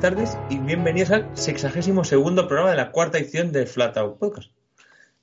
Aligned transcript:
Tardes 0.00 0.38
y 0.48 0.56
bienvenidos 0.58 1.10
al 1.10 1.36
62 1.36 2.08
segundo 2.08 2.48
programa 2.48 2.70
de 2.70 2.76
la 2.78 2.90
cuarta 2.90 3.18
edición 3.18 3.52
de 3.52 3.66
Flat 3.66 3.98
Out 3.98 4.18
Podcast, 4.18 4.50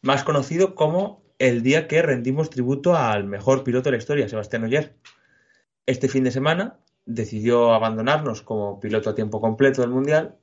más 0.04 0.24
conocido 0.24 0.76
como 0.76 1.24
el 1.40 1.64
día 1.64 1.88
que 1.88 2.04
rendimos 2.04 2.52
tributo 2.52 2.96
al 2.96 3.24
mejor 3.24 3.64
piloto 3.64 3.86
de 3.86 3.94
la 3.94 3.98
historia, 3.98 4.30
Sebastián 4.30 4.66
Oyer. 4.66 4.94
Este 5.88 6.08
fin 6.08 6.24
de 6.24 6.30
semana 6.30 6.78
decidió 7.08 7.74
abandonarnos 7.74 8.44
como 8.44 8.80
piloto 8.80 9.10
a 9.10 9.16
tiempo 9.16 9.42
completo 9.42 9.82
del 9.82 9.90
Mundial 9.90 10.36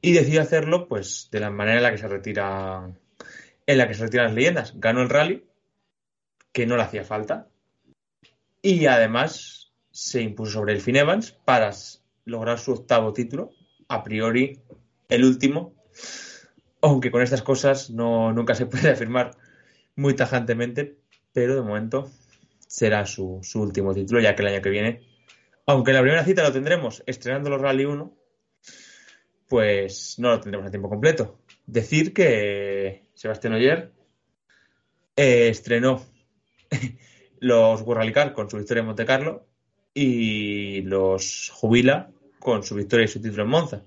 y 0.00 0.12
decidió 0.12 0.40
hacerlo 0.40 0.88
pues 0.88 1.28
de 1.30 1.40
la 1.40 1.50
manera 1.50 1.76
en 1.76 1.82
la 1.82 1.90
que 1.90 1.98
se 1.98 2.08
retira 2.08 2.90
en 3.66 3.78
la 3.78 3.86
que 3.86 3.92
se 3.92 4.04
retiran 4.04 4.28
las 4.28 4.34
leyendas. 4.34 4.80
Ganó 4.80 5.02
el 5.02 5.10
rally, 5.10 5.44
que 6.52 6.64
no 6.64 6.78
le 6.78 6.84
hacía 6.84 7.04
falta, 7.04 7.48
y 8.62 8.86
además 8.86 9.74
se 9.90 10.22
impuso 10.22 10.52
sobre 10.52 10.72
el 10.72 10.80
Finn 10.80 10.96
Evans 10.96 11.32
para 11.32 11.70
lograr 12.24 12.58
su 12.58 12.72
octavo 12.72 13.12
título, 13.12 13.50
a 13.88 14.04
priori 14.04 14.60
el 15.08 15.24
último, 15.24 15.74
aunque 16.80 17.10
con 17.10 17.22
estas 17.22 17.42
cosas 17.42 17.90
no, 17.90 18.32
nunca 18.32 18.54
se 18.54 18.66
puede 18.72 18.90
afirmar 18.90 19.32
muy 19.96 20.14
tajantemente, 20.14 20.98
pero 21.32 21.54
de 21.54 21.62
momento 21.62 22.10
será 22.66 23.06
su, 23.06 23.40
su, 23.42 23.60
último 23.60 23.94
título, 23.94 24.20
ya 24.20 24.36
que 24.36 24.42
el 24.42 24.48
año 24.48 24.62
que 24.62 24.70
viene, 24.70 25.02
aunque 25.66 25.92
la 25.92 26.02
primera 26.02 26.24
cita 26.24 26.42
lo 26.42 26.52
tendremos 26.52 27.02
estrenando 27.06 27.50
los 27.50 27.60
Rally 27.60 27.84
1, 27.84 28.16
pues 29.48 30.18
no 30.18 30.30
lo 30.30 30.40
tendremos 30.40 30.68
a 30.68 30.70
tiempo 30.70 30.88
completo. 30.88 31.38
Decir 31.66 32.12
que 32.12 33.06
Sebastián 33.14 33.54
Oyer 33.54 33.92
eh, 35.16 35.48
estrenó 35.48 36.04
los 37.40 37.82
World 37.82 38.14
Rally 38.14 38.32
con 38.32 38.48
su 38.48 38.58
victoria 38.58 38.80
en 38.80 38.86
Monte 38.86 39.06
Carlo 39.06 39.46
y 39.94 40.82
los 40.82 41.50
jubila 41.52 42.10
con 42.38 42.62
su 42.62 42.74
victoria 42.74 43.04
y 43.04 43.08
su 43.08 43.20
título 43.20 43.44
en 43.44 43.48
Monza. 43.50 43.82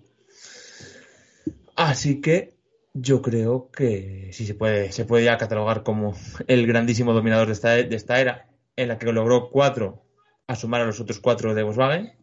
Así 1.75 2.21
que 2.21 2.53
yo 2.93 3.21
creo 3.21 3.71
que 3.71 4.29
sí 4.33 4.45
se 4.45 4.53
puede, 4.53 4.91
se 4.91 5.05
puede 5.05 5.25
ya 5.25 5.37
catalogar 5.37 5.83
como 5.83 6.15
el 6.47 6.67
grandísimo 6.67 7.13
dominador 7.13 7.47
de 7.47 7.53
esta, 7.53 7.69
de 7.71 7.95
esta 7.95 8.19
era, 8.19 8.49
en 8.75 8.89
la 8.89 8.97
que 8.97 9.11
logró 9.11 9.49
cuatro 9.49 10.03
a 10.47 10.55
sumar 10.55 10.81
a 10.81 10.85
los 10.85 10.99
otros 10.99 11.19
cuatro 11.19 11.53
de 11.55 11.63
Volkswagen. 11.63 12.13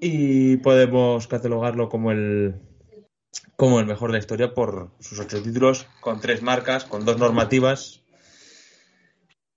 Y 0.00 0.58
podemos 0.58 1.26
catalogarlo 1.26 1.88
como 1.88 2.12
el, 2.12 2.60
como 3.56 3.80
el 3.80 3.86
mejor 3.86 4.10
de 4.10 4.14
la 4.14 4.20
historia 4.20 4.54
por 4.54 4.92
sus 5.00 5.18
ocho 5.18 5.42
títulos, 5.42 5.86
con 6.00 6.20
tres 6.20 6.42
marcas, 6.42 6.84
con 6.84 7.04
dos 7.04 7.18
normativas 7.18 8.02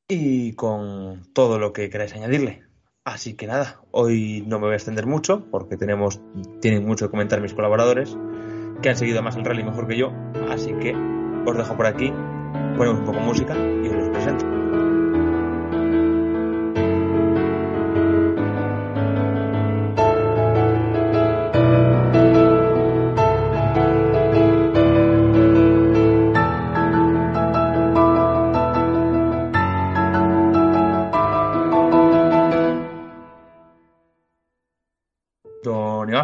y 0.08 0.54
con 0.54 1.32
todo 1.34 1.60
lo 1.60 1.74
que 1.74 1.90
queráis 1.90 2.14
añadirle. 2.14 2.69
Así 3.10 3.34
que 3.34 3.48
nada, 3.48 3.82
hoy 3.90 4.44
no 4.46 4.60
me 4.60 4.66
voy 4.66 4.74
a 4.74 4.76
extender 4.76 5.08
mucho 5.08 5.44
porque 5.50 5.78
tenemos, 5.78 6.22
tienen 6.62 6.86
mucho 6.86 7.08
que 7.08 7.12
comentar 7.12 7.42
mis 7.42 7.56
colaboradores 7.56 8.16
que 8.84 8.90
han 8.90 8.96
seguido 8.96 9.24
más 9.24 9.36
el 9.36 9.46
rally 9.46 9.64
mejor 9.64 9.88
que 9.88 9.98
yo. 9.98 10.14
Así 10.48 10.74
que 10.74 10.94
os 11.44 11.58
dejo 11.58 11.76
por 11.76 11.88
aquí, 11.88 12.14
ponemos 12.78 13.00
un 13.00 13.06
poco 13.06 13.18
de 13.18 13.26
música 13.26 13.56
y 13.58 13.88
os 13.88 13.96
los 13.96 14.10
presento. 14.10 14.59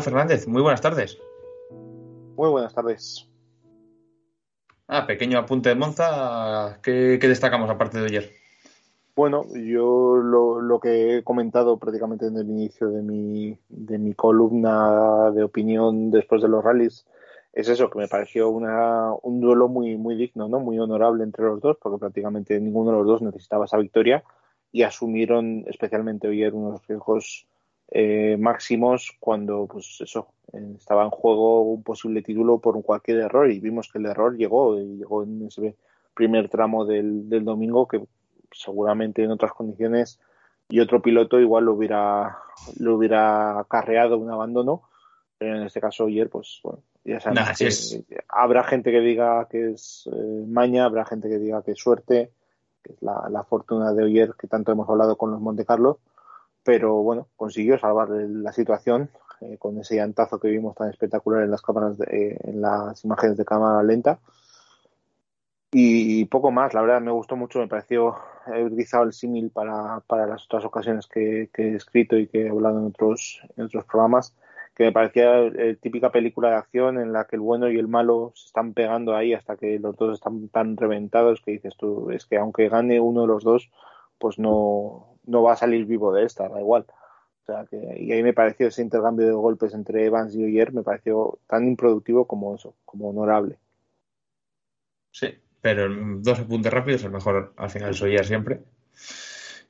Fernández, 0.06 0.48
muy 0.48 0.62
buenas 0.62 0.82
tardes. 0.82 1.20
Muy 1.72 2.50
buenas 2.50 2.74
tardes. 2.74 3.28
Ah, 4.88 5.08
pequeño 5.08 5.40
apunte 5.40 5.70
de 5.70 5.76
Monza. 5.76 6.80
¿Qué, 6.84 7.18
qué 7.20 7.28
destacamos 7.28 7.70
aparte 7.70 8.00
de 8.00 8.06
ayer? 8.06 8.32
Bueno, 9.16 9.46
yo 9.56 10.18
lo, 10.18 10.62
lo, 10.62 10.80
que 10.80 11.18
he 11.18 11.24
comentado 11.24 11.80
prácticamente 11.80 12.28
en 12.28 12.38
el 12.38 12.48
inicio 12.50 12.90
de 12.90 13.02
mi, 13.02 13.58
de 13.70 13.98
mi 13.98 14.14
columna 14.14 15.32
de 15.32 15.44
opinión 15.44 16.12
después 16.12 16.42
de 16.42 16.50
los 16.50 16.64
rallies 16.64 17.06
es 17.54 17.70
eso, 17.70 17.90
que 17.90 17.98
me 17.98 18.10
pareció 18.10 18.50
una, 18.50 19.14
un 19.24 19.40
duelo 19.40 19.70
muy, 19.70 19.96
muy 19.98 20.16
digno, 20.16 20.50
¿no? 20.50 20.60
muy 20.60 20.78
honorable 20.78 21.24
entre 21.24 21.46
los 21.46 21.62
dos, 21.62 21.78
porque 21.82 21.98
prácticamente 21.98 22.60
ninguno 22.60 22.92
de 22.92 22.98
los 22.98 23.08
dos 23.08 23.22
necesitaba 23.22 23.66
esa 23.66 23.78
victoria 23.78 24.24
y 24.74 24.84
asumieron 24.84 25.64
especialmente 25.68 26.28
ayer 26.28 26.54
unos 26.54 26.86
riesgos 26.86 27.48
eh, 27.92 28.38
máximos 28.40 29.16
cuando 29.20 29.68
pues 29.68 30.00
eso 30.02 30.28
estaba 30.78 31.04
en 31.04 31.10
juego 31.10 31.62
un 31.64 31.84
posible 31.84 32.22
título 32.22 32.60
por 32.60 32.82
cualquier 32.84 33.20
error 33.20 33.52
y 33.52 33.60
vimos 33.60 33.92
que 33.92 34.00
el 34.00 34.06
error 34.06 34.38
llegó 34.38 34.80
y 34.80 34.98
llegó 34.98 35.24
en 35.24 35.48
ese 35.48 35.76
primer 36.14 36.50
tramo 36.50 36.86
del, 36.86 37.30
del 37.30 37.44
domingo 37.44 37.88
que 37.88 38.02
seguramente 38.52 39.24
en 39.24 39.32
otras 39.32 39.52
condiciones 39.52 40.20
y 40.70 40.80
otro 40.80 41.02
piloto 41.02 41.40
igual 41.40 41.66
lo 41.66 41.74
hubiera 41.74 42.38
lo 42.80 42.96
hubiera 42.96 43.60
acarreado 43.60 44.18
un 44.18 44.32
abandono 44.32 44.84
pero 45.38 45.58
en 45.58 45.64
este 45.64 45.82
caso 45.82 46.06
ayer 46.06 46.30
pues 46.30 46.60
bueno 46.64 46.80
Ya 47.04 47.20
sabes 47.20 48.04
habrá 48.30 48.64
gente 48.64 48.92
que 48.92 49.00
diga 49.00 49.48
que 49.50 49.72
es 49.72 50.10
eh, 50.12 50.46
maña, 50.48 50.86
habrá 50.86 51.06
gente 51.06 51.30
que 51.30 51.38
diga 51.38 51.62
que 51.62 51.72
es 51.72 51.80
suerte, 51.80 52.32
que 52.84 52.94
es 52.94 53.02
la, 53.02 53.44
fortuna 53.44 53.94
de 53.94 54.04
Oyer 54.04 54.34
que 54.40 54.48
tanto 54.48 54.72
hemos 54.72 54.90
hablado 54.90 55.16
con 55.18 55.32
los 55.32 55.40
Monte 55.40 55.66
Carlo, 55.66 56.00
pero 56.66 56.96
bueno, 56.96 57.28
consiguió 57.38 57.78
salvar 57.78 58.10
la 58.10 58.52
situación 58.52 59.10
eh, 59.42 59.58
con 59.60 59.78
ese 59.80 59.96
llantazo 59.96 60.40
que 60.40 60.48
vimos 60.50 60.76
tan 60.76 60.90
espectacular 60.90 61.44
en 61.44 61.52
las 61.52 61.62
cámaras, 61.62 61.96
eh, 62.12 62.38
en 62.44 62.60
las 62.60 63.06
imágenes 63.06 63.38
de 63.38 63.46
cámara 63.46 63.84
lenta. 63.84 64.20
Y, 65.72 66.26
poco 66.26 66.52
más, 66.52 66.74
la 66.74 66.82
verdad 66.82 67.02
me 67.02 67.12
gustó 67.12 67.36
mucho, 67.36 67.60
me 67.60 67.68
pareció, 67.68 68.16
he 68.48 68.64
utilizado 68.64 69.04
el 69.04 69.14
símil 69.14 69.52
para, 69.52 70.00
para 70.08 70.26
las 70.26 70.46
otras 70.46 70.64
ocasiones 70.64 71.06
que, 71.06 71.50
que, 71.54 71.74
he 71.74 71.76
escrito 71.76 72.18
y 72.18 72.28
que 72.28 72.46
he 72.46 72.50
hablado 72.50 72.80
en 72.80 72.86
otros, 72.86 73.42
en 73.58 73.66
otros 73.66 73.84
programas 73.86 74.34
que 74.74 74.86
me 74.86 74.92
parecía 74.92 75.40
eh, 75.42 75.78
típica 75.80 76.12
película 76.12 76.50
de 76.50 76.56
acción 76.56 77.00
en 77.00 77.14
la 77.14 77.26
que 77.26 77.36
el 77.36 77.42
bueno 77.42 77.70
y 77.70 77.78
el 77.78 77.88
malo 77.88 78.32
se 78.36 78.48
están 78.48 78.74
pegando 78.74 79.16
ahí 79.16 79.34
hasta 79.34 79.58
que 79.58 79.80
los 79.80 79.96
dos 79.98 80.16
están 80.16 80.48
tan 80.50 80.78
reventados 80.78 81.42
que 81.42 81.52
dices 81.52 81.76
tú, 81.78 82.10
es 82.12 82.26
que 82.26 82.38
aunque 82.38 82.70
gane 82.70 83.00
uno 83.00 83.22
de 83.22 83.28
los 83.28 83.44
dos, 83.44 83.70
pues 84.18 84.40
no, 84.40 85.15
no 85.28 85.44
va 85.44 85.54
a 85.54 85.58
salir 85.58 85.86
vivo 85.86 86.14
de 86.14 86.26
esta, 86.26 86.50
da 86.50 86.60
igual. 86.60 86.86
O 87.44 87.46
sea 87.46 87.66
que, 87.70 87.78
y 88.00 88.12
ahí 88.12 88.24
me 88.24 88.34
pareció 88.34 88.68
ese 88.68 88.82
intercambio 88.82 89.28
de 89.28 89.34
golpes 89.34 89.74
entre 89.74 90.06
Evans 90.06 90.34
y 90.36 90.44
Oyer, 90.44 90.74
me 90.74 90.84
pareció 90.84 91.38
tan 91.48 91.68
improductivo 91.68 92.26
como 92.26 92.56
eso, 92.56 92.76
como 92.86 93.10
honorable. 93.10 93.58
Sí, 95.12 95.28
pero 95.62 95.88
dos 96.20 96.40
apuntes 96.40 96.74
rápidos, 96.74 97.04
el 97.04 97.12
mejor 97.12 97.54
al 97.58 97.70
final 97.70 97.92
es 97.92 98.02
Oyer 98.02 98.26
siempre. 98.26 98.62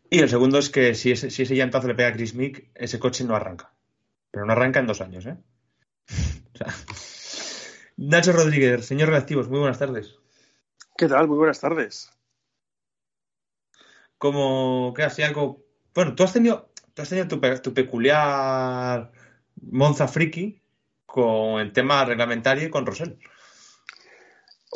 Y 0.10 0.20
el 0.20 0.30
segundo 0.30 0.58
es 0.58 0.70
que 0.70 0.96
si 0.96 1.12
ese, 1.12 1.30
si 1.30 1.44
ese 1.44 1.56
llantazo 1.56 1.88
le 1.88 1.96
pega 1.96 2.10
a 2.10 2.14
Chris 2.14 2.36
Mick, 2.36 2.70
ese 2.76 3.00
coche 3.00 3.26
no 3.26 3.36
arranca. 3.36 3.74
Pero 4.32 4.46
no 4.46 4.54
arranca 4.54 4.80
en 4.80 4.88
dos 4.88 5.02
años, 5.02 5.26
¿eh? 5.26 5.38
Nacho 7.98 8.32
Rodríguez, 8.32 8.86
señor 8.86 9.10
Reactivos, 9.10 9.50
muy 9.50 9.60
buenas 9.60 9.80
tardes. 9.80 10.18
¿Qué 10.98 11.08
tal? 11.08 11.28
Muy 11.28 11.38
buenas 11.38 11.60
tardes. 11.60 12.15
Como 14.26 14.92
que 14.96 15.04
así 15.04 15.22
algo. 15.22 15.64
Bueno, 15.94 16.16
tú 16.16 16.24
has 16.24 16.34
tenido, 16.34 16.72
tú 16.96 17.04
has 17.04 17.10
tenido 17.10 17.28
tu, 17.28 17.74
peculiar 17.76 19.12
Monza 19.62 20.08
friki 20.08 20.64
con 21.06 21.62
el 21.62 21.72
tema 21.72 22.04
reglamentario 22.06 22.66
y 22.66 22.72
con 22.72 22.88
Rosell. 22.88 23.20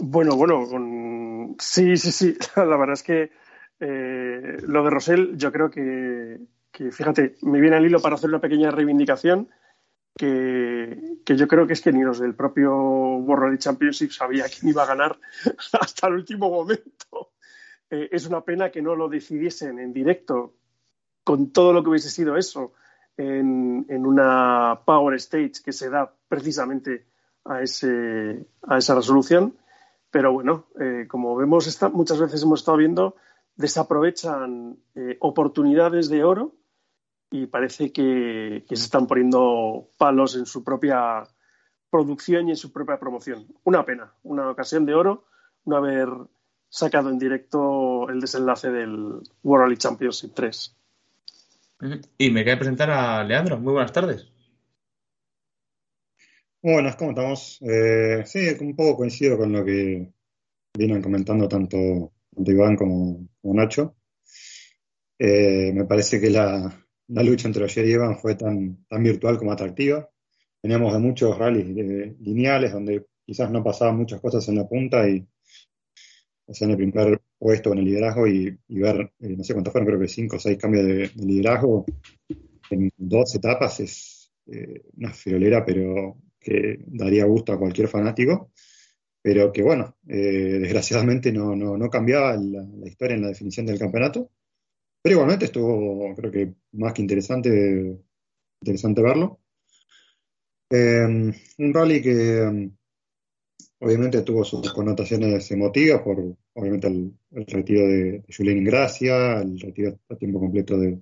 Bueno, 0.03 0.35
bueno, 0.35 0.67
con... 0.69 1.55
sí, 1.57 1.97
sí, 1.97 2.11
sí. 2.11 2.37
La 2.55 2.77
verdad 2.77 2.93
es 2.93 3.01
que 3.01 3.31
eh, 3.79 4.57
lo 4.67 4.83
de 4.83 4.89
Rosell 4.91 5.35
yo 5.35 5.51
creo 5.51 5.71
que, 5.71 6.37
que 6.71 6.91
fíjate, 6.91 7.37
me 7.41 7.59
viene 7.59 7.77
al 7.77 7.85
hilo 7.87 7.99
para 7.99 8.17
hacer 8.17 8.29
una 8.29 8.41
pequeña 8.41 8.69
reivindicación 8.69 9.49
que, 10.15 11.15
yo 11.25 11.47
creo 11.47 11.65
que 11.65 11.73
es 11.73 11.81
que 11.81 11.91
ni 11.91 12.03
los 12.03 12.19
del 12.19 12.35
propio 12.35 12.71
World 12.75 13.57
Championship 13.57 14.11
sabía 14.11 14.45
quién 14.45 14.69
iba 14.69 14.83
a 14.83 14.85
ganar 14.85 15.19
hasta 15.81 16.07
el 16.07 16.13
último 16.13 16.51
momento. 16.51 17.31
Eh, 17.89 18.09
es 18.11 18.27
una 18.27 18.41
pena 18.41 18.71
que 18.71 18.81
no 18.81 18.95
lo 18.95 19.09
decidiesen 19.09 19.79
en 19.79 19.93
directo 19.93 20.53
con 21.23 21.51
todo 21.51 21.73
lo 21.73 21.83
que 21.83 21.89
hubiese 21.89 22.09
sido 22.09 22.37
eso 22.37 22.73
en, 23.17 24.05
una 24.05 24.79
Power 24.85 25.15
Stage 25.15 25.61
que 25.63 25.73
se 25.73 25.89
da 25.89 26.11
precisamente 26.27 27.05
a, 27.45 27.61
ese, 27.61 28.47
a 28.63 28.77
esa 28.77 28.95
resolución. 28.95 29.57
Pero 30.11 30.33
bueno, 30.33 30.67
eh, 30.79 31.05
como 31.07 31.35
vemos, 31.35 31.81
muchas 31.93 32.19
veces 32.19 32.43
hemos 32.43 32.61
estado 32.61 32.77
viendo, 32.77 33.15
desaprovechan 33.55 34.77
eh, 34.95 35.17
oportunidades 35.19 36.09
de 36.09 36.23
oro 36.23 36.55
y 37.29 37.45
parece 37.45 37.91
que, 37.91 38.63
se 38.67 38.73
están 38.73 39.05
poniendo 39.05 39.89
palos 39.97 40.35
en 40.35 40.45
su 40.45 40.63
propia 40.63 41.23
producción 41.89 42.47
y 42.47 42.51
en 42.51 42.57
su 42.57 42.71
propia 42.71 42.99
promoción. 42.99 43.47
Una 43.63 43.85
pena, 43.85 44.13
una 44.23 44.49
ocasión 44.49 44.85
de 44.85 44.95
oro 44.95 45.25
no 45.65 45.75
haber 45.75 46.09
sacado 46.69 47.09
en 47.09 47.19
directo 47.19 48.09
el 48.09 48.21
desenlace 48.21 48.69
del 48.69 49.21
World 49.43 49.63
Rally 49.63 49.77
Championship 49.77 50.31
3. 50.33 50.75
Y 52.17 52.29
me 52.29 52.45
cae 52.45 52.57
presentar 52.57 52.91
a 52.91 53.23
Leandro. 53.23 53.59
Muy 53.59 53.73
buenas 53.73 53.91
tardes. 53.91 54.27
Buenas, 56.61 56.97
¿cómo 56.97 57.11
estamos? 57.11 57.57
Eh, 57.61 58.23
sí, 58.25 58.39
un 58.59 58.75
poco 58.75 58.97
coincido 58.97 59.37
con 59.37 59.53
lo 59.53 59.63
que 59.63 60.11
vienen 60.77 61.01
comentando 61.01 61.47
tanto, 61.47 61.77
Iván 62.35 62.75
como, 62.75 63.27
Nacho. 63.43 63.95
Eh, 65.17 65.71
me 65.73 65.85
parece 65.85 66.19
que 66.19 66.29
la, 66.29 66.85
la 67.07 67.23
lucha 67.23 67.47
entre 67.47 67.63
Oyer 67.63 67.85
y 67.85 67.93
Evan 67.93 68.17
fue 68.17 68.35
tan, 68.35 68.85
tan 68.89 69.03
virtual 69.03 69.37
como 69.37 69.53
atractiva. 69.53 70.09
Veníamos 70.61 70.93
de 70.93 70.99
muchos 70.99 71.37
rallies 71.37 71.67
eh, 71.77 72.15
lineales 72.19 72.73
donde 72.73 73.05
quizás 73.25 73.49
no 73.49 73.63
pasaban 73.63 73.97
muchas 73.97 74.19
cosas 74.19 74.47
en 74.49 74.55
la 74.55 74.67
punta 74.67 75.07
y 75.07 75.25
en 76.61 76.71
el 76.71 76.77
primer 76.77 77.21
puesto 77.37 77.71
en 77.71 77.79
el 77.79 77.85
liderazgo 77.85 78.27
y, 78.27 78.57
ver, 78.69 79.13
eh, 79.19 79.35
no 79.37 79.43
sé 79.43 79.53
cuántos 79.53 79.71
fueron, 79.71 79.87
creo 79.87 79.99
que 79.99 80.07
cinco 80.07 80.37
o 80.37 80.39
seis 80.39 80.57
cambios 80.57 80.85
de, 80.85 81.11
liderazgo 81.15 81.85
en 82.71 82.91
dos 82.97 83.35
etapas 83.35 83.79
es 83.79 84.31
eh, 84.47 84.83
una 84.97 85.13
friolera, 85.13 85.63
pero 85.63 86.17
que 86.39 86.79
daría 86.87 87.25
gusto 87.25 87.53
a 87.53 87.59
cualquier 87.59 87.87
fanático, 87.87 88.51
pero 89.21 89.51
que 89.51 89.61
bueno, 89.61 89.97
desgraciadamente 90.03 91.31
no, 91.31 91.55
no, 91.55 91.89
cambiaba 91.89 92.37
la, 92.37 92.65
historia 92.87 93.15
en 93.15 93.23
la 93.23 93.27
definición 93.27 93.65
del 93.65 93.77
campeonato. 93.77 94.31
Pero 95.01 95.13
igualmente 95.13 95.45
estuvo, 95.45 96.15
creo 96.15 96.31
que 96.31 96.53
más 96.73 96.93
que 96.93 97.01
interesante, 97.01 97.99
interesante 98.61 99.01
verlo. 99.01 99.41
Un 100.71 101.73
rally 101.73 102.01
que 102.01 102.71
obviamente 103.79 104.21
tuvo 104.21 104.43
sus 104.43 104.71
connotaciones 104.73 105.49
emotivas 105.51 106.01
por, 106.01 106.35
obviamente, 106.53 106.87
el, 106.87 107.13
retiro 107.47 107.87
de, 107.87 108.23
Julien 108.35 108.57
Ingracia, 108.57 109.41
el 109.41 109.59
retiro 109.59 109.99
a 110.09 110.15
tiempo 110.15 110.39
completo 110.39 110.77
de, 110.77 110.99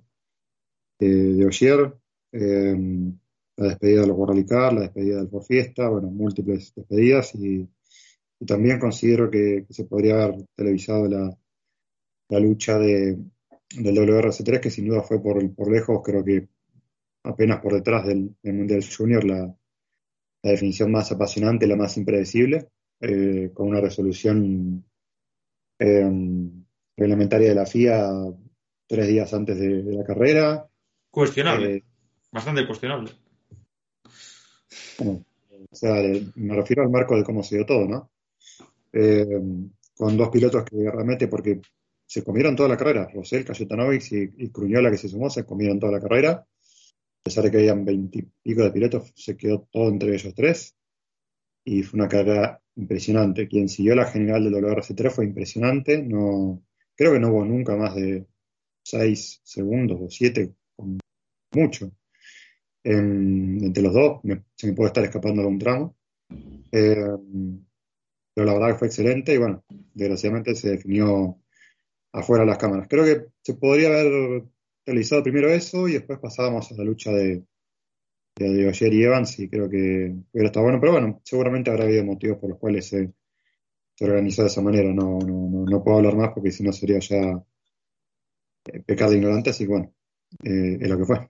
de, 0.98 1.46
Ogier, 1.46 1.92
la 2.32 3.68
despedida 3.68 4.02
de 4.02 4.06
los 4.06 4.50
la 4.50 4.80
despedida 4.80 5.18
del 5.18 5.28
Ford 5.28 5.44
Fiesta, 5.44 5.88
bueno, 5.88 6.08
múltiples 6.10 6.72
despedidas 6.74 7.34
y, 7.34 7.68
también 8.46 8.78
considero 8.78 9.28
que, 9.28 9.66
se 9.68 9.84
podría 9.84 10.22
haber 10.22 10.46
televisado 10.54 11.08
la, 11.08 11.36
la 12.28 12.38
lucha 12.38 12.78
de, 12.78 13.18
del 13.76 13.96
WRC3, 13.96 14.60
que 14.60 14.70
sin 14.70 14.86
duda 14.86 15.02
fue 15.02 15.20
por, 15.20 15.54
por 15.56 15.72
lejos, 15.72 16.00
creo 16.04 16.24
que 16.24 16.48
apenas 17.24 17.60
por 17.60 17.74
detrás 17.74 18.06
del, 18.06 18.34
Mundial 18.44 18.84
Junior, 18.96 19.24
la, 19.24 19.57
definición 20.42 20.90
más 20.90 21.10
apasionante, 21.12 21.66
la 21.66 21.76
más 21.76 21.96
impredecible, 21.96 22.68
eh, 23.00 23.50
con 23.52 23.68
una 23.68 23.80
resolución 23.80 24.84
em, 25.78 26.64
reglamentaria 26.96 27.48
de 27.48 27.54
la 27.54 27.66
FIA 27.66 28.10
tres 28.86 29.06
días 29.06 29.32
antes 29.34 29.58
de, 29.58 29.82
la 29.84 30.04
carrera. 30.04 30.68
Cuestionable, 31.10 31.76
eh, 31.76 31.84
bastante 32.32 32.66
cuestionable. 32.66 33.12
o 35.00 35.24
sea, 35.72 36.02
me 36.34 36.54
refiero 36.56 36.82
al 36.82 36.90
marco 36.90 37.16
de 37.16 37.24
cómo 37.24 37.42
se 37.42 37.56
dio 37.56 37.66
todo, 37.66 37.86
¿no? 37.86 38.10
Em, 38.92 39.70
con 39.96 40.16
dos 40.16 40.30
pilotos 40.30 40.64
que 40.64 40.90
realmente, 40.90 41.28
porque 41.28 41.60
se 42.06 42.24
comieron 42.24 42.56
toda 42.56 42.68
la 42.68 42.76
carrera. 42.76 43.08
Rosell, 43.12 43.44
Cayetanovic 43.44 44.12
y, 44.12 44.44
y 44.44 44.50
Cruñola 44.50 44.90
que 44.90 44.96
se 44.96 45.08
sumó 45.08 45.28
se 45.28 45.44
comieron 45.44 45.78
toda 45.78 45.92
la 45.92 46.00
carrera. 46.00 46.46
Pesar 47.28 47.44
de 47.44 47.50
que 47.50 47.58
habían 47.58 47.84
veintipico 47.84 48.62
de 48.62 48.70
pilotos, 48.70 49.12
se 49.14 49.36
quedó 49.36 49.68
todo 49.70 49.90
entre 49.90 50.14
ellos 50.14 50.32
tres. 50.34 50.74
Y 51.62 51.82
fue 51.82 52.00
una 52.00 52.08
carrera 52.08 52.62
impresionante. 52.74 53.46
Quien 53.46 53.68
siguió 53.68 53.94
la 53.94 54.06
general 54.06 54.44
del 54.44 54.54
WRC3 54.54 55.10
fue 55.10 55.26
impresionante. 55.26 56.02
No, 56.02 56.62
creo 56.96 57.12
que 57.12 57.20
no 57.20 57.28
hubo 57.28 57.44
nunca 57.44 57.76
más 57.76 57.94
de 57.96 58.26
seis 58.82 59.42
segundos 59.44 59.98
o 60.00 60.08
siete, 60.08 60.54
con 60.74 60.98
mucho. 61.52 61.92
entre 62.82 63.82
los 63.82 63.92
dos 63.92 64.22
se 64.56 64.68
me 64.68 64.72
puede 64.72 64.86
estar 64.86 65.04
escapando 65.04 65.42
algún 65.42 65.58
tramo. 65.58 65.96
Eh, 66.72 66.96
pero 68.32 68.46
la 68.46 68.54
verdad 68.54 68.68
que 68.68 68.78
fue 68.78 68.88
excelente 68.88 69.34
y 69.34 69.36
bueno, 69.36 69.62
desgraciadamente 69.92 70.54
se 70.54 70.70
definió 70.70 71.38
afuera 72.10 72.44
de 72.44 72.50
las 72.52 72.58
cámaras. 72.58 72.88
Creo 72.88 73.04
que 73.04 73.26
se 73.42 73.52
podría 73.52 73.88
haber 73.88 74.44
realizado 74.88 75.22
primero 75.22 75.50
eso 75.50 75.86
y 75.86 75.92
después 75.92 76.18
pasábamos 76.18 76.72
a 76.72 76.74
la 76.76 76.84
lucha 76.84 77.10
de, 77.12 77.44
de, 78.36 78.72
y 78.80 79.02
Evans 79.02 79.38
y 79.38 79.48
creo 79.50 79.68
que 79.68 80.14
hubiera 80.32 80.48
estado 80.48 80.64
bueno, 80.64 80.80
pero 80.80 80.92
bueno, 80.92 81.20
seguramente 81.24 81.70
habrá 81.70 81.84
habido 81.84 82.04
motivos 82.04 82.38
por 82.38 82.50
los 82.50 82.58
cuales 82.58 82.88
se, 82.88 83.12
organizó 84.00 84.42
de 84.42 84.48
esa 84.48 84.62
manera. 84.62 84.92
No, 84.92 85.18
no, 85.18 85.64
no, 85.68 85.84
puedo 85.84 85.98
hablar 85.98 86.16
más 86.16 86.30
porque 86.32 86.52
si 86.52 86.62
no 86.62 86.72
sería 86.72 87.00
ya 87.00 87.44
eh, 88.72 88.82
pecado 88.86 89.12
ignorante, 89.12 89.50
así 89.50 89.64
que 89.64 89.70
bueno, 89.70 89.92
eh, 90.44 90.78
es 90.80 90.88
lo 90.88 90.98
que 90.98 91.04
fue. 91.04 91.28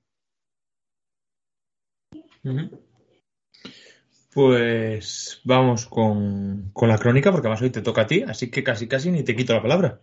Pues 4.33 5.41
vamos 5.45 5.87
con, 5.87 6.71
con, 6.73 6.89
la 6.89 6.99
crónica, 6.99 7.33
porque 7.33 7.49
además 7.49 7.63
hoy 7.63 7.71
te 7.71 7.83
toca 7.83 8.03
a 8.03 8.07
ti, 8.07 8.23
así 8.23 8.51
que 8.51 8.63
casi 8.63 8.87
casi 8.87 9.11
ni 9.11 9.25
te 9.25 9.35
quito 9.35 9.53
la 9.53 9.63
palabra. 9.63 10.01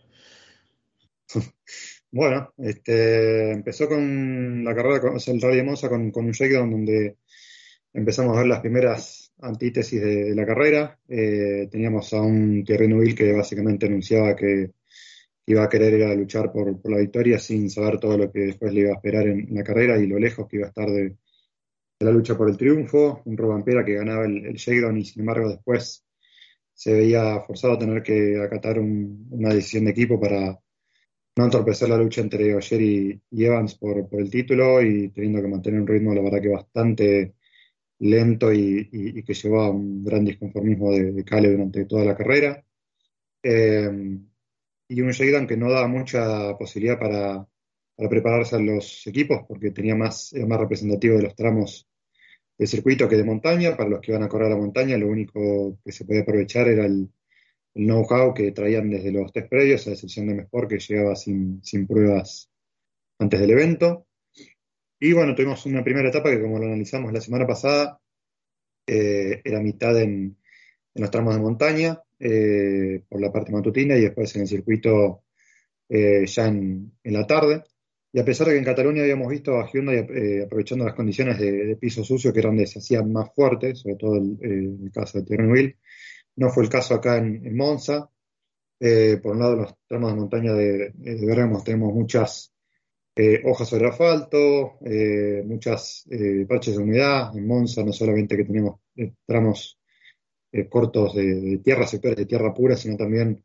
Bueno, 2.12 2.54
este, 2.58 3.52
empezó 3.52 3.88
con 3.90 4.64
la 4.64 4.74
carrera, 4.74 5.02
con, 5.02 5.16
el 5.16 5.42
Rally 5.42 5.58
de 5.58 6.12
con, 6.12 6.26
un 6.26 6.32
shakedown 6.32 6.72
donde 6.72 7.18
empezamos 7.94 8.36
a 8.36 8.40
ver 8.40 8.48
las 8.48 8.62
primeras 8.62 9.34
antítesis 9.42 10.02
de, 10.02 10.36
la 10.36 10.46
carrera. 10.46 11.00
Eh, 11.10 11.68
teníamos 11.70 12.14
a 12.14 12.22
un 12.22 12.64
Thierry 12.64 12.88
Neuville 12.88 13.16
que 13.16 13.34
básicamente 13.34 13.88
anunciaba 13.88 14.36
que 14.36 14.72
iba 15.48 15.64
a 15.64 15.70
querer 15.70 16.18
luchar 16.18 16.52
por, 16.52 16.80
la 16.90 16.98
victoria 16.98 17.40
sin 17.40 17.70
saber 17.70 18.00
todo 18.00 18.18
lo 18.18 18.32
que 18.32 18.40
después 18.40 18.74
le 18.74 18.82
iba 18.82 18.92
a 18.92 18.96
esperar 18.96 19.28
en, 19.28 19.48
la 19.52 19.64
carrera 19.64 19.98
y 19.98 20.08
lo 20.08 20.20
lejos 20.20 20.48
que 20.48 20.58
iba 20.58 20.68
a 20.68 20.70
estar 20.70 20.90
de, 20.90 21.16
la 22.00 22.12
lucha 22.12 22.38
por 22.38 22.50
el 22.50 22.58
triunfo. 22.58 23.22
Un 23.26 23.38
Robampera 23.38 23.84
que 23.86 23.96
ganaba 23.96 24.26
el, 24.26 24.46
el 24.46 24.56
y 24.56 25.06
sin 25.06 25.22
embargo 25.22 25.50
después 25.50 26.06
se 26.74 26.94
veía 26.94 27.42
forzado 27.42 27.74
a 27.76 27.80
tener 27.80 28.04
que 28.04 28.38
acatar 28.42 28.80
una 28.80 29.54
decisión 29.54 29.86
de 29.86 29.92
equipo 29.92 30.20
para 30.20 30.60
no 31.36 31.46
entorpecer 31.46 31.90
la 31.90 31.98
lucha 31.98 32.22
entre 32.22 32.56
Oyer 32.56 32.82
y, 32.82 33.22
Evans 33.32 33.76
por, 33.76 34.08
el 34.12 34.30
título 34.30 34.82
y 34.82 35.10
teniendo 35.10 35.42
que 35.42 35.48
mantener 35.48 35.82
un 35.82 35.88
ritmo, 35.88 36.14
la 36.14 36.22
verdad 36.22 36.42
que 36.42 36.50
bastante 36.50 37.36
lento 38.00 38.54
y, 38.54 39.24
que 39.24 39.34
llevó 39.34 39.62
a 39.62 39.70
un 39.72 40.04
gran 40.04 40.26
disconformismo 40.26 40.92
de, 40.92 41.12
de 41.12 41.24
Cale 41.26 41.52
durante 41.52 41.86
toda 41.86 42.06
la 42.06 42.16
carrera. 42.16 42.64
Eh, 43.44 44.18
y 44.88 45.02
un 45.02 45.12
Sheridan 45.12 45.48
que 45.48 45.58
no 45.58 45.70
daba 45.70 45.88
mucha 45.88 46.58
posibilidad 46.58 47.00
para, 47.00 47.48
prepararse 48.10 48.56
a 48.56 48.60
los 48.60 49.08
equipos 49.08 49.42
porque 49.48 49.72
tenía 49.72 49.96
más, 49.96 50.34
era 50.34 50.46
más 50.46 50.60
representativo 50.60 51.18
de 51.18 51.24
los 51.24 51.36
tramos 51.36 51.88
de 52.58 52.68
circuito 52.68 53.08
que 53.08 53.18
de 53.18 53.24
montaña. 53.24 53.76
Para 53.78 53.90
los 53.90 54.02
que 54.02 54.12
iban 54.12 54.24
a 54.24 54.30
correr 54.30 54.48
a 54.48 54.52
la 54.52 54.58
montaña, 54.58 54.98
lo 54.98 55.08
único 55.08 55.78
que 55.84 55.92
se 55.92 56.06
podía 56.06 56.22
aprovechar 56.22 56.68
era 56.68 56.86
el, 56.86 57.10
know-how 57.76 58.34
que 58.34 58.52
traían 58.52 58.90
desde 58.90 59.12
los 59.12 59.32
test 59.32 59.50
previos, 59.50 59.86
a 59.88 59.92
excepción 59.92 60.28
de 60.28 60.36
Mesport, 60.36 60.70
que 60.70 60.80
llegaba 60.80 61.16
sin, 61.16 61.62
pruebas 61.88 62.50
antes 63.20 63.40
del 63.40 63.52
evento. 63.52 64.08
Y 65.00 65.14
bueno, 65.14 65.36
tuvimos 65.36 65.66
una 65.66 65.84
primera 65.84 66.10
etapa 66.10 66.32
que, 66.32 66.42
como 66.42 66.58
lo 66.58 66.66
analizamos 66.66 67.12
la 67.12 67.22
semana 67.22 67.46
pasada, 67.46 68.00
eh, 68.88 69.42
era 69.44 69.60
mitad 69.60 70.00
en, 70.02 70.38
en, 70.94 71.02
los 71.02 71.12
tramos 71.12 71.36
de 71.36 71.42
montaña, 71.42 72.02
eh, 72.18 73.04
por 73.10 73.20
la 73.20 73.32
parte 73.32 73.52
matutina 73.52 73.98
y 73.98 74.02
después 74.02 74.34
en 74.36 74.44
el 74.44 74.48
circuito 74.48 75.24
eh, 75.90 76.26
ya 76.26 76.48
en, 76.48 76.94
la 77.04 77.28
tarde. 77.28 77.64
Y 78.14 78.20
a 78.20 78.26
pesar 78.26 78.48
de 78.48 78.54
que 78.54 78.60
en 78.60 78.64
Cataluña 78.64 79.02
habíamos 79.02 79.28
visto 79.28 79.60
a 79.60 79.70
Hyundai 79.70 80.08
aprovechando 80.46 80.86
las 80.86 80.96
condiciones 80.96 81.38
de, 81.38 81.76
piso 81.76 82.06
sucio, 82.06 82.32
que 82.32 82.40
eran 82.40 82.52
donde 82.52 82.68
se 82.68 82.80
hacían 82.80 83.12
más 83.12 83.30
fuertes, 83.36 83.80
sobre 83.80 83.96
todo 83.98 84.16
el, 84.16 84.38
el 84.42 84.92
caso 84.94 85.20
de 85.20 85.26
Terrenville, 85.26 85.76
no 86.36 86.50
fue 86.50 86.64
el 86.64 86.70
caso 86.70 86.96
acá 86.96 87.18
en, 87.18 87.56
Monza. 87.56 88.10
por 88.80 89.32
un 89.32 89.40
lado, 89.40 89.56
los 89.56 89.74
tramos 89.88 90.12
de 90.12 90.20
montaña 90.20 90.54
de, 90.54 90.92
de 90.96 91.62
tenemos 91.64 91.94
muchas 91.94 92.52
hojas 93.46 93.70
sobre 93.70 93.88
asfalto, 93.88 94.78
muchas 95.46 96.06
parches 96.48 96.76
de 96.76 96.84
humedad. 96.84 97.36
En 97.36 97.48
Monza 97.48 97.84
no 97.84 97.94
solamente 97.94 98.36
que 98.36 98.44
tenemos 98.46 98.80
tramos 99.26 99.78
eh, 100.56 100.70
cortos 100.70 101.14
de, 101.16 101.60
tierra, 101.64 101.86
sectores 101.86 102.16
de 102.16 102.26
tierra 102.26 102.54
pura, 102.54 102.78
sino 102.78 102.96
también 102.96 103.44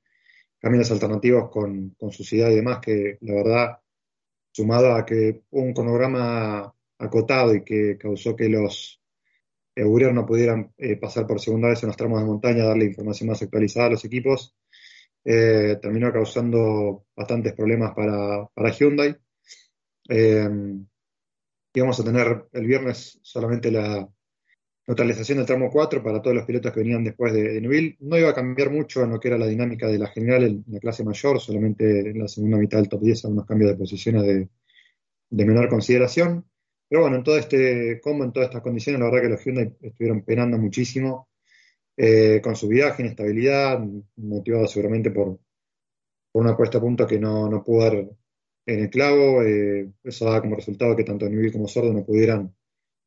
caminos 0.61 0.93
alternativos 0.93 1.51
con, 1.51 1.91
con 1.99 2.13
suciedad 2.13 2.51
y 2.51 2.55
demás, 2.55 2.79
que 2.81 3.19
la 3.23 3.35
verdad, 3.35 3.79
sumado 4.53 4.95
a 4.95 5.05
que 5.05 5.43
un 5.51 5.73
cronograma 5.73 6.73
acotado 6.99 7.53
y 7.55 7.65
que 7.65 7.99
causó 7.99 8.37
que 8.37 8.49
los 8.49 9.00
eh, 9.81 10.13
no 10.13 10.27
pudieran 10.27 10.73
eh, 10.79 10.97
pasar 10.97 11.27
por 11.27 11.41
segunda 11.41 11.69
vez 11.69 11.83
en 11.83 11.89
los 11.89 11.97
tramos 11.97 12.21
de 12.21 12.27
montaña, 12.27 12.65
darle 12.65 12.87
información 12.87 13.29
más 13.29 13.43
actualizada 13.43 13.87
a 13.87 13.91
los 13.91 14.05
equipos, 14.05 14.57
eh, 15.25 15.79
terminó 15.81 16.13
causando 16.13 17.07
bastantes 17.17 17.53
problemas 17.55 17.93
para, 17.95 18.71
Hyundai. 18.73 19.17
íbamos 21.75 22.01
a 22.01 22.05
tener 22.05 22.47
el 22.53 22.67
viernes 22.67 23.19
solamente 23.23 23.71
la, 23.71 24.09
neutralización 24.91 25.39
del 25.39 25.47
tramo 25.47 25.71
4 25.71 26.03
para 26.03 26.21
todos 26.21 26.35
los 26.35 26.45
pilotos 26.45 26.73
que 26.73 26.81
venían 26.81 27.05
después 27.05 27.33
de, 27.33 27.61
de 27.61 27.97
No 28.01 28.19
iba 28.19 28.31
a 28.31 28.35
cambiar 28.35 28.71
mucho 28.71 29.05
en 29.05 29.11
lo 29.11 29.21
que 29.21 29.29
era 29.29 29.39
la 29.39 29.47
dinámica 29.47 29.87
de 29.87 29.99
la 29.99 30.09
general 30.09 30.43
en 30.43 30.65
la 30.67 30.81
clase 30.81 31.05
mayor, 31.05 31.41
solamente 31.41 32.11
en 32.11 32.19
la 32.19 32.27
segunda 32.27 32.57
mitad 32.59 32.79
del 32.79 32.89
top 32.89 33.01
10 33.03 33.25
algunos 33.25 33.47
cambios 33.47 33.71
de 33.71 33.77
posiciones 33.77 34.23
de, 35.31 35.45
menor 35.45 35.69
consideración. 35.69 36.45
Pero 36.91 37.03
bueno, 37.03 37.17
en 37.17 37.23
todo 37.25 37.39
este 37.39 38.01
combo, 38.03 38.25
en 38.25 38.33
todas 38.33 38.49
estas 38.49 38.63
condiciones, 38.63 39.01
la 39.01 39.07
verdad 39.07 39.23
que 39.23 39.29
los 39.31 39.45
Hyundai 39.45 39.77
estuvieron 39.81 40.23
penando 40.23 40.59
muchísimo 40.59 41.29
eh, 41.97 42.41
con 42.43 42.57
su 42.57 42.69
viaje, 42.69 43.03
inestabilidad, 43.03 43.81
motivado 44.17 44.67
seguramente 44.67 45.11
por, 45.13 45.39
una 46.33 46.57
puesta 46.57 46.79
a 46.79 46.81
punto 46.81 47.07
que 47.07 47.19
no, 47.19 47.49
no 47.49 47.65
pudo 47.65 47.85
dar 47.85 47.95
en 48.67 48.81
el 48.81 48.91
clavo. 48.91 49.43
Eh, 49.43 49.91
eso 50.05 50.25
daba 50.25 50.41
como 50.43 50.57
resultado 50.57 50.97
que 50.97 51.05
tanto 51.05 51.29
Newell 51.29 51.53
como 51.53 51.69
Sordo 51.69 51.93
no 51.93 52.05
pudieran 52.05 52.55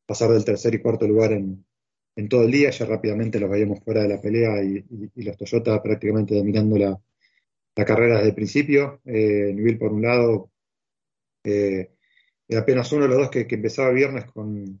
pasar 0.06 0.30
del 0.30 0.44
tercer 0.44 0.74
y 0.74 0.80
cuarto 0.82 1.06
lugar 1.06 1.32
en, 1.32 1.64
en 2.16 2.28
todo 2.28 2.44
el 2.44 2.52
día, 2.52 2.70
ya 2.70 2.86
rápidamente 2.86 3.40
los 3.40 3.50
veíamos 3.50 3.80
fuera 3.80 4.02
de 4.02 4.08
la 4.08 4.20
pelea 4.20 4.62
y, 4.62 4.84
los 5.16 5.36
Toyota 5.36 5.82
prácticamente 5.82 6.34
dominando 6.34 6.78
la, 6.78 7.00
carrera 7.74 8.16
desde 8.16 8.28
el 8.30 8.34
principio. 8.34 9.00
Eh, 9.04 9.76
por 9.78 9.92
un 9.92 10.02
lado, 10.02 10.50
eh, 11.44 11.93
apenas 12.50 12.92
uno 12.92 13.02
de 13.02 13.08
los 13.08 13.18
dos 13.18 13.30
que, 13.30 13.46
empezaba 13.48 13.90
viernes 13.90 14.26
con 14.26 14.80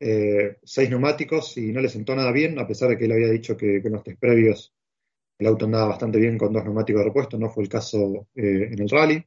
eh, 0.00 0.56
seis 0.62 0.90
neumáticos 0.90 1.56
y 1.56 1.72
no 1.72 1.80
le 1.80 1.88
sentó 1.88 2.14
nada 2.14 2.32
bien, 2.32 2.58
a 2.58 2.66
pesar 2.66 2.88
de 2.88 2.98
que 2.98 3.04
él 3.04 3.12
había 3.12 3.28
dicho 3.28 3.56
que, 3.56 3.82
con 3.82 3.92
los 3.92 4.02
test 4.02 4.18
previos 4.18 4.74
el 5.40 5.46
auto 5.46 5.64
andaba 5.64 5.88
bastante 5.88 6.18
bien 6.18 6.36
con 6.36 6.52
dos 6.52 6.64
neumáticos 6.64 7.02
repuestos, 7.02 7.40
no 7.40 7.48
fue 7.48 7.62
el 7.62 7.68
caso 7.68 8.28
eh, 8.34 8.68
en 8.72 8.78
el 8.78 8.88
rally. 8.88 9.24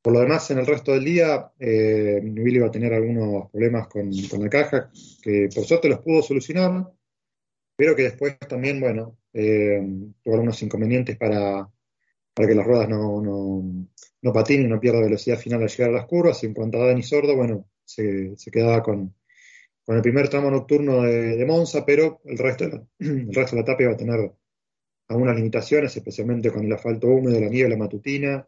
Por 0.00 0.12
lo 0.12 0.20
demás, 0.20 0.50
en 0.50 0.58
el 0.58 0.66
resto 0.66 0.92
del 0.92 1.04
día, 1.04 1.52
eh, 1.58 2.20
iba 2.24 2.66
a 2.66 2.70
tener 2.70 2.92
algunos 2.92 3.50
problemas 3.50 3.88
con, 3.88 4.10
la 4.10 4.48
caja, 4.48 4.90
que 5.22 5.48
por 5.54 5.64
suerte 5.64 5.88
los 5.88 6.00
pudo 6.00 6.22
solucionar, 6.22 6.92
pero 7.76 7.94
que 7.94 8.02
después 8.02 8.38
también, 8.38 8.80
bueno, 8.80 9.18
eh, 9.32 9.80
tuvo 10.22 10.34
algunos 10.34 10.60
inconvenientes 10.62 11.16
para, 11.16 11.68
que 12.34 12.54
las 12.54 12.66
ruedas 12.66 12.88
no, 12.88 13.20
no, 14.22 14.32
patinen 14.32 14.66
y 14.66 14.68
no 14.68 14.80
pierda 14.80 15.00
velocidad 15.00 15.38
final 15.38 15.62
al 15.62 15.68
llegar 15.68 15.90
a 15.90 15.94
las 15.94 16.06
curvas. 16.06 16.42
Y 16.42 16.46
en 16.46 16.54
cuanto 16.54 16.78
a 16.78 16.86
Dani 16.86 17.02
Sordo, 17.02 17.36
bueno, 17.36 17.68
se, 17.84 18.34
quedaba 18.50 18.82
con, 18.82 19.14
el 19.86 20.02
primer 20.02 20.28
tramo 20.28 20.50
nocturno 20.50 21.02
de, 21.02 21.44
Monza, 21.44 21.84
pero 21.84 22.20
el 22.24 22.38
resto, 22.38 22.64
de 22.64 22.70
la, 22.70 22.86
el 22.98 23.34
resto 23.34 23.56
de 23.56 23.62
la 23.62 23.62
etapa 23.62 23.82
iba 23.82 23.92
a 23.92 23.96
tener 23.96 24.32
algunas 25.08 25.36
limitaciones, 25.36 25.96
especialmente 25.96 26.50
con 26.50 26.64
el 26.64 26.72
asfalto 26.72 27.08
húmedo, 27.08 27.38
la 27.38 27.48
niebla 27.48 27.76
matutina 27.76 28.46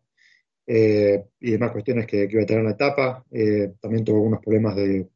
eh, 0.66 1.26
y 1.40 1.50
demás 1.50 1.72
cuestiones 1.72 2.06
que, 2.06 2.26
iba 2.30 2.42
a 2.42 2.46
tener 2.46 2.60
en 2.60 2.66
la 2.66 2.72
etapa. 2.72 3.24
Eh, 3.30 3.74
también 3.80 4.04
tuvo 4.04 4.16
algunos 4.16 4.40
problemas 4.40 4.76
de, 4.76 5.08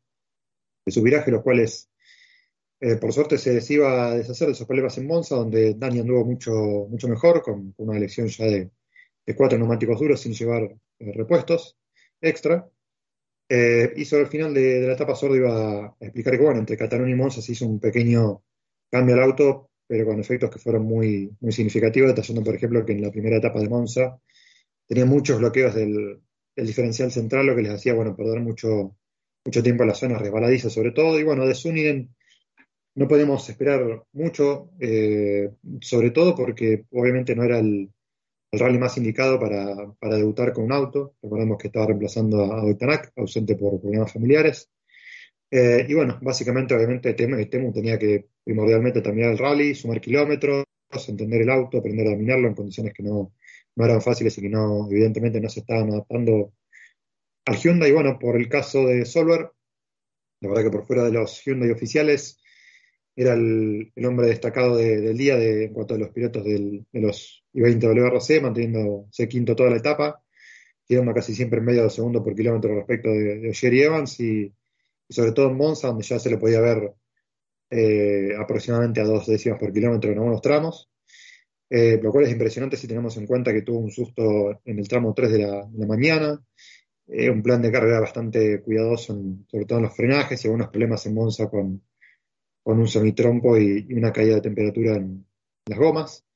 su 0.87 1.03
viraje, 1.03 1.31
los 1.31 1.43
cuales 1.43 1.88
eh, 2.81 2.97
por 2.97 3.13
suerte 3.13 3.39
se 3.39 3.55
les 3.55 3.71
iba 3.71 4.07
a 4.09 4.15
deshacer 4.15 4.47
de 4.49 4.53
esos 4.53 4.67
problemas 4.67 4.97
en 4.99 5.07
Monza, 5.07 5.37
donde 5.37 5.75
Dani 5.75 6.01
anduvo 6.01 6.25
mucho, 6.25 6.53
mucho 6.89 7.09
mejor, 7.09 7.43
con, 7.43 7.75
una 7.79 7.97
elección 7.97 8.29
ya 8.29 8.47
de, 8.47 8.71
cuatro 9.37 9.59
neumáticos 9.59 9.99
duros 10.01 10.21
sin 10.21 10.33
llevar 10.33 10.75
repuestos 10.99 11.77
extra. 12.21 12.69
y 13.49 14.05
sobre 14.05 14.23
el 14.25 14.29
final 14.29 14.55
de, 14.55 14.81
la 14.87 14.95
etapa 14.95 15.15
Sordo 15.15 15.37
iba 15.37 15.87
a 15.87 15.97
explicar 16.01 16.37
que, 16.37 16.43
bueno, 16.45 16.61
entre 16.61 16.77
Cataluña 16.77 17.13
y 17.13 17.15
Monza 17.15 17.43
se 17.43 17.53
hizo 17.53 17.67
un 17.67 17.79
pequeño 17.81 18.43
cambio 18.91 19.15
al 19.17 19.23
auto, 19.23 19.71
pero 19.87 20.07
con 20.07 20.21
efectos 20.21 20.51
que 20.51 20.59
fueron 20.59 20.85
muy, 20.85 21.31
muy 21.41 21.53
significativos, 21.53 22.09
detallando, 22.09 22.45
por 22.45 22.55
ejemplo, 22.55 22.85
que 22.85 22.93
en 22.93 23.03
la 23.03 23.11
primera 23.11 23.39
etapa 23.39 23.61
de 23.61 23.69
Monza 23.69 24.21
tenía 24.87 25.05
muchos 25.05 25.39
bloqueos 25.39 25.75
del, 25.75 26.21
diferencial 26.57 27.13
central, 27.13 27.47
lo 27.47 27.55
que 27.55 27.63
les 27.63 27.73
hacía, 27.73 27.95
bueno, 27.95 28.17
perder 28.17 28.41
mucho, 28.41 28.97
mucho 29.45 29.63
tiempo 29.63 29.85
en 29.85 29.89
la 29.91 29.95
zona 29.95 30.19
resbaladiza 30.19 30.71
sobre 30.71 30.91
todo. 30.91 31.19
Y 31.21 31.23
bueno, 31.23 31.47
de 31.47 31.55
Suninen 31.55 32.15
no 32.99 33.07
podemos 33.07 33.49
esperar 33.49 34.03
mucho, 34.13 34.73
eh, 34.81 35.51
sobre 35.81 36.11
todo 36.11 36.35
porque 36.35 36.85
obviamente 36.91 37.37
no 37.37 37.45
era 37.45 37.61
el, 37.61 37.93
rally 38.51 38.79
más 38.79 38.97
indicado 38.97 39.39
para, 39.39 40.17
debutar 40.17 40.53
con 40.53 40.65
un 40.65 40.73
auto. 40.73 41.15
Recordemos 41.23 41.59
que 41.59 41.69
estaba 41.69 41.87
reemplazando 41.87 42.43
a, 42.45 42.63
a 42.63 43.13
ausente 43.17 43.55
por 43.55 43.81
problemas 43.81 44.13
familiares. 44.13 44.69
Eh, 45.49 45.87
y 45.89 45.95
bueno, 45.95 46.19
básicamente, 46.21 46.75
obviamente, 46.75 47.15
Temu, 47.15 47.73
tenía 47.73 47.99
que 47.99 48.31
primordialmente 48.43 49.01
terminar 49.01 49.31
el 49.31 49.39
rally, 49.39 49.77
sumar 49.77 50.01
kilómetros, 50.01 50.65
entender 51.07 51.43
el 51.43 51.51
auto, 51.51 51.79
aprender 51.79 52.09
a 52.09 52.11
dominarlo 52.11 52.49
en 52.49 52.55
condiciones 52.55 52.95
que 52.95 53.05
no, 53.05 53.33
no 53.77 53.85
eran 53.85 54.03
fáciles 54.03 54.37
y 54.39 54.43
que 54.43 54.49
no, 54.49 54.89
evidentemente 54.91 55.41
no 55.41 55.49
se 55.49 55.61
estaban 55.61 55.91
adaptando 55.91 56.53
al 57.47 57.57
Hyundai. 57.57 57.91
Y 57.91 57.95
bueno, 57.95 58.19
por 58.19 58.35
el 58.35 58.49
caso 58.49 58.87
de 58.87 59.05
Solver, 59.05 59.53
la 60.41 60.49
verdad 60.49 60.65
que 60.65 60.71
por 60.71 60.87
fuera 60.87 61.05
de 61.05 61.13
los 61.13 61.45
Hyundai 61.45 61.71
oficiales, 61.71 62.38
era 63.21 63.35
el, 63.35 63.91
hombre 64.07 64.29
destacado 64.29 64.77
del 64.77 65.19
día 65.19 65.37
de, 65.37 65.65
en 65.65 65.73
cuanto 65.73 65.95
a 65.95 65.99
los 65.99 66.11
pilotos 66.11 66.45
de 66.45 66.85
los 66.93 67.45
I-20 67.53 67.89
WRC, 67.89 68.41
manteniéndose 68.41 69.29
quinto 69.29 69.57
toda 69.57 69.71
la 69.71 69.79
etapa, 69.79 70.23
quedando 70.87 71.13
casi 71.13 71.35
siempre 71.35 71.59
en 71.59 71.65
medio 71.65 71.91
segundo 71.91 72.23
por 72.23 72.37
kilómetro 72.37 72.77
respecto 72.77 73.09
de, 73.09 73.41
de 73.41 73.55
Jerry 73.55 73.83
Evans 73.83 74.21
y, 74.21 74.55
sobre 75.09 75.33
todo 75.33 75.49
en 75.49 75.57
Monza, 75.57 75.89
donde 75.89 76.05
ya 76.05 76.21
se 76.21 76.31
le 76.31 76.39
podía 76.39 76.61
ver 76.61 76.95
eh, 77.71 78.37
aproximadamente 78.39 79.01
a 79.01 79.05
dos 79.05 79.27
décimas 79.27 79.59
por 79.59 79.73
kilómetro 79.73 80.13
en 80.13 80.19
algunos 80.19 80.41
tramos. 80.41 80.89
Eh, 81.69 81.99
lo 82.01 82.13
cual 82.13 82.25
es 82.25 82.31
impresionante 82.31 82.77
si 82.77 82.87
tenemos 82.87 83.17
en 83.17 83.27
cuenta 83.27 83.53
que 83.53 83.63
tuvo 83.63 83.81
un 83.81 83.91
susto 83.91 84.61
en 84.65 84.79
el 84.79 84.87
tramo 84.87 85.13
3 85.13 85.33
de 85.33 85.39
la, 85.41 85.69
mañana, 85.89 86.41
eh, 87.09 87.29
un 87.29 87.43
plan 87.43 87.61
de 87.61 87.73
carrera 87.73 87.99
bastante 87.99 88.63
cuidadoso, 88.63 89.21
sobre 89.49 89.65
todo 89.67 89.79
en 89.79 89.85
los 89.87 89.97
frenajes 89.97 90.45
y 90.45 90.47
algunos 90.47 90.69
problemas 90.69 91.05
en 91.07 91.15
Monza 91.15 91.51
con, 91.51 91.83
con 92.69 92.79
un 92.81 92.87
semitrompo 92.87 93.57
y, 93.57 93.87
y 93.89 93.95
una 93.95 94.13
caída 94.13 94.35
de 94.35 94.41
temperatura 94.43 94.97
en 94.97 95.25
las 95.65 95.79
gomas. 95.79 96.27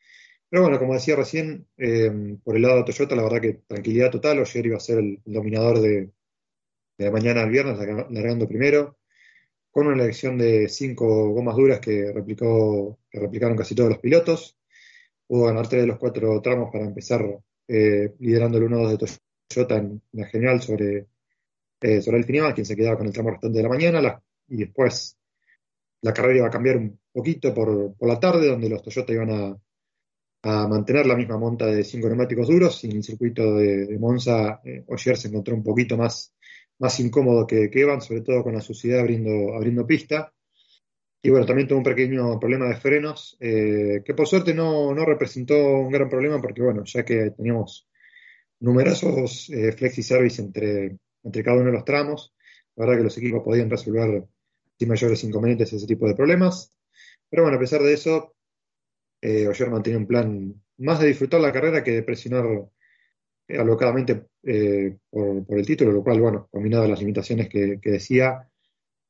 Pero 0.49 0.63
bueno, 0.63 0.79
como 0.79 0.95
decía 0.95 1.15
recién, 1.15 1.67
eh, 1.77 2.39
por 2.43 2.57
el 2.57 2.63
lado 2.63 2.79
de 2.79 2.85
Toyota, 2.85 3.15
la 3.15 3.25
verdad 3.25 3.43
que 3.43 3.61
tranquilidad 3.67 4.11
total. 4.11 4.39
Oyer 4.39 4.65
iba 4.65 4.79
a 4.79 4.81
ser 4.81 4.97
el, 5.01 5.21
dominador 5.27 5.81
de, 5.81 6.11
de, 6.97 7.11
mañana 7.11 7.43
al 7.43 7.51
viernes, 7.51 7.77
largando 7.77 8.49
primero, 8.49 8.97
con 9.71 9.89
una 9.89 10.05
elección 10.05 10.39
de 10.39 10.71
cinco 10.71 11.35
gomas 11.35 11.55
duras 11.55 11.81
que, 11.81 12.11
replicó, 12.11 12.99
que 13.11 13.21
replicaron 13.21 13.55
casi 13.55 13.75
todos 13.75 13.91
los 13.91 13.99
pilotos. 13.99 14.57
Pudo 15.27 15.45
ganar 15.49 15.69
tres 15.69 15.83
de 15.83 15.89
los 15.89 15.99
cuatro 15.99 16.41
tramos 16.41 16.71
para 16.73 16.87
empezar 16.87 17.21
eh, 17.69 18.15
liderando 18.21 18.57
el 18.57 18.71
1-2 18.71 18.89
de 18.89 19.19
Toyota 19.49 19.77
en 19.77 20.01
la 20.13 20.27
general 20.29 20.63
sobre, 20.63 21.09
eh, 21.83 22.01
sobre 22.01 22.17
el 22.17 22.25
final, 22.25 22.55
quien 22.55 22.65
se 22.65 22.75
quedaba 22.75 22.97
con 22.97 23.07
el 23.07 23.13
tramo 23.13 23.33
restante 23.33 23.59
de 23.59 23.63
la 23.63 23.69
mañana. 23.69 24.23
Y 24.49 24.57
después 24.57 25.19
la 26.03 26.13
carrera 26.13 26.39
iba 26.39 26.47
a 26.49 26.51
cambiar 26.51 26.77
un 26.77 27.01
poquito 27.13 27.55
por, 27.55 27.95
por 27.97 28.09
la 28.09 28.21
tarde, 28.21 28.49
donde 28.49 28.69
los 28.69 28.83
Toyota 28.83 29.13
iban 29.13 29.31
a 29.31 29.57
mantener 30.43 31.07
la 31.07 31.17
misma 31.17 31.39
monta 31.39 31.67
de 31.67 31.85
cinco 31.85 32.09
neumáticos 32.09 32.49
duros. 32.49 32.83
Y 32.85 32.91
en 32.91 32.97
el 32.97 33.05
circuito 33.05 33.55
de, 33.55 33.97
Monza, 33.99 34.61
eh, 34.65 34.85
se 34.97 35.29
encontró 35.29 35.55
un 35.55 35.63
poquito 35.63 35.97
más, 35.97 36.35
más 36.79 36.99
incómodo 37.01 37.47
que, 37.47 37.71
que 37.71 37.81
Evan, 37.83 38.01
sobre 38.01 38.23
todo 38.23 38.43
con 38.43 38.55
la 38.55 38.61
suciedad 38.61 39.01
abriendo, 39.01 39.55
abriendo 39.55 39.87
pista. 39.87 40.33
Y 41.23 41.31
bueno, 41.31 41.47
también 41.47 41.69
tuvo 41.69 41.79
un 41.79 41.85
pequeño 41.85 42.41
problema 42.41 42.67
de 42.67 42.77
frenos, 42.77 43.37
eh, 43.39 44.03
que 44.05 44.13
por 44.15 44.27
suerte 44.27 44.55
no, 44.55 44.93
no, 44.93 45.05
representó 45.05 45.55
un 45.55 45.93
gran 45.93 46.09
problema, 46.09 46.41
porque 46.41 46.63
bueno, 46.63 46.83
ya 46.85 47.05
que 47.05 47.31
teníamos 47.31 47.89
numerosos 48.59 49.49
eh, 49.51 49.71
flexi 49.71 50.03
service 50.03 50.43
entre, 50.43 50.99
entre 51.23 51.45
cada 51.45 51.59
uno 51.59 51.67
de 51.67 51.73
los 51.73 51.85
tramos, 51.85 52.35
la 52.75 52.87
verdad 52.87 52.99
que 52.99 53.05
los 53.05 53.19
equipos 53.19 53.43
podían 53.45 53.71
resolver 53.71 54.25
mayores 54.87 55.25
inconvenientes 55.25 55.73
ese 55.73 55.87
tipo 55.87 56.07
de 56.07 56.15
problemas. 56.15 56.73
Pero 57.31 57.45
bueno, 57.45 57.57
a 57.57 57.61
pesar 57.61 57.83
de 57.83 57.95
eso, 57.95 58.35
eh, 59.21 59.47
Oyer 59.49 59.71
mantiene 59.71 59.99
un 59.99 60.07
plan 60.07 60.55
más 60.79 61.01
de 61.01 61.09
disfrutar 61.09 61.41
la 61.41 61.53
carrera 61.53 61.83
que 61.83 61.93
de 61.93 62.03
presionar 62.03 62.45
eh, 63.49 63.59
alocadamente 63.59 64.27
eh, 64.43 64.97
por, 65.11 65.59
el 65.59 65.67
título, 65.67 65.93
lo 65.93 66.03
cual, 66.03 66.21
bueno, 66.21 66.49
combinado 66.51 66.85
a 66.85 66.89
las 66.89 67.01
limitaciones 67.01 67.49
que, 67.49 67.79
decía, 67.83 68.49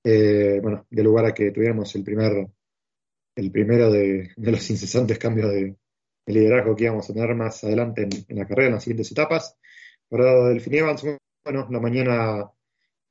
eh, 0.04 0.60
bueno, 0.62 0.86
de 0.90 1.02
lugar 1.02 1.26
a 1.26 1.34
que 1.34 1.50
tuviéramos 1.50 1.94
el 1.94 2.04
primer 2.04 2.48
el 3.34 3.50
primero 3.50 3.90
de, 3.90 4.30
los 4.36 4.70
incesantes 4.70 5.18
cambios 5.18 5.50
de, 5.50 5.76
de, 6.26 6.32
liderazgo 6.32 6.76
que 6.76 6.84
íbamos 6.84 7.08
a 7.08 7.14
tener 7.14 7.34
más 7.34 7.64
adelante 7.64 8.08
en, 8.28 8.36
la 8.36 8.46
carrera, 8.46 8.68
en 8.68 8.74
las 8.74 8.84
siguientes 8.84 9.10
etapas. 9.10 9.56
Por 10.08 10.20
el 10.20 10.26
lado 10.26 10.48
del 10.48 10.60
Fin 10.60 10.74
Evans, 10.74 11.02
bueno, 11.44 11.66
la 11.70 11.80
mañana 11.80 12.50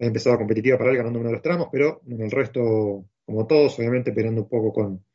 empezado 0.07 0.37
competitiva 0.37 0.77
para 0.77 0.91
él 0.91 0.97
ganando 0.97 1.19
uno 1.19 1.29
de 1.29 1.33
los 1.33 1.41
tramos, 1.41 1.67
pero 1.71 2.01
en 2.07 2.21
el 2.21 2.31
resto, 2.31 3.05
como 3.25 3.47
todos, 3.47 3.77
obviamente 3.79 4.11
peleando 4.11 4.41
un 4.41 4.49
poco 4.49 4.73
con, 4.73 5.05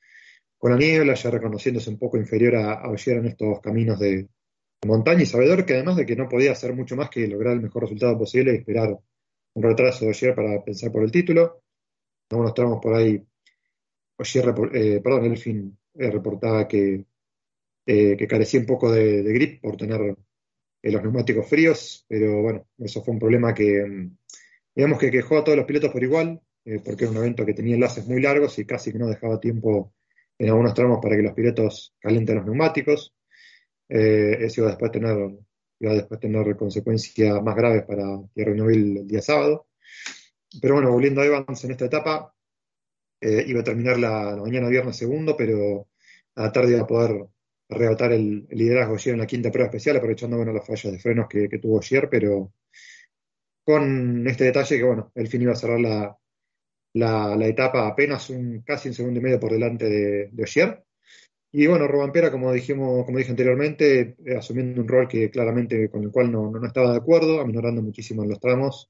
con 0.58 0.70
la 0.70 0.76
niebla, 0.78 1.14
ya 1.14 1.30
reconociéndose 1.30 1.90
un 1.90 1.98
poco 1.98 2.16
inferior 2.16 2.56
a, 2.56 2.72
a 2.84 2.94
en 3.06 3.26
estos 3.26 3.60
caminos 3.60 3.98
de, 3.98 4.28
montaña 4.84 5.22
y 5.22 5.26
sabedor 5.26 5.64
que 5.64 5.74
además 5.74 5.96
de 5.96 6.06
que 6.06 6.16
no 6.16 6.28
podía 6.28 6.52
hacer 6.52 6.74
mucho 6.74 6.96
más 6.96 7.10
que 7.10 7.26
lograr 7.26 7.54
el 7.54 7.62
mejor 7.62 7.82
resultado 7.82 8.16
posible 8.18 8.52
y 8.52 8.56
esperar 8.56 8.96
un 9.54 9.62
retraso 9.62 10.04
de 10.04 10.10
Ogier 10.10 10.34
para 10.34 10.62
pensar 10.62 10.92
por 10.92 11.02
el 11.02 11.10
título. 11.10 11.62
Algunos 12.30 12.54
tramos 12.54 12.80
por 12.82 12.94
ahí, 12.94 13.22
Ogier, 14.18 14.54
eh, 14.72 15.00
perdón, 15.02 15.24
Elfin 15.26 15.78
eh, 15.94 16.10
reportaba 16.10 16.66
que, 16.68 17.04
eh, 17.86 18.16
que, 18.16 18.26
carecía 18.26 18.60
un 18.60 18.66
poco 18.66 18.90
de, 18.92 19.22
de 19.22 19.32
grip 19.32 19.62
por 19.62 19.76
tener 19.76 20.16
eh, 20.82 20.92
los 20.92 21.02
neumáticos 21.02 21.48
fríos, 21.48 22.04
pero 22.08 22.42
bueno, 22.42 22.66
eso 22.78 23.02
fue 23.02 23.14
un 23.14 23.20
problema 23.20 23.54
que, 23.54 23.84
mm, 23.84 24.16
digamos 24.76 24.99
que 24.99 25.11
quejó 25.11 25.38
a 25.38 25.45
todos 25.45 25.56
los 25.56 25.66
pilotos 25.66 25.90
por 25.90 26.04
igual, 26.04 26.40
eh, 26.66 26.80
porque 26.85 27.04
era 27.04 27.12
un 27.12 27.16
evento 27.16 27.47
que 27.47 27.54
tenía 27.54 27.75
enlaces 27.75 28.06
muy 28.06 28.21
largos 28.21 28.59
y 28.59 28.66
casi 28.66 28.92
que 28.92 28.99
no 28.99 29.09
dejaba 29.09 29.40
tiempo 29.40 29.95
en 30.38 30.50
algunos 30.50 30.75
tramos 30.75 30.99
para 31.02 31.16
que 31.16 31.23
los 31.23 31.33
pilotos 31.33 31.95
calienten 31.99 32.37
los 32.37 32.45
neumáticos. 32.45 33.14
Eh, 33.88 34.37
eso 34.40 34.61
iba 34.61 34.68
a 34.68 34.73
después 34.73 34.92
tener, 34.92 35.16
iba 35.80 35.92
a 35.92 35.95
después 35.95 36.21
tener 36.21 36.56
consecuencias 36.56 37.42
más 37.42 37.56
graves 37.56 37.85
para 37.85 38.04
Thierry 38.35 38.54
Neuville 38.54 39.00
el 39.00 39.06
día 39.06 39.23
sábado. 39.23 39.67
Pero 40.60 40.75
bueno, 40.75 40.93
volviendo 40.93 41.23
a 41.23 41.26
Evans 41.26 41.65
en 41.65 41.71
esta 41.71 41.86
etapa, 41.86 42.34
eh, 43.21 43.45
iba 43.47 43.60
a 43.60 43.65
terminar 43.65 43.99
la, 43.99 44.36
mañana 44.36 44.69
viernes 44.69 44.97
segundo, 44.97 45.36
pero 45.39 45.89
a 46.34 46.43
la 46.43 46.52
tarde 46.52 46.73
iba 46.73 46.82
a 46.82 46.86
poder 46.86 47.26
arrebatar 47.71 48.12
el, 48.12 48.47
liderazgo 48.50 48.95
ayer 48.95 49.15
en 49.15 49.21
la 49.21 49.26
quinta 49.26 49.50
prueba 49.50 49.69
especial, 49.69 49.97
aprovechando 49.97 50.36
bueno, 50.36 50.52
las 50.52 50.67
fallas 50.67 50.93
de 50.93 50.99
frenos 50.99 51.28
que 51.28 51.58
tuvo 51.58 51.78
ayer, 51.78 52.08
pero 52.10 52.52
con 53.66 54.24
este 54.28 54.44
detalle 54.44 54.78
que 54.78 54.84
bueno, 54.84 55.10
el 55.16 55.26
fin 55.26 55.42
iba 55.42 55.52
a 55.52 55.56
cerrar 55.56 55.80
la, 55.80 56.16
la, 56.94 57.46
etapa 57.48 57.88
apenas 57.88 58.30
un 58.30 58.62
casi 58.62 58.90
un 58.90 58.94
segundo 58.94 59.18
y 59.18 59.22
medio 59.24 59.40
por 59.40 59.50
delante 59.50 59.86
de, 59.86 60.28
de. 60.30 60.84
Y 61.50 61.66
bueno, 61.66 61.88
Robampera, 61.88 62.30
como 62.30 62.52
dijimos, 62.52 63.04
como 63.04 63.18
dije 63.18 63.30
anteriormente, 63.30 64.16
eh, 64.24 64.36
asumiendo 64.36 64.80
un 64.80 64.86
rol 64.86 65.08
que 65.08 65.30
claramente 65.30 65.90
con 65.90 66.04
el 66.04 66.12
cual 66.12 66.30
no, 66.30 66.48
no, 66.48 66.60
no 66.60 66.66
estaba 66.66 66.92
de 66.92 66.98
acuerdo, 66.98 67.40
aminorando 67.40 67.82
muchísimo 67.82 68.22
en 68.22 68.28
los 68.30 68.38
tramos, 68.38 68.88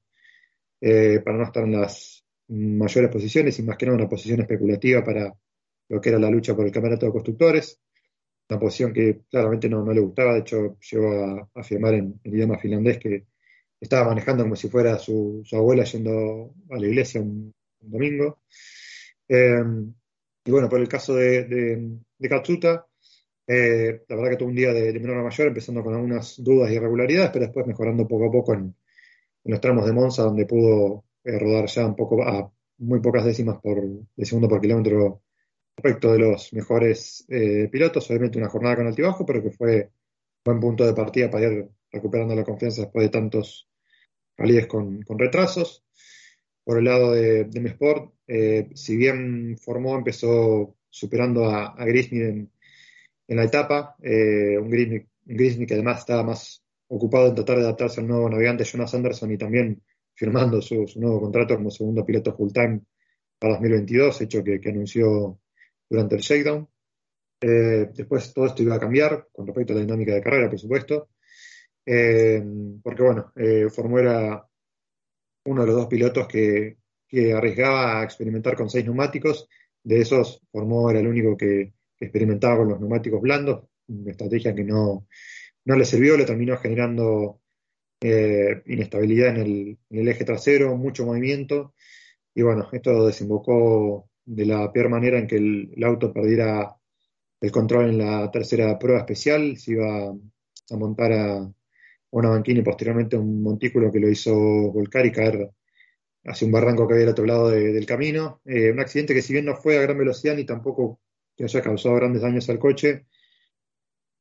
eh, 0.79 1.21
para 1.25 1.37
no 1.37 1.45
estar 1.45 1.63
en 1.63 1.81
las 1.81 2.23
mayores 2.49 3.09
posiciones 3.09 3.57
y 3.57 3.63
más 3.63 3.77
que 3.77 3.87
nada 3.87 3.97
una 3.97 4.09
posición 4.09 4.41
especulativa 4.41 5.03
para 5.03 5.33
lo 5.89 5.99
que 6.01 6.09
era 6.09 6.19
la 6.19 6.29
lucha 6.29 6.55
por 6.55 6.65
el 6.67 6.71
campeonato 6.71 7.07
de 7.07 7.13
constructores, 7.13 7.79
una 8.49 8.59
posición 8.59 8.93
que 8.93 9.21
claramente 9.27 9.69
no, 9.69 9.83
no 9.83 9.91
le 9.91 10.01
gustaba, 10.01 10.33
de 10.33 10.41
hecho 10.41 10.77
llegó 10.91 11.11
a, 11.13 11.49
afirmar 11.55 11.95
en, 11.95 12.19
en 12.23 12.33
idioma 12.35 12.59
finlandés 12.59 12.99
que 12.99 13.25
estaba 13.79 14.09
manejando 14.09 14.43
como 14.43 14.55
si 14.55 14.69
fuera 14.69 14.97
su, 14.99 15.43
abuela 15.51 15.83
yendo 15.83 16.53
a 16.69 16.77
la 16.77 16.87
iglesia 16.87 17.21
un, 17.21 17.53
domingo. 17.79 18.39
Eh, 19.27 19.63
y 20.45 20.51
bueno, 20.51 20.69
por 20.69 20.79
el 20.79 20.87
caso 20.87 21.15
de, 21.15 21.43
de, 21.45 22.29
Katsuta, 22.29 22.87
eh, 23.45 24.03
la 24.07 24.15
verdad 24.15 24.31
que 24.31 24.37
tuvo 24.37 24.49
un 24.49 24.55
día 24.55 24.73
de, 24.73 24.93
menor 24.99 25.19
a 25.19 25.23
mayor, 25.23 25.47
empezando 25.47 25.83
con 25.83 25.93
algunas 25.93 26.41
dudas 26.43 26.71
y 26.71 26.75
irregularidades, 26.75 27.31
pero 27.31 27.45
después 27.45 27.67
mejorando 27.67 28.07
poco 28.07 28.27
a 28.27 28.31
poco 28.31 28.53
en, 28.53 28.75
en 29.43 29.51
los 29.51 29.61
tramos 29.61 29.85
de 29.85 29.93
Monza, 29.93 30.23
donde 30.23 30.45
pudo 30.45 31.05
eh, 31.23 31.39
rodar 31.39 31.67
ya 31.67 31.85
un 31.85 31.95
poco 31.95 32.23
a 32.23 32.51
muy 32.79 32.99
pocas 33.01 33.25
décimas 33.25 33.59
por, 33.61 33.81
de 33.81 34.25
segundo 34.25 34.47
por 34.47 34.61
kilómetro 34.61 35.23
respecto 35.75 36.11
de 36.13 36.19
los 36.19 36.53
mejores 36.53 37.25
eh, 37.29 37.67
pilotos. 37.71 38.09
Obviamente 38.09 38.37
una 38.37 38.49
jornada 38.49 38.77
con 38.77 38.87
altibajo, 38.87 39.25
pero 39.25 39.43
que 39.43 39.51
fue 39.51 39.89
buen 40.45 40.59
punto 40.59 40.85
de 40.85 40.93
partida 40.93 41.29
para 41.29 41.47
ir 41.47 41.69
recuperando 41.91 42.35
la 42.35 42.43
confianza 42.43 42.83
después 42.83 43.05
de 43.05 43.09
tantos 43.09 43.69
rallies 44.37 44.67
con, 44.67 45.03
retrasos. 45.07 45.83
Por 46.63 46.79
el 46.79 46.85
lado 46.85 47.13
de, 47.13 47.45
de 47.45 47.59
mi 47.61 47.69
sport, 47.69 48.13
eh, 48.27 48.69
si 48.75 48.97
bien 48.97 49.57
formó, 49.57 49.95
empezó 49.95 50.75
superando 50.89 51.45
a, 51.45 51.75
a 51.77 51.87
en, 51.87 52.49
la 53.27 53.43
etapa, 53.43 53.95
eh, 54.01 54.57
un, 54.57 54.69
Grisny, 54.69 55.65
que 55.65 55.73
además 55.73 55.99
estaba 55.99 56.23
más 56.23 56.63
ocupado 56.87 57.27
en 57.27 57.35
tratar 57.35 57.57
de 57.57 57.63
adaptarse 57.63 58.01
al 58.01 58.07
nuevo 58.07 58.29
navegante 58.29 58.63
Jonas 58.65 58.93
Anderson 58.93 59.31
y 59.31 59.37
también 59.37 59.81
firmando 60.13 60.61
su, 60.61 60.85
nuevo 60.95 61.21
contrato 61.21 61.55
como 61.55 61.69
segundo 61.69 62.05
piloto 62.05 62.35
full 62.35 62.51
time 62.51 62.81
para 63.37 63.53
2022, 63.53 64.21
hecho 64.21 64.43
que, 64.43 64.59
que 64.59 64.69
anunció 64.69 65.39
durante 65.89 66.15
el 66.15 66.21
shakedown. 66.21 66.67
Eh, 67.39 67.91
después 67.93 68.33
todo 68.33 68.47
esto 68.47 68.63
iba 68.63 68.75
a 68.75 68.79
cambiar 68.79 69.27
con 69.31 69.45
respecto 69.45 69.73
a 69.73 69.75
la 69.75 69.83
dinámica 69.83 70.13
de 70.13 70.21
carrera, 70.21 70.49
por 70.49 70.59
supuesto, 70.59 71.09
eh, 71.89 72.43
porque 72.83 73.01
bueno, 73.01 73.31
eh, 73.37 73.69
formó 73.69 73.97
era 73.99 74.45
uno 75.45 75.61
de 75.61 75.67
los 75.67 75.75
dos 75.77 75.87
pilotos 75.87 76.27
que, 76.27 76.77
que, 77.07 77.33
arriesgaba 77.33 78.01
a 78.01 78.03
experimentar 78.03 78.57
con 78.57 78.69
seis 78.69 78.83
neumáticos. 78.83 79.47
De 79.83 80.01
esos, 80.01 80.41
Formó 80.51 80.91
era 80.91 80.99
el 80.99 81.07
único 81.07 81.37
que, 81.37 81.73
experimentaba 81.99 82.57
con 82.57 82.69
los 82.69 82.79
neumáticos 82.79 83.21
blandos, 83.21 83.69
una 83.87 84.11
estrategia 84.11 84.53
que 84.53 84.63
no, 84.63 85.07
no 85.65 85.75
le 85.75 85.85
sirvió, 85.85 86.17
le 86.17 86.25
terminó 86.25 86.57
generando 86.57 87.41
eh, 88.01 88.61
inestabilidad 88.67 89.29
en 89.29 89.37
el, 89.37 89.79
en 89.89 89.99
el, 89.99 90.07
eje 90.09 90.25
trasero, 90.25 90.75
mucho 90.75 91.05
movimiento. 91.05 91.73
Y 92.35 92.41
bueno, 92.43 92.67
esto 92.71 93.07
desembocó 93.07 94.09
de 94.25 94.45
la 94.45 94.71
peor 94.73 94.89
manera 94.89 95.17
en 95.17 95.27
que 95.27 95.37
el, 95.37 95.71
el 95.75 95.83
auto 95.85 96.13
perdiera 96.13 96.75
el 97.41 97.51
control 97.51 97.89
en 97.89 97.97
la 97.99 98.29
tercera 98.29 98.77
prueba 98.77 98.99
especial, 98.99 99.57
se 99.57 99.71
iba 99.71 100.09
a 100.09 100.75
montar 100.77 101.13
a, 101.13 101.51
una 102.11 102.29
banquina 102.29 102.59
y 102.59 102.63
posteriormente 102.63 103.17
un 103.17 103.41
montículo 103.43 103.91
que 103.91 103.99
lo 103.99 104.09
hizo 104.09 104.33
volcar 104.35 105.05
y 105.05 105.11
caer 105.11 105.51
hacia 106.25 106.45
un 106.45 106.51
barranco 106.51 106.87
que 106.87 106.93
había 106.93 107.05
al 107.05 107.11
otro 107.11 107.25
lado 107.25 107.49
de, 107.49 107.73
del 107.73 107.85
camino. 107.85 108.41
Eh, 108.45 108.71
un 108.71 108.79
accidente 108.79 109.13
que 109.13 109.21
si 109.21 109.33
bien 109.33 109.45
no 109.45 109.55
fue 109.55 109.77
a 109.77 109.81
gran 109.81 109.97
velocidad 109.97 110.35
ni 110.35 110.45
tampoco 110.45 110.99
que 111.35 111.45
haya 111.45 111.61
causado 111.61 111.95
grandes 111.95 112.21
daños 112.21 112.49
al 112.49 112.59
coche, 112.59 113.05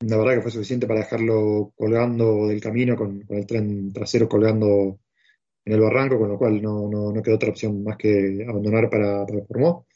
la 0.01 0.17
verdad 0.17 0.35
que 0.35 0.43
fue 0.43 0.51
suficiente 0.51 0.87
para 0.87 1.01
dejarlo 1.01 1.73
colgando 1.77 2.49
del 2.49 2.61
camino 2.61 2.97
con, 2.97 3.25
el 3.29 3.47
tren 3.47 3.93
trasero 3.93 4.29
colgando 4.29 5.01
en 5.65 5.73
el 5.73 5.81
barranco, 5.81 6.19
con 6.19 6.29
lo 6.29 6.39
cual 6.39 6.63
no, 6.63 6.89
no, 6.89 7.13
no 7.13 7.23
quedó 7.23 7.37
otra 7.37 7.51
opción 7.51 7.83
más 7.83 7.97
que 7.97 8.45
abandonar 8.49 8.91
para, 8.91 9.27
para 9.27 9.45
Formó. 9.47 9.87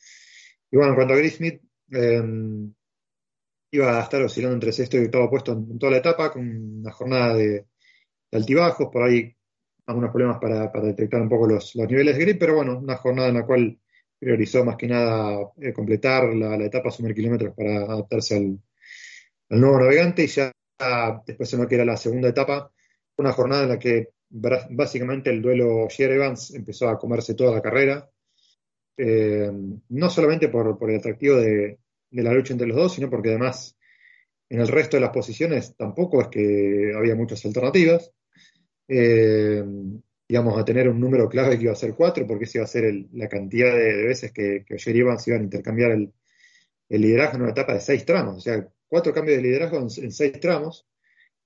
Y 0.70 0.76
bueno, 0.76 0.92
en 0.92 0.96
cuanto 0.96 1.14
a 1.14 1.16
Grismith, 1.16 1.60
eh, 1.92 2.22
iba 3.72 3.98
a 3.98 4.02
estar 4.02 4.22
oscilando 4.22 4.54
entre 4.54 4.72
sexto 4.72 4.96
y 4.96 5.04
octavo 5.04 5.30
puesto 5.30 5.52
en 5.52 5.78
toda 5.78 5.92
la 5.92 5.98
etapa, 5.98 6.32
con 6.32 6.80
una 6.80 6.92
jornada 6.92 7.34
de, 7.34 7.66
de 8.30 8.38
altibajos, 8.38 8.88
por 8.92 9.02
ahí 9.02 9.34
algunos 9.86 10.10
problemas 10.10 10.38
para, 10.38 10.70
para 10.70 10.86
detectar 10.86 11.20
un 11.20 11.28
poco 11.28 11.46
los, 11.46 11.74
niveles 11.76 12.16
de 12.16 12.24
grip, 12.24 12.38
pero 12.38 12.54
bueno, 12.54 12.78
una 12.78 12.96
jornada 12.96 13.28
en 13.28 13.34
la 13.34 13.46
cual 13.46 13.78
priorizó 14.18 14.64
más 14.64 14.76
que 14.76 14.86
nada 14.86 15.50
eh, 15.60 15.72
completar 15.72 16.34
la, 16.34 16.56
etapa 16.56 16.90
sumar 16.90 17.14
kilómetros 17.14 17.54
para 17.54 17.82
adaptarse 17.82 18.36
al, 18.36 18.58
nuevo 19.58 19.80
navegante 19.80 20.24
y 20.24 20.26
ya 20.28 20.52
después 21.26 21.52
en 21.52 21.60
lo 21.60 21.68
que 21.68 21.74
era 21.74 21.84
la 21.84 21.96
segunda 21.96 22.28
etapa, 22.28 22.70
una 23.16 23.32
jornada 23.32 23.64
en 23.64 23.68
la 23.70 23.78
que 23.78 24.10
básicamente 24.30 25.30
el 25.30 25.42
duelo 25.42 25.88
Sher 25.88 26.12
Evans 26.12 26.54
empezó 26.54 26.88
a 26.88 26.98
comerse 26.98 27.34
toda 27.34 27.52
la 27.52 27.60
carrera, 27.60 28.08
eh, 28.96 29.50
no 29.88 30.10
solamente 30.10 30.48
por, 30.48 30.78
el 30.88 30.96
atractivo 30.96 31.36
de, 31.36 31.78
la 32.10 32.32
lucha 32.32 32.52
entre 32.52 32.68
los 32.68 32.76
dos, 32.76 32.94
sino 32.94 33.08
porque 33.10 33.30
además 33.30 33.76
en 34.48 34.60
el 34.60 34.68
resto 34.68 34.96
de 34.96 35.00
las 35.00 35.10
posiciones 35.10 35.74
tampoco 35.76 36.20
es 36.20 36.28
que 36.28 36.92
había 36.96 37.14
muchas 37.14 37.44
alternativas. 37.44 38.12
Eh, 38.92 39.64
íbamos 40.26 40.58
a 40.58 40.64
tener 40.64 40.88
un 40.88 41.00
número 41.00 41.28
clave 41.28 41.56
que 41.56 41.64
iba 41.64 41.72
a 41.72 41.76
ser 41.76 41.94
cuatro, 41.94 42.26
porque 42.26 42.44
esa 42.44 42.58
iba 42.58 42.64
a 42.64 42.68
ser 42.68 42.92
la 43.12 43.28
cantidad 43.28 43.72
de, 43.72 44.04
veces 44.04 44.32
que, 44.32 44.64
que 44.66 44.74
Oyer 44.74 44.96
y 44.96 45.00
Evans 45.00 45.28
iban 45.28 45.40
a 45.42 45.44
intercambiar 45.44 45.92
el, 45.92 46.12
liderazgo 46.88 47.36
en 47.36 47.42
una 47.42 47.52
etapa 47.52 47.74
de 47.74 47.80
seis 47.80 48.04
tramos, 48.04 48.38
o 48.38 48.40
sea, 48.40 48.66
cuatro 48.88 49.14
cambios 49.14 49.36
de 49.36 49.44
liderazgo 49.44 49.78
en, 49.78 50.10
seis 50.10 50.40
tramos, 50.40 50.88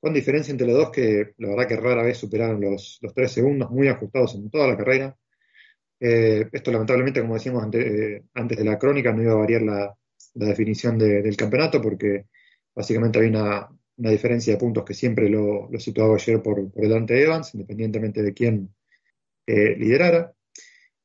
con 0.01 0.15
diferencia 0.15 0.53
entre 0.53 0.67
los 0.67 0.77
dos 0.77 0.91
que 0.91 1.35
la 1.39 1.49
verdad 1.49 1.69
que 1.69 1.77
rara 1.77 2.03
vez 2.03 2.17
superaron 2.17 2.61
los, 2.63 2.99
tres 3.15 3.33
segundos, 3.33 3.71
muy 3.71 3.89
ajustados 3.89 4.35
en 4.37 4.51
toda 4.51 4.69
la 4.69 4.77
carrera. 4.77 5.17
Eh, 6.01 6.49
esto 6.51 6.73
lamentablemente, 6.73 7.21
como 7.21 7.35
decíamos 7.35 7.67
eh, 7.75 8.23
antes, 8.35 8.59
de 8.59 8.65
la 8.65 8.79
crónica, 8.79 9.13
no 9.13 9.23
iba 9.23 9.33
a 9.33 9.37
variar 9.37 9.63
la, 9.63 9.95
definición 10.35 10.99
del 10.99 11.37
campeonato 11.37 11.81
porque 11.81 12.27
básicamente 12.75 13.19
había 13.19 13.31
una, 13.31 13.69
una 13.97 14.11
diferencia 14.11 14.53
de 14.53 14.59
puntos 14.59 14.85
que 14.85 14.95
siempre 14.95 15.29
lo, 15.29 15.69
situaba 15.79 16.15
ayer 16.15 16.43
por, 16.43 16.73
delante 16.73 17.15
de 17.15 17.23
Evans, 17.25 17.55
independientemente 17.55 18.23
de 18.23 18.35
quién 18.35 18.75
eh, 19.47 19.77
liderara. 19.77 20.35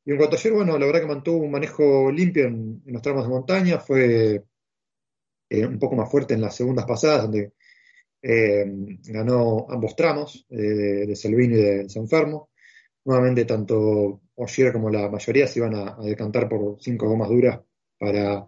Y 0.06 0.12
en 0.12 0.18
cuanto 0.18 0.36
a 0.36 0.40
ayer, 0.40 0.54
bueno, 0.54 0.78
la 0.78 0.86
verdad 0.86 1.02
que 1.02 1.08
mantuvo 1.08 1.44
un 1.44 1.52
manejo 1.52 2.12
limpio 2.12 2.46
en, 2.46 2.82
los 2.86 3.02
tramos 3.02 3.24
de 3.24 3.30
montaña, 3.30 3.80
fue 3.80 4.44
eh, 5.50 5.66
un 5.66 5.80
poco 5.80 5.96
más 5.96 6.10
fuerte 6.10 6.34
en 6.34 6.42
las 6.42 6.56
segundas 6.56 6.86
pasadas, 6.86 7.24
donde 7.24 7.54
eh, 8.22 8.66
ganó 9.06 9.68
ambos 9.70 9.96
tramos, 9.96 10.46
de 10.50 11.16
Selvini 11.16 11.56
y 11.56 11.62
de 11.62 11.90
Sanfermo. 11.90 12.50
Nuevamente, 13.06 13.46
tanto 13.46 14.22
Ogier 14.36 14.74
como 14.74 14.90
la 14.90 15.10
mayoría 15.10 15.48
se 15.48 15.60
iban 15.60 15.76
a, 15.76 15.96
a 15.96 16.02
decantar 16.02 16.50
por 16.50 16.78
cinco 16.82 17.08
gomas 17.08 17.30
duras 17.30 17.60
para 17.98 18.48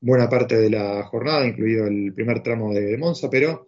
buena 0.00 0.28
parte 0.28 0.56
de 0.56 0.70
la 0.70 1.04
jornada, 1.04 1.46
incluido 1.46 1.86
el 1.86 2.12
primer 2.14 2.42
tramo 2.42 2.72
de 2.72 2.96
Monza, 2.96 3.28
pero 3.30 3.66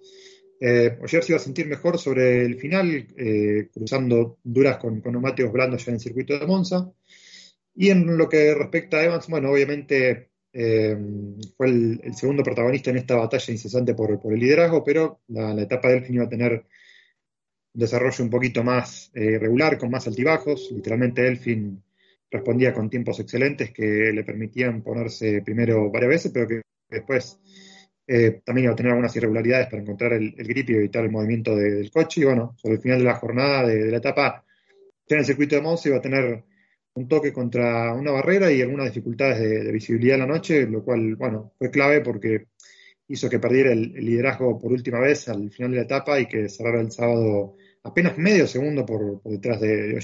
eh, 0.61 0.99
se 1.07 1.21
iba 1.29 1.37
a 1.37 1.41
sentir 1.41 1.67
mejor 1.67 1.99
sobre 1.99 2.45
el 2.45 2.59
final, 2.59 3.09
eh, 3.17 3.69
cruzando 3.73 4.39
duras 4.43 4.79
con, 4.79 5.01
con, 5.01 5.13
neumáticos 5.13 5.53
blandos 5.53 5.85
ya 5.85 5.91
en 5.91 5.97
el 5.97 6.01
circuito 6.01 6.39
de 6.39 6.47
Monza. 6.47 6.93
Y 7.75 7.91
en 7.91 8.17
lo 8.17 8.29
que 8.29 8.55
respecta 8.55 8.99
a 8.99 9.05
Evans, 9.05 9.29
bueno, 9.29 9.51
obviamente 9.51 10.33
eh, 10.53 10.97
fue 11.57 11.69
el, 11.69 12.15
segundo 12.15 12.43
protagonista 12.43 12.91
en 12.91 12.99
esta 12.99 13.17
batalla 13.17 13.53
incesante 13.53 13.95
por, 13.95 14.21
el 14.23 14.39
liderazgo, 14.39 14.85
pero 14.85 15.21
la, 15.29 15.61
etapa 15.61 15.89
de 15.89 15.99
Elfin 15.99 16.17
iba 16.17 16.25
a 16.25 16.29
tener 16.29 16.53
un 17.75 17.81
desarrollo 17.81 18.25
un 18.25 18.31
poquito 18.31 18.63
más 18.63 19.11
eh, 19.15 19.39
regular, 19.39 19.79
con 19.79 19.91
más 19.91 20.07
altibajos. 20.07 20.71
Literalmente 20.73 21.27
Elfin 21.27 21.83
respondía 22.33 22.73
con 22.73 22.89
tiempos 22.89 23.21
excelentes 23.21 23.71
que 23.73 24.11
le 24.13 24.25
permitían 24.25 24.83
ponerse 24.83 25.43
primero 25.43 25.91
varias 25.91 26.09
veces, 26.09 26.33
pero 26.33 26.49
que 26.49 26.63
después 26.89 27.39
eh, 28.07 28.41
también 28.45 28.65
iba 28.65 28.73
a 28.73 28.77
tener 28.77 28.93
algunas 28.93 29.15
irregularidades 29.15 29.69
para 29.69 29.83
encontrar 29.83 30.15
el, 30.15 30.33
grip 30.33 30.71
y 30.71 30.75
evitar 30.75 31.05
el 31.05 31.11
movimiento 31.11 31.55
del 31.55 31.91
coche. 31.91 32.23
Y 32.23 32.25
bueno, 32.25 32.55
sobre 32.57 32.77
el 32.77 32.81
final 32.81 32.99
de 32.99 33.05
la 33.05 33.15
jornada, 33.17 33.69
de, 33.69 33.91
la 33.91 33.99
etapa, 33.99 34.45
en 35.07 35.19
el 35.19 35.25
circuito 35.27 35.57
de 35.57 35.63
Monza 35.63 35.91
iba 35.91 35.99
a 35.99 36.03
tener 36.03 36.45
un 36.95 37.09
toque 37.09 37.33
contra 37.33 37.93
una 37.95 38.13
barrera 38.13 38.51
y 38.51 38.63
algunas 38.63 38.87
dificultades 38.87 39.39
de, 39.39 39.71
visibilidad 39.73 40.15
en 40.15 40.21
la 40.21 40.27
noche, 40.27 40.67
lo 40.67 40.83
cual, 40.83 41.17
bueno, 41.17 41.53
fue 41.59 41.71
clave 41.71 42.01
porque 42.01 42.47
hizo 43.09 43.29
que 43.29 43.39
perdiera 43.39 43.73
el, 43.73 43.93
liderazgo 43.93 44.59
por 44.59 44.73
última 44.73 45.01
vez 45.01 45.29
al 45.29 45.51
final 45.51 45.73
de 45.73 45.77
la 45.79 45.83
etapa 45.85 46.19
y 46.19 46.27
que 46.27 46.49
cerrara 46.49 46.81
el 46.81 46.91
sábado 46.91 47.57
apenas 47.83 48.17
medio 48.17 48.47
segundo 48.47 48.87
por, 48.87 49.23
detrás 49.25 49.61
de, 49.61 49.89
de. 49.89 50.01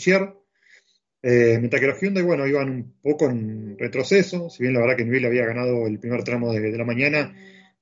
Eh, 1.21 1.57
mientras 1.59 1.81
que 1.81 1.89
los 1.89 2.01
Hyundai, 2.01 2.23
bueno, 2.23 2.47
iban 2.47 2.71
un 2.71 2.95
poco 3.03 3.27
en 3.27 3.77
retroceso, 3.77 4.49
si 4.51 4.63
bien 4.63 4.75
la 4.75 4.81
verdad 4.81 4.97
que 4.97 5.05
Newell 5.05 5.27
había 5.27 5.47
ganado 5.47 5.87
el 5.87 5.99
primer 5.99 6.23
tramo 6.23 6.53
de, 6.53 6.77
la 6.77 6.85
mañana, 6.85 7.35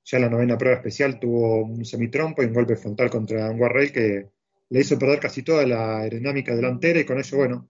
ya 0.03 0.17
en 0.17 0.23
la 0.23 0.29
novena 0.29 0.57
prueba 0.57 0.77
especial 0.77 1.19
tuvo 1.19 1.63
un 1.63 1.85
semitrompo 1.85 2.41
y 2.41 2.47
un 2.47 2.53
golpe 2.53 2.75
frontal 2.75 3.09
contra 3.09 3.51
un 3.51 3.57
guardrail 3.57 3.91
que 3.91 4.25
le 4.69 4.79
hizo 4.79 4.97
perder 4.97 5.19
casi 5.19 5.43
toda 5.43 5.65
la 5.67 5.99
aerodinámica 5.99 6.55
delantera 6.55 6.99
y 6.99 7.05
con 7.05 7.19
eso, 7.19 7.37
bueno, 7.37 7.69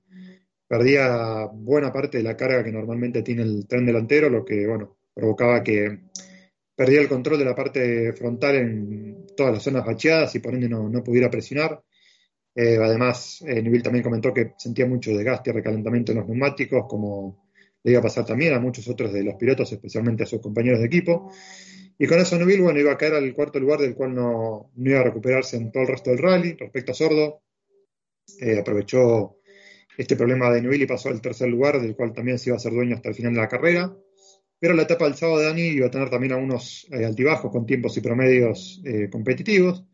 perdía 0.67 1.45
buena 1.51 1.91
parte 1.91 2.17
de 2.17 2.23
la 2.23 2.38
carga 2.38 2.63
que 2.63 2.71
normalmente 2.71 3.21
tiene 3.21 3.43
el 3.43 3.67
tren 3.67 3.86
delantero, 3.86 4.30
lo 4.30 4.45
que, 4.45 4.65
bueno, 4.67 4.97
provocaba 5.13 5.63
que 5.63 5.99
perdía 6.75 7.01
el 7.01 7.10
control 7.10 7.39
de 7.39 7.45
la 7.45 7.56
parte 7.56 8.13
frontal 8.13 8.56
en 8.56 9.27
todas 9.36 9.53
las 9.53 9.63
zonas 9.63 9.86
bacheadas 9.86 10.34
y 10.36 10.39
por 10.39 10.53
ende 10.53 10.69
no, 10.69 10.89
no 10.89 11.03
pudiera 11.03 11.30
presionar. 11.30 11.84
Eh, 12.60 12.80
además, 12.82 13.43
eh, 13.46 13.62
también 13.84 14.04
comentó 14.04 14.34
que 14.34 14.54
sentía 14.58 14.88
mucho 14.88 15.12
desgaste 15.12 15.52
y 15.52 15.54
recalentamiento 15.54 16.12
en 16.12 16.17
los 16.17 16.28
neumáticos, 16.28 16.88
como 16.89 17.46
le 17.84 17.91
iba 17.91 18.00
a 18.00 18.04
pasar 18.04 18.26
también 18.26 18.56
a 18.56 18.60
muchos 18.60 18.88
otros 18.88 19.13
de 19.13 19.24
los 19.24 19.36
pilotos, 19.36 19.72
especialmente 19.72 20.24
a 20.24 20.26
sus 20.26 20.41
compañeros 20.41 20.80
de 20.80 20.88
equipo. 20.88 21.32
Y 22.00 22.08
con 22.08 22.17
eso 22.17 22.36
Neville, 22.36 22.63
bueno, 22.63 22.80
iba 22.80 22.91
a 22.91 22.98
caer 22.98 23.13
al 23.13 23.32
cuarto 23.36 23.60
lugar 23.60 23.80
del 23.80 23.93
cual 23.93 24.15
no, 24.15 24.72
iba 24.76 25.02
a 25.02 25.04
recuperarse 25.04 25.56
en 25.56 25.72
todo 25.72 25.84
el 25.84 25.89
resto 25.89 26.10
del 26.10 26.17
rally. 26.17 26.54
Respecto 26.54 26.93
a 26.93 26.96
Sordo, 26.96 27.43
eh, 28.41 28.58
aprovechó 28.58 29.38
este 29.96 30.15
problema 30.15 30.50
de 30.52 30.63
Neville 30.63 30.86
y 30.86 30.88
pasó 30.88 31.10
al 31.10 31.22
tercer 31.22 31.50
lugar, 31.50 31.80
del 31.80 31.96
cual 31.96 32.12
también 32.12 32.39
se 32.39 32.50
iba 32.50 32.58
a 32.58 32.60
ser 32.60 32.74
dueño 32.74 32.96
hasta 32.96 33.10
el 33.10 33.15
final 33.15 33.36
de 33.36 33.39
la 33.39 33.48
carrera. 33.48 33.96
Pero 34.60 34.74
la 34.74 34.82
etapa 34.82 35.06
del 35.06 35.13
sábado 35.13 35.38
de 35.38 35.46
Dani 35.46 35.62
iba 35.62 35.86
a 35.86 35.91
tener 35.91 36.10
también 36.10 36.34
algunos 36.34 36.88
eh, 36.91 37.06
altibajos 37.06 37.52
con 37.52 37.67
tiempos 37.67 37.96
y 37.98 38.02
promedios 38.02 38.82
competitivos 39.12 39.86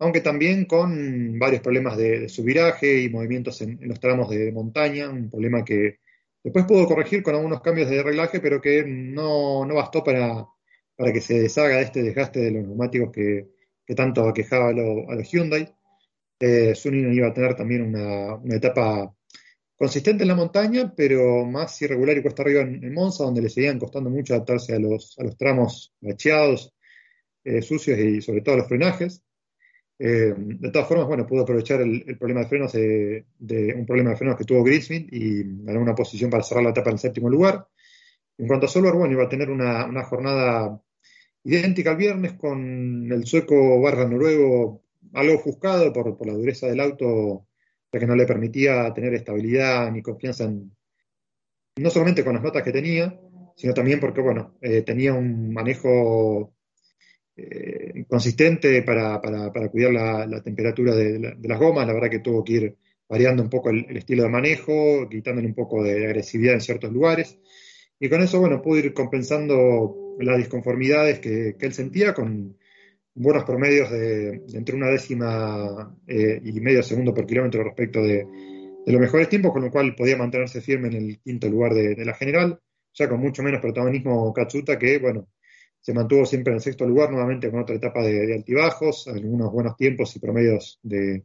aunque 0.00 0.22
también 0.22 0.64
con 0.64 1.38
varios 1.38 1.60
problemas 1.60 1.96
de, 1.96 2.28
subiraje 2.28 3.02
y 3.02 3.10
movimientos 3.10 3.60
en, 3.60 3.78
los 3.82 4.00
tramos 4.00 4.30
de 4.30 4.50
montaña, 4.50 5.10
un 5.10 5.28
problema 5.30 5.62
que 5.62 5.98
después 6.42 6.64
pudo 6.64 6.86
corregir 6.86 7.22
con 7.22 7.34
algunos 7.34 7.60
cambios 7.60 7.90
de 7.90 8.02
reglaje, 8.02 8.40
pero 8.40 8.62
que 8.62 8.82
no, 8.86 9.66
bastó 9.68 10.02
para, 10.02 10.46
para, 10.96 11.12
que 11.12 11.20
se 11.20 11.40
deshaga 11.40 11.76
de 11.76 11.82
este 11.82 12.02
desgaste 12.02 12.40
de 12.40 12.50
los 12.50 12.62
neumáticos 12.64 13.10
que, 13.12 13.48
tanto 13.94 14.26
aquejaba 14.26 14.70
a, 14.70 14.72
los 14.72 15.30
Hyundai. 15.30 15.68
Eh, 16.40 16.72
iba 16.84 17.28
a 17.28 17.34
tener 17.34 17.54
también 17.54 17.82
una, 17.82 18.40
etapa 18.56 19.14
consistente 19.76 20.24
en 20.24 20.28
la 20.28 20.34
montaña, 20.34 20.94
pero 20.96 21.44
más 21.44 21.80
irregular 21.82 22.16
y 22.16 22.22
cuesta 22.22 22.42
arriba 22.42 22.62
en, 22.62 22.94
Monza, 22.94 23.24
donde 23.24 23.42
le 23.42 23.50
seguían 23.50 23.78
costando 23.78 24.08
mucho 24.08 24.32
adaptarse 24.32 24.74
a 24.74 24.78
los, 24.78 25.18
a 25.18 25.24
los 25.24 25.36
tramos 25.36 25.92
bacheados, 26.00 26.72
eh, 27.44 27.60
sucios 27.60 27.98
y 27.98 28.22
sobre 28.22 28.40
todo 28.40 28.54
a 28.54 28.58
los 28.58 28.68
frenajes. 28.68 29.22
Eh, 30.02 30.32
de 30.34 30.70
todas 30.70 30.88
formas, 30.88 31.06
bueno, 31.06 31.26
pudo 31.26 31.42
aprovechar 31.42 31.82
el, 31.82 32.16
problema 32.16 32.40
de 32.40 32.46
frenos 32.46 32.72
de, 32.72 33.74
un 33.76 33.84
problema 33.84 34.10
de 34.10 34.16
frenos 34.16 34.38
que 34.38 34.46
tuvo 34.46 34.64
Grisfield 34.64 35.12
y 35.12 35.42
ganó 35.62 35.82
una 35.82 35.94
posición 35.94 36.30
para 36.30 36.42
cerrar 36.42 36.64
la 36.64 36.70
etapa 36.70 36.88
en 36.88 36.94
el 36.94 37.00
séptimo 37.00 37.28
lugar. 37.28 37.68
En 38.38 38.48
cuanto 38.48 38.64
a 38.64 38.68
Solver, 38.70 38.94
bueno, 38.94 39.12
iba 39.12 39.24
a 39.24 39.28
tener 39.28 39.50
una, 39.50 40.02
jornada 40.04 40.80
idéntica 41.44 41.90
al 41.90 41.98
viernes 41.98 42.32
con 42.32 43.12
el 43.12 43.26
sueco 43.26 43.78
barra 43.82 44.08
noruego 44.08 44.82
algo 45.12 45.34
ofuscado 45.34 45.92
por, 45.92 46.26
la 46.26 46.32
dureza 46.32 46.66
del 46.66 46.80
auto, 46.80 47.46
ya 47.92 48.00
que 48.00 48.06
no 48.06 48.16
le 48.16 48.24
permitía 48.24 48.94
tener 48.94 49.12
estabilidad 49.12 49.92
ni 49.92 50.00
confianza 50.00 50.44
en, 50.44 50.74
no 51.76 51.90
solamente 51.90 52.24
con 52.24 52.32
las 52.32 52.42
notas 52.42 52.62
que 52.62 52.72
tenía, 52.72 53.20
sino 53.54 53.74
también 53.74 54.00
porque, 54.00 54.22
bueno, 54.22 54.56
eh, 54.62 54.80
tenía 54.80 55.12
un 55.12 55.52
manejo 55.52 56.54
eh, 57.42 58.04
consistente 58.06 58.82
para, 58.82 59.20
cuidar 59.70 59.92
la, 60.28 60.42
temperatura 60.42 60.94
de, 60.94 61.36
las 61.42 61.58
gomas. 61.58 61.86
La 61.86 61.94
verdad 61.94 62.10
que 62.10 62.18
tuvo 62.18 62.44
que 62.44 62.52
ir 62.52 62.76
variando 63.08 63.42
un 63.42 63.48
poco 63.48 63.70
el, 63.70 63.96
estilo 63.96 64.24
de 64.24 64.28
manejo, 64.28 65.08
quitándole 65.08 65.48
un 65.48 65.54
poco 65.54 65.82
de 65.82 66.06
agresividad 66.06 66.54
en 66.54 66.60
ciertos 66.60 66.92
lugares. 66.92 67.38
Y 67.98 68.08
con 68.08 68.22
eso, 68.22 68.40
bueno, 68.40 68.60
pudo 68.62 68.78
ir 68.78 68.92
compensando 68.92 70.16
las 70.18 70.38
disconformidades 70.38 71.18
que, 71.20 71.56
él 71.58 71.72
sentía 71.72 72.14
con 72.14 72.56
buenos 73.14 73.44
promedios 73.44 73.90
de, 73.90 74.42
entre 74.54 74.76
una 74.76 74.88
décima 74.88 75.96
eh, 76.06 76.40
y 76.44 76.60
medio 76.60 76.82
segundo 76.82 77.14
por 77.14 77.26
kilómetro 77.26 77.64
respecto 77.64 78.02
de, 78.02 78.26
los 78.86 79.00
mejores 79.00 79.28
tiempos, 79.28 79.52
con 79.52 79.62
lo 79.62 79.70
cual 79.70 79.94
podía 79.94 80.16
mantenerse 80.16 80.60
firme 80.60 80.88
en 80.88 80.94
el 80.94 81.20
quinto 81.20 81.48
lugar 81.48 81.74
de, 81.74 82.04
la 82.04 82.14
general, 82.14 82.58
ya 82.94 83.08
con 83.08 83.20
mucho 83.20 83.42
menos 83.42 83.60
protagonismo 83.60 84.32
Katsuta, 84.32 84.78
que, 84.78 84.98
bueno, 84.98 85.28
se 85.80 85.94
mantuvo 85.94 86.26
siempre 86.26 86.52
en 86.52 86.56
el 86.56 86.62
sexto 86.62 86.86
lugar, 86.86 87.10
nuevamente 87.10 87.50
con 87.50 87.60
otra 87.60 87.76
etapa 87.76 88.02
de, 88.02 88.34
altibajos, 88.34 89.08
algunos 89.08 89.50
buenos 89.50 89.76
tiempos 89.76 90.14
y 90.16 90.20
promedios 90.20 90.78
de 90.82 91.24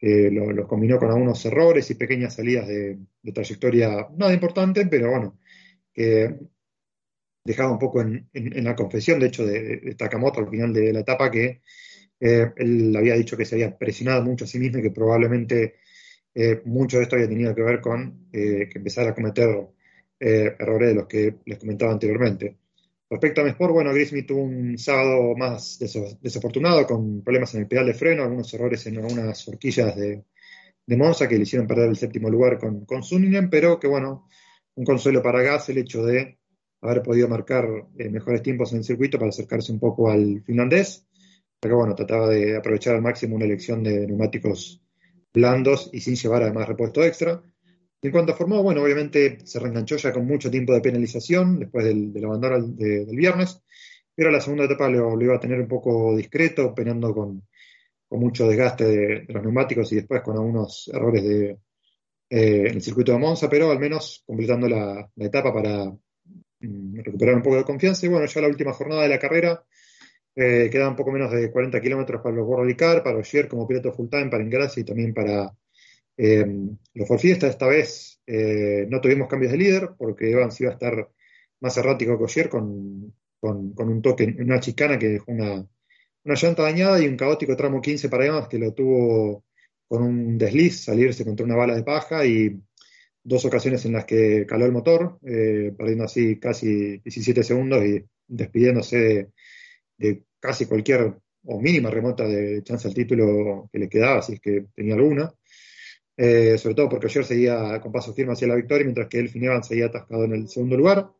los 0.00 0.66
combinó 0.68 0.98
con 0.98 1.10
algunos 1.10 1.44
errores 1.46 1.90
y 1.90 1.94
pequeñas 1.94 2.34
salidas 2.34 2.68
de, 2.68 2.98
trayectoria 3.32 4.08
nada 4.16 4.32
importante, 4.32 4.86
pero 4.86 5.10
bueno, 5.10 5.38
que 5.92 6.36
dejaba 7.44 7.72
un 7.72 7.78
poco 7.78 8.02
en, 8.02 8.28
la 8.32 8.76
confesión, 8.76 9.20
de 9.20 9.26
hecho, 9.28 9.46
de, 9.46 9.94
Takamoto 9.96 10.40
al 10.40 10.50
final 10.50 10.72
de 10.72 10.92
la 10.92 11.00
etapa, 11.00 11.30
que 11.30 11.62
eh, 12.20 12.52
él 12.56 12.94
había 12.96 13.14
dicho 13.14 13.36
que 13.36 13.44
se 13.44 13.54
había 13.56 13.76
presionado 13.76 14.22
mucho 14.22 14.44
a 14.44 14.48
sí 14.48 14.58
mismo 14.58 14.78
y 14.78 14.82
que 14.82 14.90
probablemente 14.90 15.76
eh, 16.34 16.62
mucho 16.64 16.98
de 16.98 17.04
esto 17.04 17.16
había 17.16 17.28
tenido 17.28 17.54
que 17.54 17.62
ver 17.62 17.80
con 17.80 18.28
eh, 18.32 18.68
que 18.70 18.78
empezara 18.78 19.10
a 19.10 19.14
cometer 19.14 19.68
errores 20.18 20.88
de 20.88 20.94
los 20.94 21.06
que 21.06 21.36
les 21.44 21.58
comentaba 21.58 21.92
anteriormente. 21.92 22.56
Respecto 23.08 23.40
a 23.40 23.44
Mesport, 23.44 23.72
bueno, 23.72 23.92
Grismy 23.92 24.22
tuvo 24.22 24.42
un 24.42 24.76
sábado 24.78 25.34
más 25.36 25.78
desafortunado 26.20 26.86
con 26.86 27.22
problemas 27.22 27.54
en 27.54 27.62
el 27.62 27.68
pedal 27.68 27.86
de 27.86 27.94
freno, 27.94 28.24
algunos 28.24 28.52
errores 28.52 28.84
en 28.86 28.98
algunas 28.98 29.46
horquillas 29.46 29.94
de, 29.94 30.24
de 30.86 30.96
Monza 30.96 31.28
que 31.28 31.36
le 31.36 31.42
hicieron 31.42 31.68
perder 31.68 31.88
el 31.88 31.96
séptimo 31.96 32.28
lugar 32.28 32.58
con, 32.58 32.84
con 32.84 33.02
pero 33.50 33.78
que 33.78 33.86
bueno, 33.86 34.26
un 34.74 34.84
consuelo 34.84 35.22
para 35.22 35.42
Gas 35.42 35.68
el 35.68 35.78
hecho 35.78 36.04
de 36.04 36.38
haber 36.80 37.02
podido 37.02 37.28
marcar 37.28 37.66
eh, 37.96 38.08
mejores 38.08 38.42
tiempos 38.42 38.72
en 38.72 38.78
el 38.78 38.84
circuito 38.84 39.18
para 39.18 39.30
acercarse 39.30 39.72
un 39.72 39.80
poco 39.80 40.10
al 40.10 40.42
finlandés, 40.44 41.06
pero 41.60 41.76
bueno, 41.76 41.94
trataba 41.94 42.28
de 42.28 42.56
aprovechar 42.56 42.94
al 42.94 43.02
máximo 43.02 43.36
una 43.36 43.44
elección 43.44 43.82
de 43.82 44.06
neumáticos 44.06 44.82
blandos 45.32 45.90
y 45.92 46.00
sin 46.00 46.16
llevar 46.16 46.42
además 46.42 46.68
repuesto 46.68 47.04
extra. 47.04 47.42
En 48.02 48.10
cuanto 48.12 48.32
a 48.32 48.36
formado, 48.36 48.62
bueno, 48.62 48.82
obviamente 48.82 49.38
se 49.44 49.58
reenganchó 49.58 49.96
ya 49.96 50.12
con 50.12 50.26
mucho 50.26 50.50
tiempo 50.50 50.72
de 50.72 50.80
penalización 50.80 51.58
después 51.58 51.84
del, 51.84 52.24
abandono 52.24 52.60
del 52.60 53.16
viernes, 53.16 53.62
pero 54.14 54.30
la 54.30 54.40
segunda 54.40 54.64
etapa 54.64 54.88
lo, 54.88 55.20
iba 55.20 55.36
a 55.36 55.40
tener 55.40 55.60
un 55.60 55.68
poco 55.68 56.14
discreto, 56.16 56.74
peleando 56.74 57.14
con, 57.14 57.42
mucho 58.10 58.48
desgaste 58.48 58.84
de, 58.84 59.24
los 59.28 59.42
neumáticos 59.42 59.92
y 59.92 59.96
después 59.96 60.22
con 60.22 60.36
algunos 60.36 60.88
errores 60.92 61.24
de, 61.24 61.58
eh, 62.30 62.68
en 62.68 62.74
el 62.74 62.82
circuito 62.82 63.12
de 63.12 63.18
Monza, 63.18 63.48
pero 63.48 63.70
al 63.70 63.78
menos 63.78 64.22
completando 64.26 64.68
la, 64.68 65.10
etapa 65.16 65.52
para 65.52 65.86
mm, 66.60 67.00
recuperar 67.02 67.34
un 67.36 67.42
poco 67.42 67.56
de 67.56 67.64
confianza. 67.64 68.06
Y 68.06 68.08
bueno, 68.08 68.26
ya 68.26 68.40
la 68.40 68.48
última 68.48 68.72
jornada 68.72 69.02
de 69.02 69.08
la 69.08 69.18
carrera 69.18 69.64
eh, 70.36 70.70
un 70.86 70.96
poco 70.96 71.12
menos 71.12 71.32
de 71.32 71.50
40 71.50 71.80
kilómetros 71.80 72.22
para 72.22 72.36
los 72.36 72.46
World 72.46 72.76
Car, 72.76 73.02
para 73.02 73.18
Ogier 73.18 73.48
como 73.48 73.66
piloto 73.66 73.92
full 73.92 74.08
time, 74.08 74.28
para 74.28 74.42
Ingrassi 74.42 74.80
y 74.82 74.84
también 74.84 75.14
para 75.14 75.50
eh, 76.16 76.46
los 76.94 77.08
For 77.08 77.18
Fiesta 77.18 77.46
esta 77.46 77.66
vez 77.66 78.20
eh, 78.26 78.86
no 78.88 79.00
tuvimos 79.00 79.28
cambios 79.28 79.52
de 79.52 79.58
líder 79.58 79.90
porque 79.98 80.30
Evans 80.30 80.60
iba 80.60 80.70
a 80.70 80.74
estar 80.74 81.10
más 81.60 81.76
errático 81.76 82.18
que 82.18 82.24
ayer 82.24 82.48
con, 82.48 83.14
un 83.40 84.02
toque, 84.02 84.34
una 84.38 84.60
chicana 84.60 84.98
que 84.98 85.08
dejó 85.08 85.32
una, 85.32 85.66
una 86.24 86.34
llanta 86.34 86.62
dañada 86.62 87.00
y 87.02 87.06
un 87.06 87.16
caótico 87.16 87.56
tramo 87.56 87.80
15 87.80 88.08
para 88.08 88.26
Evans 88.26 88.48
que 88.48 88.58
lo 88.58 88.72
tuvo 88.72 89.44
con 89.88 90.02
un 90.02 90.38
desliz, 90.38 90.84
salirse 90.84 91.24
contra 91.24 91.46
una 91.46 91.56
bala 91.56 91.76
de 91.76 91.84
paja 91.84 92.26
y 92.26 92.60
dos 93.22 93.44
ocasiones 93.44 93.84
en 93.84 93.92
las 93.92 94.04
que 94.04 94.46
caló 94.46 94.66
el 94.66 94.72
motor, 94.72 95.18
eh, 95.22 95.72
perdiendo 95.76 96.04
así 96.04 96.38
casi 96.38 96.98
17 96.98 97.42
segundos 97.42 97.84
y 97.84 98.04
despidiéndose 98.26 99.30
de, 99.98 100.22
casi 100.40 100.66
cualquier 100.66 101.14
o 101.48 101.60
mínima 101.60 101.90
remota 101.90 102.24
de 102.24 102.62
chance 102.62 102.88
al 102.88 102.94
título 102.94 103.68
que 103.72 103.78
le 103.78 103.88
quedaba, 103.88 104.22
si 104.22 104.34
es 104.34 104.40
que 104.40 104.66
tenía 104.74 104.94
alguna. 104.94 105.32
Eh, 106.16 106.56
sobre 106.56 106.74
todo 106.74 106.88
porque 106.88 107.06
ayer 107.06 107.24
seguía 107.24 107.78
con 107.80 107.92
paso 107.92 108.14
firme 108.14 108.32
hacia 108.32 108.48
la 108.48 108.54
victoria, 108.54 108.84
mientras 108.84 109.08
que 109.08 109.18
Elfin 109.18 109.44
Evans 109.44 109.66
seguía 109.66 109.86
atascado 109.86 110.24
en 110.24 110.32
el 110.32 110.48
segundo 110.48 110.76
lugar. 110.76 111.10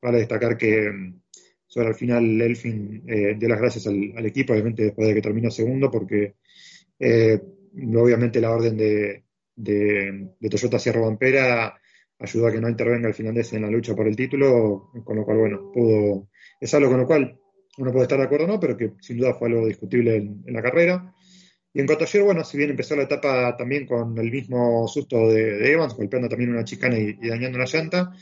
Vale 0.00 0.18
destacar 0.18 0.56
que 0.56 0.90
mm, 0.90 1.20
sobre 1.66 1.88
el 1.88 1.94
final 1.94 2.40
Elfin 2.40 3.02
eh, 3.06 3.34
dio 3.36 3.48
las 3.48 3.58
gracias 3.58 3.86
al, 3.88 4.26
equipo, 4.26 4.52
obviamente 4.52 4.84
después 4.84 5.08
de 5.08 5.14
que 5.14 5.22
terminó 5.22 5.50
segundo, 5.50 5.90
porque 5.90 6.36
eh, 6.98 7.40
obviamente 7.96 8.40
la 8.40 8.52
orden 8.52 8.76
de, 8.76 9.24
de, 9.56 10.28
de 10.38 10.48
Toyota 10.48 10.78
Sierra 10.78 11.00
Vampera 11.00 11.74
ayudó 12.18 12.46
a 12.46 12.52
que 12.52 12.60
no 12.60 12.68
intervenga 12.68 13.08
el 13.08 13.14
finlandés 13.14 13.52
en 13.54 13.62
la 13.62 13.70
lucha 13.70 13.94
por 13.96 14.06
el 14.06 14.14
título, 14.14 14.90
con 15.04 15.16
lo 15.16 15.24
cual, 15.24 15.38
bueno, 15.38 15.72
pudo, 15.72 16.28
es 16.60 16.72
algo 16.74 16.90
con 16.90 17.00
lo 17.00 17.06
cual 17.06 17.38
uno 17.78 17.90
puede 17.90 18.04
estar 18.04 18.18
de 18.18 18.24
acuerdo 18.24 18.44
o 18.44 18.48
no, 18.48 18.60
pero 18.60 18.76
que 18.76 18.92
sin 19.00 19.18
duda 19.18 19.34
fue 19.34 19.48
algo 19.48 19.66
discutible 19.66 20.16
en 20.16 20.52
la 20.52 20.62
carrera. 20.62 21.12
Y 21.74 21.80
en 21.80 21.86
cuanto 21.86 22.04
ayer, 22.04 22.22
bueno, 22.22 22.44
si 22.44 22.56
bien 22.56 22.70
empezó 22.70 22.94
la 22.94 23.02
etapa 23.02 23.56
también 23.56 23.84
con 23.84 24.16
el 24.16 24.30
mismo 24.30 24.86
susto 24.86 25.28
de, 25.28 25.72
Evans, 25.72 25.94
golpeando 25.94 26.28
también 26.28 26.50
una 26.50 26.62
chicana 26.62 26.96
y, 26.96 27.14
dañando 27.28 27.58
una 27.58 27.66
llanta, 27.66 28.12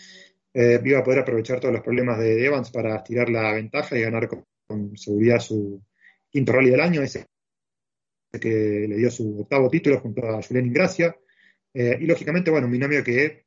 eh, 0.54 0.80
iba 0.82 1.00
a 1.00 1.04
poder 1.04 1.20
aprovechar 1.20 1.60
todos 1.60 1.74
los 1.74 1.82
problemas 1.82 2.18
de, 2.18 2.46
Evans 2.46 2.70
para 2.70 2.96
estirar 2.96 3.28
la 3.28 3.52
ventaja 3.52 3.96
y 3.98 4.02
ganar 4.02 4.26
con, 4.28 4.96
seguridad 4.96 5.38
su 5.38 5.82
quinto 6.30 6.52
rally 6.52 6.70
del 6.70 6.80
año, 6.80 7.02
ese 7.02 7.26
que 8.40 8.86
le 8.88 8.96
dio 8.96 9.10
su 9.10 9.40
octavo 9.40 9.68
título 9.68 10.00
junto 10.00 10.26
a 10.26 10.40
Julián 10.42 10.66
Ingracia. 10.66 11.14
Eh, 11.74 11.98
y 12.00 12.06
lógicamente, 12.06 12.50
bueno, 12.50 12.66
un 12.66 12.72
binomio 12.72 13.04
que 13.04 13.44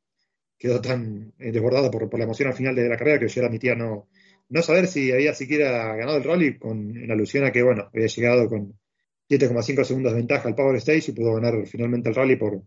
quedó 0.56 0.80
tan 0.80 1.32
eh, 1.40 1.50
desbordado 1.50 1.90
por, 1.90 2.16
la 2.16 2.24
emoción 2.24 2.48
al 2.48 2.54
final 2.54 2.76
de 2.76 2.88
la 2.88 2.96
carrera 2.96 3.18
que 3.18 3.24
ayer 3.24 3.44
admitía 3.44 3.74
no, 3.74 4.08
no 4.50 4.62
saber 4.62 4.86
si 4.86 5.10
había 5.10 5.34
siquiera 5.34 5.96
ganado 5.96 6.18
el 6.18 6.24
rally, 6.24 6.58
en 6.62 7.10
alusión 7.10 7.44
a 7.44 7.50
que, 7.50 7.64
bueno, 7.64 7.90
había 7.92 8.06
llegado 8.06 8.48
con 8.48 8.78
7,5 9.28 9.84
segundos 9.84 10.12
de 10.12 10.18
ventaja 10.18 10.48
al 10.48 10.54
Power 10.54 10.76
Stage 10.76 11.10
y 11.10 11.14
pudo 11.14 11.34
ganar 11.34 11.66
finalmente 11.66 12.08
el 12.08 12.14
rally 12.14 12.36
por 12.36 12.62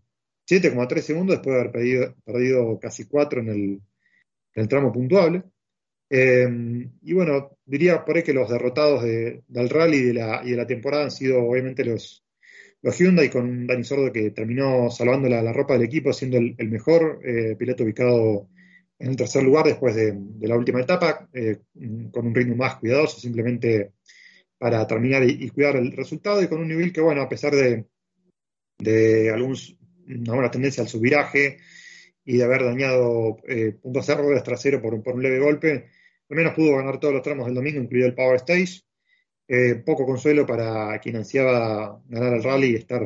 7,3 0.48 1.00
segundos 1.00 1.36
después 1.36 1.54
de 1.54 1.60
haber 1.60 2.14
perdido, 2.24 2.78
casi 2.80 3.06
4 3.06 3.40
en 3.40 3.80
el, 4.54 4.68
tramo 4.68 4.92
puntuable. 4.92 5.44
Em, 6.08 6.90
y 7.02 7.12
bueno, 7.12 7.56
diría 7.64 8.04
por 8.04 8.16
ahí 8.16 8.22
que 8.22 8.32
los 8.32 8.50
derrotados 8.50 9.04
del 9.04 9.70
rally 9.70 9.98
y 9.98 10.02
de, 10.06 10.14
la, 10.14 10.66
temporada 10.66 11.04
han 11.04 11.10
sido 11.12 11.42
obviamente 11.44 11.84
los, 11.84 12.24
los 12.82 12.98
Hyundai 12.98 13.30
con 13.30 13.66
Dani 13.66 13.84
Sordo 13.84 14.12
que 14.12 14.30
terminó 14.30 14.90
salvando 14.90 15.28
la, 15.28 15.52
ropa 15.52 15.74
del 15.74 15.84
equipo, 15.84 16.12
siendo 16.12 16.38
el, 16.38 16.68
mejor 16.68 17.20
eh, 17.24 17.54
piloto 17.56 17.84
ubicado 17.84 18.48
en 18.98 19.10
el 19.10 19.16
tercer 19.16 19.42
lugar 19.42 19.66
después 19.66 19.94
de, 19.94 20.14
la 20.40 20.56
última 20.56 20.80
etapa, 20.80 21.28
eh, 21.32 21.58
con 22.12 22.26
un 22.26 22.34
ritmo 22.34 22.56
más 22.56 22.76
cuidadoso, 22.76 23.18
simplemente 23.18 23.92
para 24.60 24.86
terminar 24.86 25.24
y, 25.24 25.48
cuidar 25.48 25.76
el 25.76 25.90
resultado 25.92 26.42
y 26.42 26.46
con 26.46 26.60
un 26.60 26.68
nivel 26.68 26.92
que, 26.92 27.00
bueno, 27.00 27.22
a 27.22 27.28
pesar 27.30 27.54
de, 27.54 27.86
de 28.78 29.30
algún, 29.30 29.56
una 30.06 30.50
tendencia 30.50 30.82
al 30.82 30.88
subviraje 30.88 31.56
y 32.26 32.36
de 32.36 32.44
haber 32.44 32.64
dañado 32.64 33.38
eh, 33.48 33.72
puntos 33.80 34.06
errores 34.10 34.42
trasero 34.42 34.82
por, 34.82 35.02
por, 35.02 35.14
un 35.14 35.22
leve 35.22 35.38
golpe, 35.38 35.88
al 36.28 36.36
menos 36.36 36.52
pudo 36.52 36.76
ganar 36.76 37.00
todos 37.00 37.14
los 37.14 37.22
tramos 37.22 37.46
del 37.46 37.54
domingo, 37.54 37.80
incluido 37.80 38.06
el 38.06 38.14
Power 38.14 38.36
Stage. 38.36 38.82
Eh, 39.48 39.76
poco 39.76 40.04
consuelo 40.04 40.46
para 40.46 40.98
quien 41.00 41.16
ansiaba 41.16 41.98
ganar 42.06 42.34
el 42.34 42.42
rally 42.42 42.72
y 42.72 42.76
estar 42.76 43.02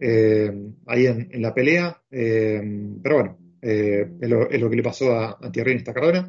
eh, 0.00 0.52
ahí 0.86 1.06
en, 1.06 1.40
la 1.40 1.54
pelea, 1.54 2.02
pero 2.10 3.14
bueno, 3.14 3.38
es 3.62 4.28
lo, 4.28 4.50
es, 4.50 4.60
lo, 4.60 4.68
que 4.68 4.76
le 4.76 4.82
pasó 4.82 5.12
a, 5.12 5.38
a 5.40 5.50
en 5.54 5.76
esta 5.76 5.94
carrera. 5.94 6.28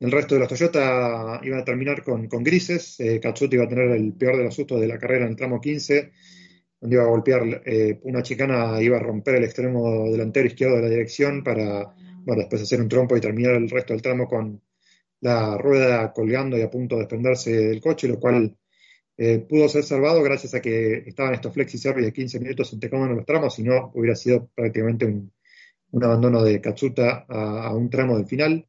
El 0.00 0.10
resto 0.10 0.34
de 0.34 0.40
los 0.40 0.48
Toyota 0.48 1.40
iban 1.42 1.60
a 1.60 1.64
terminar 1.64 2.02
con, 2.02 2.26
grises. 2.42 2.98
Eh, 3.00 3.20
Katsuta 3.20 3.54
iba 3.54 3.64
a 3.64 3.68
tener 3.68 3.90
el 3.90 4.14
peor 4.14 4.38
de 4.38 4.44
los 4.44 4.54
sustos 4.54 4.80
de 4.80 4.88
la 4.88 4.98
carrera 4.98 5.26
en 5.26 5.32
el 5.32 5.36
tramo 5.36 5.60
15, 5.60 6.12
donde 6.80 6.96
iba 6.96 7.04
a 7.04 7.08
golpear 7.08 7.62
eh, 7.66 8.00
una 8.04 8.22
chicana, 8.22 8.80
iba 8.80 8.96
a 8.96 9.00
romper 9.00 9.34
el 9.34 9.44
extremo 9.44 10.10
delantero 10.10 10.46
izquierdo 10.46 10.76
de 10.76 10.82
la 10.82 10.88
dirección 10.88 11.44
para, 11.44 11.94
bueno, 12.24 12.40
después 12.40 12.62
hacer 12.62 12.80
un 12.80 12.88
trompo 12.88 13.14
y 13.14 13.20
terminar 13.20 13.54
el 13.56 13.68
resto 13.68 13.92
del 13.92 14.00
tramo 14.00 14.26
con 14.26 14.62
la 15.20 15.58
rueda 15.58 16.12
colgando 16.14 16.56
y 16.56 16.62
a 16.62 16.70
punto 16.70 16.94
de 16.94 17.02
desprenderse 17.02 17.50
del 17.50 17.82
coche, 17.82 18.08
lo 18.08 18.18
cual 18.18 18.56
eh, 19.18 19.40
pudo 19.46 19.68
ser 19.68 19.84
salvado 19.84 20.22
gracias 20.22 20.54
a 20.54 20.62
que 20.62 21.04
estaban 21.06 21.34
estos 21.34 21.52
flexi 21.52 21.76
service 21.76 22.06
de 22.06 22.12
15 22.14 22.40
minutos 22.40 22.72
entre 22.72 22.88
cada 22.88 23.02
uno 23.02 23.16
los 23.16 23.26
tramos, 23.26 23.54
si 23.54 23.62
no 23.62 23.90
hubiera 23.94 24.16
sido 24.16 24.48
prácticamente 24.54 25.04
un, 25.04 25.30
abandono 26.02 26.42
de 26.42 26.58
Katsuta 26.62 27.26
a 27.28 27.74
un 27.74 27.90
tramo 27.90 28.16
del 28.16 28.26
final. 28.26 28.66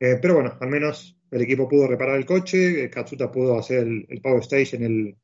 Eh, 0.00 0.18
pero 0.20 0.34
bueno, 0.34 0.56
al 0.60 0.68
menos 0.68 1.16
el 1.30 1.42
equipo 1.42 1.68
pudo 1.68 1.86
reparar 1.86 2.16
el 2.16 2.26
coche, 2.26 2.84
eh, 2.84 2.90
Katsuta 2.90 3.30
pudo 3.30 3.58
hacer 3.58 3.86
el, 3.86 4.20
Power 4.22 4.42
Stage 4.42 4.76
en 4.76 4.84
el, 4.84 5.16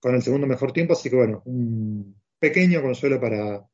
con 0.00 0.14
el 0.14 0.22
segundo 0.22 0.46
mejor 0.46 0.72
tiempo, 0.72 0.94
así 0.94 1.10
que 1.10 1.16
bueno, 1.16 1.42
un 1.46 2.16
pequeño 2.38 2.82
consuelo 2.82 3.20
para, 3.20 3.66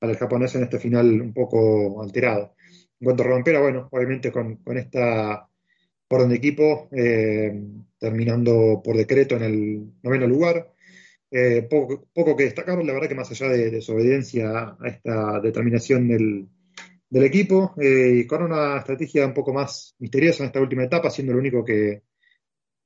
el 0.00 0.16
japonés 0.16 0.54
en 0.54 0.64
este 0.64 0.78
final 0.78 1.20
un 1.20 1.32
poco 1.32 2.02
alterado. 2.02 2.54
En 3.00 3.06
cuanto 3.06 3.22
a 3.22 3.26
Rompera, 3.26 3.60
bueno, 3.60 3.88
obviamente 3.90 4.30
con, 4.30 4.60
esta 4.76 5.48
orden 6.08 6.28
de 6.28 6.36
equipo, 6.36 6.88
eh, 6.92 7.52
terminando 7.98 8.80
por 8.84 8.96
decreto 8.96 9.36
en 9.36 9.42
el 9.42 9.92
noveno 10.02 10.26
lugar. 10.26 10.70
poco, 11.70 12.06
poco, 12.14 12.36
que 12.36 12.44
destacar, 12.44 12.84
la 12.84 12.92
verdad 12.92 13.08
que 13.08 13.14
más 13.14 13.30
allá 13.30 13.48
de, 13.48 13.70
de 13.70 13.80
su 13.80 13.92
obediencia 13.92 14.76
a 14.78 14.88
esta 14.88 15.40
determinación 15.40 16.08
del, 16.08 16.48
del 17.14 17.26
equipo 17.26 17.74
eh, 17.80 18.22
y 18.22 18.26
con 18.26 18.42
una 18.42 18.78
estrategia 18.78 19.24
un 19.24 19.32
poco 19.32 19.52
más 19.52 19.94
misteriosa 20.00 20.42
en 20.42 20.48
esta 20.48 20.60
última 20.60 20.82
etapa, 20.82 21.10
siendo 21.10 21.32
el 21.32 21.38
único 21.38 21.64
que 21.64 22.02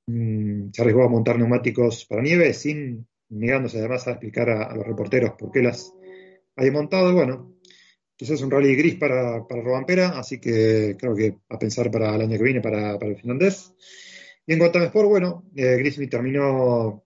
mm, 0.07 0.69
se 0.71 0.83
arriesgó 0.83 1.05
a 1.05 1.09
montar 1.09 1.39
neumáticos 1.39 2.05
para 2.05 2.21
nieve, 2.21 2.53
sin 2.53 3.09
negándose 3.31 3.79
además 3.79 4.07
a 4.07 4.11
explicar 4.11 4.51
a, 4.51 4.77
los 4.77 4.87
reporteros 4.87 5.33
por 5.33 5.51
qué 5.51 5.63
las 5.63 5.95
hay 6.57 6.71
montado. 6.71 7.15
Bueno, 7.15 7.55
quizás 8.17 8.43
un 8.43 8.51
rally 8.51 8.77
gris 8.77 8.97
para, 8.97 9.47
para 9.47 9.63
Robampera, 9.63 10.19
así 10.19 10.39
que 10.39 10.95
creo 10.99 11.15
que 11.15 11.39
a 11.49 11.59
pensar 11.59 11.91
para 11.91 12.15
el 12.15 12.21
año 12.21 12.37
que 12.37 12.45
viene 12.45 12.61
para, 12.61 12.97
el 12.97 13.17
finlandés. 13.17 13.73
Y 14.47 14.53
en 14.53 14.59
cuanto 14.59 14.79
a 14.79 14.85
Sport, 14.85 15.09
bueno, 15.09 15.45
eh, 15.57 15.83
terminó 16.11 17.03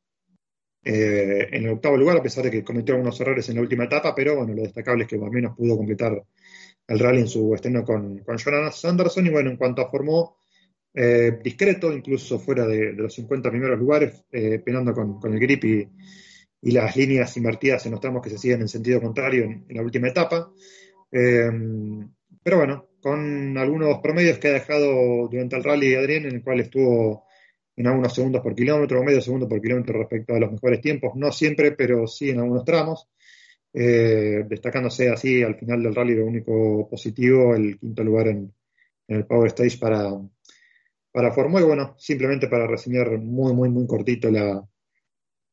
eh, 0.83 1.47
en 1.53 1.67
el 1.67 1.71
octavo 1.71 1.97
lugar, 1.97 2.17
a 2.17 2.23
pesar 2.23 2.43
de 2.43 2.51
que 2.51 2.65
cometió 2.65 2.95
algunos 2.97 3.21
errores 3.21 3.49
en 3.49 3.55
la 3.55 3.61
última 3.61 3.85
etapa, 3.85 4.13
pero 4.13 4.35
bueno, 4.35 4.55
lo 4.55 4.63
destacable 4.63 5.05
es 5.05 5.09
que 5.09 5.15
al 5.15 5.31
menos 5.31 5.57
pudo 5.57 5.77
completar 5.77 6.21
el 6.87 6.99
rally 6.99 7.21
en 7.21 7.29
su 7.29 7.55
estreno 7.55 7.85
con, 7.85 8.18
con 8.18 8.38
Jonas 8.38 8.81
Sanderson. 8.81 9.27
Y 9.27 9.31
bueno, 9.31 9.51
en 9.51 9.57
cuanto 9.57 9.83
a 9.83 9.90
formó, 9.90 10.37
eh, 10.95 11.38
discreto, 11.42 11.92
incluso 11.92 12.38
fuera 12.38 12.66
de, 12.66 12.92
los 12.92 13.14
50 13.14 13.51
primeros 13.51 13.79
lugares, 13.79 14.25
eh, 14.31 14.59
penando 14.59 14.92
con, 14.92 15.33
el 15.33 15.40
grip 15.40 15.64
y, 15.64 15.88
las 16.71 16.97
líneas 16.97 17.37
invertidas 17.37 17.85
en 17.87 17.92
los 17.92 18.01
tramos 18.01 18.23
que 18.23 18.31
se 18.31 18.38
siguen 18.38 18.61
en 18.61 18.68
sentido 18.68 19.01
contrario 19.01 19.45
en, 19.45 19.66
la 19.71 19.83
última 19.83 20.09
etapa. 20.09 20.53
Eh, 21.11 21.51
pero 22.42 22.59
bueno, 22.59 22.88
con 23.01 23.57
algunos 23.59 23.99
promedios 24.01 24.38
que 24.38 24.49
ha 24.49 24.53
dejado 24.53 25.29
durante 25.29 25.57
el 25.57 25.64
rally 25.64 25.95
Adrián, 25.95 26.27
en 26.27 26.37
el 26.37 26.42
cual 26.42 26.61
estuvo 26.61 27.25
en 27.75 27.87
algunos 27.87 28.14
segundos 28.14 28.42
por 28.42 28.55
kilómetro 28.55 29.01
o 29.01 29.05
medio 29.05 29.21
segundo 29.21 29.49
por 29.49 29.61
kilómetro 29.61 29.99
respecto 29.99 30.35
a 30.35 30.38
los 30.38 30.53
mejores 30.53 30.81
tiempos, 30.81 31.12
no 31.16 31.33
siempre, 31.33 31.73
pero 31.73 32.07
sí 32.07 32.31
en 32.31 32.40
algunos 32.40 32.64
tramos, 32.64 33.09
eh, 33.75 34.45
destacándose 34.49 35.11
así 35.11 35.43
al 35.43 35.57
final 35.57 35.83
del 35.83 35.95
rally 35.95 36.15
lo 36.15 36.27
único 36.27 36.89
positivo, 36.89 37.55
el 37.55 37.79
quinto 37.79 38.05
lugar 38.05 38.29
en, 38.29 38.53
el 39.09 39.27
Power 39.27 39.49
Stage 39.49 39.79
para, 39.79 40.11
para 41.11 41.33
Fórmula. 41.33 41.65
Y 41.65 41.67
bueno, 41.67 41.95
simplemente 41.99 42.49
para 42.49 42.67
reseñar 42.67 43.19
muy, 43.19 43.53
muy, 43.53 43.69
muy 43.69 43.87
cortito 43.87 44.31
la, 44.31 44.65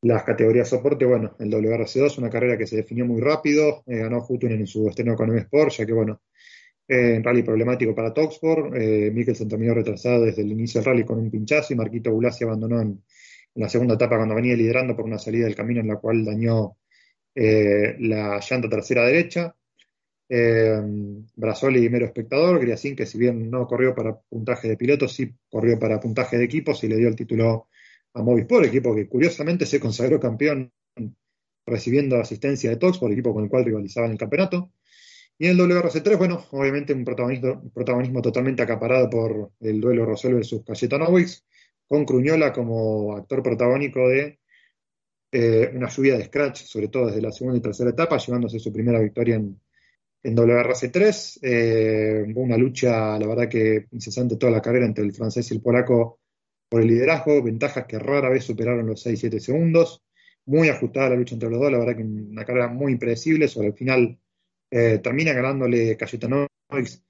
las 0.01 0.23
categorías 0.23 0.69
soporte, 0.69 1.05
bueno, 1.05 1.35
el 1.39 1.51
WRC2, 1.51 2.17
una 2.19 2.29
carrera 2.29 2.57
que 2.57 2.67
se 2.67 2.77
definió 2.77 3.05
muy 3.05 3.19
rápido, 3.19 3.83
eh, 3.85 3.97
ganó 3.97 4.25
Hutun 4.27 4.51
en 4.51 4.65
su 4.65 4.87
estreno 4.87 5.15
con 5.15 5.35
Sport, 5.37 5.71
ya 5.71 5.85
que 5.85 5.93
bueno, 5.93 6.21
eh, 6.87 7.15
en 7.15 7.23
rally 7.23 7.43
problemático 7.43 7.93
para 7.93 8.13
Toxport, 8.13 8.73
eh, 8.75 9.11
Mikkelsen 9.13 9.49
terminó 9.49 9.73
retrasado 9.73 10.25
desde 10.25 10.41
el 10.41 10.51
inicio 10.51 10.79
del 10.79 10.85
rally 10.85 11.03
con 11.03 11.19
un 11.19 11.29
pinchazo 11.29 11.73
y 11.73 11.75
Marquito 11.75 12.11
Bulasi 12.11 12.45
abandonó 12.45 12.81
en, 12.81 13.03
la 13.55 13.67
segunda 13.67 13.95
etapa 13.95 14.15
cuando 14.15 14.35
venía 14.35 14.55
liderando 14.55 14.95
por 14.95 15.05
una 15.05 15.17
salida 15.17 15.45
del 15.45 15.55
camino 15.55 15.81
en 15.81 15.87
la 15.87 15.97
cual 15.97 16.23
dañó 16.23 16.77
eh, 17.35 17.95
la 17.99 18.39
llanta 18.39 18.69
trasera 18.69 19.05
derecha. 19.05 19.55
Eh, 20.31 20.79
Brasoli 21.35 21.89
mero 21.89 22.05
espectador, 22.05 22.59
Griacín 22.59 22.95
que 22.95 23.05
si 23.05 23.17
bien 23.17 23.49
no 23.49 23.65
corrió 23.65 23.95
para 23.95 24.19
puntaje 24.19 24.67
de 24.67 24.77
pilotos, 24.77 25.13
sí 25.13 25.33
corrió 25.49 25.79
para 25.79 25.99
puntaje 25.99 26.37
de 26.37 26.45
equipos 26.45 26.83
y 26.83 26.87
le 26.87 26.97
dio 26.97 27.07
el 27.07 27.15
título 27.15 27.67
a 28.13 28.21
Movisport, 28.21 28.65
equipo 28.65 28.95
que 28.95 29.07
curiosamente 29.07 29.65
se 29.65 29.79
consagró 29.79 30.19
campeón 30.19 30.71
recibiendo 31.65 32.17
asistencia 32.17 32.69
de 32.69 32.77
Tox, 32.77 32.97
por 32.97 33.09
el 33.09 33.13
equipo 33.13 33.33
con 33.33 33.43
el 33.43 33.49
cual 33.49 33.65
rivalizaba 33.65 34.07
en 34.07 34.13
el 34.13 34.17
campeonato. 34.17 34.71
Y 35.37 35.45
en 35.47 35.51
el 35.51 35.57
WRC3, 35.57 36.17
bueno, 36.17 36.45
obviamente 36.51 36.93
un 36.93 37.05
protagonismo, 37.05 38.21
totalmente 38.21 38.61
acaparado 38.61 39.09
por 39.09 39.51
el 39.61 39.79
duelo 39.79 40.05
Rosell 40.05 40.33
versus 40.33 40.63
Cayetanovics, 40.65 41.45
con 41.87 42.05
Cruñola 42.05 42.51
como 42.51 43.15
actor 43.15 43.41
protagónico 43.41 44.07
de 44.09 44.39
eh, 45.31 45.71
una 45.73 45.89
lluvia 45.89 46.17
de 46.17 46.25
scratch, 46.25 46.63
sobre 46.63 46.87
todo 46.87 47.07
desde 47.07 47.21
la 47.21 47.31
segunda 47.31 47.57
y 47.57 47.61
tercera 47.61 47.91
etapa, 47.91 48.17
llevándose 48.17 48.59
su 48.59 48.71
primera 48.73 48.99
victoria 48.99 49.35
en, 49.35 49.59
en 50.23 50.35
WRC3. 50.35 51.39
Eh, 51.41 52.33
una 52.35 52.57
lucha, 52.57 53.17
la 53.17 53.27
verdad 53.27 53.49
que 53.49 53.87
incesante 53.91 54.37
toda 54.37 54.51
la 54.51 54.61
carrera 54.61 54.85
entre 54.85 55.03
el 55.03 55.13
francés 55.13 55.51
y 55.51 55.55
el 55.55 55.61
polaco 55.61 56.19
por 56.69 56.81
el 56.81 56.87
liderazgo, 56.87 57.41
ventajas 57.43 57.85
que 57.85 57.97
rara 57.97 58.29
vez 58.29 58.43
superaron 58.43 58.85
los 58.85 59.05
6-7 59.05 59.39
segundos, 59.39 60.03
muy 60.45 60.69
ajustada 60.69 61.09
la 61.09 61.15
lucha 61.15 61.33
entre 61.35 61.49
los 61.49 61.59
dos, 61.59 61.71
la 61.71 61.79
verdad 61.79 61.95
que 61.95 62.03
una 62.03 62.45
carrera 62.45 62.67
muy 62.67 62.91
impredecible, 62.93 63.47
sobre 63.47 63.69
el 63.69 63.73
final 63.73 64.19
eh, 64.69 64.99
termina 64.99 65.33
ganándole 65.33 65.97
Cayetanovics 65.97 67.03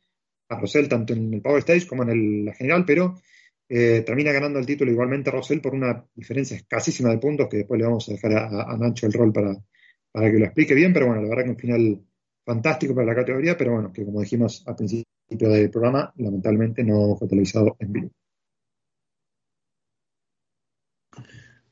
a 0.50 0.60
Rosell 0.60 0.88
tanto 0.88 1.14
en 1.14 1.34
el 1.34 1.42
Power 1.42 1.60
Stage 1.60 1.88
como 1.88 2.04
en 2.04 2.46
la 2.46 2.54
general, 2.54 2.86
pero 2.86 3.16
eh, 3.70 4.02
termina 4.04 4.32
ganando 4.32 4.58
el 4.58 4.66
título 4.66 4.92
igualmente 4.92 5.30
Rosell 5.30 5.62
por 5.62 5.76
una 5.76 6.04
diferencia 6.16 6.58
escasísima 6.58 7.12
de 7.12 7.20
puntos 7.20 7.48
que 7.48 7.58
después 7.58 7.80
le 7.80 7.86
vamos 7.86 8.10
a 8.10 8.14
dejar 8.14 8.34
a, 8.34 8.76
Nacho 8.78 9.06
el 9.06 9.14
rol 9.14 9.32
para, 9.32 9.56
para 10.12 10.32
que 10.32 10.40
lo 10.40 10.46
explique 10.46 10.74
bien, 10.74 10.92
pero 10.92 11.06
bueno, 11.06 11.22
la 11.22 11.30
verdad 11.30 11.44
que 11.44 11.52
un 11.52 11.58
final 11.58 12.02
fantástico 12.44 12.96
para 12.96 13.06
la 13.06 13.16
categoría, 13.16 13.56
pero 13.56 13.74
bueno, 13.74 13.94
que 13.94 14.04
como 14.04 14.22
dijimos 14.22 14.64
al 14.66 14.76
principio 14.76 15.06
del 15.50 15.70
programa, 15.70 16.12
lamentablemente 16.18 16.84
no 16.84 17.16
fue 17.16 17.28
televisado 17.28 17.76
en 17.80 17.94
vivo. 17.94 18.10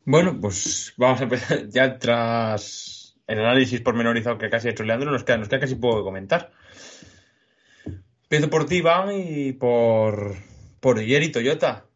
Bueno, 0.05 0.39
pues 0.39 0.93
vamos 0.97 1.19
a 1.19 1.23
empezar 1.23 1.67
ya 1.67 1.97
tras 1.97 3.17
el 3.25 3.39
análisis 3.39 3.81
pormenorizado 3.81 4.37
que 4.37 4.49
casi 4.49 4.67
ha 4.67 4.71
hecho 4.71 4.83
Leandro, 4.83 5.11
nos 5.11 5.23
queda, 5.23 5.37
nos 5.37 5.49
queda 5.49 5.61
casi 5.61 5.75
poco 5.75 5.97
que 5.97 6.03
comentar. 6.03 6.51
Empiezo 8.23 8.49
por 8.49 8.65
ti, 8.67 8.81
Van, 8.81 9.09
y 9.11 9.53
por, 9.53 10.35
por 10.79 11.01
y 11.01 11.31
Toyota. 11.31 11.86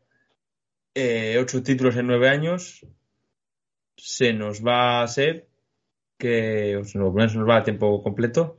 Eh, 0.93 1.37
ocho 1.39 1.63
títulos 1.63 1.95
en 1.95 2.07
nueve 2.07 2.29
años. 2.29 2.85
Se 3.95 4.33
nos 4.33 4.65
va 4.65 5.01
a 5.01 5.07
ser 5.07 5.47
que, 6.17 6.81
se 6.85 6.97
nos 6.97 7.15
va 7.15 7.57
a 7.57 7.63
tiempo 7.63 8.01
completo. 8.03 8.57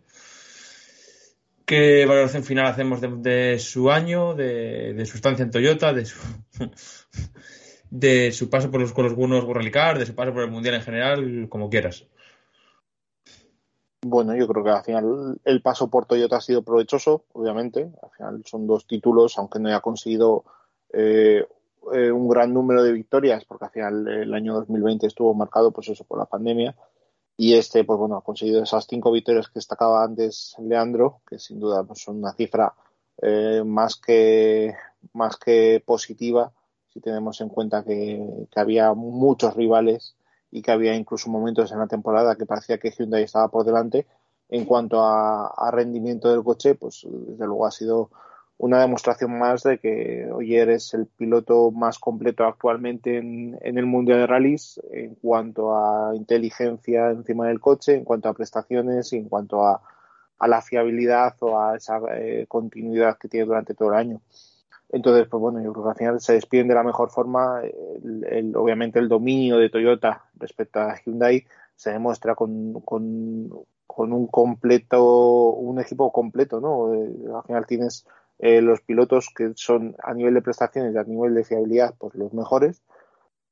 ¿Qué 1.66 2.06
valoración 2.06 2.44
final 2.44 2.66
hacemos 2.66 3.00
de, 3.00 3.58
su 3.58 3.90
año, 3.90 4.34
de, 4.34 4.94
de, 4.94 5.06
su 5.06 5.16
estancia 5.16 5.42
en 5.44 5.50
Toyota, 5.50 5.92
de 5.92 6.04
su, 6.04 6.18
de 7.90 8.32
su 8.32 8.50
paso 8.50 8.70
por 8.70 8.80
los, 8.80 8.92
con 8.92 9.14
buenos 9.14 9.46
Car, 9.70 9.98
de 9.98 10.06
su 10.06 10.14
paso 10.14 10.32
por 10.32 10.42
el 10.42 10.50
Mundial 10.50 10.74
en 10.74 10.82
general, 10.82 11.46
como 11.48 11.70
quieras. 11.70 12.06
Bueno, 14.04 14.34
yo 14.34 14.48
creo 14.48 14.64
que 14.64 14.70
al 14.70 14.82
final 14.82 15.40
el 15.44 15.62
paso 15.62 15.88
por 15.88 16.06
Toyota 16.06 16.36
ha 16.36 16.40
sido 16.40 16.62
provechoso, 16.62 17.24
obviamente. 17.32 17.92
Al 18.02 18.10
final 18.10 18.42
son 18.44 18.66
dos 18.66 18.86
títulos, 18.86 19.38
aunque 19.38 19.60
no 19.60 19.68
haya 19.68 19.80
conseguido 19.80 20.44
eh, 20.92 21.46
eh, 21.92 22.12
un 22.12 22.28
gran 22.28 22.52
número 22.52 22.82
de 22.82 22.92
victorias, 22.92 23.44
porque 23.44 23.64
al 23.64 23.70
final 23.70 24.08
el 24.08 24.34
año 24.34 24.54
2020 24.54 25.06
estuvo 25.06 25.34
marcado, 25.34 25.72
pues 25.72 25.88
eso, 25.88 26.04
por 26.04 26.18
la 26.18 26.26
pandemia. 26.26 26.76
Y 27.36 27.54
este, 27.54 27.84
pues 27.84 27.98
bueno, 27.98 28.16
ha 28.16 28.22
conseguido 28.22 28.62
esas 28.62 28.86
cinco 28.86 29.10
victorias 29.10 29.48
que 29.48 29.54
destacaba 29.54 30.04
antes 30.04 30.54
Leandro, 30.60 31.20
que 31.28 31.38
sin 31.38 31.58
duda 31.58 31.82
pues, 31.84 32.02
son 32.02 32.18
una 32.18 32.32
cifra 32.34 32.74
eh, 33.20 33.62
más 33.64 33.96
que 33.96 34.74
más 35.12 35.36
que 35.36 35.82
positiva 35.84 36.52
si 36.92 37.00
tenemos 37.00 37.40
en 37.40 37.48
cuenta 37.48 37.84
que, 37.84 38.46
había 38.54 38.92
muchos 38.92 39.54
rivales 39.54 40.14
y 40.50 40.60
que 40.60 40.70
había 40.70 40.94
incluso 40.94 41.30
momentos 41.30 41.72
en 41.72 41.78
la 41.78 41.86
temporada 41.86 42.36
que 42.36 42.46
parecía 42.46 42.78
que 42.78 42.90
Hyundai 42.90 43.22
estaba 43.22 43.48
por 43.48 43.64
delante. 43.64 44.06
En 44.50 44.66
cuanto 44.66 45.02
a, 45.02 45.70
rendimiento 45.72 46.30
del 46.30 46.44
coche, 46.44 46.74
pues 46.74 47.06
desde 47.08 47.46
luego 47.46 47.64
ha 47.64 47.70
sido 47.70 48.10
una 48.62 48.80
demostración 48.80 49.36
más 49.40 49.64
de 49.64 49.78
que 49.78 50.30
Oyer 50.32 50.70
es 50.70 50.94
el 50.94 51.06
piloto 51.06 51.72
más 51.72 51.98
completo 51.98 52.44
actualmente 52.44 53.18
en, 53.18 53.58
el 53.60 53.86
Mundial 53.86 54.20
de 54.20 54.26
Rallys 54.28 54.80
en 54.92 55.16
cuanto 55.16 55.76
a 55.76 56.14
inteligencia 56.14 57.10
encima 57.10 57.48
del 57.48 57.58
coche, 57.58 57.96
en 57.96 58.04
cuanto 58.04 58.28
a 58.28 58.34
prestaciones 58.34 59.12
y 59.12 59.16
en 59.16 59.28
cuanto 59.28 59.66
a, 59.66 59.82
la 60.46 60.62
fiabilidad 60.62 61.34
o 61.40 61.60
a 61.60 61.76
esa 61.76 62.00
eh, 62.14 62.46
continuidad 62.46 63.18
que 63.18 63.28
tiene 63.28 63.46
durante 63.46 63.74
todo 63.74 63.88
el 63.88 63.96
año. 63.96 64.20
Entonces, 64.90 65.26
pues 65.28 65.40
bueno, 65.40 65.60
yo 65.60 65.72
creo 65.72 65.84
que 65.84 65.90
al 65.90 65.96
final 65.96 66.20
se 66.20 66.34
despiden 66.34 66.68
de 66.68 66.74
la 66.74 66.84
mejor 66.84 67.10
forma. 67.10 67.62
Obviamente 68.54 69.00
el 69.00 69.08
dominio 69.08 69.58
de 69.58 69.70
Toyota 69.70 70.24
respecto 70.36 70.78
a 70.78 70.96
Hyundai 71.04 71.44
se 71.74 71.90
demuestra 71.90 72.36
con, 72.36 72.74
con, 72.82 73.50
un 73.96 74.26
completo, 74.28 75.50
un 75.50 75.80
equipo 75.80 76.12
completo, 76.12 76.60
¿no? 76.60 76.94
Eh, 76.94 77.12
al 77.34 77.42
final 77.42 77.66
tienes 77.66 78.06
eh, 78.42 78.60
los 78.60 78.80
pilotos 78.80 79.28
que 79.34 79.52
son 79.54 79.94
a 80.02 80.12
nivel 80.12 80.34
de 80.34 80.42
prestaciones 80.42 80.94
y 80.94 80.98
a 80.98 81.04
nivel 81.04 81.32
de 81.32 81.44
fiabilidad, 81.44 81.94
pues 81.96 82.14
los 82.16 82.34
mejores. 82.34 82.82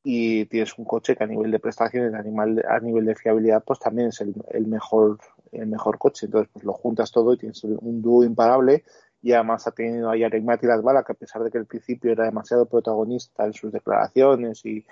Y 0.03 0.47
tienes 0.47 0.77
un 0.79 0.85
coche 0.85 1.15
que 1.15 1.23
a 1.23 1.29
nivel 1.29 1.53
de 1.53 1.61
prestaciones, 1.61 2.13
a 2.13 2.23
nivel, 2.23 2.65
a 2.69 2.81
nivel 2.81 3.07
de 3.07 3.15
fiabilidad, 3.15 3.63
pues 3.65 3.79
también 3.79 4.09
es 4.09 4.21
el, 4.21 4.35
el 4.51 4.67
mejor, 4.67 5.19
el 5.53 5.69
mejor 5.69 5.99
coche. 5.99 6.27
Entonces, 6.27 6.51
pues 6.53 6.65
lo 6.65 6.73
juntas 6.73 7.13
todo 7.13 7.33
y 7.33 7.39
tienes 7.39 7.63
un 7.63 8.03
dúo 8.03 8.25
imparable 8.25 8.83
y 9.23 9.33
además 9.33 9.65
ha 9.69 9.71
tenido 9.71 10.11
ahí 10.11 10.25
a 10.25 10.31
Mati 10.43 10.67
Lasbala, 10.67 11.05
que 11.05 11.13
a 11.13 11.15
pesar 11.15 11.45
de 11.45 11.53
que 11.53 11.59
al 11.59 11.67
principio 11.67 12.11
era 12.11 12.25
demasiado 12.25 12.67
protagonista 12.67 13.45
en 13.45 13.53
sus 13.53 13.71
declaraciones 13.71 14.65
y, 14.65 14.85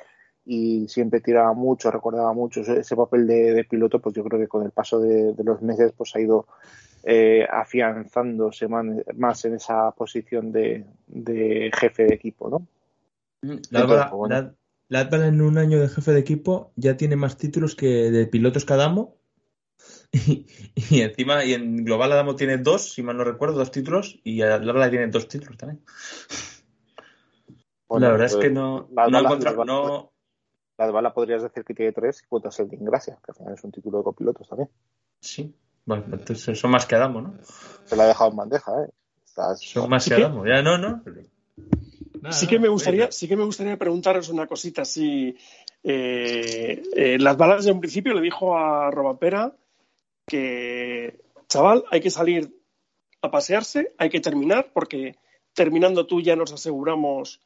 siempre 0.89 1.21
tiraba 1.21 1.53
mucho, 1.53 1.91
recordaba 1.91 2.33
mucho 2.33 2.61
ese 2.61 2.97
papel 2.97 3.27
de, 3.27 3.67
piloto, 3.69 4.01
pues 4.01 4.15
yo 4.15 4.25
creo 4.25 4.41
que 4.41 4.49
con 4.49 4.65
el 4.65 4.71
paso 4.71 5.01
de, 5.01 5.35
los 5.45 5.61
meses 5.63 5.93
pues 5.97 6.15
ha 6.17 6.21
ido 6.21 6.47
eh, 7.05 7.47
afianzándose 7.51 8.67
más 8.69 9.45
en 9.45 9.55
esa 9.55 9.91
posición 9.93 10.53
de, 10.53 10.85
jefe 11.79 12.05
de 12.05 12.15
equipo, 12.15 12.49
¿no? 12.49 12.67
Mm, 13.43 13.61
la, 13.71 15.09
pues, 15.11 15.23
en 15.23 15.43
un 15.43 15.59
año 15.59 15.81
de 15.81 15.89
jefe 15.89 16.13
de 16.13 16.21
equipo 16.21 16.73
ya 16.77 16.97
tiene 16.97 17.17
más 17.17 17.37
títulos 17.37 17.77
que 17.77 18.11
de 18.11 18.27
pilotos 18.27 18.65
cada 18.65 18.85
Adamo 18.85 19.19
Y, 20.91 21.01
encima, 21.01 21.45
y 21.45 21.55
en 21.55 21.85
global 21.85 22.13
Adamo 22.13 22.35
tiene 22.35 22.59
dos, 22.59 22.93
si 22.93 23.03
mal 23.03 23.17
no 23.17 23.25
recuerdo, 23.25 23.59
dos 23.59 23.71
títulos, 23.71 24.19
y 24.25 24.39
Lara 24.39 24.91
tiene 24.91 25.09
dos 25.09 25.29
títulos 25.29 25.57
también. 25.57 25.83
la 27.91 28.11
verdad 28.11 28.27
es 28.27 28.37
que 28.37 28.51
no, 28.51 28.89
no, 28.91 29.65
no... 29.65 30.13
La 30.79 30.91
bala 30.93 31.13
podrías 31.13 31.43
decir 31.43 31.65
que 31.65 31.75
tiene 31.75 31.93
tres 31.93 32.23
y 32.23 32.29
cuotas 32.29 32.59
el 32.61 32.69
de 32.69 32.77
Ingracia, 32.77 33.19
que 33.25 33.33
al 33.33 33.37
final 33.37 33.55
es 33.55 33.65
un 33.65 33.73
título 33.73 33.99
de 33.99 34.05
copilotos 34.05 34.49
también. 34.49 34.71
Sí, 35.21 35.53
bueno, 35.85 36.05
entonces 36.13 36.59
son 36.59 36.71
más 36.71 36.87
que 36.87 36.95
Adamo, 36.95 37.21
¿no? 37.21 37.35
Se 37.85 37.97
la 37.97 38.05
ha 38.05 38.07
dejado 38.07 38.31
en 38.31 38.37
bandeja, 38.37 38.73
¿eh? 38.85 38.91
Son 39.57 39.91
más 39.91 40.09
que 40.09 40.15
Adamo, 40.15 40.47
ya 40.47 40.63
no, 40.63 40.79
¿no? 40.79 41.03
sí 42.31 42.47
que 42.47 42.59
me 42.59 42.69
gustaría, 42.69 43.11
sí 43.11 43.29
que 43.29 43.37
me 43.37 43.45
gustaría 43.45 43.77
preguntaros 43.77 44.29
una 44.29 44.47
cosita. 44.47 44.85
Si 44.85 45.37
eh, 45.83 46.83
eh, 46.95 47.19
las 47.19 47.37
balas 47.37 47.65
de 47.65 47.73
un 47.73 47.81
principio 47.81 48.15
le 48.15 48.21
dijo 48.21 48.57
a 48.57 48.91
Robapera 48.91 49.55
que, 50.27 51.21
chaval, 51.49 51.85
hay 51.91 52.01
que 52.01 52.11
salir 52.11 52.55
a 53.23 53.31
pasearse, 53.31 53.95
hay 53.99 54.11
que 54.11 54.21
terminar, 54.21 54.71
porque 54.73 55.17
terminando 55.55 56.07
tú 56.07 56.21
ya 56.21 56.37
nos 56.37 56.53
aseguramos 56.53 57.41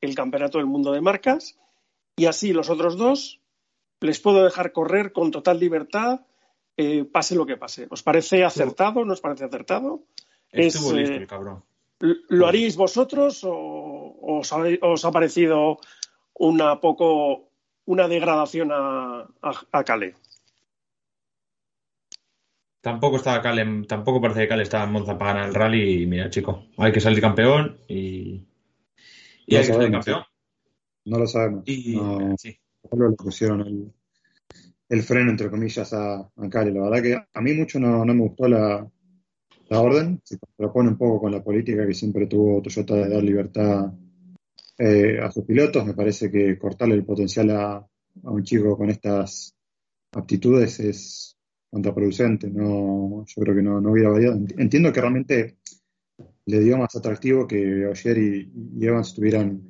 el 0.00 0.14
campeonato 0.14 0.58
del 0.58 0.66
mundo 0.66 0.92
de 0.92 1.00
marcas, 1.00 1.58
y 2.20 2.26
así 2.26 2.52
los 2.52 2.68
otros 2.68 2.98
dos 2.98 3.40
les 4.02 4.20
puedo 4.20 4.44
dejar 4.44 4.72
correr 4.72 5.14
con 5.14 5.30
total 5.30 5.58
libertad, 5.58 6.20
eh, 6.76 7.04
pase 7.04 7.34
lo 7.34 7.46
que 7.46 7.56
pase. 7.56 7.86
¿Os 7.88 8.02
parece 8.02 8.44
acertado? 8.44 9.06
¿No 9.06 9.14
os 9.14 9.22
parece 9.22 9.46
acertado? 9.46 10.02
Estuvo 10.52 10.92
listo 10.92 11.14
eh, 11.14 11.16
el 11.16 11.26
cabrón. 11.26 11.64
¿Lo 12.28 12.46
haríais 12.46 12.76
vosotros 12.76 13.40
o 13.42 14.16
os 14.20 14.52
ha, 14.52 14.58
os 14.82 15.04
ha 15.06 15.10
parecido 15.10 15.78
una 16.34 16.78
poco 16.78 17.48
una 17.86 18.06
degradación 18.06 18.70
a, 18.70 19.20
a, 19.40 19.52
a 19.72 19.84
Cale? 19.84 20.14
Tampoco 22.82 23.16
estaba 23.16 23.40
Cale, 23.40 23.84
tampoco 23.86 24.20
parece 24.20 24.42
que 24.42 24.48
Cale 24.48 24.64
estaba 24.64 24.84
en 24.84 24.92
Monza 24.92 25.16
para 25.16 25.32
ganar 25.32 25.48
el 25.48 25.54
rally 25.54 26.02
y 26.02 26.06
mira, 26.06 26.28
chico, 26.28 26.66
hay 26.76 26.92
que 26.92 27.00
salir 27.00 27.22
campeón 27.22 27.80
y, 27.88 28.46
hay 29.48 29.56
que 29.56 29.64
salir 29.64 29.90
campeón. 29.90 30.24
No 31.04 31.18
lo 31.18 31.26
sabemos. 31.26 31.64
Y 31.66 31.96
No, 31.96 32.34
sí. 32.38 32.56
solo 32.90 33.10
le 33.10 33.16
pusieron 33.16 33.60
el, 33.62 33.92
el 34.88 35.02
freno, 35.02 35.30
entre 35.30 35.50
comillas, 35.50 35.92
a, 35.92 36.16
a 36.20 36.48
Cali. 36.50 36.72
La 36.72 36.82
verdad 36.82 37.02
que 37.02 37.14
a 37.32 37.40
mí 37.40 37.52
mucho 37.54 37.78
no, 37.80 38.04
no 38.04 38.14
me 38.14 38.22
gustó 38.22 38.48
la, 38.48 38.88
la 39.68 39.80
orden. 39.80 40.20
Se 40.24 40.38
propone 40.56 40.90
un 40.90 40.98
poco 40.98 41.20
con 41.20 41.32
la 41.32 41.42
política 41.42 41.86
que 41.86 41.94
siempre 41.94 42.26
tuvo 42.26 42.60
Toyota 42.62 42.94
de 42.96 43.08
dar 43.08 43.22
libertad 43.22 43.92
eh, 44.78 45.18
a 45.20 45.30
sus 45.30 45.44
pilotos. 45.44 45.86
Me 45.86 45.94
parece 45.94 46.30
que 46.30 46.58
cortarle 46.58 46.94
el 46.94 47.04
potencial 47.04 47.50
a, 47.50 47.76
a 47.76 47.86
un 48.30 48.42
chico 48.42 48.76
con 48.76 48.90
estas 48.90 49.54
aptitudes 50.12 50.80
es 50.80 51.36
contraproducente. 51.70 52.50
No, 52.50 53.24
yo 53.26 53.42
creo 53.42 53.54
que 53.54 53.62
no, 53.62 53.80
no 53.80 53.92
hubiera 53.92 54.10
variado. 54.10 54.36
Ent- 54.36 54.54
Entiendo 54.58 54.92
que 54.92 55.00
realmente 55.00 55.56
le 56.46 56.60
dio 56.60 56.76
más 56.76 56.94
atractivo 56.96 57.46
que 57.46 57.86
Ogier 57.86 58.18
y, 58.18 58.52
y 58.78 58.86
Evans 58.86 59.14
tuvieran 59.14 59.68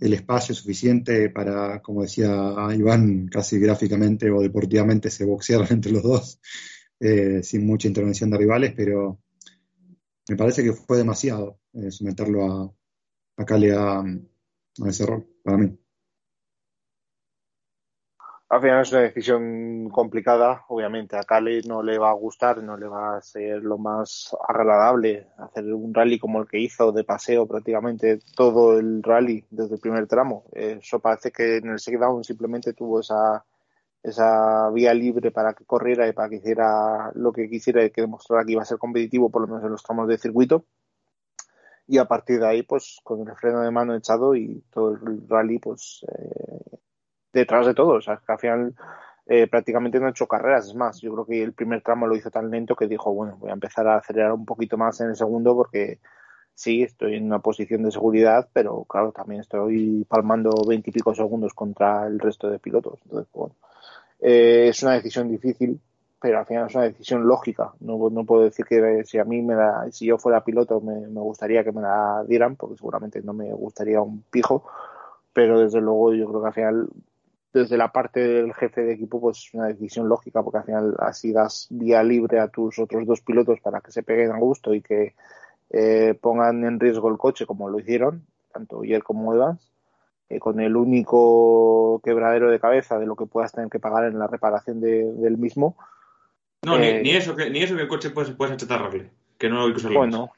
el 0.00 0.12
espacio 0.14 0.54
suficiente 0.54 1.30
para, 1.30 1.80
como 1.82 2.02
decía 2.02 2.28
Iván, 2.74 3.28
casi 3.28 3.58
gráficamente 3.58 4.30
o 4.30 4.40
deportivamente 4.40 5.10
se 5.10 5.24
boxearan 5.24 5.68
entre 5.70 5.92
los 5.92 6.02
dos, 6.02 6.40
eh, 7.00 7.42
sin 7.42 7.66
mucha 7.66 7.88
intervención 7.88 8.30
de 8.30 8.38
rivales, 8.38 8.72
pero 8.76 9.20
me 10.28 10.36
parece 10.36 10.62
que 10.62 10.72
fue 10.72 10.98
demasiado 10.98 11.60
eh, 11.72 11.90
someterlo 11.90 12.44
a, 12.44 12.74
a 13.38 13.44
Cali 13.44 13.70
a, 13.70 14.00
a 14.00 14.88
ese 14.88 15.06
rol, 15.06 15.26
para 15.42 15.58
mí. 15.58 15.78
Al 18.50 18.62
final 18.62 18.80
es 18.80 18.92
una 18.92 19.02
decisión 19.02 19.90
complicada, 19.90 20.64
obviamente 20.68 21.16
a 21.18 21.22
Cali 21.22 21.60
no 21.62 21.82
le 21.82 21.98
va 21.98 22.08
a 22.08 22.14
gustar, 22.14 22.62
no 22.62 22.78
le 22.78 22.86
va 22.88 23.18
a 23.18 23.20
ser 23.20 23.62
lo 23.62 23.76
más 23.76 24.34
agradable 24.48 25.26
hacer 25.36 25.64
un 25.74 25.92
rally 25.92 26.18
como 26.18 26.40
el 26.40 26.48
que 26.48 26.58
hizo 26.58 26.90
de 26.92 27.04
paseo 27.04 27.46
prácticamente 27.46 28.20
todo 28.34 28.78
el 28.78 29.02
rally 29.02 29.44
desde 29.50 29.74
el 29.74 29.80
primer 29.82 30.06
tramo. 30.06 30.44
Eso 30.52 30.98
parece 30.98 31.30
que 31.30 31.58
en 31.58 31.68
el 31.68 31.76
shakedown 31.76 32.24
simplemente 32.24 32.72
tuvo 32.72 33.00
esa, 33.00 33.44
esa 34.02 34.70
vía 34.70 34.94
libre 34.94 35.30
para 35.30 35.52
que 35.52 35.66
corriera 35.66 36.08
y 36.08 36.12
para 36.14 36.30
que 36.30 36.36
hiciera 36.36 37.12
lo 37.14 37.32
que 37.32 37.50
quisiera 37.50 37.84
y 37.84 37.90
que 37.90 38.00
demostrara 38.00 38.46
que 38.46 38.52
iba 38.52 38.62
a 38.62 38.64
ser 38.64 38.78
competitivo 38.78 39.28
por 39.30 39.42
lo 39.42 39.48
menos 39.48 39.64
en 39.64 39.72
los 39.72 39.82
tramos 39.82 40.08
de 40.08 40.16
circuito. 40.16 40.64
Y 41.86 41.98
a 41.98 42.06
partir 42.06 42.40
de 42.40 42.46
ahí, 42.46 42.62
pues 42.62 43.00
con 43.04 43.28
el 43.28 43.36
freno 43.36 43.60
de 43.60 43.70
mano 43.70 43.94
echado 43.94 44.34
y 44.34 44.62
todo 44.70 44.92
el 44.94 45.28
rally, 45.28 45.58
pues 45.58 46.04
eh, 46.08 46.77
detrás 47.38 47.66
de 47.66 47.74
todo. 47.74 47.94
O 47.94 48.00
sea, 48.00 48.20
que 48.24 48.32
al 48.32 48.38
final 48.38 48.74
eh, 49.26 49.46
prácticamente 49.46 49.98
no 49.98 50.06
ha 50.06 50.10
hecho 50.10 50.26
carreras. 50.26 50.66
Es 50.66 50.74
más, 50.74 51.00
yo 51.00 51.12
creo 51.12 51.26
que 51.26 51.42
el 51.42 51.52
primer 51.52 51.82
tramo 51.82 52.06
lo 52.06 52.16
hizo 52.16 52.30
tan 52.30 52.50
lento 52.50 52.76
que 52.76 52.86
dijo, 52.86 53.12
bueno, 53.12 53.36
voy 53.38 53.50
a 53.50 53.54
empezar 53.54 53.86
a 53.86 53.96
acelerar 53.96 54.32
un 54.32 54.44
poquito 54.44 54.76
más 54.76 55.00
en 55.00 55.08
el 55.08 55.16
segundo 55.16 55.54
porque 55.54 55.98
sí, 56.54 56.82
estoy 56.82 57.14
en 57.14 57.26
una 57.26 57.38
posición 57.38 57.84
de 57.84 57.92
seguridad, 57.92 58.48
pero 58.52 58.84
claro, 58.84 59.12
también 59.12 59.42
estoy 59.42 60.04
palmando 60.08 60.50
veintipico 60.66 61.14
segundos 61.14 61.54
contra 61.54 62.06
el 62.06 62.18
resto 62.18 62.50
de 62.50 62.58
pilotos. 62.58 62.98
Entonces, 63.04 63.30
bueno, 63.32 63.54
eh, 64.20 64.66
es 64.70 64.82
una 64.82 64.94
decisión 64.94 65.28
difícil, 65.28 65.80
pero 66.20 66.40
al 66.40 66.46
final 66.46 66.66
es 66.66 66.74
una 66.74 66.84
decisión 66.84 67.28
lógica. 67.28 67.74
No, 67.78 68.10
no 68.10 68.24
puedo 68.24 68.42
decir 68.42 68.64
que 68.64 69.04
si 69.04 69.18
a 69.18 69.24
mí 69.24 69.40
me 69.40 69.54
la, 69.54 69.86
si 69.92 70.06
yo 70.06 70.18
fuera 70.18 70.42
piloto 70.42 70.80
me, 70.80 71.06
me 71.06 71.20
gustaría 71.20 71.62
que 71.62 71.70
me 71.70 71.82
la 71.82 72.24
dieran, 72.26 72.56
porque 72.56 72.76
seguramente 72.76 73.22
no 73.22 73.34
me 73.34 73.52
gustaría 73.52 74.00
un 74.00 74.24
pijo, 74.28 74.64
pero 75.32 75.60
desde 75.60 75.80
luego 75.80 76.12
yo 76.14 76.26
creo 76.26 76.40
que 76.40 76.46
al 76.48 76.54
final 76.54 76.88
desde 77.58 77.76
la 77.76 77.92
parte 77.92 78.20
del 78.20 78.54
jefe 78.54 78.82
de 78.82 78.94
equipo, 78.94 79.20
pues 79.20 79.38
es 79.38 79.54
una 79.54 79.66
decisión 79.66 80.08
lógica, 80.08 80.42
porque 80.42 80.58
al 80.58 80.64
final 80.64 80.94
así 80.98 81.32
das 81.32 81.66
vía 81.70 82.02
libre 82.02 82.40
a 82.40 82.48
tus 82.48 82.78
otros 82.78 83.06
dos 83.06 83.20
pilotos 83.20 83.60
para 83.60 83.80
que 83.80 83.92
se 83.92 84.02
peguen 84.02 84.32
a 84.32 84.38
gusto 84.38 84.74
y 84.74 84.80
que 84.80 85.14
eh, 85.70 86.14
pongan 86.20 86.64
en 86.64 86.80
riesgo 86.80 87.08
el 87.08 87.18
coche 87.18 87.46
como 87.46 87.68
lo 87.68 87.78
hicieron, 87.78 88.26
tanto 88.52 88.78
Oyer 88.78 89.02
como 89.02 89.34
Evans, 89.34 89.70
eh, 90.28 90.38
con 90.38 90.60
el 90.60 90.76
único 90.76 92.00
quebradero 92.04 92.50
de 92.50 92.60
cabeza 92.60 92.98
de 92.98 93.06
lo 93.06 93.16
que 93.16 93.26
puedas 93.26 93.52
tener 93.52 93.70
que 93.70 93.80
pagar 93.80 94.04
en 94.04 94.18
la 94.18 94.26
reparación 94.26 94.80
de, 94.80 95.12
del 95.12 95.38
mismo. 95.38 95.76
No, 96.62 96.76
Eh, 96.76 97.02
ni, 97.02 97.10
ni 97.10 97.16
eso 97.16 97.36
que, 97.36 97.50
ni 97.50 97.62
eso 97.62 97.76
que 97.76 97.82
el 97.82 97.88
coche 97.88 98.10
puedes, 98.10 98.30
puedes 98.32 98.54
achatarrarle, 98.54 99.10
que 99.38 99.48
no 99.48 99.64
hay 99.64 99.70
que 99.72 99.76
usarlo 99.76 99.98
Bueno, 99.98 100.30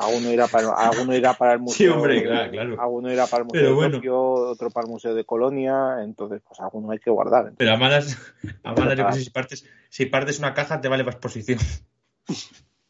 alguno 0.00 0.30
irá 0.30 0.46
para, 0.48 0.72
alguno 0.72 1.14
irá 1.14 1.34
para 1.34 1.52
el 1.54 1.58
Sí, 1.60 1.62
museo. 1.86 1.94
hombre, 1.96 2.22
claro, 2.22 2.50
claro. 2.50 2.80
Alguno 2.80 3.12
irá 3.12 3.26
para 3.26 3.42
el 3.42 3.44
museo 3.46 3.60
Pero 3.60 3.68
de 3.70 3.74
bueno. 3.74 3.96
Tokio, 3.96 4.20
otro 4.22 4.70
para 4.70 4.86
el 4.86 4.90
museo 4.90 5.14
de 5.14 5.24
Colonia, 5.24 5.98
entonces 6.02 6.42
pues 6.46 6.60
alguno 6.60 6.90
hay 6.90 6.98
que 6.98 7.10
guardar. 7.10 7.52
Pero 7.56 7.72
a 7.72 7.76
malas, 7.76 8.16
a 8.62 8.72
malas 8.72 8.98
yo 8.98 9.06
que 9.06 9.12
sé, 9.14 9.20
si 9.24 9.30
partes, 9.30 9.66
si 9.88 10.06
partes 10.06 10.38
una 10.38 10.54
caja 10.54 10.80
te 10.80 10.88
vale 10.88 11.04
para 11.04 11.16
exposición. 11.16 11.58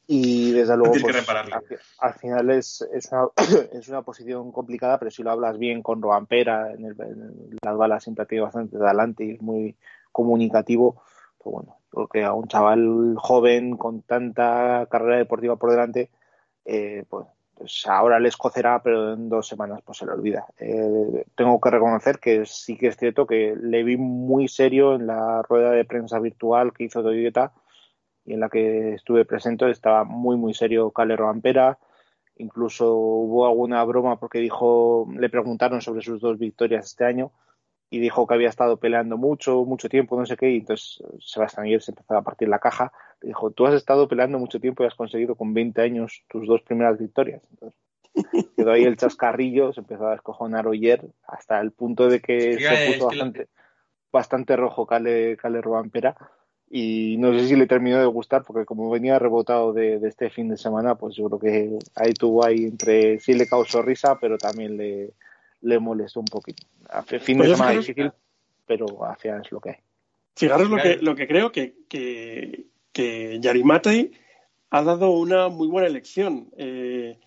Y 0.07 0.51
desde 0.53 0.77
luego, 0.77 0.93
que 0.95 1.01
pues, 1.01 1.29
al, 1.29 1.65
al 1.99 2.15
final 2.15 2.51
es, 2.51 2.87
es, 2.93 3.11
una, 3.13 3.29
es 3.73 3.89
una 3.89 4.03
posición 4.03 4.53
complicada, 4.53 4.99
pero 4.99 5.11
si 5.11 5.23
lo 5.23 5.31
hablas 5.31 5.59
bien 5.59 5.83
con 5.83 6.03
Roampera, 6.03 6.73
en, 6.73 6.85
el, 6.85 6.97
en 7.01 7.57
las 7.63 7.77
balas 7.77 8.03
siempre 8.03 8.25
ha 8.25 8.27
tenido 8.27 8.45
bastante 8.45 8.77
de 8.79 8.85
adelante 8.85 9.25
y 9.25 9.31
es 9.33 9.43
muy 9.43 9.77
comunicativo, 10.11 11.03
pues 11.39 11.55
bueno, 11.55 11.77
creo 11.91 12.09
que 12.09 12.25
a 12.25 12.33
un 12.35 12.49
chaval 12.49 13.15
joven 13.17 13.77
con 13.77 14.03
tanta 14.03 14.87
carrera 14.91 15.17
deportiva 15.17 15.57
por 15.57 15.71
delante, 15.71 16.11
eh, 16.65 17.05
pues, 17.09 17.27
pues 17.55 17.87
ahora 17.87 18.19
les 18.19 18.37
cocerá, 18.37 18.83
pero 18.83 19.15
en 19.15 19.29
dos 19.29 19.47
semanas 19.47 19.81
pues 19.85 19.99
se 19.99 20.07
le 20.07 20.13
olvida. 20.13 20.47
Eh, 20.59 21.25
tengo 21.35 21.61
que 21.61 21.71
reconocer 21.71 22.19
que 22.19 22.45
sí 22.47 22.77
que 22.77 22.89
es 22.89 22.97
cierto 22.97 23.27
que 23.27 23.55
le 23.61 23.83
vi 23.85 23.97
muy 23.97 24.49
serio 24.49 24.95
en 24.95 25.07
la 25.07 25.43
rueda 25.43 25.71
de 25.71 25.85
prensa 25.85 26.19
virtual 26.19 26.73
que 26.73 26.85
hizo 26.85 27.03
Toyota 27.03 27.53
y 28.25 28.35
en 28.35 28.41
la 28.41 28.49
que 28.49 28.95
estuve 28.95 29.25
presente. 29.25 29.71
Estaba 29.71 30.05
muy 30.05 30.37
muy 30.37 30.55
serio 30.55 30.91
Calero 30.91 31.29
Ampera 31.29 31.79
incluso 32.37 32.95
hubo 32.95 33.47
alguna 33.47 33.85
broma 33.85 34.19
porque 34.19 34.39
dijo 34.39 35.07
le 35.17 35.29
preguntaron 35.29 35.81
sobre 35.81 36.03
sus 36.03 36.21
dos 36.21 36.39
victorias 36.39 36.87
este 36.87 37.05
año 37.05 37.33
y 37.93 37.99
dijo 38.01 38.27
que 38.27 38.33
había 38.33 38.49
estado 38.49 38.79
peleando 38.79 39.19
mucho 39.19 39.67
mucho 39.67 39.91
tiempo 39.91 40.19
no 40.19 40.25
sé 40.25 40.39
qué 40.39 40.51
y 40.51 40.57
entonces 40.57 41.03
Sebastián 41.21 41.67
Ayer 41.67 41.83
se 41.83 41.91
empezó 41.91 42.17
a 42.17 42.23
partir 42.23 42.49
la 42.49 42.59
caja. 42.59 42.91
Dijo 43.21 43.51
tú 43.51 43.67
has 43.67 43.75
estado 43.75 44.09
peleando 44.09 44.39
mucho 44.39 44.59
tiempo 44.59 44.83
y 44.83 44.87
has 44.87 44.95
conseguido 44.95 45.35
con 45.35 45.53
20 45.53 45.83
años 45.83 46.25
tus 46.29 46.47
dos 46.49 46.63
primeras 46.63 46.99
victorias 46.99 47.43
entonces 47.51 47.79
quedó 48.57 48.73
ahí 48.73 48.85
el 48.85 48.97
chascarrillo 48.97 49.75
se 49.75 49.81
empezó 49.81 50.07
a 50.09 50.13
descojonar 50.13 50.67
Oyer 50.67 51.03
hasta 51.29 51.61
el 51.61 51.73
punto 51.73 52.09
de 52.09 52.21
que 52.21 52.57
Sí, 52.59 52.65
se 52.65 52.79
puso 52.79 53.09
que 53.11 53.17
la- 53.17 53.25
bastante 53.27 53.49
bastante 54.11 54.57
rojo 54.57 54.87
Cale, 54.87 55.37
Cale 55.37 55.61
Robampera 55.61 56.17
y 56.71 57.17
no 57.19 57.35
sé 57.35 57.47
si 57.47 57.57
le 57.57 57.67
terminó 57.67 57.99
de 57.99 58.07
gustar 58.07 58.43
porque 58.47 58.65
como 58.65 58.89
venía 58.89 59.19
rebotado 59.19 59.75
de, 59.75 59.99
de 59.99 60.09
este 60.09 60.31
fin 60.31 60.49
de 60.49 60.57
semana 60.57 60.95
pues 60.95 61.15
yo 61.15 61.29
creo 61.29 61.39
que 61.39 61.79
ahí 61.95 62.15
tuvo 62.15 62.43
ahí 62.47 62.65
entre 62.65 63.21
sí 63.21 63.35
le 63.35 63.47
causó 63.47 63.83
risa 63.83 64.19
pero 64.19 64.39
también 64.39 64.79
le, 64.79 65.13
le 65.63 65.79
molestó 65.79 66.21
un 66.21 66.27
poquito 66.27 66.67
Hace 66.89 67.19
fin 67.19 67.39
Pues 67.39 67.49
de 67.49 67.57
semana 67.57 67.73
difícil 67.73 68.13
pero 68.67 68.87
final 69.19 69.43
es 69.43 69.53
lo 69.53 69.61
que 69.61 69.71
hay. 69.71 69.77
Fijaros 70.35 70.71
lo 70.71 70.77
que, 70.79 70.97
lo 70.97 71.15
que 71.15 71.27
creo 71.27 71.53
que, 71.53 71.75
que, 71.89 72.67
que 72.93 73.39
Yarimate 73.41 74.13
ha 74.71 74.83
dado 74.83 75.11
una 75.11 75.49
muy 75.49 75.69
buena 75.69 75.89
elección. 75.89 76.49
Eh, 76.57 77.19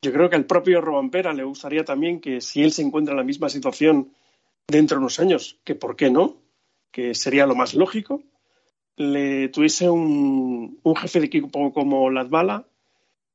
yo 0.00 0.12
creo 0.12 0.30
que 0.30 0.36
al 0.36 0.46
propio 0.46 0.80
Robampera 0.80 1.34
le 1.34 1.44
gustaría 1.44 1.84
también 1.84 2.20
que 2.20 2.40
si 2.40 2.62
él 2.62 2.72
se 2.72 2.82
encuentra 2.82 3.12
en 3.12 3.18
la 3.18 3.24
misma 3.24 3.50
situación 3.50 4.14
dentro 4.66 4.96
de 4.96 5.00
unos 5.00 5.20
años, 5.20 5.60
que 5.64 5.74
por 5.74 5.96
qué 5.96 6.10
no, 6.10 6.42
que 6.90 7.14
sería 7.14 7.46
lo 7.46 7.54
más 7.54 7.74
lógico, 7.74 8.22
le 8.96 9.48
tuviese 9.48 9.90
un, 9.90 10.78
un 10.82 10.96
jefe 10.96 11.20
de 11.20 11.26
equipo 11.26 11.72
como 11.72 12.10
Latvala 12.10 12.66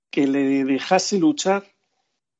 que 0.09 0.25
le 0.25 0.63
dejase 0.63 1.19
luchar 1.19 1.65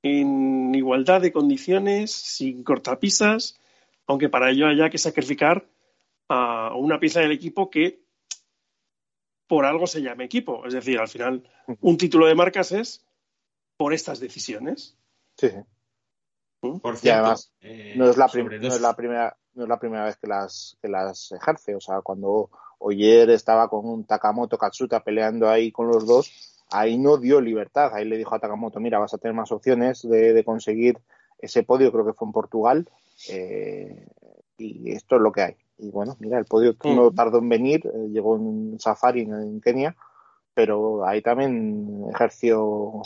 en 0.04 0.74
igualdad 0.76 1.22
de 1.22 1.32
condiciones, 1.32 2.12
sin 2.12 2.64
cortapisas, 2.64 3.60
aunque 4.08 4.30
para 4.30 4.52
ello 4.52 4.68
haya 4.68 4.90
que 4.90 4.98
sacrificar 4.98 5.68
a 6.30 6.76
una 6.76 7.00
pieza 7.00 7.20
del 7.20 7.32
equipo 7.32 7.70
que 7.70 8.02
por 9.48 9.66
algo 9.66 9.88
se 9.88 10.02
llame 10.02 10.26
equipo. 10.26 10.66
Es 10.66 10.74
decir, 10.74 11.00
al 11.00 11.08
final, 11.08 11.44
un 11.82 11.98
título 11.98 12.28
de 12.28 12.36
marcas 12.36 12.72
es 12.72 13.06
por 13.78 13.94
estas 13.94 14.20
decisiones. 14.20 14.98
sí, 15.38 15.50
sí. 15.50 15.58
Por 16.62 16.98
y 17.02 17.10
además 17.10 17.54
eh, 17.62 17.94
no 17.96 18.10
es 18.10 18.18
la, 18.18 18.30
no 18.34 18.68
es 18.68 18.82
la 18.82 18.94
primera 18.94 19.38
no 19.54 19.64
es 19.64 19.70
la 19.70 19.80
primera 19.80 20.04
vez 20.04 20.18
que 20.18 20.28
las 20.28 20.78
que 20.82 20.90
las 20.90 21.32
ejerce 21.32 21.74
o 21.74 21.80
sea 21.80 22.02
cuando 22.02 22.50
Oyer 22.80 23.30
estaba 23.30 23.70
con 23.70 23.86
un 23.86 24.06
Takamoto 24.06 24.58
Katsuta 24.58 25.02
peleando 25.02 25.50
ahí 25.50 25.72
con 25.72 25.88
los 25.88 26.06
dos 26.06 26.59
ahí 26.70 26.98
no 26.98 27.18
dio 27.18 27.42
libertad 27.42 27.92
ahí 27.94 28.06
le 28.06 28.18
dijo 28.18 28.36
a 28.36 28.40
Takamoto 28.40 28.80
mira 28.80 29.00
vas 29.00 29.14
a 29.14 29.18
tener 29.18 29.36
más 29.36 29.52
opciones 29.52 30.02
de, 30.08 30.34
de 30.34 30.44
conseguir 30.44 31.00
ese 31.40 31.64
podio 31.64 31.92
creo 31.92 32.06
que 32.06 32.14
fue 32.14 32.28
en 32.28 32.32
Portugal 32.32 32.90
eh, 33.30 34.06
y 34.58 34.92
esto 34.92 35.16
es 35.16 35.22
lo 35.22 35.32
que 35.32 35.42
hay 35.42 35.56
y 35.78 35.90
bueno 35.90 36.16
mira 36.20 36.38
el 36.38 36.46
podio 36.46 36.76
no 36.84 37.12
tardó 37.12 37.40
en 37.40 37.50
venir 37.50 37.86
eh, 37.86 38.10
llegó 38.10 38.36
en 38.36 38.42
un 38.42 38.80
safari 38.80 39.22
en, 39.22 39.34
en 39.34 39.62
Kenia 39.62 39.96
pero 40.60 41.08
ahí 41.08 41.22
también 41.22 42.04
ejerció 42.14 43.02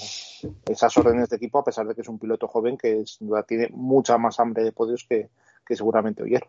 esas 0.68 0.98
órdenes 0.98 1.30
de 1.30 1.36
equipo 1.36 1.60
a 1.60 1.64
pesar 1.64 1.86
de 1.88 1.94
que 1.94 2.02
es 2.02 2.08
un 2.08 2.18
piloto 2.18 2.48
joven 2.48 2.80
que 2.80 3.04
tiene 3.48 3.70
mucha 3.72 4.18
más 4.18 4.40
hambre 4.40 4.64
de 4.64 4.72
podios 4.72 5.06
que, 5.08 5.30
seguramente 5.70 6.24
Oyer. 6.24 6.48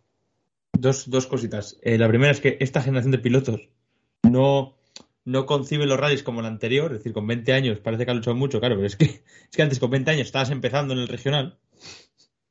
Dos, 0.73 1.11
dos 1.11 1.27
cositas. 1.27 1.79
Eh, 1.83 1.99
la 1.99 2.09
primera 2.09 2.33
es 2.33 2.41
que 2.41 2.57
esta 2.59 2.81
generación 2.81 3.13
de 3.13 3.19
pilotos 3.19 3.69
no, 4.23 4.77
no 5.25 5.47
concibe 5.47 5.87
los 5.87 5.99
rallies 5.99 6.23
como 6.23 6.43
la 6.43 6.49
anterior, 6.49 6.93
es 6.93 6.99
decir, 6.99 7.13
con 7.13 7.27
20 7.27 7.53
años 7.53 7.81
parece 7.81 8.05
que 8.05 8.11
ha 8.11 8.15
luchado 8.15 8.37
mucho, 8.37 8.61
claro, 8.61 8.77
pero 8.77 8.87
es 8.87 8.97
que, 8.97 9.05
es 9.51 9.51
que 9.57 9.63
antes 9.63 9.79
con 9.79 9.91
20 9.91 10.11
años 10.11 10.27
estabas 10.27 10.51
empezando 10.51 10.95
en 10.95 11.01
el 11.01 11.09
regional. 11.09 11.59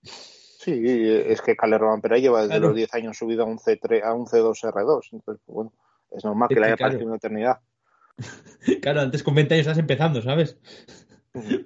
Sí, 0.01 0.81
es 0.81 1.41
que 1.41 1.57
Calderón 1.57 2.01
Pera 2.01 2.17
lleva 2.17 2.43
desde 2.43 2.59
los 2.59 2.73
10 2.73 2.93
años 2.93 3.17
subido 3.17 3.43
a 3.43 3.45
un, 3.45 3.57
C3, 3.57 4.01
a 4.01 4.13
un 4.13 4.25
C2 4.25 4.53
R2, 4.61 5.09
entonces, 5.11 5.43
pues, 5.45 5.55
bueno, 5.55 5.73
es 6.09 6.23
normal 6.23 6.47
que, 6.47 6.59
le 6.59 6.67
haya 6.67 6.77
parecido 6.77 7.07
una 7.07 7.17
eternidad. 7.17 7.59
claro, 8.81 9.01
antes 9.01 9.23
con 9.23 9.35
20 9.35 9.53
años 9.53 9.67
estás 9.67 9.77
empezando, 9.77 10.21
¿sabes? 10.21 10.57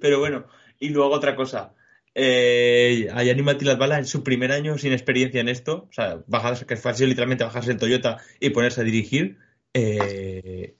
Pero 0.00 0.18
bueno, 0.18 0.46
y 0.80 0.88
luego 0.88 1.14
otra 1.14 1.36
cosa. 1.36 1.74
Eh, 2.14 3.08
a 3.12 3.22
Yanni 3.22 3.42
Bala 3.42 3.98
en 3.98 4.06
su 4.06 4.24
primer 4.24 4.50
año 4.50 4.76
sin 4.78 4.92
experiencia 4.92 5.40
en 5.40 5.48
esto, 5.48 5.86
o 5.88 5.92
sea, 5.92 6.24
bajarse, 6.26 6.66
que 6.66 6.76
fue 6.76 6.92
literalmente 6.98 7.44
bajarse 7.44 7.70
el 7.70 7.78
Toyota 7.78 8.18
y 8.40 8.50
ponerse 8.50 8.80
a 8.80 8.84
dirigir, 8.84 9.38
eh, 9.74 10.74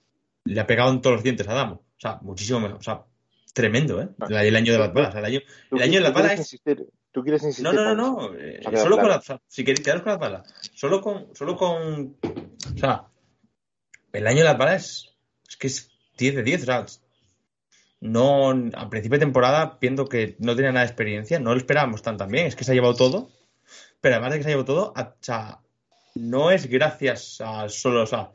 le 0.45 0.59
ha 0.59 0.67
pegado 0.67 0.91
en 0.91 1.01
todos 1.01 1.17
los 1.17 1.23
dientes 1.23 1.47
a 1.47 1.53
Damo. 1.53 1.75
O 1.75 1.99
sea, 1.99 2.19
muchísimo 2.21 2.59
mejor. 2.59 2.77
O 2.77 2.83
sea, 2.83 3.03
tremendo, 3.53 4.01
¿eh? 4.01 4.09
El, 4.29 4.55
año 4.55 4.73
de 4.73 4.79
las 4.79 4.93
balas. 4.93 5.15
El 5.15 5.25
año, 5.25 5.39
el 5.71 5.81
año 5.81 5.93
de 5.95 6.01
las 6.01 6.13
balas 6.13 6.39
es. 6.39 6.61
¿Tú 7.11 7.23
quieres 7.23 7.41
insistir? 7.43 7.63
No, 7.65 7.73
no, 7.73 7.95
no, 7.95 7.95
no. 7.95 8.35
Eh, 8.35 8.61
solo 8.75 8.97
con 8.97 9.09
la, 9.09 9.21
si 9.47 9.63
queréis 9.63 9.81
quedaros 9.81 10.03
con 10.03 10.11
las 10.11 10.19
balas. 10.19 10.71
Solo 10.75 11.01
con, 11.01 11.35
solo 11.35 11.57
con. 11.57 12.17
O 12.21 12.77
sea, 12.77 13.05
el 14.13 14.27
año 14.27 14.39
de 14.39 14.43
las 14.43 14.57
balas 14.57 14.83
es 14.83 15.09
es 15.49 15.57
que 15.57 15.67
es 15.67 15.91
10 16.17 16.35
de 16.35 16.43
10. 16.43 16.61
O 16.61 16.65
sea, 16.65 16.85
no, 18.01 18.49
a 18.49 18.89
principio 18.89 19.17
de 19.17 19.25
temporada, 19.25 19.77
viendo 19.81 20.07
que 20.07 20.35
no 20.39 20.55
tenía 20.55 20.71
nada 20.71 20.85
de 20.85 20.91
experiencia, 20.91 21.39
no 21.39 21.51
lo 21.51 21.57
esperábamos 21.57 22.01
tan 22.01 22.17
bien. 22.29 22.45
Es 22.45 22.55
que 22.55 22.63
se 22.63 22.71
ha 22.71 22.75
llevado 22.75 22.95
todo. 22.95 23.29
Pero 24.01 24.15
además 24.15 24.31
de 24.31 24.37
que 24.37 24.43
se 24.43 24.49
ha 24.49 24.51
llevado 24.51 24.65
todo, 24.65 24.93
o 24.95 25.15
sea, 25.19 25.59
no 26.15 26.51
es 26.51 26.67
gracias 26.67 27.41
a 27.41 27.67
solo, 27.67 28.03
o 28.03 28.05
sea, 28.05 28.31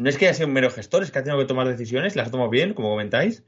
no 0.00 0.08
es 0.08 0.18
que 0.18 0.26
haya 0.26 0.34
sido 0.34 0.48
un 0.48 0.54
mero 0.54 0.70
gestor, 0.70 1.02
es 1.02 1.10
que 1.10 1.18
ha 1.18 1.22
tenido 1.22 1.40
que 1.40 1.46
tomar 1.48 1.68
decisiones, 1.68 2.16
las 2.16 2.28
ha 2.28 2.30
tomado 2.30 2.50
bien, 2.50 2.74
como 2.74 2.90
comentáis. 2.90 3.44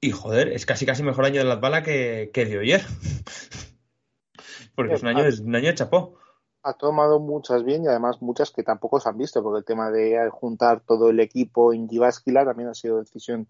Y 0.00 0.10
joder, 0.10 0.48
es 0.48 0.66
casi 0.66 0.86
casi 0.86 1.02
mejor 1.02 1.24
año 1.24 1.40
de 1.40 1.44
las 1.44 1.60
balas 1.60 1.82
que, 1.82 2.30
que 2.32 2.44
de 2.44 2.58
ayer. 2.58 2.82
Porque 4.74 4.94
es 4.94 5.02
un 5.02 5.08
año, 5.08 5.24
un 5.44 5.54
año 5.54 5.68
de 5.68 5.74
chapó 5.74 6.16
ha 6.62 6.74
tomado 6.74 7.18
muchas 7.18 7.64
bien 7.64 7.84
y 7.84 7.88
además 7.88 8.22
muchas 8.22 8.50
que 8.50 8.62
tampoco 8.62 9.00
se 9.00 9.08
han 9.08 9.18
visto, 9.18 9.42
porque 9.42 9.58
el 9.58 9.64
tema 9.64 9.90
de 9.90 10.30
juntar 10.30 10.80
todo 10.80 11.10
el 11.10 11.18
equipo 11.20 11.72
en 11.72 11.88
Jyväskylä 11.88 12.44
también 12.44 12.68
ha 12.68 12.74
sido 12.74 12.98
decisión 12.98 13.48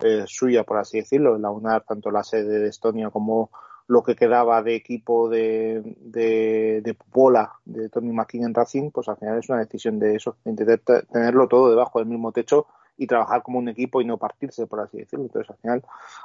eh, 0.00 0.24
suya, 0.26 0.64
por 0.64 0.78
así 0.78 0.98
decirlo, 0.98 1.38
la 1.38 1.50
UNAR, 1.50 1.84
tanto 1.84 2.10
la 2.10 2.24
sede 2.24 2.58
de 2.58 2.68
Estonia 2.68 3.10
como 3.10 3.50
lo 3.88 4.02
que 4.02 4.14
quedaba 4.14 4.62
de 4.62 4.76
equipo 4.76 5.28
de, 5.28 5.82
de, 5.96 6.82
de 6.82 6.94
Pupola, 6.94 7.54
de 7.64 7.88
Tony 7.88 8.12
McKean 8.12 8.44
en 8.44 8.54
Racing, 8.54 8.90
pues 8.90 9.08
al 9.08 9.16
final 9.16 9.38
es 9.38 9.48
una 9.48 9.60
decisión 9.60 9.98
de 9.98 10.14
eso, 10.14 10.36
intentar 10.44 11.02
tenerlo 11.10 11.48
todo 11.48 11.70
debajo 11.70 11.98
del 11.98 12.08
mismo 12.08 12.30
techo 12.30 12.66
y 12.98 13.06
trabajar 13.06 13.42
como 13.42 13.58
un 13.58 13.68
equipo 13.68 14.02
y 14.02 14.04
no 14.04 14.18
partirse, 14.18 14.66
por 14.66 14.80
así 14.80 14.98
decirlo. 14.98 15.24
Entonces, 15.24 15.48
al 15.50 15.56
final 15.56 15.82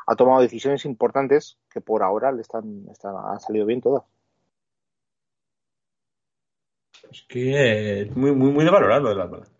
ha 0.08 0.16
tomado 0.16 0.42
decisiones 0.42 0.84
importantes 0.86 1.58
que 1.72 1.80
por 1.80 2.04
ahora 2.04 2.32
le 2.34 2.42
están, 2.42 2.86
están 2.92 3.16
han 3.16 3.40
salido 3.40 3.66
bien 3.66 3.80
todas. 3.80 4.04
Es 7.10 7.24
que 7.30 8.02
es 8.02 8.16
muy, 8.16 8.34
muy, 8.34 8.52
muy 8.52 8.66
de 8.66 8.72
valorar 8.72 9.02
lo 9.02 9.10
de 9.10 9.16
las 9.16 9.30
balas. 9.30 9.52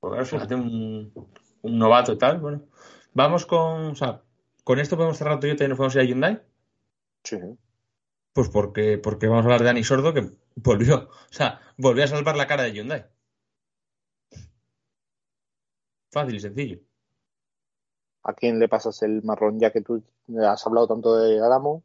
Porque 0.00 0.54
un, 0.54 1.12
novato 1.62 2.12
y 2.12 2.18
tal, 2.18 2.40
bueno. 2.40 2.62
Vamos 3.12 3.44
con, 3.44 3.88
o 3.88 3.94
sea, 3.94 4.22
con 4.64 4.78
esto 4.78 4.96
podemos 4.96 5.18
cerrar 5.18 5.40
Toyota 5.40 5.64
y 5.64 5.68
nos 5.68 5.76
podemos 5.76 5.96
ir 5.96 6.00
a 6.00 6.04
Hyundai. 6.04 6.40
Sí. 7.24 7.38
Pues 8.32 8.48
porque, 8.48 8.98
porque 8.98 9.26
vamos 9.26 9.42
a 9.42 9.46
hablar 9.46 9.60
de 9.60 9.66
Dani 9.66 9.84
Sordo 9.84 10.14
que 10.14 10.30
volvió, 10.56 11.08
o 11.08 11.32
sea, 11.32 11.60
volvió 11.76 12.04
a 12.04 12.08
salvar 12.08 12.36
la 12.36 12.46
cara 12.46 12.64
de 12.64 12.72
Hyundai. 12.72 13.06
Fácil 16.10 16.36
y 16.36 16.40
sencillo. 16.40 16.78
¿A 18.22 18.34
quién 18.34 18.58
le 18.58 18.68
pasas 18.68 19.02
el 19.02 19.22
marrón 19.22 19.58
ya 19.58 19.70
que 19.70 19.80
tú 19.80 20.02
has 20.40 20.66
hablado 20.66 20.88
tanto 20.88 21.16
de 21.16 21.38
Adamo? 21.38 21.84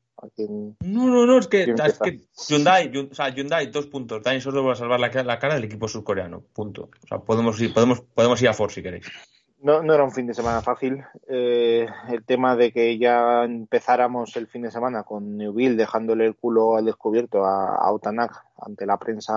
No, 0.80 1.08
no, 1.08 1.26
no, 1.26 1.38
es 1.38 1.48
que, 1.48 1.64
es 1.64 2.00
que 2.00 2.22
Hyundai, 2.48 2.92
o 2.98 3.14
sea, 3.14 3.30
Hyundai, 3.30 3.68
dos 3.68 3.88
puntos. 3.88 4.24
Dani 4.24 4.40
Sordo 4.40 4.64
va 4.64 4.74
a 4.74 4.76
salvar 4.76 5.00
la, 5.00 5.10
la, 5.24 5.40
cara 5.40 5.56
del 5.56 5.66
equipo 5.66 5.88
surcoreano, 5.88 6.42
punto. 6.54 6.90
O 7.04 7.08
sea, 7.08 7.20
podemos 7.20 7.60
ir, 7.60 7.74
podemos, 7.74 8.02
podemos 8.02 8.42
ir 8.42 8.48
a 8.48 8.54
Ford 8.54 8.72
si 8.72 8.82
queréis. 8.82 9.06
No, 9.64 9.82
no 9.82 9.93
era 9.93 10.03
un 10.03 10.11
fin 10.11 10.28
de 10.28 10.34
semana 10.34 10.61
fácil. 10.61 11.05
Eh, 11.26 11.88
el 12.09 12.26
tema 12.26 12.57
de 12.57 12.74
que 12.74 12.97
ya 12.97 13.45
empezáramos 13.45 14.36
el 14.36 14.47
fin 14.47 14.64
de 14.64 14.72
semana 14.72 15.03
con 15.03 15.38
Newville 15.38 15.78
dejándole 15.78 16.26
el 16.26 16.36
culo 16.36 16.76
al 16.76 16.84
descubierto 16.84 17.45
a, 17.45 17.76
a 17.76 17.97
ante 18.57 18.86
la 18.86 18.97
prensa 18.97 19.34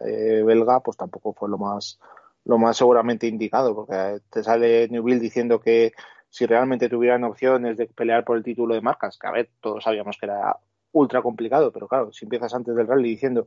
eh, 0.00 0.42
belga, 0.44 0.80
pues 0.80 0.96
tampoco 0.96 1.32
fue 1.34 1.48
lo 1.48 1.56
más 1.56 2.00
lo 2.44 2.58
más 2.58 2.76
seguramente 2.76 3.28
indicado, 3.28 3.76
porque 3.76 4.18
te 4.28 4.42
sale 4.42 4.88
Newville 4.88 5.20
diciendo 5.20 5.60
que 5.60 5.92
si 6.28 6.46
realmente 6.46 6.88
tuvieran 6.88 7.22
opciones 7.22 7.76
de 7.76 7.86
pelear 7.86 8.24
por 8.24 8.36
el 8.36 8.42
título 8.42 8.74
de 8.74 8.80
marcas, 8.80 9.18
que 9.18 9.26
a 9.28 9.32
ver, 9.32 9.50
todos 9.60 9.84
sabíamos 9.84 10.16
que 10.18 10.26
era 10.26 10.56
ultra 10.90 11.22
complicado, 11.22 11.70
pero 11.70 11.86
claro, 11.86 12.12
si 12.12 12.24
empiezas 12.24 12.54
antes 12.54 12.74
del 12.74 12.88
rally 12.88 13.10
diciendo 13.10 13.46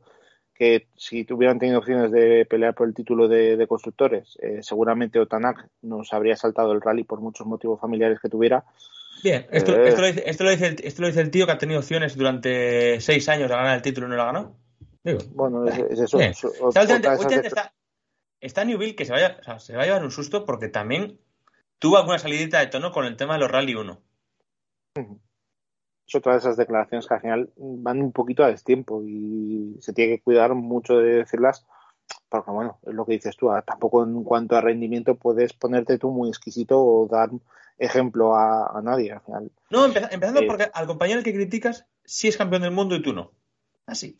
que 0.60 0.88
si 0.98 1.24
tuvieran 1.24 1.58
tenido 1.58 1.80
opciones 1.80 2.12
de 2.12 2.46
pelear 2.46 2.76
por 2.76 2.86
el 2.86 2.94
título 2.94 3.30
de, 3.30 3.66
constructores, 3.66 4.38
eh, 4.42 4.62
seguramente 4.62 5.18
Otanak 5.18 5.70
nos 5.82 6.12
habría 6.12 6.36
saltado 6.36 6.74
el 6.74 6.82
rally 6.82 7.06
por 7.06 7.22
muchos 7.22 7.48
motivos 7.48 7.80
familiares 7.80 8.20
que 8.22 8.28
tuviera. 8.28 8.66
Bien, 9.24 9.48
esto, 9.52 9.74
eh, 9.74 9.88
esto, 9.88 10.02
lo 10.02 10.08
dice, 10.08 10.24
esto, 10.26 10.44
lo 10.44 10.50
dice, 10.50 10.68
el, 10.68 10.76
esto 10.84 11.02
lo 11.02 11.08
dice 11.08 11.22
el 11.22 11.32
tío 11.32 11.46
que 11.46 11.54
ha 11.54 11.58
tenido 11.58 11.80
opciones 11.80 12.18
durante 12.18 13.00
seis 13.00 13.30
años 13.30 13.50
a 13.50 13.56
ganar 13.56 13.78
el 13.78 13.82
título 13.82 14.08
y 14.08 14.10
no 14.10 14.18
lo 14.18 14.24
ha 14.24 14.26
ganado. 14.26 14.58
bueno, 15.34 15.66
es, 15.66 15.78
eso. 15.98 16.20
está, 16.20 17.74
está, 18.42 18.66
Newville 18.66 18.98
que 18.98 19.06
se 19.06 19.14
vaya, 19.14 19.38
o 19.40 19.44
sea, 19.44 19.60
se 19.60 19.78
va 19.78 19.84
a 19.84 19.86
llevar 19.86 20.04
un 20.04 20.12
susto 20.12 20.44
porque 20.44 20.68
también 20.68 21.22
tuvo 21.80 21.98
alguna 21.98 22.20
salidita 22.20 22.60
de 22.60 22.68
tono 22.68 22.92
con 22.92 23.06
el 23.06 23.16
tema 23.16 23.36
de 23.36 23.40
los 23.40 23.50
Rally 23.50 23.76
1. 23.76 24.02
Son 26.10 26.22
todas 26.22 26.44
esas 26.44 26.58
declaraciones 26.58 27.08
que 27.08 27.14
al 27.14 27.22
final 27.22 27.50
van 27.58 28.02
un 28.02 28.12
poquito 28.12 28.44
a 28.44 28.48
destiempo 28.48 29.04
y 29.04 29.78
se 29.80 29.94
tiene 29.94 30.16
que 30.16 30.24
cuidar 30.24 30.56
mucho 30.56 30.98
de 30.98 31.18
decirlas 31.18 31.66
porque 32.30 32.52
bueno, 32.52 32.80
es 32.86 32.94
lo 32.94 33.06
que 33.06 33.14
dices 33.14 33.36
tú, 33.36 33.52
ah, 33.52 33.62
tampoco 33.62 34.04
en 34.04 34.24
cuanto 34.24 34.56
a 34.56 34.62
rendimiento 34.62 35.16
puedes 35.16 35.54
ponerte 35.54 35.98
tú 35.98 36.12
muy 36.12 36.30
exquisito 36.30 36.80
o 36.80 37.08
dar 37.08 37.30
ejemplo 37.78 38.36
a, 38.36 38.80
nadie 38.84 39.14
al 39.14 39.22
final. 39.22 39.52
No, 39.70 39.86
empezando 39.86 40.42
eh, 40.42 40.48
porque 40.48 40.70
al 40.74 40.88
compañero 40.88 41.24
que 41.24 41.34
criticas 41.34 41.86
sí 42.04 42.28
es 42.28 42.38
campeón 42.38 42.62
del 42.62 42.72
mundo 42.72 42.96
y 42.96 43.02
tú 43.02 43.14
no. 43.14 43.32
Así. 43.86 44.16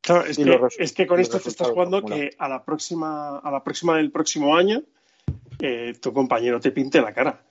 claro, 0.00 0.24
es 0.26 0.36
que, 0.36 0.60
es 0.78 0.92
que, 0.92 1.06
con 1.06 1.18
esto 1.18 1.40
te 1.40 1.48
estás 1.48 1.68
jugando 1.68 2.04
que 2.04 2.30
a 2.38 2.48
la 2.48 2.64
próxima, 2.64 3.38
a 3.38 3.50
la 3.50 3.64
próxima 3.64 3.96
del 3.96 4.12
próximo 4.12 4.56
año 4.56 4.82
eh, 5.60 5.94
tu 6.00 6.12
compañero 6.12 6.60
te 6.60 6.70
pinte 6.70 7.00
la 7.00 7.12
cara 7.12 7.42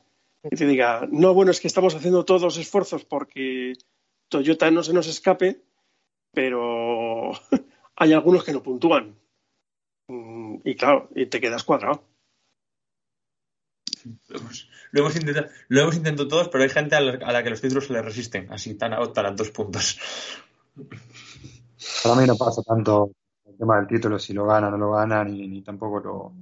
y 0.43 0.55
te 0.55 0.65
diga, 0.65 1.07
no, 1.09 1.33
bueno, 1.33 1.51
es 1.51 1.61
que 1.61 1.67
estamos 1.67 1.95
haciendo 1.95 2.25
todos 2.25 2.41
los 2.41 2.57
esfuerzos 2.57 3.05
porque 3.05 3.73
Toyota 4.27 4.69
no 4.71 4.83
se 4.83 4.93
nos 4.93 5.07
escape, 5.07 5.63
pero 6.31 7.31
hay 7.95 8.13
algunos 8.13 8.43
que 8.43 8.51
no 8.51 8.61
puntúan. 8.61 9.17
Mm, 10.07 10.57
y 10.65 10.75
claro, 10.75 11.09
y 11.15 11.27
te 11.27 11.39
quedas 11.39 11.63
cuadrado. 11.63 12.03
Lo 14.91 14.99
hemos, 14.99 15.15
intentado, 15.15 15.47
lo 15.69 15.81
hemos 15.81 15.95
intentado 15.95 16.27
todos, 16.27 16.49
pero 16.49 16.65
hay 16.65 16.69
gente 16.69 16.95
a 16.95 16.99
la, 16.99 17.43
que 17.43 17.49
los 17.49 17.61
títulos 17.61 17.87
se 17.87 17.93
le 17.93 18.01
resisten, 18.01 18.51
así 18.51 18.75
tan 18.75 18.93
a, 18.93 18.99
dos 19.31 19.51
puntos. 19.51 19.97
Para 22.03 22.15
mí 22.15 22.27
no 22.27 22.35
pasa 22.35 22.61
tanto 22.63 23.11
el 23.45 23.55
tema 23.57 23.77
del 23.77 23.87
título, 23.87 24.19
si 24.19 24.33
lo 24.33 24.45
gana 24.45 24.67
o 24.67 24.71
no 24.71 24.77
lo 24.77 24.91
gana, 24.91 25.23
ni 25.23 25.61
tampoco 25.61 26.01
lo, 26.01 26.33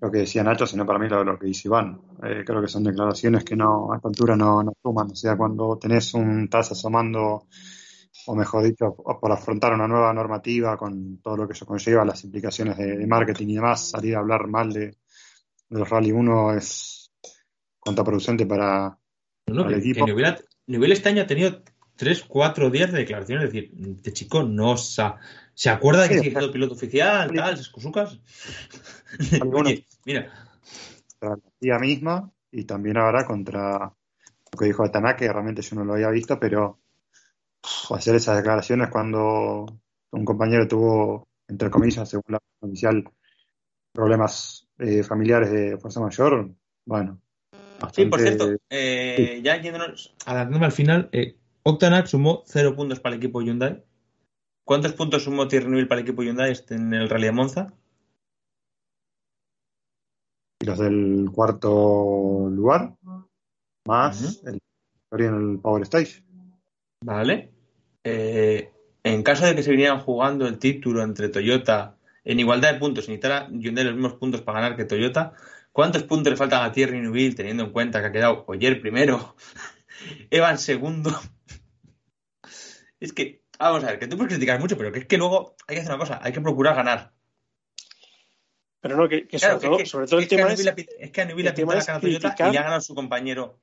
lo 0.00 0.10
que 0.10 0.18
decía 0.18 0.42
Nacho, 0.42 0.66
sino 0.66 0.84
para 0.84 0.98
mí 0.98 1.08
lo, 1.08 1.24
lo 1.24 1.38
que 1.38 1.46
dice 1.46 1.68
Iván. 1.68 2.00
Eh, 2.22 2.42
creo 2.44 2.60
que 2.60 2.68
son 2.68 2.84
declaraciones 2.84 3.44
que 3.44 3.56
no, 3.56 3.92
a 3.92 3.96
esta 3.96 4.08
altura 4.08 4.36
no, 4.36 4.62
no 4.62 4.72
suman. 4.82 5.10
O 5.10 5.14
sea, 5.14 5.36
cuando 5.36 5.78
tenés 5.78 6.14
un, 6.14 6.44
estás 6.44 6.72
asomando, 6.72 7.46
o 8.26 8.34
mejor 8.34 8.64
dicho, 8.64 8.94
por 8.94 9.32
afrontar 9.32 9.72
una 9.72 9.88
nueva 9.88 10.12
normativa 10.12 10.76
con 10.76 11.18
todo 11.18 11.36
lo 11.36 11.46
que 11.46 11.52
eso 11.52 11.66
conlleva, 11.66 12.04
las 12.04 12.24
implicaciones 12.24 12.76
de, 12.76 13.06
marketing 13.06 13.48
y 13.48 13.54
demás, 13.56 13.90
salir 13.90 14.16
a 14.16 14.20
hablar 14.20 14.46
mal 14.46 14.72
de, 14.72 14.96
los 15.70 15.88
Rally 15.88 16.12
1 16.12 16.54
es 16.54 17.12
contraproducente 17.78 18.46
para, 18.46 18.96
el 19.46 19.74
equipo. 19.74 20.06
Que 20.06 20.12
nivel, 20.66 20.92
este 20.92 21.08
año 21.10 21.22
ha 21.22 21.26
tenido 21.26 21.62
3, 21.96 22.24
4 22.26 22.70
días 22.70 22.92
de 22.92 22.98
declaraciones, 22.98 23.44
es 23.44 23.52
decir, 23.52 23.72
este 23.96 24.12
chico 24.12 24.42
no 24.42 24.76
se 25.54 25.70
acuerda 25.70 26.02
de 26.02 26.08
que 26.08 26.18
sigue 26.18 26.30
siendo 26.30 26.52
piloto 26.52 26.74
oficial, 26.74 27.32
tal, 27.32 27.54
escusucas. 27.54 28.18
mira. 30.04 30.32
la 31.20 31.38
tía 31.58 31.78
misma 31.78 32.30
y 32.50 32.64
también 32.64 32.96
ahora 32.96 33.24
contra 33.26 33.78
lo 34.52 34.58
que 34.58 34.66
dijo 34.66 34.84
Ataná, 34.84 35.16
que 35.16 35.32
realmente 35.32 35.62
yo 35.62 35.76
no 35.76 35.84
lo 35.84 35.94
había 35.94 36.10
visto, 36.10 36.38
pero 36.38 36.78
hacer 37.90 38.14
esas 38.14 38.36
declaraciones 38.36 38.88
cuando 38.90 39.66
un 40.10 40.24
compañero 40.24 40.68
tuvo, 40.68 41.28
entre 41.48 41.70
comillas, 41.70 42.08
según 42.08 42.24
la 42.28 42.38
oficial, 42.60 43.04
problemas 43.92 44.68
eh, 44.78 45.02
familiares 45.02 45.50
de 45.50 45.78
fuerza 45.78 46.00
mayor, 46.00 46.50
bueno. 46.84 47.20
Sí, 47.92 48.06
por 48.06 48.20
bastante- 48.20 48.44
cierto, 48.44 48.64
eh, 48.70 49.40
ya 49.42 49.60
yéndonos, 49.60 50.14
adelantándome 50.24 50.66
al 50.66 50.72
final, 50.72 51.08
eh, 51.12 51.36
Octanac 51.64 52.06
sumó 52.06 52.42
cero 52.46 52.76
puntos 52.76 53.00
para 53.00 53.14
el 53.14 53.20
equipo 53.20 53.40
Hyundai. 53.40 53.82
¿Cuántos 54.64 54.94
puntos 54.94 55.24
sumó 55.24 55.46
Thierry 55.46 55.84
para 55.84 56.00
el 56.00 56.06
equipo 56.06 56.22
Hyundai 56.22 56.52
este 56.52 56.74
en 56.74 56.92
el 56.94 57.08
Rally 57.08 57.26
de 57.26 57.32
Monza? 57.32 57.74
y 60.60 60.66
los 60.66 60.78
del 60.78 61.30
cuarto 61.32 62.48
lugar, 62.50 62.94
más 63.86 64.42
el 64.46 64.58
victoria 64.94 65.28
en 65.28 65.50
el 65.50 65.58
Power 65.58 65.82
Stage. 65.82 66.22
Vale. 67.02 67.52
Eh, 68.02 68.72
en 69.02 69.22
caso 69.22 69.44
de 69.44 69.54
que 69.54 69.62
se 69.62 69.70
vinieran 69.70 70.00
jugando 70.00 70.46
el 70.46 70.58
título 70.58 71.02
entre 71.02 71.28
Toyota 71.28 71.98
en 72.24 72.40
igualdad 72.40 72.72
de 72.72 72.78
puntos, 72.78 73.04
y 73.04 73.08
necesitara 73.08 73.48
Hyundai 73.50 73.84
los 73.84 73.94
mismos 73.94 74.14
puntos 74.14 74.40
para 74.40 74.60
ganar 74.60 74.76
que 74.76 74.86
Toyota, 74.86 75.34
¿cuántos 75.72 76.04
puntos 76.04 76.30
le 76.30 76.38
faltan 76.38 76.64
a 76.64 76.72
Thierry 76.72 77.00
Neuville 77.00 77.34
teniendo 77.34 77.64
en 77.64 77.72
cuenta 77.72 78.00
que 78.00 78.06
ha 78.06 78.12
quedado 78.12 78.44
Oyer 78.46 78.80
primero, 78.80 79.36
Evan 80.30 80.58
segundo? 80.58 81.10
es 83.00 83.12
que, 83.12 83.43
vamos 83.58 83.84
a 83.84 83.88
ver, 83.88 83.98
que 83.98 84.06
tú 84.08 84.16
puedes 84.16 84.32
criticar 84.34 84.58
mucho, 84.60 84.76
pero 84.76 84.90
que 84.92 85.00
es 85.00 85.06
que 85.06 85.16
luego 85.18 85.56
hay 85.66 85.76
que 85.76 85.80
hacer 85.82 85.92
una 85.92 85.98
cosa, 86.00 86.20
hay 86.22 86.32
que 86.32 86.40
procurar 86.40 86.76
ganar. 86.76 87.12
Pero 88.80 88.96
no, 88.96 89.08
que, 89.08 89.26
que 89.26 89.38
Claro, 89.38 89.54
sobre, 89.54 89.68
todo, 89.68 89.78
que- 89.78 89.86
sobre 89.86 90.06
todo 90.06 90.20
el 90.20 90.28
tema 90.28 90.52
es, 90.52 90.60
es 90.98 91.10
que 91.10 91.20
a 91.20 91.24
Neuville 91.24 91.48
el 91.48 91.54
le 91.54 91.56
tema 91.56 91.72
pintado 91.72 91.74
la 91.74 91.78
es 91.78 91.86
cara 91.86 91.98
a 91.98 92.00
Toyota 92.00 92.28
criticar- 92.28 92.48
y 92.50 92.52
le 92.52 92.58
ha 92.58 92.62
ganado 92.62 92.80
su 92.82 92.94
compañero. 92.94 93.60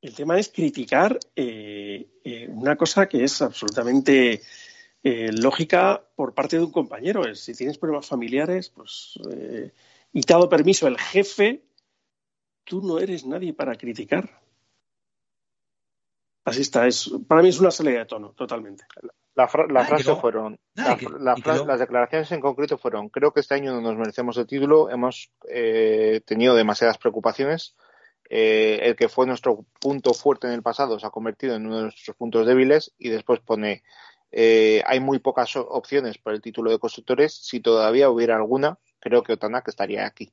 el 0.00 0.14
tema 0.14 0.38
es 0.38 0.48
criticar 0.48 1.18
eh, 1.36 2.08
eh, 2.24 2.48
una 2.50 2.76
cosa 2.76 3.08
que 3.08 3.24
es 3.24 3.40
absolutamente 3.42 4.42
eh, 5.02 5.32
lógica 5.32 6.04
por 6.14 6.34
parte 6.34 6.58
de 6.58 6.64
un 6.64 6.72
compañero. 6.72 7.26
Es, 7.26 7.40
si 7.40 7.54
tienes 7.54 7.78
problemas 7.78 8.06
familiares, 8.06 8.68
pues 8.70 9.18
y 10.12 10.20
te 10.22 10.32
ha 10.32 10.36
dado 10.36 10.48
permiso 10.48 10.86
el 10.86 10.98
jefe, 10.98 11.64
tú 12.64 12.80
no 12.82 12.98
eres 13.00 13.24
nadie 13.24 13.54
para 13.54 13.74
criticar. 13.76 14.40
Así 16.44 16.62
está. 16.62 16.86
Es, 16.86 17.10
para 17.28 17.42
mí 17.42 17.48
es 17.50 17.60
una 17.60 17.70
salida 17.70 18.00
de 18.00 18.06
tono, 18.06 18.30
totalmente. 18.32 18.84
La, 19.34 19.46
fra- 19.48 19.66
la 19.68 19.80
Ah, 19.80 19.84
frase 19.84 20.04
que 20.04 20.16
fueron, 20.20 20.58
Ah, 20.76 20.88
la- 20.90 20.96
que- 20.96 21.06
la 21.18 21.34
que 21.36 21.42
fra- 21.42 21.64
las 21.64 21.78
declaraciones 21.80 22.32
en 22.32 22.40
concreto 22.40 22.78
fueron, 22.78 23.08
creo 23.08 23.32
que 23.32 23.40
este 23.40 23.54
año 23.54 23.72
no 23.72 23.80
nos 23.80 23.96
merecemos 23.96 24.36
el 24.36 24.46
título, 24.46 24.90
hemos 24.90 25.30
eh, 25.48 26.20
tenido 26.26 26.54
demasiadas 26.54 26.98
preocupaciones, 26.98 27.76
eh, 28.28 28.80
el 28.82 28.96
que 28.96 29.08
fue 29.08 29.26
nuestro 29.26 29.64
punto 29.80 30.14
fuerte 30.14 30.46
en 30.48 30.54
el 30.54 30.62
pasado 30.62 30.98
se 30.98 31.06
ha 31.06 31.10
convertido 31.10 31.54
en 31.54 31.66
uno 31.66 31.76
de 31.76 31.82
nuestros 31.84 32.16
puntos 32.16 32.46
débiles 32.46 32.92
y 32.98 33.08
después 33.10 33.40
pone, 33.40 33.82
eh, 34.30 34.82
hay 34.86 35.00
muy 35.00 35.18
pocas 35.20 35.54
opciones 35.56 36.18
por 36.18 36.32
el 36.32 36.40
título 36.42 36.70
de 36.70 36.78
constructores, 36.78 37.34
si 37.34 37.60
todavía 37.60 38.10
hubiera 38.10 38.36
alguna, 38.36 38.78
creo 38.98 39.22
que 39.22 39.34
Otanak 39.34 39.68
estaría 39.68 40.06
aquí. 40.06 40.32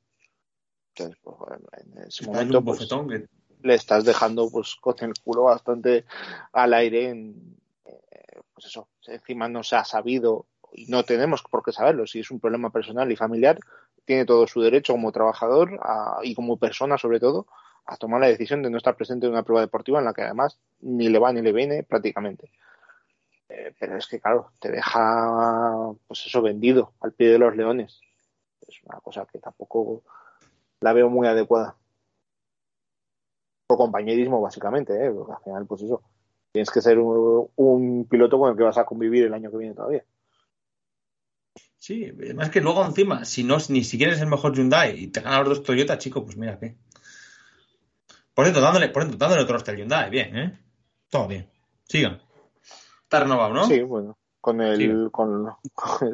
Entonces, 0.94 1.18
pues, 1.22 1.36
en 1.78 1.98
ese 2.02 2.22
Es 2.22 2.26
momento, 2.26 2.58
un 2.58 2.64
pues, 2.64 2.78
bofetón 2.80 3.08
que- 3.08 3.26
le 3.62 3.74
estás 3.74 4.04
dejando 4.04 4.50
pues 4.50 4.76
con 4.76 4.94
el 5.00 5.14
culo 5.22 5.44
bastante 5.44 6.04
al 6.52 6.74
aire 6.74 7.08
en, 7.08 7.56
eh, 7.84 8.40
pues 8.54 8.66
eso 8.66 8.88
encima 9.06 9.48
no 9.48 9.62
se 9.62 9.76
ha 9.76 9.84
sabido 9.84 10.46
y 10.72 10.86
no 10.86 11.04
tenemos 11.04 11.42
por 11.42 11.64
qué 11.64 11.72
saberlo. 11.72 12.06
Si 12.06 12.20
es 12.20 12.30
un 12.30 12.40
problema 12.40 12.70
personal 12.70 13.10
y 13.10 13.16
familiar 13.16 13.58
tiene 14.04 14.24
todo 14.24 14.46
su 14.46 14.60
derecho 14.60 14.92
como 14.92 15.12
trabajador 15.12 15.78
y 16.22 16.34
como 16.34 16.56
persona 16.56 16.98
sobre 16.98 17.20
todo 17.20 17.46
a 17.86 17.96
tomar 17.96 18.20
la 18.20 18.28
decisión 18.28 18.62
de 18.62 18.70
no 18.70 18.78
estar 18.78 18.96
presente 18.96 19.26
en 19.26 19.32
una 19.32 19.42
prueba 19.42 19.60
deportiva 19.60 19.98
en 19.98 20.04
la 20.04 20.14
que 20.14 20.22
además 20.22 20.58
ni 20.80 21.08
le 21.08 21.18
va 21.18 21.32
ni 21.32 21.42
le 21.42 21.52
viene 21.52 21.82
prácticamente. 21.82 22.50
Eh, 23.48 23.74
pero 23.78 23.96
es 23.96 24.06
que 24.06 24.20
claro 24.20 24.52
te 24.60 24.70
deja 24.70 25.92
pues 26.06 26.24
eso 26.24 26.40
vendido 26.40 26.92
al 27.00 27.12
pie 27.12 27.30
de 27.30 27.38
los 27.38 27.56
leones. 27.56 28.00
Es 28.66 28.80
una 28.84 29.00
cosa 29.00 29.26
que 29.30 29.38
tampoco 29.38 30.02
la 30.80 30.92
veo 30.92 31.10
muy 31.10 31.26
adecuada 31.26 31.76
por 33.70 33.78
compañerismo 33.78 34.40
básicamente, 34.40 34.94
¿eh? 34.94 35.10
Porque 35.12 35.32
al 35.32 35.42
final 35.44 35.66
pues 35.66 35.82
eso, 35.82 36.02
tienes 36.50 36.70
que 36.70 36.80
ser 36.80 36.98
un, 36.98 37.48
un 37.54 38.04
piloto 38.06 38.36
con 38.36 38.50
el 38.50 38.56
que 38.56 38.64
vas 38.64 38.78
a 38.78 38.84
convivir 38.84 39.24
el 39.26 39.34
año 39.34 39.48
que 39.48 39.58
viene 39.58 39.74
todavía. 39.74 40.04
Sí, 41.76 42.12
además 42.12 42.50
que 42.50 42.60
luego 42.60 42.84
encima, 42.84 43.24
si 43.24 43.44
no 43.44 43.58
ni 43.68 43.84
siquiera 43.84 44.12
es 44.12 44.20
el 44.20 44.26
mejor 44.26 44.56
Hyundai 44.56 44.98
y 44.98 45.06
te 45.06 45.20
ganan 45.20 45.44
los 45.44 45.58
dos 45.58 45.62
Toyota, 45.62 45.98
chico, 45.98 46.24
pues 46.24 46.36
mira 46.36 46.58
qué. 46.58 46.76
Por 48.34 48.44
cierto, 48.44 48.60
dándole, 48.60 48.88
por 48.88 49.02
cierto, 49.02 49.18
dándole 49.18 49.42
otro 49.42 49.56
hasta 49.56 49.70
el 49.70 49.78
Hyundai, 49.78 50.10
bien, 50.10 50.36
¿eh? 50.36 50.58
Todo 51.08 51.28
bien. 51.28 51.48
Sigan. 51.84 52.20
Está 53.04 53.20
renovado, 53.20 53.54
¿no? 53.54 53.64
Sí, 53.66 53.82
bueno, 53.82 54.18
con 54.40 54.60
el, 54.60 54.78
Sí. 54.78 55.10
con, 55.12 55.46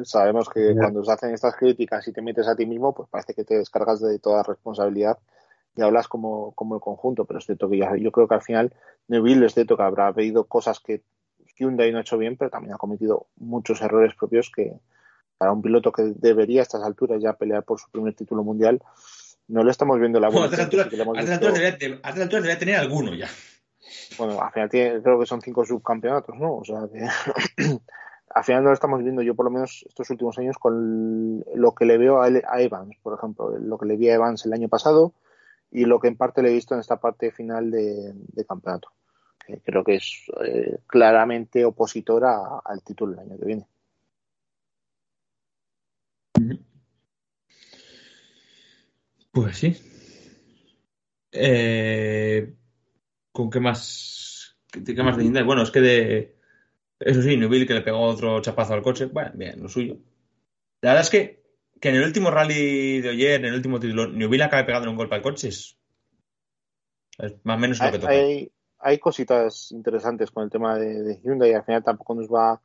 sabemos 0.05 0.47
que 0.49 0.75
cuando 0.75 1.03
se 1.03 1.11
hacen 1.11 1.33
estas 1.33 1.55
críticas 1.55 2.07
y 2.07 2.13
te 2.13 2.21
metes 2.21 2.47
a 2.47 2.55
ti 2.55 2.67
mismo, 2.67 2.93
pues 2.93 3.09
parece 3.09 3.33
que 3.33 3.43
te 3.43 3.57
descargas 3.57 3.99
de 3.99 4.19
toda 4.19 4.43
responsabilidad 4.43 5.17
y 5.77 5.81
hablas 5.83 6.07
como, 6.07 6.51
como 6.53 6.75
el 6.75 6.81
conjunto, 6.81 7.25
pero 7.25 7.39
es 7.39 7.45
cierto 7.45 7.69
que 7.69 7.77
ya, 7.77 7.95
yo 7.95 8.11
creo 8.11 8.27
que 8.27 8.35
al 8.35 8.41
final 8.41 8.73
Neville 9.07 9.45
es 9.45 9.53
cierto 9.53 9.77
que 9.77 9.83
habrá 9.83 10.07
habido 10.07 10.45
cosas 10.45 10.79
que 10.79 11.03
Hyundai 11.57 11.91
no 11.91 11.99
ha 11.99 12.01
hecho 12.01 12.17
bien, 12.17 12.35
pero 12.35 12.49
también 12.49 12.73
ha 12.73 12.77
cometido 12.77 13.27
muchos 13.37 13.81
errores 13.81 14.15
propios 14.15 14.51
que 14.53 14.73
para 15.37 15.51
un 15.51 15.61
piloto 15.61 15.91
que 15.91 16.13
debería 16.15 16.61
a 16.61 16.63
estas 16.63 16.83
alturas 16.83 17.21
ya 17.21 17.33
pelear 17.33 17.63
por 17.63 17.79
su 17.79 17.89
primer 17.91 18.15
título 18.15 18.43
mundial, 18.43 18.81
no 19.47 19.63
le 19.63 19.71
estamos 19.71 19.99
viendo 19.99 20.19
la 20.19 20.29
Bueno, 20.29 20.45
a 20.45 20.49
buena. 20.49 20.63
hemos 21.03 21.17
a 21.17 21.21
estas 21.21 21.35
alturas 21.35 21.63
alturas 22.03 22.43
debería 22.43 22.59
tener 22.59 22.75
alguno 22.75 23.13
ya. 23.13 23.29
bueno, 24.17 24.41
al 24.41 24.51
final 24.51 24.69
tiene, 24.69 25.01
creo 25.01 25.19
que 25.19 25.25
son 25.27 25.41
cinco 25.41 25.63
subcampeonatos, 25.63 26.35
¿no? 26.37 26.55
O 26.55 26.65
sea, 26.65 26.87
que 26.91 27.07
al 28.29 28.43
final 28.43 28.63
no 28.63 28.69
lo 28.69 28.73
estamos 28.73 29.03
viendo 29.03 29.21
yo 29.21 29.35
por 29.35 29.45
lo 29.45 29.51
menos 29.51 29.85
estos 29.87 30.09
últimos 30.09 30.37
años 30.39 30.57
con 30.57 31.45
lo 31.53 31.75
que 31.75 31.85
le 31.85 31.99
veo 31.99 32.21
a, 32.21 32.25
a 32.25 32.61
Evans, 32.61 32.95
por 33.03 33.15
ejemplo, 33.15 33.57
lo 33.59 33.77
que 33.77 33.85
le 33.85 33.95
vi 33.95 34.09
a 34.09 34.15
Evans 34.15 34.45
el 34.45 34.53
año 34.53 34.69
pasado 34.69 35.13
y 35.71 35.85
lo 35.85 35.99
que 35.99 36.07
en 36.07 36.17
parte 36.17 36.41
le 36.41 36.49
he 36.49 36.53
visto 36.53 36.73
en 36.73 36.79
esta 36.79 36.99
parte 36.99 37.31
final 37.31 37.71
de, 37.71 38.45
campeonato. 38.47 38.91
Que 39.45 39.59
creo 39.61 39.83
que 39.83 39.95
es 39.95 40.23
eh, 40.43 40.79
claramente 40.87 41.63
opositora 41.63 42.59
al 42.63 42.83
título 42.83 43.13
el 43.13 43.19
año 43.19 43.37
que 43.37 43.45
viene. 43.45 43.67
Pues 49.31 49.57
sí. 49.57 49.75
Eh, 51.31 52.55
¿Con 53.31 53.49
qué 53.49 53.59
más? 53.59 54.57
¿Qué, 54.71 55.03
más 55.03 55.17
de? 55.17 55.43
Bueno, 55.43 55.61
es 55.61 55.71
que 55.71 55.81
de. 55.81 56.37
Eso 56.99 57.21
sí, 57.21 57.37
Neville 57.37 57.67
que 57.67 57.75
le 57.75 57.81
pegó 57.81 58.01
otro 58.01 58.41
chapazo 58.41 58.73
al 58.73 58.81
coche. 58.81 59.05
Bueno, 59.05 59.31
bien, 59.35 59.61
lo 59.61 59.69
suyo. 59.69 59.99
La 60.81 60.93
verdad 60.93 61.03
es 61.03 61.09
que, 61.11 61.43
que 61.79 61.89
en 61.89 61.95
el 61.95 62.03
último 62.03 62.31
rally 62.31 63.01
de 63.01 63.09
ayer, 63.09 63.39
en 63.39 63.45
el 63.45 63.55
último 63.55 63.79
título, 63.79 64.07
Neville 64.07 64.43
acabe 64.43 64.63
pegando 64.63 64.89
un 64.89 64.97
golpe 64.97 65.15
al 65.15 65.21
coche 65.21 65.49
es, 65.49 65.77
más 67.43 67.57
o 67.57 67.59
menos 67.59 67.81
lo 67.81 67.85
Hay, 67.85 67.91
que 67.91 67.99
toca. 67.99 68.11
hay, 68.11 68.51
hay 68.79 68.99
cositas 68.99 69.71
interesantes 69.71 70.31
con 70.31 70.43
el 70.43 70.49
tema 70.49 70.77
de, 70.77 71.03
de 71.03 71.21
Hyundai 71.21 71.51
y 71.51 71.53
al 71.53 71.63
final 71.63 71.83
tampoco 71.83 72.15
nos 72.15 72.27
va 72.27 72.61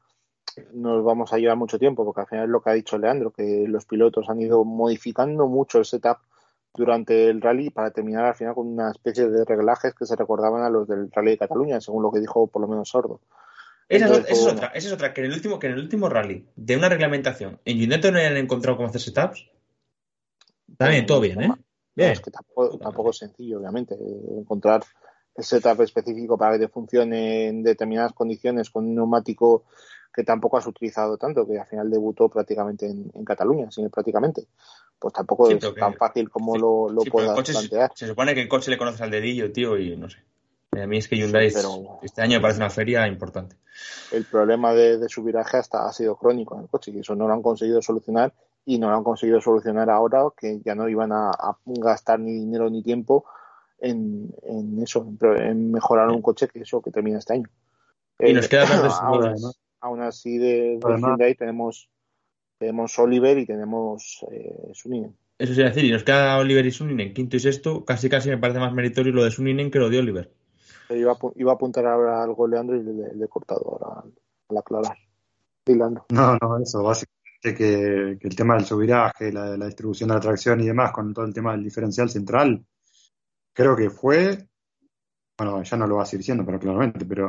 nos 0.75 1.03
vamos 1.05 1.33
a 1.33 1.39
llevar 1.39 1.57
mucho 1.57 1.79
tiempo 1.79 2.05
porque 2.05 2.21
al 2.23 2.27
final 2.27 2.45
es 2.45 2.51
lo 2.51 2.61
que 2.61 2.71
ha 2.71 2.75
dicho 2.75 2.99
Leandro 2.99 3.31
que 3.31 3.65
los 3.67 3.87
pilotos 3.87 4.29
han 4.29 4.41
ido 4.41 4.65
modificando 4.65 5.47
mucho 5.47 5.79
el 5.79 5.85
setup 5.85 6.19
durante 6.75 7.29
el 7.29 7.41
rally 7.41 7.71
para 7.71 7.91
terminar 7.91 8.25
al 8.25 8.35
final 8.35 8.55
con 8.55 8.67
una 8.67 8.91
especie 8.91 9.29
de 9.29 9.45
reglajes 9.45 9.95
que 9.95 10.07
se 10.07 10.17
recordaban 10.17 10.63
a 10.63 10.71
los 10.71 10.89
del 10.89 11.11
rally 11.11 11.33
de 11.33 11.39
Cataluña 11.39 11.81
según 11.81 12.03
lo 12.03 12.11
que 12.11 12.21
dijo 12.21 12.47
por 12.49 12.61
lo 12.61 12.69
menos 12.69 12.91
Sordo 12.91 13.21
Esa, 13.97 14.07
es, 14.07 14.25
esa 14.25 14.33
es 14.33 14.47
otra, 14.47 14.67
esa 14.69 14.87
es 14.89 14.93
otra, 14.93 15.13
que 15.15 15.21
en 15.21 15.27
el 15.29 15.33
último, 15.35 15.59
que 15.59 15.67
en 15.67 15.75
el 15.75 15.79
último 15.81 16.09
rally 16.09 16.47
de 16.57 16.77
una 16.77 16.89
reglamentación 16.89 17.61
en 17.65 17.79
Hyundai 17.79 18.11
no 18.11 18.19
hayan 18.19 18.37
encontrado 18.37 18.77
cómo 18.77 18.89
hacer 18.89 19.01
setups. 19.01 19.47
También, 20.77 21.07
todo 21.07 21.21
bien, 21.21 21.41
¿eh? 21.43 21.49
No, 21.49 21.59
Bien. 21.95 22.13
es 22.13 22.21
que 22.21 22.31
tampoco, 22.31 22.79
tampoco 22.79 23.11
es 23.11 23.19
sencillo, 23.19 23.59
obviamente, 23.59 23.95
encontrar 24.39 24.83
el 25.35 25.45
setup 25.45 25.81
específico 25.83 26.39
para 26.39 26.55
que 26.55 26.67
te 26.67 26.69
funcione 26.69 27.49
en 27.49 27.63
determinadas 27.63 28.13
condiciones 28.13 28.71
con 28.71 28.87
un 28.87 28.95
neumático 28.95 29.65
que 30.15 30.25
tampoco 30.25 30.57
has 30.59 30.67
utilizado 30.67 31.17
tanto, 31.17 31.47
que 31.47 31.59
al 31.59 31.67
final 31.67 31.91
debutó 31.91 32.29
prácticamente 32.29 32.87
en, 32.87 33.11
en 33.15 33.25
Cataluña, 33.25 33.71
sí, 33.71 33.87
prácticamente. 33.89 34.47
Pues 34.99 35.13
tampoco 35.15 35.49
Sí, 35.49 35.55
es 35.55 35.61
que- 35.65 35.81
tan 35.81 35.95
fácil 35.95 36.31
como 36.31 36.55
sí, 36.55 36.61
lo, 36.61 36.89
lo 36.91 37.03
Sí, 37.03 37.11
puedas 37.11 37.51
plantear. 37.51 37.93
Se, 37.95 38.07
supone 38.07 38.35
que 38.35 38.43
el 38.43 38.49
coche 38.49 38.71
le 38.71 38.79
conoces 38.79 39.01
al 39.01 39.11
dedillo, 39.11 39.51
tío, 39.53 39.79
y 39.79 39.97
no 39.97 40.09
sé. 40.09 40.19
A 40.81 40.87
mí 40.87 40.97
es 40.99 41.07
que 41.09 41.17
Hyundai 41.17 41.51
Sí, 41.51 41.57
es- 41.59 41.63
pero- 41.63 41.99
este 42.03 42.23
año 42.23 42.39
me 42.39 42.43
parece 42.43 42.61
una 42.61 42.71
feria 42.71 43.07
importante. 43.07 43.57
El 44.11 44.25
problema 44.25 44.73
de, 44.73 44.99
de 44.99 45.09
su 45.09 45.23
viraje 45.23 45.57
hasta 45.59 45.87
ha 45.87 45.93
sido 45.93 46.17
crónico 46.17 46.55
en 46.57 46.63
el 46.63 46.69
coche 46.69 46.91
y 46.93 46.99
eso 47.01 47.15
no 47.15 47.27
lo 47.29 47.35
han 47.35 47.43
conseguido 47.43 47.83
solucionar 47.83 48.33
y 48.65 48.79
no 48.79 48.89
lo 48.91 48.97
han 48.97 49.05
conseguido 49.05 49.41
solucionar 49.41 49.91
ahora 49.91 50.23
que 50.37 50.61
ya 50.65 50.75
no 50.75 50.89
iban 50.89 51.13
a, 51.13 51.31
a 51.31 51.57
gastar 51.67 52.21
ni 52.21 52.33
dinero 52.33 52.71
ni 52.71 52.83
tiempo 52.83 53.25
en, 53.81 54.33
en 54.45 54.81
eso, 54.83 55.03
en, 55.07 55.17
pro- 55.17 55.37
en 55.39 55.73
mejorar 55.73 56.09
un 56.11 56.23
coche 56.23 56.49
que 56.49 56.61
eso 56.61 56.81
que 56.81 56.91
termina 56.91 57.19
este 57.19 57.35
año. 57.35 57.49
Y 58.19 58.33
nos 58.33 58.49
queda 58.49 58.63
de 58.83 58.91
su- 58.91 58.97
aún, 58.97 59.25
además. 59.25 59.61
aún 59.81 60.01
así 60.03 60.39
de, 60.39 60.79
de 60.79 60.79
Hyundai 61.09 61.35
tenemos 61.35 61.89
tenemos 62.59 62.97
Oliver 63.01 63.37
y 63.39 63.45
tenemos 63.47 64.25
eh, 64.31 64.71
Suninen. 64.73 65.17
Eso 65.39 65.53
sí, 65.55 65.63
decir, 65.63 65.85
y 65.85 65.91
nos 65.91 66.05
queda 66.05 66.39
Oliver 66.39 66.65
y 66.65 66.71
Suninen, 66.71 67.13
quinto 67.13 67.37
y 67.37 67.41
sexto. 67.41 67.85
Casi 67.85 68.09
casi 68.09 68.29
me 68.31 68.39
parece 68.39 68.61
más 68.61 68.73
meritorio 68.73 69.13
lo 69.13 69.25
de 69.25 69.33
Suninen 69.33 69.71
que 69.71 69.81
lo 69.81 69.91
de 69.91 69.99
Oliver. 69.99 70.31
Iba, 70.91 71.13
a 71.13 71.17
iba 71.37 71.53
a 71.53 71.55
apuntar 71.55 71.87
ahora 71.87 72.23
algo 72.23 72.47
Leandro 72.47 72.77
y 72.77 72.83
le, 72.83 73.15
le 73.15 73.25
he 73.25 73.29
cortado 73.29 73.79
al 74.49 74.57
aclarar. 74.57 74.97
Sí, 75.67 75.75
Leandro. 75.75 76.07
No, 76.11 76.37
no, 76.41 76.59
eso, 76.59 76.83
básicamente 76.83 77.23
que, 77.51 78.19
el 78.21 78.37
tema 78.37 78.55
del 78.55 78.65
subiraje, 78.65 79.33
la, 79.33 79.57
la 79.57 79.67
distribución 79.67 80.09
de 80.09 80.15
la 80.15 80.21
tracción 80.21 80.61
y 80.61 80.67
demás, 80.67 80.93
con 80.93 81.13
todo 81.13 81.25
el 81.25 81.35
tema 81.35 81.53
del 81.53 81.65
diferencial 81.65 82.09
central, 82.09 82.65
creo 83.53 83.75
que 83.77 83.91
fue, 83.91 84.49
bueno, 85.37 85.63
ya 85.63 85.77
no 85.77 85.87
lo 85.87 85.97
va 85.97 86.03
a 86.03 86.07
seguir 86.07 86.21
diciendo, 86.21 86.45
pero 86.45 86.61
claramente, 86.61 87.05
pero, 87.05 87.29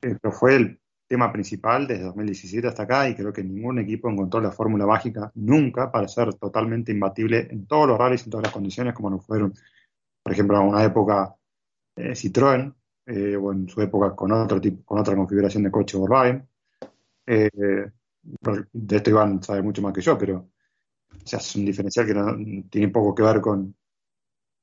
eh, 0.00 0.16
pero 0.20 0.32
fue 0.32 0.56
el 0.56 0.80
tema 1.06 1.30
principal 1.30 1.86
desde 1.86 2.04
2017 2.04 2.66
hasta 2.66 2.84
acá 2.84 3.08
y 3.08 3.14
creo 3.14 3.32
que 3.32 3.44
ningún 3.44 3.78
equipo 3.78 4.08
encontró 4.08 4.40
la 4.40 4.50
fórmula 4.50 4.86
mágica 4.86 5.30
nunca 5.34 5.92
para 5.92 6.08
ser 6.08 6.32
totalmente 6.34 6.90
imbatible 6.90 7.48
en 7.50 7.66
todos 7.66 7.86
los 7.86 7.98
rallies, 7.98 8.24
en 8.24 8.30
todas 8.30 8.44
las 8.44 8.52
condiciones 8.52 8.94
como 8.94 9.10
no 9.10 9.18
fueron, 9.18 9.52
por 10.22 10.32
ejemplo, 10.32 10.58
en 10.58 10.68
una 10.68 10.82
época 10.82 11.34
eh, 11.96 12.12
Citroën 12.12 12.74
eh, 13.06 13.36
o 13.36 13.52
en 13.52 13.68
su 13.68 13.80
época 13.82 14.14
con 14.14 14.32
otro 14.32 14.60
tipo, 14.60 14.84
con 14.84 14.98
otra 15.00 15.16
configuración 15.16 15.64
de 15.64 15.70
coche 15.70 15.96
Volkswagen. 15.98 16.48
Eh, 17.26 17.50
de 18.72 18.96
esto 18.96 19.10
Iván 19.10 19.42
sabe 19.42 19.62
mucho 19.62 19.82
más 19.82 19.92
que 19.92 20.00
yo, 20.00 20.16
pero 20.16 20.36
o 20.38 21.26
sea, 21.26 21.38
es 21.38 21.56
un 21.56 21.64
diferencial 21.64 22.06
que 22.06 22.64
tiene 22.70 22.88
poco 22.88 23.14
que 23.14 23.22
ver 23.22 23.40
con, 23.40 23.74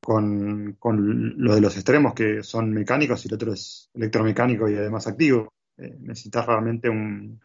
con, 0.02 0.76
con, 0.80 1.38
lo 1.38 1.56
de 1.56 1.62
los 1.62 1.76
extremos 1.76 2.14
que 2.14 2.44
son 2.44 2.72
mecánicos 2.72 3.26
y 3.26 3.28
el 3.28 3.34
otro 3.36 3.54
es 3.54 3.90
electromecánico 3.94 4.70
y 4.70 4.76
además 4.76 5.08
activo. 5.08 5.54
Eh, 5.78 5.98
necesitas 6.02 6.46
realmente 6.46 6.90
un, 6.90 7.40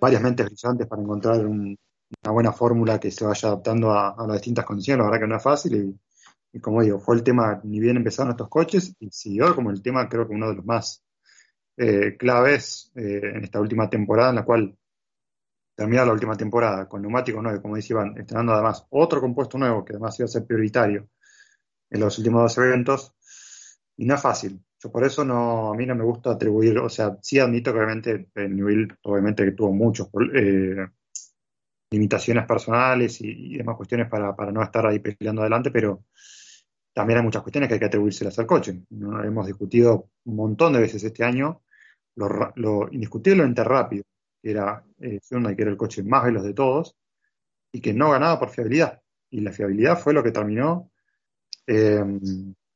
varias 0.00 0.22
mentes 0.22 0.46
brillantes 0.46 0.86
para 0.86 1.02
encontrar 1.02 1.46
un, 1.46 1.76
una 2.22 2.32
buena 2.32 2.52
fórmula 2.52 2.98
que 2.98 3.10
se 3.10 3.24
vaya 3.24 3.48
adaptando 3.48 3.90
a, 3.92 4.10
a, 4.10 4.26
las 4.26 4.36
distintas 4.36 4.64
condiciones. 4.64 5.04
La 5.04 5.10
verdad 5.10 5.26
que 5.26 5.28
no 5.28 5.36
es 5.36 5.42
fácil 5.42 5.76
y, 5.76 6.00
y, 6.56 6.60
como 6.60 6.80
digo, 6.82 6.98
fue 6.98 7.16
el 7.16 7.22
tema, 7.22 7.60
ni 7.64 7.80
bien 7.80 7.98
empezaron 7.98 8.30
estos 8.30 8.48
coches 8.48 8.94
y 8.98 9.10
siguió 9.10 9.54
como 9.54 9.70
el 9.70 9.82
tema, 9.82 10.08
creo 10.08 10.26
que 10.26 10.32
uno 10.32 10.48
de 10.48 10.56
los 10.56 10.64
más 10.64 11.04
eh, 11.76 12.16
claves 12.16 12.90
eh, 12.94 13.20
en 13.34 13.44
esta 13.44 13.60
última 13.60 13.90
temporada, 13.90 14.30
en 14.30 14.36
la 14.36 14.44
cual 14.46 14.74
termina 15.74 16.06
la 16.06 16.12
última 16.12 16.34
temporada 16.34 16.88
con 16.88 17.02
neumáticos 17.02 17.42
nuevos, 17.42 17.60
como 17.60 17.76
dice 17.76 17.92
Iván, 17.92 18.16
estrenando 18.16 18.54
además 18.54 18.86
otro 18.88 19.20
compuesto 19.20 19.58
nuevo 19.58 19.84
que 19.84 19.92
además 19.92 20.18
iba 20.18 20.24
a 20.24 20.28
ser 20.28 20.46
prioritario 20.46 21.10
en 21.90 22.00
los 22.00 22.16
últimos 22.16 22.40
dos 22.40 22.56
eventos. 22.56 23.12
Y 23.98 24.06
no 24.06 24.14
es 24.14 24.22
fácil, 24.22 24.58
yo 24.78 24.90
por 24.90 25.04
eso 25.04 25.26
no, 25.26 25.74
a 25.74 25.76
mí 25.76 25.84
no 25.84 25.94
me 25.94 26.04
gusta 26.04 26.30
atribuir, 26.30 26.78
o 26.78 26.88
sea, 26.88 27.18
sí 27.20 27.38
admito 27.38 27.70
que 27.70 27.78
obviamente 27.80 28.28
el 28.34 28.56
nivel, 28.56 28.96
obviamente 29.02 29.44
que 29.44 29.52
tuvo 29.52 29.74
muchos 29.74 30.08
eh, 30.34 30.86
limitaciones 31.90 32.46
personales 32.46 33.20
y, 33.20 33.54
y, 33.54 33.58
demás 33.58 33.76
cuestiones 33.76 34.08
para, 34.08 34.34
para 34.34 34.52
no 34.52 34.62
estar 34.62 34.86
ahí 34.86 35.00
peleando 35.00 35.42
adelante, 35.42 35.70
pero 35.70 36.04
también 36.96 37.18
hay 37.18 37.24
muchas 37.26 37.42
cuestiones 37.42 37.68
que 37.68 37.74
hay 37.74 37.80
que 37.80 37.86
atribuírselas 37.86 38.38
al 38.38 38.46
coche. 38.46 38.80
¿no? 38.88 39.22
Hemos 39.22 39.46
discutido 39.46 40.08
un 40.24 40.34
montón 40.34 40.72
de 40.72 40.80
veces 40.80 41.04
este 41.04 41.24
año 41.24 41.60
lo, 42.14 42.54
lo 42.56 42.88
indiscutiblemente 42.90 43.62
rápido, 43.62 44.04
que 44.42 44.50
era 44.50 44.82
eh, 45.00 45.20
Hyundai, 45.28 45.54
que 45.54 45.60
era 45.60 45.70
el 45.70 45.76
coche 45.76 46.02
más 46.02 46.24
veloz 46.24 46.42
de 46.42 46.54
todos, 46.54 46.96
y 47.70 47.82
que 47.82 47.92
no 47.92 48.12
ganaba 48.12 48.40
por 48.40 48.48
fiabilidad. 48.48 48.98
Y 49.28 49.42
la 49.42 49.52
fiabilidad 49.52 49.98
fue 49.98 50.14
lo 50.14 50.22
que 50.22 50.30
terminó 50.30 50.90
eh, 51.66 52.02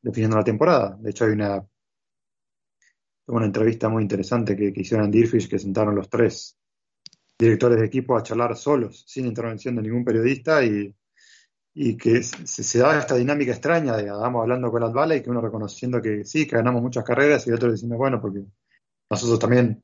definiendo 0.03 0.37
la 0.37 0.45
temporada. 0.45 0.99
De 1.01 1.11
hecho, 1.11 1.25
hay 1.25 1.31
una 1.33 1.65
una 3.29 3.47
entrevista 3.47 3.89
muy 3.89 4.03
interesante 4.03 4.55
que, 4.55 4.71
que 4.71 4.81
hicieron 4.83 5.07
en 5.07 5.13
Deerfish, 5.13 5.49
que 5.49 5.59
sentaron 5.59 5.95
los 5.95 6.11
tres 6.11 6.59
directores 7.39 7.79
de 7.79 7.87
equipo 7.87 8.19
a 8.19 8.23
charlar 8.23 8.55
solos, 8.55 9.03
sin 9.07 9.25
intervención 9.25 9.77
de 9.77 9.83
ningún 9.83 10.05
periodista, 10.05 10.63
y, 10.63 10.95
y 11.83 11.97
que 11.97 12.23
se, 12.23 12.63
se, 12.63 12.79
da 12.79 12.99
esta 12.99 13.15
dinámica 13.15 13.53
extraña 13.53 13.97
de 13.97 14.11
Adamo 14.11 14.43
hablando 14.43 14.71
con 14.71 14.83
Advala 14.83 15.17
y 15.17 15.23
que 15.23 15.31
uno 15.31 15.41
reconociendo 15.41 16.03
que 16.03 16.27
sí, 16.27 16.47
que 16.47 16.57
ganamos 16.57 16.83
muchas 16.83 17.05
carreras, 17.05 17.47
y 17.47 17.49
el 17.49 17.57
otro 17.57 17.73
diciendo, 17.73 17.97
bueno, 17.97 18.21
porque 18.21 18.41
nosotros 19.09 19.39
también 19.39 19.83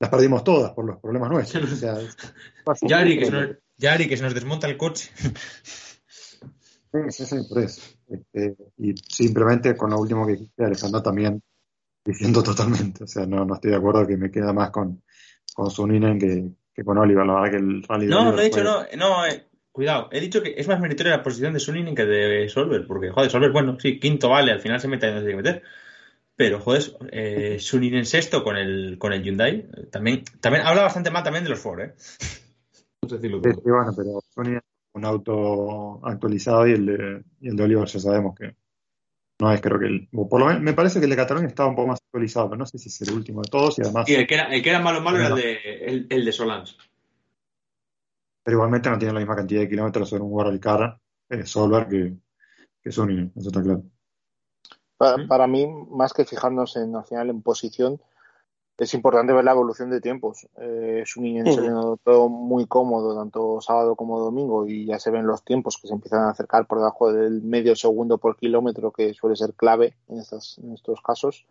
las 0.00 0.08
perdimos 0.08 0.42
todas 0.44 0.72
por 0.72 0.86
los 0.86 0.98
problemas 0.98 1.30
nuestros. 1.30 1.70
O 1.70 1.76
sea, 1.76 1.98
Yari, 2.80 3.18
que 3.18 3.26
se 3.26 3.30
nos, 3.32 3.50
Yari, 3.76 4.08
que 4.08 4.16
se 4.16 4.22
nos 4.22 4.32
desmonta 4.32 4.66
el 4.66 4.78
coche. 4.78 5.10
Sí, 7.10 7.26
sí, 7.26 7.36
por 7.46 7.62
eso. 7.62 7.82
Este, 8.08 8.56
y 8.78 8.94
simplemente 8.96 9.76
con 9.76 9.90
lo 9.90 9.98
último 9.98 10.26
que 10.26 10.32
dijiste, 10.32 10.64
Alejandro, 10.64 11.02
también 11.02 11.42
diciendo 12.02 12.42
totalmente. 12.42 13.04
O 13.04 13.06
sea, 13.06 13.26
no, 13.26 13.44
no 13.44 13.56
estoy 13.56 13.72
de 13.72 13.76
acuerdo 13.76 14.06
que 14.06 14.16
me 14.16 14.30
queda 14.30 14.54
más 14.54 14.70
con, 14.70 15.02
con 15.54 15.70
Suninen 15.70 16.18
que, 16.18 16.48
que 16.74 16.82
con 16.82 16.96
Oliver. 16.96 17.26
La 17.26 17.34
verdad 17.34 17.50
que 17.50 17.56
el 17.58 17.82
rally 17.82 18.06
No, 18.06 18.32
no 18.32 18.40
he 18.40 18.44
dicho, 18.44 18.62
fue... 18.62 18.64
no, 18.64 18.86
no, 18.96 19.26
eh, 19.26 19.46
cuidado. 19.76 20.08
He 20.10 20.20
dicho 20.20 20.42
que 20.42 20.54
es 20.56 20.66
más 20.66 20.80
meritoria 20.80 21.18
la 21.18 21.22
posición 21.22 21.52
de 21.52 21.60
Suninen 21.60 21.94
que 21.94 22.06
de 22.06 22.48
Solver, 22.48 22.86
porque, 22.86 23.10
joder, 23.10 23.30
Solver, 23.30 23.52
bueno, 23.52 23.78
sí, 23.78 24.00
quinto 24.00 24.30
vale, 24.30 24.50
al 24.50 24.60
final 24.60 24.80
se 24.80 24.88
mete 24.88 25.06
donde 25.06 25.20
se 25.20 25.26
tiene 25.26 25.42
que 25.42 25.48
meter. 25.50 25.62
Pero, 26.34 26.60
joder, 26.60 26.82
eh, 27.12 27.58
Suninen 27.60 28.06
sexto 28.06 28.42
con 28.42 28.56
el, 28.56 28.96
con 28.98 29.12
el 29.12 29.22
Hyundai. 29.22 29.68
También, 29.90 30.24
también 30.40 30.66
habla 30.66 30.82
bastante 30.82 31.10
mal 31.10 31.22
también 31.22 31.44
de 31.44 31.50
los 31.50 31.60
Ford, 31.60 31.80
¿eh? 31.80 31.94
No 33.02 33.08
sé 33.10 33.20
sí, 33.20 33.28
sí, 33.28 33.70
bueno, 33.70 33.92
pero 33.94 34.20
Suninen 34.34 34.62
un 34.94 35.04
auto 35.04 36.00
actualizado 36.06 36.66
y 36.66 36.72
el 36.72 36.86
de, 36.86 37.22
y 37.42 37.48
el 37.48 37.56
de 37.56 37.62
Oliver 37.62 37.86
ya 37.86 38.00
sabemos 38.00 38.34
que 38.34 38.56
no 39.38 39.52
es, 39.52 39.60
creo 39.60 39.78
que 39.78 39.86
el, 39.86 40.08
por 40.10 40.40
lo 40.40 40.46
menos, 40.46 40.62
me 40.62 40.72
parece 40.72 40.98
que 40.98 41.04
el 41.04 41.10
de 41.10 41.16
Cataluña 41.16 41.48
estaba 41.48 41.68
un 41.68 41.76
poco 41.76 41.88
más 41.88 42.00
actualizado, 42.02 42.48
pero 42.48 42.58
no 42.58 42.64
sé 42.64 42.78
si 42.78 42.88
es 42.88 43.02
el 43.02 43.12
último 43.12 43.42
de 43.42 43.50
todos 43.50 43.78
y 43.78 43.82
además. 43.82 44.08
Y 44.08 44.14
el 44.14 44.26
que 44.26 44.34
era, 44.34 44.44
el 44.44 44.62
que 44.62 44.70
era 44.70 44.80
malo 44.80 45.02
malo 45.02 45.18
era 45.18 45.28
el 45.28 45.34
de, 45.34 45.58
el, 45.84 46.06
el 46.08 46.24
de 46.24 46.32
Solans. 46.32 46.78
Pero 48.46 48.58
igualmente 48.58 48.88
no 48.88 48.96
tiene 48.96 49.12
la 49.12 49.18
misma 49.18 49.34
cantidad 49.34 49.62
de 49.62 49.68
kilómetros 49.68 50.12
en 50.12 50.22
un 50.22 50.30
World 50.32 50.60
Car 50.60 51.00
eh, 51.30 51.44
Solver 51.44 51.88
que, 51.88 52.16
que 52.80 52.92
Sony, 52.92 53.28
eso 53.34 53.48
está 53.48 53.60
claro. 53.60 53.82
Para, 54.96 55.26
para, 55.26 55.46
mí, 55.48 55.66
más 55.90 56.12
que 56.12 56.24
fijarnos 56.24 56.76
en 56.76 56.94
al 56.94 57.04
final 57.04 57.28
en 57.28 57.42
posición, 57.42 58.00
es 58.78 58.94
importante 58.94 59.32
ver 59.32 59.44
la 59.44 59.50
evolución 59.50 59.90
de 59.90 60.00
tiempos. 60.00 60.46
Eh, 60.58 61.00
es 61.02 61.16
un 61.16 61.98
todo 62.04 62.28
muy 62.28 62.66
cómodo, 62.66 63.16
tanto 63.16 63.60
sábado 63.60 63.96
como 63.96 64.20
domingo, 64.20 64.64
y 64.64 64.86
ya 64.86 65.00
se 65.00 65.10
ven 65.10 65.26
los 65.26 65.42
tiempos 65.42 65.76
que 65.82 65.88
se 65.88 65.94
empiezan 65.94 66.20
a 66.20 66.30
acercar 66.30 66.68
por 66.68 66.78
debajo 66.78 67.12
del 67.12 67.42
medio 67.42 67.74
segundo 67.74 68.18
por 68.18 68.36
kilómetro, 68.36 68.92
que 68.92 69.12
suele 69.12 69.34
ser 69.34 69.54
clave 69.54 69.96
en, 70.06 70.18
estas, 70.18 70.58
en 70.58 70.72
estos 70.72 71.00
casos. 71.00 71.44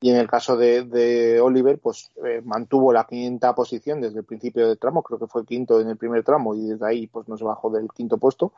Y 0.00 0.10
en 0.10 0.16
el 0.16 0.28
caso 0.28 0.56
de, 0.56 1.40
Oliver, 1.40 1.78
pues 1.78 2.10
eh, 2.24 2.42
mantuvo 2.44 2.92
la 2.92 3.04
quinta 3.04 3.54
posición 3.54 4.00
desde 4.00 4.18
el 4.18 4.24
principio 4.24 4.68
del 4.68 4.78
tramo, 4.78 5.02
creo 5.02 5.18
que 5.18 5.26
fue 5.26 5.46
quinto 5.46 5.80
en 5.80 5.88
el 5.88 5.96
primer 5.96 6.22
tramo, 6.22 6.54
y 6.54 6.66
desde 6.66 6.86
ahí 6.86 7.06
pues 7.06 7.28
no 7.28 7.36
se 7.36 7.44
bajó 7.44 7.70
del 7.70 7.88
quinto 7.92 8.18
puesto. 8.18 8.52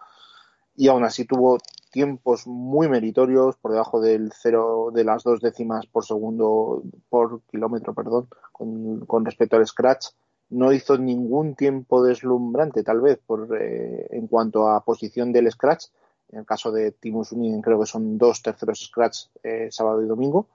Y 0.74 0.88
aún 0.88 1.04
así 1.04 1.24
tuvo 1.24 1.58
tiempos 1.90 2.46
muy 2.46 2.88
meritorios 2.88 3.56
por 3.56 3.72
debajo 3.72 4.00
del 4.00 4.32
cero 4.32 4.90
de 4.92 5.04
las 5.04 5.24
dos 5.24 5.40
décimas 5.40 5.86
por 5.86 6.04
segundo 6.04 6.82
por 7.08 7.42
kilómetro 7.50 7.94
perdón 7.94 8.28
con, 8.52 9.24
respecto 9.24 9.56
al 9.56 9.66
scratch. 9.66 10.08
No 10.50 10.72
hizo 10.72 10.96
ningún 10.98 11.56
tiempo 11.56 12.02
deslumbrante 12.04 12.82
tal 12.82 13.00
vez 13.00 13.18
por 13.26 13.48
eh, 13.60 14.06
en 14.10 14.28
cuanto 14.28 14.68
a 14.68 14.84
posición 14.84 15.32
del 15.32 15.50
scratch. 15.50 15.86
En 16.30 16.40
el 16.40 16.46
caso 16.46 16.70
de 16.70 16.92
Timo 16.92 17.24
Suninen 17.24 17.62
creo 17.62 17.80
que 17.80 17.86
son 17.86 18.18
dos 18.18 18.42
terceros 18.42 18.80
scratch 18.80 19.26
eh, 19.42 19.68
sábado 19.70 20.02
y 20.02 20.06
domingo 20.06 20.46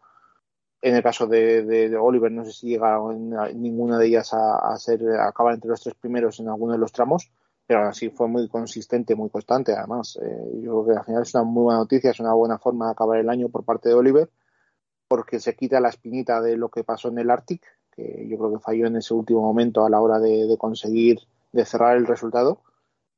en 0.84 0.96
el 0.96 1.02
caso 1.02 1.26
de, 1.26 1.98
Oliver 2.00 2.32
no 2.32 2.46
sé 2.46 2.52
si 2.52 2.68
llega 2.68 3.00
ninguna 3.56 3.98
de 3.98 4.08
ellas 4.08 4.34
a, 4.34 4.74
a 4.74 4.78
ser 4.78 5.02
a 5.18 5.30
acabar 5.30 5.56
entre 5.56 5.70
los 5.70 5.82
tres 5.82 5.96
primeros 5.96 6.40
en 6.40 6.50
alguno 6.50 6.74
de 6.74 6.80
los 6.80 6.92
tramos 6.92 7.32
pero 7.66 7.88
así 7.88 8.10
fue 8.10 8.28
muy 8.28 8.48
consistente, 8.50 9.16
muy 9.16 9.30
constante. 9.30 9.74
Además, 9.74 10.20
eh, 10.22 10.60
yo 10.62 10.84
creo 10.84 10.86
que 10.86 11.00
al 11.00 11.06
final 11.06 11.22
es 11.22 11.34
una 11.34 11.44
muy 11.44 11.64
buena 11.64 11.80
noticia, 11.80 12.12
es 12.12 12.20
una 12.20 12.34
buena 12.34 12.60
forma 12.60 12.88
de 12.88 12.92
acabar 12.92 13.20
el 13.20 13.30
año 13.30 13.50
por 13.50 13.64
parte 13.64 13.90
de 13.90 13.96
Oliver, 13.96 14.30
porque 15.08 15.40
se 15.40 15.56
quita 15.56 15.80
la 15.80 15.90
espinita 15.90 16.42
de 16.42 16.58
lo 16.58 16.70
que 16.70 16.84
pasó 16.84 17.08
en 17.10 17.20
el 17.20 17.30
Arctic, 17.30 17.64
que 17.92 18.28
yo 18.28 18.38
creo 18.38 18.54
que 18.54 18.60
falló 18.60 18.88
en 18.88 18.98
ese 18.98 19.14
último 19.14 19.42
momento 19.42 19.86
a 19.86 19.90
la 19.90 20.02
hora 20.02 20.20
de, 20.20 20.56
conseguir, 20.58 21.20
de 21.52 21.66
cerrar 21.66 21.98
el 21.98 22.08
resultado, 22.08 22.62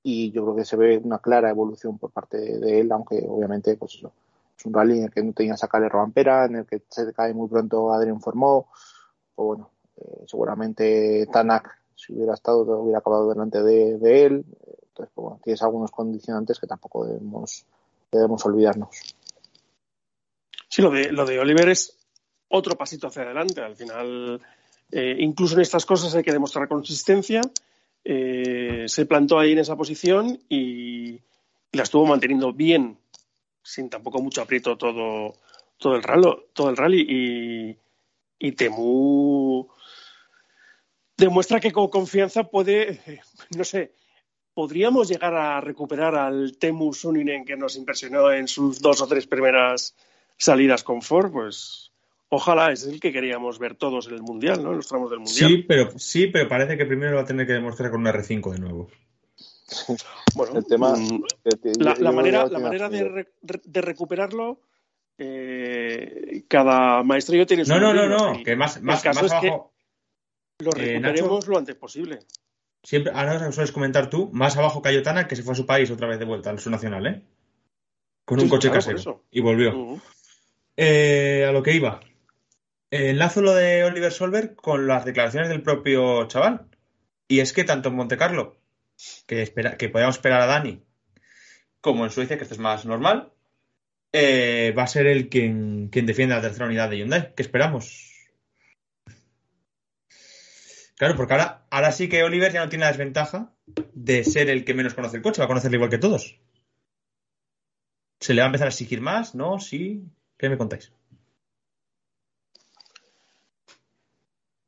y 0.04 0.32
yo 0.32 0.44
creo 0.44 0.56
que 0.56 0.66
se 0.66 0.78
ve 0.78 1.02
una 1.04 1.20
clara 1.20 1.50
evolución 1.50 1.98
por 1.98 2.12
parte 2.12 2.38
de 2.38 2.80
él, 2.80 2.92
aunque 2.92 3.26
obviamente, 3.28 3.76
pues 3.78 3.96
eso, 3.96 4.12
es 4.58 4.66
un 4.66 4.74
rally 4.74 5.00
en 5.00 5.04
el 5.06 5.12
que 5.12 5.24
no 5.24 5.34
tenía 5.34 5.58
sacarle 5.58 5.90
Robampera, 5.90 6.46
en 6.46 6.58
el 6.58 6.66
que 6.66 6.84
se 6.90 7.14
cae 7.14 7.34
muy 7.34 7.48
pronto 7.50 7.92
Adrián 7.92 8.22
Formó, 8.22 8.70
o 9.36 9.46
bueno, 9.46 9.72
eh, 9.98 10.24
seguramente 10.26 11.28
Tanak 11.32 11.84
si 11.96 12.14
hubiera 12.14 12.34
estado 12.34 12.62
hubiera 12.82 13.00
acabado 13.00 13.30
delante 13.30 13.64
de, 13.64 13.98
de 13.98 14.26
él. 14.26 14.46
Entonces 14.46 15.14
pues, 15.14 15.26
bueno, 15.26 15.40
tienes 15.44 15.62
algunos 15.62 15.92
condicionantes 15.92 16.60
que 16.60 16.68
tampoco 16.68 17.06
debemos 17.06 17.66
debemos 18.12 18.46
olvidarnos. 18.46 18.90
Sí 20.70 20.82
lo 20.82 20.92
de 20.92 21.12
lo 21.12 21.26
de 21.26 21.40
Oliver 21.40 21.70
es 21.70 21.98
otro 22.50 22.76
pasito 22.76 23.08
hacia 23.08 23.24
adelante. 23.24 23.62
Al 23.62 23.76
final 23.76 24.42
eh, 24.92 25.16
incluso 25.20 25.56
en 25.56 25.62
estas 25.62 25.86
cosas 25.86 26.14
hay 26.16 26.24
que 26.24 26.32
demostrar 26.32 26.68
consistencia. 26.68 27.42
Eh, 28.04 28.86
se 28.88 29.06
plantó 29.06 29.40
ahí 29.40 29.54
en 29.54 29.60
esa 29.60 29.76
posición 29.76 30.40
y, 30.48 31.22
la 31.72 31.84
estuvo 31.84 32.06
manteniendo 32.06 32.54
bien 32.54 32.98
sin 33.66 33.90
tampoco 33.90 34.22
mucho 34.22 34.42
aprieto 34.42 34.78
todo 34.78 35.34
todo 35.78 35.96
el 35.96 36.04
rally 36.04 36.30
todo 36.54 36.70
el 36.70 36.78
rally 36.78 37.78
y, 38.40 38.52
Temu 38.52 39.68
demuestra 41.18 41.60
que 41.60 41.72
con 41.72 41.90
confianza 41.90 42.44
puede, 42.44 43.02
no 43.58 43.64
sé, 43.64 43.94
podríamos 44.54 45.10
llegar 45.10 45.34
a 45.34 45.60
recuperar 45.62 46.16
al 46.16 46.58
Temu 46.60 46.94
Suninen 46.94 47.44
que 47.44 47.58
nos 47.58 47.76
impresionó 47.76 48.32
en 48.32 48.48
sus 48.48 48.82
dos 48.82 49.02
o 49.02 49.08
tres 49.08 49.26
primeras 49.26 49.96
salidas 50.38 50.84
con 50.84 51.02
Ford, 51.02 51.32
pues 51.32 51.92
ojalá 52.30 52.72
es 52.72 52.86
el 52.86 53.00
que 53.00 53.12
queríamos 53.12 53.58
ver 53.58 53.76
todos 53.76 54.08
en 54.08 54.14
el 54.14 54.22
Mundial, 54.22 54.64
¿no? 54.64 54.72
En 54.72 54.78
los 54.78 54.88
tramos 54.88 55.10
del 55.10 55.20
Mundial. 55.20 55.50
Sí, 55.50 55.66
pero, 55.68 55.98
sí, 55.98 56.28
pero 56.28 56.48
parece 56.48 56.78
que 56.78 56.86
primero 56.86 57.16
va 57.16 57.22
a 57.22 57.26
tener 57.26 57.48
que 57.48 57.54
demostrar 57.54 57.90
con 57.90 58.02
un 58.02 58.08
R5 58.08 58.52
de 58.52 58.60
nuevo. 58.60 58.90
Bueno, 60.36 60.58
El 60.60 60.66
tema- 60.66 60.96
mm, 60.96 61.24
la, 61.80 62.12
manera, 62.12 62.46
la 62.48 62.60
manera 62.60 62.90
de, 62.90 63.04
re- 63.04 63.62
de 63.64 63.82
recuperarlo, 63.82 64.62
eh, 65.18 66.44
cada 66.48 67.04
maestrillo 67.04 67.46
tiene 67.46 67.66
su 67.66 67.72
No, 67.72 67.80
no, 67.80 67.94
no, 67.94 68.08
no, 68.08 68.44
que 68.44 68.56
más, 68.56 68.82
más, 68.82 69.02
caso 69.02 69.24
más 69.24 69.32
es 69.34 69.40
que- 69.40 69.48
abajo. 69.48 69.74
lo 70.60 70.72
Eh, 70.72 71.00
recuperemos 71.00 71.40
Nacho. 71.40 71.52
lo 71.52 71.58
antes 71.58 71.76
posible. 71.76 72.20
Siempre, 72.84 73.12
ahora 73.16 73.52
sueles 73.52 73.72
comentar 73.72 74.10
tú, 74.10 74.30
más 74.32 74.56
abajo 74.58 74.82
Cayotana, 74.82 75.28
que 75.28 75.36
se 75.36 75.42
fue 75.44 75.54
a 75.54 75.56
su 75.56 75.66
país 75.66 75.90
otra 75.90 76.08
vez 76.08 76.20
de 76.20 76.26
vuelta, 76.26 76.52
al 76.52 76.60
su 76.60 76.70
nacional, 76.70 77.08
¿eh? 77.08 77.24
Con 78.26 78.40
un 78.40 78.46
Sí, 78.46 78.50
coche 78.52 78.70
claro, 78.70 78.86
casero. 78.86 79.24
Y 79.32 79.42
volvió. 79.42 80.00
Eh, 80.78 81.46
a 81.48 81.52
lo 81.52 81.64
que 81.64 81.74
iba. 81.74 82.00
Enlazo 82.92 83.42
lo 83.42 83.54
de 83.54 83.84
Oliver 83.86 84.12
Solberg 84.12 84.56
con 84.56 84.86
las 84.88 85.06
declaraciones 85.06 85.50
del 85.50 85.64
propio 85.64 86.28
chaval. 86.28 86.68
Y 87.28 87.40
es 87.40 87.54
que 87.54 87.64
tanto 87.64 87.90
en 87.90 87.96
Monte 87.96 88.18
Carlo, 88.18 88.58
que, 89.28 89.42
espera, 89.42 89.78
que 89.78 89.90
podíamos 89.90 90.16
esperar 90.16 90.42
a 90.42 90.46
Dani, 90.46 90.84
como 91.82 92.06
en 92.06 92.12
Suecia, 92.12 92.38
que 92.38 92.44
esto 92.44 92.56
es 92.56 92.60
más 92.60 92.86
normal, 92.86 93.32
eh, 94.12 94.74
va 94.78 94.84
a 94.84 94.88
ser 94.88 95.08
el 95.08 95.30
quien, 95.30 95.90
quien 95.90 96.06
defienda 96.06 96.38
la 96.38 96.42
tercera 96.42 96.68
unidad 96.68 96.90
de 96.90 96.98
Hyundai. 96.98 97.34
¿Qué 97.36 97.44
esperamos? 97.44 98.12
Claro, 100.98 101.16
porque 101.18 101.34
ahora, 101.34 101.66
ahora 101.70 101.92
sí 101.92 102.08
que 102.08 102.24
Oliver 102.24 102.54
ya 102.54 102.64
no 102.64 102.70
tiene 102.70 102.86
la 102.86 102.92
desventaja 102.92 103.54
de 103.94 104.24
ser 104.24 104.50
el 104.50 104.64
que 104.64 104.74
menos 104.74 104.94
conoce 104.94 105.18
el 105.18 105.24
coche, 105.24 105.42
va 105.42 105.46
a 105.46 105.50
conocerlo 105.50 105.76
igual 105.76 105.90
que 105.90 105.98
todos. 105.98 106.40
¿Se 108.20 108.34
le 108.34 108.42
va 108.42 108.46
a 108.46 108.48
empezar 108.48 108.68
a 108.68 108.70
exigir 108.70 109.02
más? 109.02 109.36
¿No? 109.36 109.60
¿Sí? 109.60 110.06
¿Qué 110.38 110.50
me 110.50 110.58
contáis? 110.58 110.94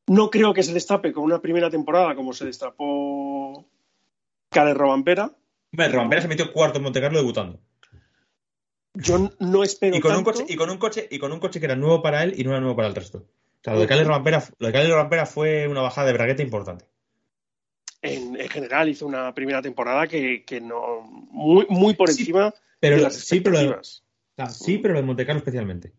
No 0.08 0.30
creo 0.30 0.54
que 0.54 0.64
se 0.64 0.74
destape 0.74 1.12
con 1.12 1.24
una 1.24 1.42
primera 1.42 1.70
temporada 1.70 2.16
como 2.16 2.34
se 2.34 2.46
destapó 2.46 3.37
Cale 4.50 4.74
Robampera. 4.74 5.32
Hombre, 5.72 5.90
Robampera 5.90 6.22
se 6.22 6.28
metió 6.28 6.52
cuarto 6.54 6.78
en 6.78 6.84
Monte 6.84 7.02
Carlo 7.02 7.18
debutando. 7.20 7.60
Yo 8.94 9.30
no 9.40 9.64
espero 9.64 9.96
Y 9.96 10.00
con, 10.00 10.12
un 10.12 10.24
tanto. 10.24 10.32
coche, 10.40 10.46
y, 10.52 10.56
con 10.56 10.70
un 10.70 10.78
coche, 10.78 11.08
y 11.12 11.20
con 11.20 11.32
un 11.32 11.40
coche 11.40 11.60
que 11.60 11.66
era 11.66 11.76
nuevo 11.76 12.02
para 12.02 12.24
él 12.24 12.34
y 12.36 12.44
no 12.44 12.52
era 12.52 12.60
nuevo 12.60 12.76
para 12.76 12.88
el 12.88 12.96
resto. 12.96 13.20
O 13.20 13.64
sea, 13.64 13.74
lo 13.74 13.80
de 13.80 13.86
Ujú. 13.86 13.90
Cale 13.90 14.04
Robampera, 14.06 14.44
lo 14.58 14.72
de 14.72 14.88
Robampera 14.88 15.26
fue 15.26 15.68
una 15.68 15.82
bajada 15.82 16.08
de 16.08 16.14
bragueta 16.14 16.42
importante. 16.42 16.86
En, 18.02 18.40
en 18.40 18.50
general 18.50 18.90
hizo 18.90 19.06
una 19.06 19.34
primera 19.34 19.62
temporada 19.62 20.08
que, 20.08 20.44
que 20.46 20.62
no 20.62 21.02
muy, 21.02 21.66
muy 21.70 21.94
por 21.96 22.10
Sí, 22.10 22.22
encima 22.22 22.54
Pero 22.80 22.96
de 22.98 23.02
las 23.04 23.16
sí, 23.16 23.42
pero, 23.42 23.62
lo 23.62 23.70
de- 23.72 24.50
sí, 24.50 24.78
pero 24.78 24.94
lo 24.94 25.02
de 25.02 25.06
Monte 25.06 25.26
Carlo 25.26 25.40
especialmente. 25.40 25.94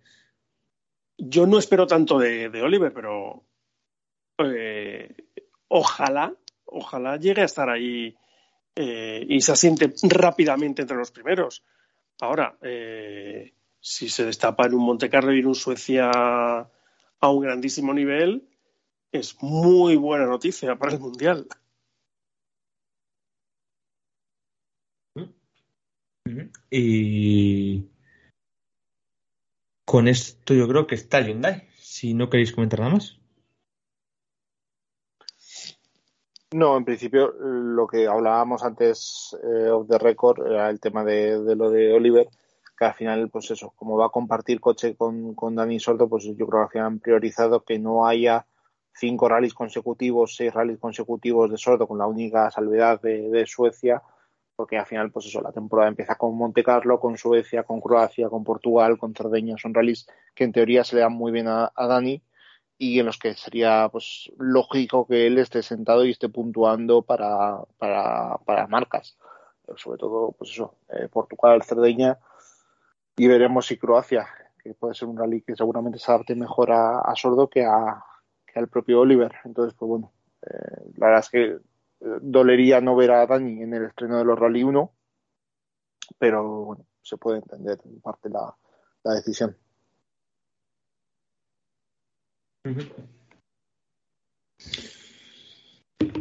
Yo 1.19 1.47
no 1.47 1.59
espero 1.59 1.87
tanto 1.87 2.19
de, 2.19 2.49
de 2.49 2.63
Oliver, 2.63 2.93
pero 2.93 3.45
eh, 4.39 5.15
ojalá, 5.69 6.33
ojalá 6.65 7.17
llegue 7.17 7.43
a 7.43 7.47
estar 7.47 7.69
ahí 7.69 8.17
eh, 8.81 9.27
y 9.29 9.41
se 9.41 9.51
asiente 9.51 9.93
rápidamente 10.05 10.83
entre 10.83 10.97
los 10.97 11.11
primeros. 11.11 11.65
Ahora, 12.21 12.57
eh, 12.63 13.53
si 13.81 14.09
se 14.09 14.25
destapa 14.25 14.67
en 14.67 14.75
un 14.75 14.85
Monte 14.85 15.11
Carlo 15.11 15.35
y 15.35 15.41
en 15.41 15.49
un 15.49 15.57
Suecia 15.57 16.13
a 16.13 17.29
un 17.29 17.41
grandísimo 17.43 17.93
nivel, 17.93 18.49
es 19.11 19.37
muy 19.43 19.97
buena 19.97 20.27
noticia 20.27 20.77
para 20.77 20.93
el 20.93 21.01
Mundial. 21.01 21.49
Y 26.71 27.89
con 29.85 30.07
esto 30.07 30.55
yo 30.55 30.69
creo 30.69 30.87
que 30.87 30.95
está 30.95 31.21
Hyundai. 31.21 31.69
Si 31.81 32.15
no 32.15 32.31
queréis 32.31 32.53
comentar 32.53 32.79
nada 32.79 32.93
más. 32.93 33.18
No, 36.55 36.79
en 36.79 36.85
principio 36.87 37.35
lo 37.39 37.87
que 37.87 38.07
hablábamos 38.07 38.63
antes 38.63 39.37
eh, 39.43 39.69
of 39.69 39.87
the 39.87 39.99
record 39.99 40.47
era 40.47 40.71
el 40.71 40.81
tema 40.81 41.05
de, 41.05 41.55
lo 41.55 41.71
de 41.71 41.93
Oliver, 41.93 42.27
que 42.79 42.87
al 42.87 42.95
final, 42.95 43.29
pues 43.29 43.51
eso, 43.51 43.75
como 43.77 43.99
va 43.99 44.07
a 44.07 44.11
compartir 44.11 44.59
coche 44.59 44.97
con, 44.97 45.35
con 45.35 45.55
Dani 45.55 45.79
Sordo, 45.79 46.09
pues 46.09 46.25
yo 46.25 46.47
creo 46.47 46.67
que 46.71 46.79
han 46.79 47.01
priorizado 47.01 47.65
que 47.65 47.79
no 47.79 48.07
haya 48.07 48.47
cinco 48.95 49.29
rallies 49.29 49.53
consecutivos, 49.53 50.37
seis 50.37 50.55
rallies 50.55 50.79
consecutivos 50.79 51.51
de 51.51 51.59
Sordo, 51.59 51.87
con 51.87 51.99
la 51.99 52.07
única 52.07 52.51
salvedad 52.51 52.99
de, 53.03 53.45
Suecia, 53.47 54.03
porque 54.57 54.79
al 54.79 54.87
final, 54.87 55.11
pues 55.11 55.27
eso, 55.27 55.43
la 55.43 55.53
temporada 55.53 55.91
empieza 55.91 56.15
con 56.15 56.35
Monte 56.35 56.65
Carlo, 56.65 56.99
con 56.99 57.19
Suecia, 57.19 57.63
con 57.65 57.83
Croacia, 57.83 58.31
con 58.31 58.43
Portugal, 58.43 58.97
con 58.97 59.15
Cerdeña, 59.15 59.57
son 59.59 59.75
rallies 59.75 60.07
que 60.35 60.45
en 60.45 60.53
teoría 60.53 60.83
se 60.83 60.97
le 60.97 61.03
dan 61.03 61.13
muy 61.13 61.31
bien 61.31 61.47
a 61.47 61.71
Dani 61.77 62.23
y 62.79 63.01
en 63.01 63.07
los 63.07 63.19
que 63.19 63.35
sería 63.35 63.89
pues 63.91 64.31
lógico 64.39 65.07
que 65.07 65.27
él 65.27 65.39
esté 65.39 65.63
sentado 65.63 66.05
y 66.05 66.13
esté 66.13 66.29
puntuando 66.29 67.03
para, 67.03 67.61
para, 67.77 68.39
para 68.47 68.67
marcas. 68.69 69.19
Sobre 69.77 69.99
todo, 69.99 70.33
pues 70.33 70.53
eso, 70.53 70.77
eh, 70.89 71.09
Portugal, 71.13 71.63
Cerdeña 71.63 72.19
y 73.17 73.27
veremos 73.27 73.67
si 73.67 73.77
Croacia, 73.77 74.27
que 74.63 74.75
puede 74.75 74.95
ser 74.95 75.09
un 75.09 75.19
rally 75.19 75.43
que 75.43 75.57
seguramente 75.57 75.99
se 75.99 76.11
adapte 76.11 76.35
mejor 76.37 76.71
a, 76.71 77.01
a 77.01 77.15
Sordo 77.17 77.51
que, 77.51 77.65
a, 77.65 78.03
que 78.47 78.59
al 78.59 78.69
propio 78.69 79.01
Oliver. 79.01 79.33
Entonces, 79.45 79.75
pues 79.79 79.89
bueno, 79.89 80.13
eh, 80.43 80.93
la 80.97 81.07
verdad 81.09 81.21
es 81.21 81.29
que 81.31 81.45
eh, 81.45 81.61
dolería 82.23 82.81
no 82.81 82.95
ver 82.95 83.11
a 83.11 83.27
Dani 83.27 83.63
en 83.63 83.75
el 83.75 83.87
estreno 83.87 84.19
de 84.19 84.25
los 84.25 84.39
Rally 84.39 84.63
1, 84.63 84.93
pero 86.17 86.65
bueno, 86.65 86.87
se 87.03 87.17
puede 87.17 87.39
entender 87.39 87.79
en 87.85 88.01
parte 88.01 88.31
la, 88.31 88.57
la 89.03 89.15
decisión. 89.15 89.57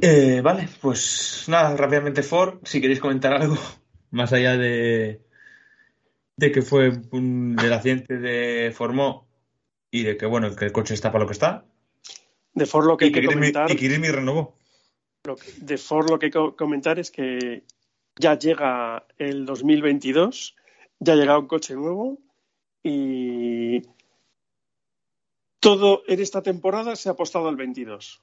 Eh, 0.02 0.42
vale, 0.42 0.68
pues 0.82 1.46
nada, 1.48 1.76
rápidamente 1.76 2.24
Ford, 2.24 2.60
si 2.64 2.82
queréis 2.82 3.00
comentar 3.00 3.34
algo, 3.34 3.56
más 4.12 4.34
allá 4.34 4.58
de, 4.58 5.22
de 6.36 6.52
que 6.52 6.62
fue 6.62 6.92
un, 7.12 7.56
del 7.56 7.74
accidente 7.74 8.18
de 8.18 8.72
Formó 8.72 9.28
y 9.92 10.04
de 10.04 10.18
que 10.18 10.26
bueno, 10.26 10.56
que 10.56 10.66
el 10.66 10.72
coche 10.72 10.94
está 10.94 11.12
para 11.12 11.24
lo 11.24 11.28
que 11.28 11.34
está, 11.34 11.66
De 12.54 12.66
Ford 12.66 12.86
lo 12.86 12.98
que 12.98 13.06
y 13.06 13.08
hay 13.08 13.14
que 13.14 13.26
comentar, 13.26 13.72
y 13.72 13.76
que 13.76 13.88
renovó. 14.12 14.56
lo 15.24 15.36
que- 15.36 15.52
de 15.58 15.78
Ford 15.78 16.10
lo 16.10 16.20
que 16.20 16.28
hay 16.28 16.32
que 16.32 16.56
comentar 16.56 17.00
es 17.00 17.12
que 17.12 17.64
ya 18.20 18.38
llega 18.38 19.06
el 19.18 19.46
2022, 19.46 20.56
ya 21.00 21.14
ha 21.14 21.16
llegado 21.16 21.40
un 21.40 21.48
coche 21.48 21.76
nuevo 21.76 22.18
y 22.84 23.82
todo 25.60 26.04
en 26.08 26.20
esta 26.20 26.42
temporada 26.42 26.96
se 26.96 27.10
ha 27.10 27.14
apostado 27.14 27.48
al 27.48 27.56
22. 27.56 28.22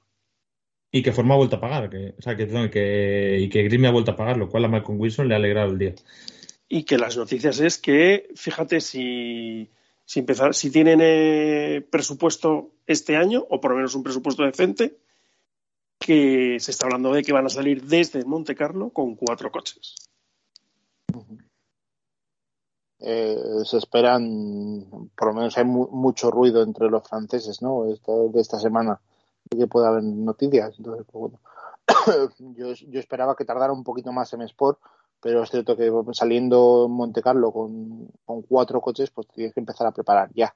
Y 0.91 1.03
que 1.03 1.11
Formó 1.11 1.33
ha 1.33 1.37
vuelto 1.37 1.57
a 1.57 1.61
pagar, 1.61 1.89
que, 1.89 2.15
o 2.17 2.21
sea, 2.21 2.35
que, 2.35 2.45
perdón, 2.45 2.69
que, 2.69 3.37
y 3.39 3.49
que 3.49 3.63
Grimmy 3.63 3.87
ha 3.87 3.91
vuelto 3.91 4.11
a 4.11 4.15
pagar, 4.15 4.37
lo 4.37 4.47
cual 4.47 4.65
a 4.65 4.69
Malcolm 4.69 4.99
Wilson 4.99 5.27
le 5.27 5.33
ha 5.33 5.37
alegrado 5.37 5.71
el 5.71 5.77
día. 5.77 5.95
Y 6.69 6.83
que 6.83 6.97
las 6.97 7.17
noticias 7.17 7.59
es 7.59 7.77
que, 7.77 8.29
fíjate, 8.35 8.79
si, 8.79 9.69
si, 10.05 10.19
empezar, 10.19 10.53
si 10.53 10.71
tienen 10.71 10.99
eh, 11.01 11.85
presupuesto 11.89 12.71
este 12.87 13.17
año, 13.17 13.45
o 13.49 13.59
por 13.59 13.71
lo 13.71 13.77
menos 13.77 13.95
un 13.95 14.03
presupuesto 14.03 14.43
decente, 14.43 14.97
que 15.99 16.57
se 16.59 16.71
está 16.71 16.85
hablando 16.85 17.13
de 17.13 17.23
que 17.23 17.33
van 17.33 17.45
a 17.45 17.49
salir 17.49 17.83
desde 17.83 18.23
Monte 18.25 18.55
Carlo 18.55 18.89
con 18.91 19.15
cuatro 19.15 19.51
coches. 19.51 19.95
Eh, 22.99 23.37
se 23.65 23.77
esperan, 23.77 25.09
por 25.17 25.27
lo 25.29 25.33
menos 25.33 25.57
hay 25.57 25.65
mu- 25.65 25.89
mucho 25.89 26.31
ruido 26.31 26.63
entre 26.63 26.89
los 26.89 27.07
franceses, 27.07 27.61
¿no? 27.61 27.85
Esta- 27.85 28.11
de 28.13 28.39
esta 28.41 28.59
semana, 28.59 28.99
que 29.49 29.67
pueda 29.67 29.89
haber 29.89 30.03
noticias. 30.03 30.75
Entonces, 30.77 31.05
pues 31.11 31.21
bueno, 31.21 31.39
yo, 32.55 32.73
yo 32.73 32.99
esperaba 32.99 33.35
que 33.35 33.45
tardara 33.45 33.73
un 33.73 33.83
poquito 33.83 34.11
más 34.11 34.33
en 34.33 34.41
Sport, 34.43 34.79
pero 35.19 35.43
es 35.43 35.49
cierto 35.51 35.75
que 35.75 35.91
saliendo 36.13 36.85
en 36.85 36.91
Monte 36.91 37.21
Carlo 37.21 37.51
con, 37.51 38.07
con 38.25 38.41
cuatro 38.43 38.79
coches, 38.81 39.11
pues 39.11 39.27
tienes 39.27 39.53
que 39.53 39.59
empezar 39.59 39.87
a 39.87 39.91
preparar 39.91 40.31
ya. 40.33 40.55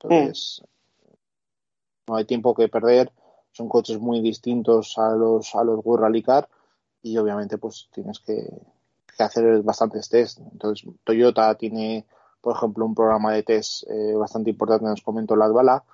Entonces, 0.00 0.62
no 2.06 2.16
hay 2.16 2.24
tiempo 2.24 2.54
que 2.54 2.68
perder. 2.68 3.12
Son 3.52 3.68
coches 3.68 3.98
muy 3.98 4.20
distintos 4.20 4.96
a 4.98 5.10
los 5.14 5.54
a 5.54 5.62
los 5.62 5.80
World 5.84 6.04
Rally 6.04 6.22
Car 6.22 6.48
y 7.02 7.16
obviamente 7.18 7.58
pues 7.58 7.88
tienes 7.92 8.18
que, 8.20 8.48
que 9.16 9.22
hacer 9.22 9.62
bastantes 9.62 10.08
test. 10.08 10.38
Entonces, 10.52 10.88
Toyota 11.04 11.54
tiene, 11.56 12.06
por 12.40 12.56
ejemplo, 12.56 12.84
un 12.86 12.94
programa 12.94 13.32
de 13.32 13.42
test 13.42 13.84
eh, 13.90 14.14
bastante 14.14 14.50
importante, 14.50 14.84
nos 14.84 15.02
comentó 15.02 15.36
Latvala, 15.36 15.84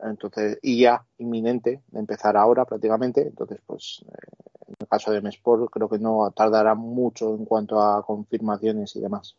entonces, 0.00 0.58
y 0.62 0.80
ya 0.80 1.04
inminente 1.18 1.80
de 1.88 1.98
empezar 1.98 2.36
ahora 2.36 2.64
prácticamente. 2.64 3.22
Entonces, 3.22 3.60
pues, 3.66 4.04
eh, 4.06 4.46
en 4.68 4.74
el 4.78 4.88
caso 4.88 5.10
de 5.10 5.18
M-Sport, 5.18 5.70
creo 5.70 5.88
que 5.88 5.98
no 5.98 6.30
tardará 6.36 6.74
mucho 6.74 7.34
en 7.34 7.44
cuanto 7.44 7.80
a 7.80 8.04
confirmaciones 8.04 8.94
y 8.96 9.00
demás. 9.00 9.36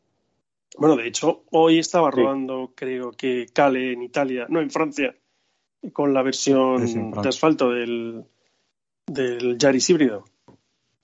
Bueno, 0.78 0.96
de 0.96 1.08
hecho, 1.08 1.44
hoy 1.52 1.80
estaba 1.80 2.12
Sí. 2.12 2.22
rodando, 2.22 2.72
creo 2.76 3.12
que 3.12 3.48
Cale 3.54 3.94
en 3.94 4.02
Italia, 4.04 4.46
no, 4.50 4.62
en 4.62 4.70
Francia, 4.70 5.16
con 5.94 6.14
la 6.14 6.24
versión 6.24 6.86
de 7.22 7.30
asfalto 7.30 7.70
del, 7.70 8.26
del 9.06 9.58
Yaris 9.58 9.90
híbrido. 9.90 10.26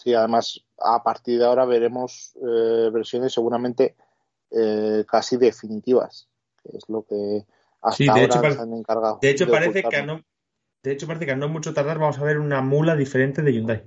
Sí, 0.03 0.13
además, 0.13 0.59
a 0.79 1.01
partir 1.01 1.39
de 1.39 1.45
ahora 1.45 1.63
veremos 1.63 2.35
eh, 2.35 2.89
versiones 2.91 3.31
seguramente 3.31 3.95
eh, 4.51 5.05
casi 5.07 5.37
definitivas, 5.37 6.27
que 6.61 6.77
es 6.77 6.83
lo 6.89 7.03
que 7.03 7.45
hasta 7.81 7.95
Sí, 7.95 8.03
de 8.05 8.11
ahora 8.11 8.25
hecho, 8.25 8.41
se 8.51 8.61
han 8.61 8.73
encargado. 8.73 9.19
De 9.21 9.29
hecho, 9.29 9.45
de 9.45 9.51
parece 9.53 9.81
que 9.81 9.95
a 9.95 10.05
no, 10.05 10.21
de 10.83 10.91
hecho, 10.91 11.07
parece 11.07 11.25
que 11.25 11.31
a 11.31 11.35
no 11.37 11.47
mucho 11.47 11.73
tardar 11.73 11.99
vamos 11.99 12.19
a 12.19 12.23
ver 12.25 12.37
una 12.37 12.61
mula 12.61 12.97
diferente 12.97 13.41
de 13.41 13.53
Hyundai. 13.53 13.83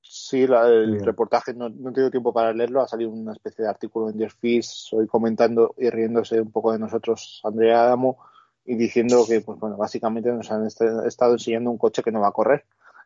Sí, 0.00 0.46
la- 0.46 0.68
el 0.68 0.92
Bien. 0.92 1.04
reportaje 1.04 1.52
no, 1.52 1.68
no 1.68 1.90
he 1.90 1.92
tenido 1.92 2.10
tiempo 2.12 2.32
para 2.32 2.52
leerlo. 2.52 2.80
Ha 2.80 2.86
salido 2.86 3.10
una 3.10 3.32
especie 3.32 3.64
de 3.64 3.70
artículo 3.70 4.08
en 4.10 4.30
Fish 4.30 4.90
hoy 4.92 5.08
comentando 5.08 5.74
y 5.76 5.90
riéndose 5.90 6.40
un 6.40 6.52
poco 6.52 6.72
de 6.72 6.78
nosotros, 6.78 7.40
Andrea 7.42 7.82
Adamo, 7.82 8.18
y 8.64 8.76
diciendo 8.76 9.24
que, 9.28 9.40
pues 9.40 9.58
bueno, 9.58 9.76
básicamente 9.76 10.30
nos 10.30 10.50
han 10.52 10.66
est- 10.66 10.80
estado 11.06 11.32
enseñando 11.32 11.70
un 11.70 11.78
coche 11.78 12.02
que 12.04 12.12
no 12.12 12.20
va 12.20 12.28
a 12.28 12.32
correr, 12.32 12.64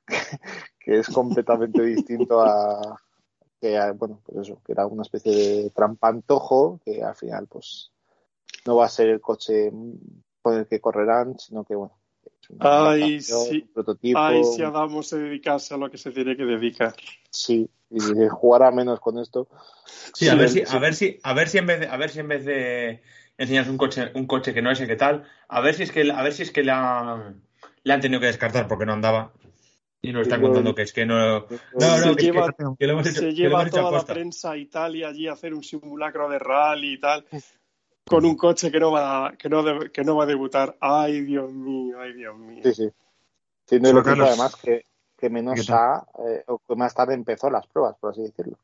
que 0.80 0.98
es 0.98 1.08
completamente 1.08 1.82
distinto 1.82 2.40
a 2.40 3.00
que, 3.60 3.76
a- 3.76 3.92
bueno, 3.92 4.20
pues 4.24 4.46
eso, 4.46 4.60
que 4.64 4.72
era 4.72 4.86
una 4.86 5.02
especie 5.02 5.32
de 5.32 5.70
trampantojo 5.70 6.80
que 6.84 7.02
al 7.02 7.14
final, 7.14 7.46
pues 7.48 7.90
no 8.66 8.76
va 8.76 8.86
a 8.86 8.88
ser 8.88 9.08
el 9.08 9.20
coche 9.20 9.70
con 10.42 10.56
el 10.56 10.66
que 10.66 10.80
correrán, 10.80 11.38
sino 11.38 11.64
que, 11.64 11.74
bueno, 11.74 11.98
es 12.40 12.50
una 12.50 12.88
Ay, 12.90 13.20
sí. 13.20 13.62
un 13.62 13.72
prototipo. 13.72 14.18
Ay, 14.18 14.44
si 14.44 14.62
Adamo 14.62 15.02
se 15.02 15.18
dedicase 15.18 15.74
a 15.74 15.76
lo 15.76 15.90
que 15.90 15.98
se 15.98 16.10
tiene 16.10 16.36
que 16.36 16.44
dedicar. 16.44 16.94
Sí, 17.30 17.68
y 17.90 18.00
jugará 18.28 18.70
menos 18.70 19.00
con 19.00 19.18
esto. 19.18 19.48
Sí, 20.14 20.28
a 20.28 20.34
ver 20.34 20.50
si, 20.50 20.60
sí. 20.60 20.64
a 20.68 20.78
ver 20.78 20.94
si, 20.94 21.18
a 21.22 21.32
ver 21.32 21.48
si 21.48 21.58
en 21.58 21.66
vez 21.66 21.80
de, 21.80 21.86
a 21.88 21.96
ver 21.96 22.10
si 22.10 22.20
en 22.20 22.28
vez 22.28 22.44
de 22.44 23.02
enseñarnos 23.38 23.70
un 23.70 23.78
coche, 23.78 24.10
un 24.14 24.26
coche 24.26 24.52
que 24.52 24.62
no 24.62 24.70
es 24.70 24.80
el 24.80 24.86
que 24.88 24.96
tal, 24.96 25.24
a 25.48 25.60
ver 25.60 25.74
si 25.74 25.84
es 25.84 25.92
que, 25.92 26.10
a 26.10 26.22
ver 26.22 26.32
si 26.32 26.42
es 26.42 26.50
que 26.50 26.62
la, 26.64 27.34
le 27.82 27.92
han 27.92 28.00
tenido 28.00 28.20
que 28.20 28.26
descartar 28.26 28.68
porque 28.68 28.86
no 28.86 28.92
andaba. 28.92 29.32
Y 30.00 30.12
nos 30.12 30.22
están 30.22 30.40
contando 30.40 30.74
que 30.74 30.82
es 30.82 30.92
que 30.92 31.04
no, 31.04 31.40
no, 31.40 31.46
Se 31.48 31.56
no, 31.78 31.80
que, 31.80 32.10
es 32.10 32.16
que- 32.16 32.22
lleva- 32.22 32.54
que 32.78 32.86
lo 32.86 32.92
hemos 32.92 33.06
hecho, 33.06 33.14
Se 33.16 33.20
que 33.20 33.26
lo 33.26 33.32
lleva 33.32 33.60
hemos 33.62 33.66
hecho 33.72 33.80
toda 33.80 33.92
la 33.98 34.04
prensa 34.04 34.50
a 34.52 34.56
Italia 34.56 35.08
allí 35.08 35.26
a 35.26 35.32
hacer 35.32 35.52
un 35.54 35.64
simulacro 35.64 36.28
de 36.28 36.38
rally 36.38 36.94
y 36.94 37.00
tal, 37.00 37.26
con 38.06 38.24
un 38.24 38.36
coche 38.36 38.70
que 38.70 38.78
no 38.78 38.92
va, 38.92 39.34
que 39.36 39.48
no, 39.48 39.62
que 39.92 40.04
no 40.04 40.16
va 40.16 40.22
a 40.22 40.26
debutar. 40.26 40.76
Ay, 40.80 41.22
Dios 41.22 41.52
mío, 41.52 42.00
ay, 42.00 42.12
Dios 42.12 42.38
mío. 42.38 42.62
Sí, 42.64 42.74
sí. 42.74 42.82
El 43.70 43.80
Solo 43.84 43.88
equipo, 43.88 44.02
Carlos. 44.04 44.28
además, 44.28 44.56
que, 44.56 44.84
que 45.16 45.28
menos 45.30 45.68
ha, 45.70 46.06
eh, 46.26 46.44
o 46.46 46.58
que 46.60 46.76
más 46.76 46.94
tarde 46.94 47.14
empezó 47.14 47.50
las 47.50 47.66
pruebas, 47.66 47.96
por 48.00 48.12
así 48.12 48.22
decirlo. 48.22 48.56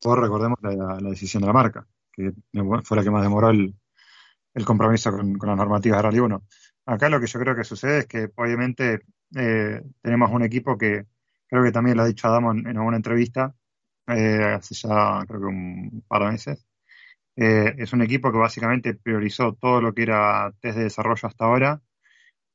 Todos 0.00 0.18
recordemos 0.18 0.58
la, 0.62 1.00
la 1.00 1.10
decisión 1.10 1.40
de 1.40 1.46
la 1.48 1.52
marca, 1.52 1.86
que 2.12 2.32
fue 2.84 2.96
la 2.96 3.02
que 3.02 3.10
más 3.10 3.22
demoró 3.22 3.48
el, 3.50 3.74
el 4.54 4.64
compromiso 4.64 5.10
con, 5.10 5.36
con 5.38 5.48
las 5.48 5.58
normativas 5.58 5.98
de 5.98 6.02
Rally 6.02 6.20
1. 6.20 6.42
Acá 6.88 7.10
lo 7.10 7.20
que 7.20 7.26
yo 7.26 7.38
creo 7.38 7.54
que 7.54 7.64
sucede 7.64 7.98
es 7.98 8.06
que 8.06 8.30
obviamente 8.34 9.00
eh, 9.36 9.82
tenemos 10.00 10.30
un 10.30 10.42
equipo 10.42 10.78
que 10.78 11.04
creo 11.46 11.62
que 11.62 11.70
también 11.70 11.98
lo 11.98 12.02
ha 12.02 12.06
dicho 12.06 12.26
Adamo 12.26 12.52
en, 12.52 12.66
alguna 12.66 12.96
entrevista, 12.96 13.54
eh, 14.06 14.54
hace 14.56 14.74
ya 14.74 15.22
creo 15.28 15.40
que 15.40 15.46
un 15.46 16.02
par 16.08 16.22
de 16.24 16.30
meses. 16.32 16.66
Eh, 17.36 17.74
es 17.76 17.92
un 17.92 18.00
equipo 18.00 18.32
que 18.32 18.38
básicamente 18.38 18.94
priorizó 18.94 19.52
todo 19.52 19.82
lo 19.82 19.92
que 19.92 20.04
era 20.04 20.50
test 20.62 20.78
de 20.78 20.84
desarrollo 20.84 21.28
hasta 21.28 21.44
ahora 21.44 21.82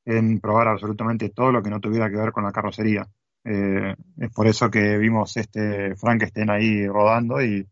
en 0.04 0.40
probar 0.40 0.68
absolutamente 0.68 1.30
todo 1.30 1.52
lo 1.52 1.62
que 1.62 1.70
no 1.70 1.80
tuviera 1.80 2.10
que 2.10 2.18
ver 2.18 2.32
con 2.32 2.44
la 2.44 2.52
carrocería. 2.52 3.08
Es 3.44 4.32
por 4.34 4.48
eso 4.48 4.72
que 4.72 4.98
vimos 4.98 5.38
este 5.38 5.96
Frankenstein 5.96 6.50
ahí 6.50 6.88
rodando 6.88 7.40
y 7.44 7.68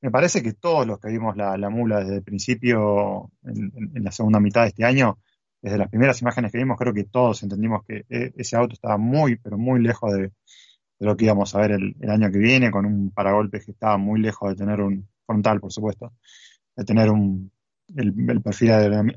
me 0.00 0.10
parece 0.10 0.42
que 0.42 0.54
todos 0.54 0.86
los 0.86 0.98
que 1.00 1.08
vimos 1.10 1.36
la, 1.36 1.58
la 1.58 1.68
mula 1.68 2.00
desde 2.00 2.16
el 2.16 2.22
principio, 2.22 3.30
en 3.44 4.04
la 4.04 4.12
segunda 4.12 4.40
mitad 4.40 4.62
de 4.62 4.68
este 4.68 4.84
año, 4.84 5.18
desde 5.62 5.78
las 5.78 5.88
primeras 5.88 6.20
imágenes 6.20 6.52
que 6.52 6.58
vimos, 6.58 6.76
creo 6.76 6.92
que 6.92 7.04
todos 7.04 7.42
entendimos 7.44 7.84
que 7.86 8.04
eh, 8.10 8.32
ese 8.36 8.56
auto 8.56 8.74
estaba 8.74 8.98
muy, 8.98 9.36
pero 9.36 9.56
muy 9.56 9.80
lejos 9.80 10.12
de, 10.12 10.32
lo 11.02 11.16
que 11.16 11.24
íbamos 11.24 11.54
a 11.54 11.60
ver 11.60 11.72
el, 11.72 11.96
año 12.08 12.30
que 12.30 12.38
viene, 12.38 12.70
con 12.70 12.86
un 12.86 13.10
paragolpes 13.10 13.64
que 13.64 13.72
estaba 13.72 13.96
muy 13.98 14.20
lejos 14.20 14.50
de 14.50 14.56
tener 14.56 14.80
un 14.80 15.08
frontal, 15.26 15.60
por 15.60 15.72
supuesto, 15.72 16.12
de 16.76 16.84
tener 16.84 17.08
el, 17.96 18.42
perfil 18.42 18.70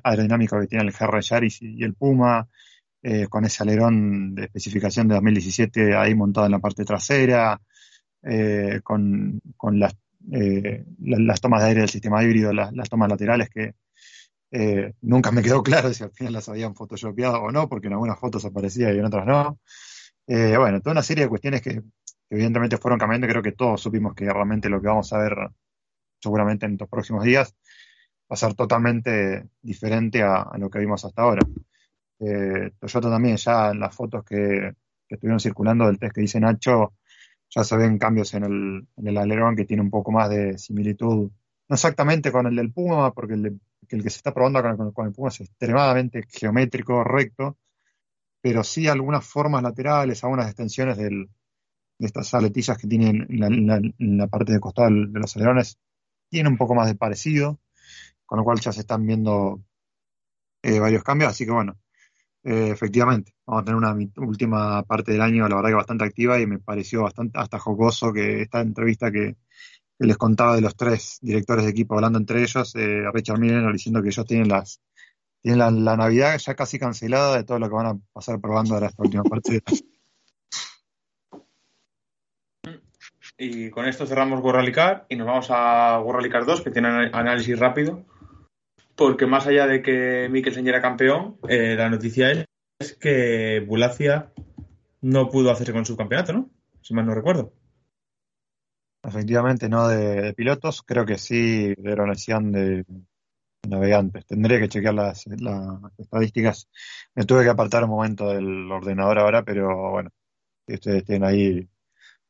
aerodinámico 0.03 0.59
que 0.59 0.67
tiene 0.67 0.85
el 0.85 0.91
GR 0.91 1.21
Yaris 1.21 1.61
y, 1.61 1.83
el 1.83 1.93
Puma, 1.93 2.47
eh, 3.03 3.27
con 3.27 3.45
ese 3.45 3.63
alerón 3.63 4.33
de 4.33 4.45
especificación 4.45 5.07
de 5.07 5.15
2017 5.15 5.95
ahí 5.95 6.15
montado 6.15 6.47
en 6.47 6.53
la 6.53 6.59
parte 6.59 6.83
trasera, 6.85 7.61
eh, 8.23 8.79
con, 8.83 9.41
eh, 10.31 10.85
la- 10.99 11.19
las 11.19 11.39
tomas 11.39 11.61
de 11.61 11.69
aire 11.69 11.81
del 11.81 11.89
sistema 11.89 12.23
híbrido, 12.23 12.51
las 12.51 12.89
tomas 12.89 13.09
laterales 13.09 13.49
que 13.49 13.75
eh, 14.51 14.93
nunca 15.01 15.31
me 15.31 15.41
quedó 15.41 15.63
claro 15.63 15.93
si 15.93 16.03
al 16.03 16.11
final 16.11 16.33
las 16.33 16.49
habían 16.49 16.75
photoshopeado 16.75 17.41
o 17.41 17.51
no, 17.51 17.67
porque 17.69 17.87
en 17.87 17.93
algunas 17.93 18.19
fotos 18.19 18.45
aparecía 18.45 18.93
y 18.93 18.99
en 18.99 19.05
otras 19.05 19.25
no. 19.25 19.59
Eh, 20.27 20.57
bueno, 20.57 20.79
toda 20.81 20.93
una 20.93 21.03
serie 21.03 21.25
de 21.25 21.29
cuestiones 21.29 21.61
que, 21.61 21.81
evidentemente 22.29 22.77
fueron 22.77 22.99
cambiando, 22.99 23.27
creo 23.27 23.41
que 23.41 23.51
todos 23.51 23.81
supimos 23.81 24.15
que 24.15 24.25
realmente 24.25 24.69
lo 24.69 24.81
que 24.81 24.87
vamos 24.87 25.11
a 25.13 25.19
ver 25.19 25.35
seguramente 26.19 26.65
en 26.65 26.73
estos 26.73 26.89
próximos 26.89 27.23
días 27.23 27.55
va 28.31 28.33
a 28.33 28.35
ser 28.35 28.55
totalmente 28.55 29.47
diferente 29.61 30.23
a, 30.23 30.49
lo 30.57 30.69
que 30.69 30.79
vimos 30.79 31.05
hasta 31.05 31.21
ahora. 31.21 31.41
Eh, 32.19 32.71
Toyota 32.79 33.09
también 33.09 33.37
ya 33.37 33.71
en 33.71 33.79
las 33.79 33.95
fotos 33.95 34.23
que, 34.23 34.73
que 35.07 35.15
estuvieron 35.15 35.39
circulando 35.39 35.85
del 35.85 35.99
test 35.99 36.15
que 36.15 36.21
dice 36.21 36.39
Nacho, 36.39 36.93
ya 37.49 37.63
se 37.63 37.77
ven 37.77 37.97
cambios 37.99 38.33
en 38.33 38.43
el, 38.43 38.87
en 38.97 39.07
el 39.07 39.17
alerón 39.17 39.55
que 39.55 39.65
tiene 39.65 39.83
un 39.83 39.91
poco 39.91 40.11
más 40.11 40.29
de 40.29 40.57
similitud, 40.57 41.31
no 41.67 41.73
exactamente 41.73 42.31
con 42.31 42.47
el 42.47 42.55
del 42.55 42.71
Puma, 42.71 43.13
porque 43.13 43.33
el, 43.35 43.43
de- 43.43 43.59
que 43.87 43.95
el 43.95 44.03
que 44.03 44.09
se 44.09 44.17
está 44.17 44.33
probando 44.33 44.61
con, 44.61 44.91
con- 44.91 45.07
el 45.07 45.13
Puma 45.13 45.29
es 45.29 45.41
extremadamente 45.41 46.23
geométrico, 46.29 47.03
recto, 47.03 47.57
pero 48.41 48.63
sí 48.63 48.87
algunas 48.87 49.25
formas 49.25 49.63
laterales, 49.63 50.23
algunas 50.23 50.47
extensiones 50.47 50.97
del, 50.97 51.29
de 51.99 52.07
estas 52.07 52.33
aletillas 52.33 52.77
que 52.77 52.87
tienen 52.87 53.27
en 53.29 54.17
la, 54.17 54.27
parte 54.27 54.53
de 54.53 54.59
costado 54.59 54.89
de 54.89 55.19
los 55.19 55.35
alerones, 55.37 55.79
tiene 56.29 56.49
un 56.49 56.57
poco 56.57 56.75
más 56.75 56.87
de 56.87 56.95
parecido, 56.95 57.59
con 58.25 58.39
lo 58.39 58.43
cual 58.43 58.59
ya 58.59 58.71
se 58.71 58.81
están 58.81 59.05
viendo 59.05 59.61
eh, 60.63 60.79
varios 60.79 61.03
cambios, 61.03 61.31
así 61.31 61.45
que 61.45 61.51
bueno, 61.51 61.77
eh, 62.43 62.69
efectivamente, 62.71 63.35
vamos 63.45 63.63
a 63.63 63.65
tener 63.65 63.77
una 63.77 63.95
última 64.17 64.83
parte 64.83 65.13
del 65.13 65.21
año, 65.21 65.47
la 65.47 65.55
verdad 65.55 65.69
que 65.69 65.75
bastante 65.75 66.05
activa 66.05 66.39
y 66.39 66.47
me 66.47 66.59
pareció 66.59 67.03
bastante 67.03 67.39
hasta 67.39 67.59
jocoso 67.59 68.13
que 68.13 68.43
esta 68.43 68.61
entrevista 68.61 69.11
que, 69.11 69.37
les 69.99 70.17
contaba 70.17 70.55
de 70.55 70.61
los 70.61 70.75
tres 70.75 71.19
directores 71.21 71.65
de 71.65 71.71
equipo 71.71 71.95
hablando 71.95 72.19
entre 72.19 72.41
ellos, 72.41 72.75
eh, 72.75 73.03
Richard 73.13 73.39
Miller 73.39 73.71
diciendo 73.71 74.01
que 74.01 74.09
ellos 74.09 74.25
tienen 74.25 74.49
las 74.49 74.81
tienen 75.41 75.85
la, 75.85 75.95
Navidad 75.95 76.39
ya 76.39 76.55
casi 76.55 76.79
cancelada 76.79 77.37
de 77.37 77.43
todo 77.43 77.59
lo 77.59 77.69
que 77.69 77.75
van 77.75 77.85
a 77.85 77.99
pasar 78.13 78.41
probando 78.41 78.73
ahora 78.73 78.87
esta 78.87 79.03
última 79.03 79.21
año. 79.21 79.59
Y 83.37 83.69
con 83.69 83.85
esto 83.85 84.07
cerramos 84.07 84.41
World 84.41 84.55
Rally 84.61 84.71
Car 84.71 85.05
y 85.07 85.15
nos 85.15 85.27
vamos 85.27 85.47
a 85.51 85.99
World 85.99 86.21
Rally 86.21 86.31
Car 86.31 86.45
2, 86.45 86.61
que 86.61 86.71
tiene 86.71 86.87
análisis 86.87 87.59
rápido. 87.59 88.03
Porque 88.95 89.27
más 89.27 89.45
allá 89.45 89.67
de 89.67 89.83
que 89.83 90.29
Mikkelsen 90.31 90.67
era 90.67 90.81
campeón, 90.81 91.37
eh, 91.47 91.75
la 91.77 91.89
noticia 91.89 92.31
es, 92.31 92.45
es 92.79 92.93
que 92.93 93.63
Bulacia 93.67 94.31
no 95.01 95.29
pudo 95.29 95.51
hacerse 95.51 95.73
con 95.73 95.85
su 95.85 95.95
campeonato, 95.95 96.33
¿no? 96.33 96.49
Si 96.81 96.95
mal 96.95 97.05
no 97.05 97.13
recuerdo. 97.13 97.53
Efectivamente, 99.05 99.69
no 99.69 99.87
de, 99.87 100.21
de 100.21 100.33
pilotos, 100.33 100.81
creo 100.81 101.05
que 101.05 101.17
sí 101.17 101.75
de 101.75 101.91
organización 101.93 102.51
de 102.51 102.85
navegantes. 103.67 104.25
Tendría 104.25 104.59
que 104.59 104.69
chequear 104.69 104.93
las, 104.93 105.25
las 105.27 105.79
estadísticas. 105.97 106.67
Me 107.13 107.25
tuve 107.25 107.43
que 107.43 107.49
apartar 107.49 107.83
un 107.83 107.89
momento 107.91 108.29
del 108.29 108.71
ordenador 108.71 109.19
ahora, 109.19 109.43
pero 109.43 109.91
bueno, 109.91 110.09
si 110.67 110.75
ustedes 110.75 111.03
tienen 111.03 111.27
ahí 111.27 111.69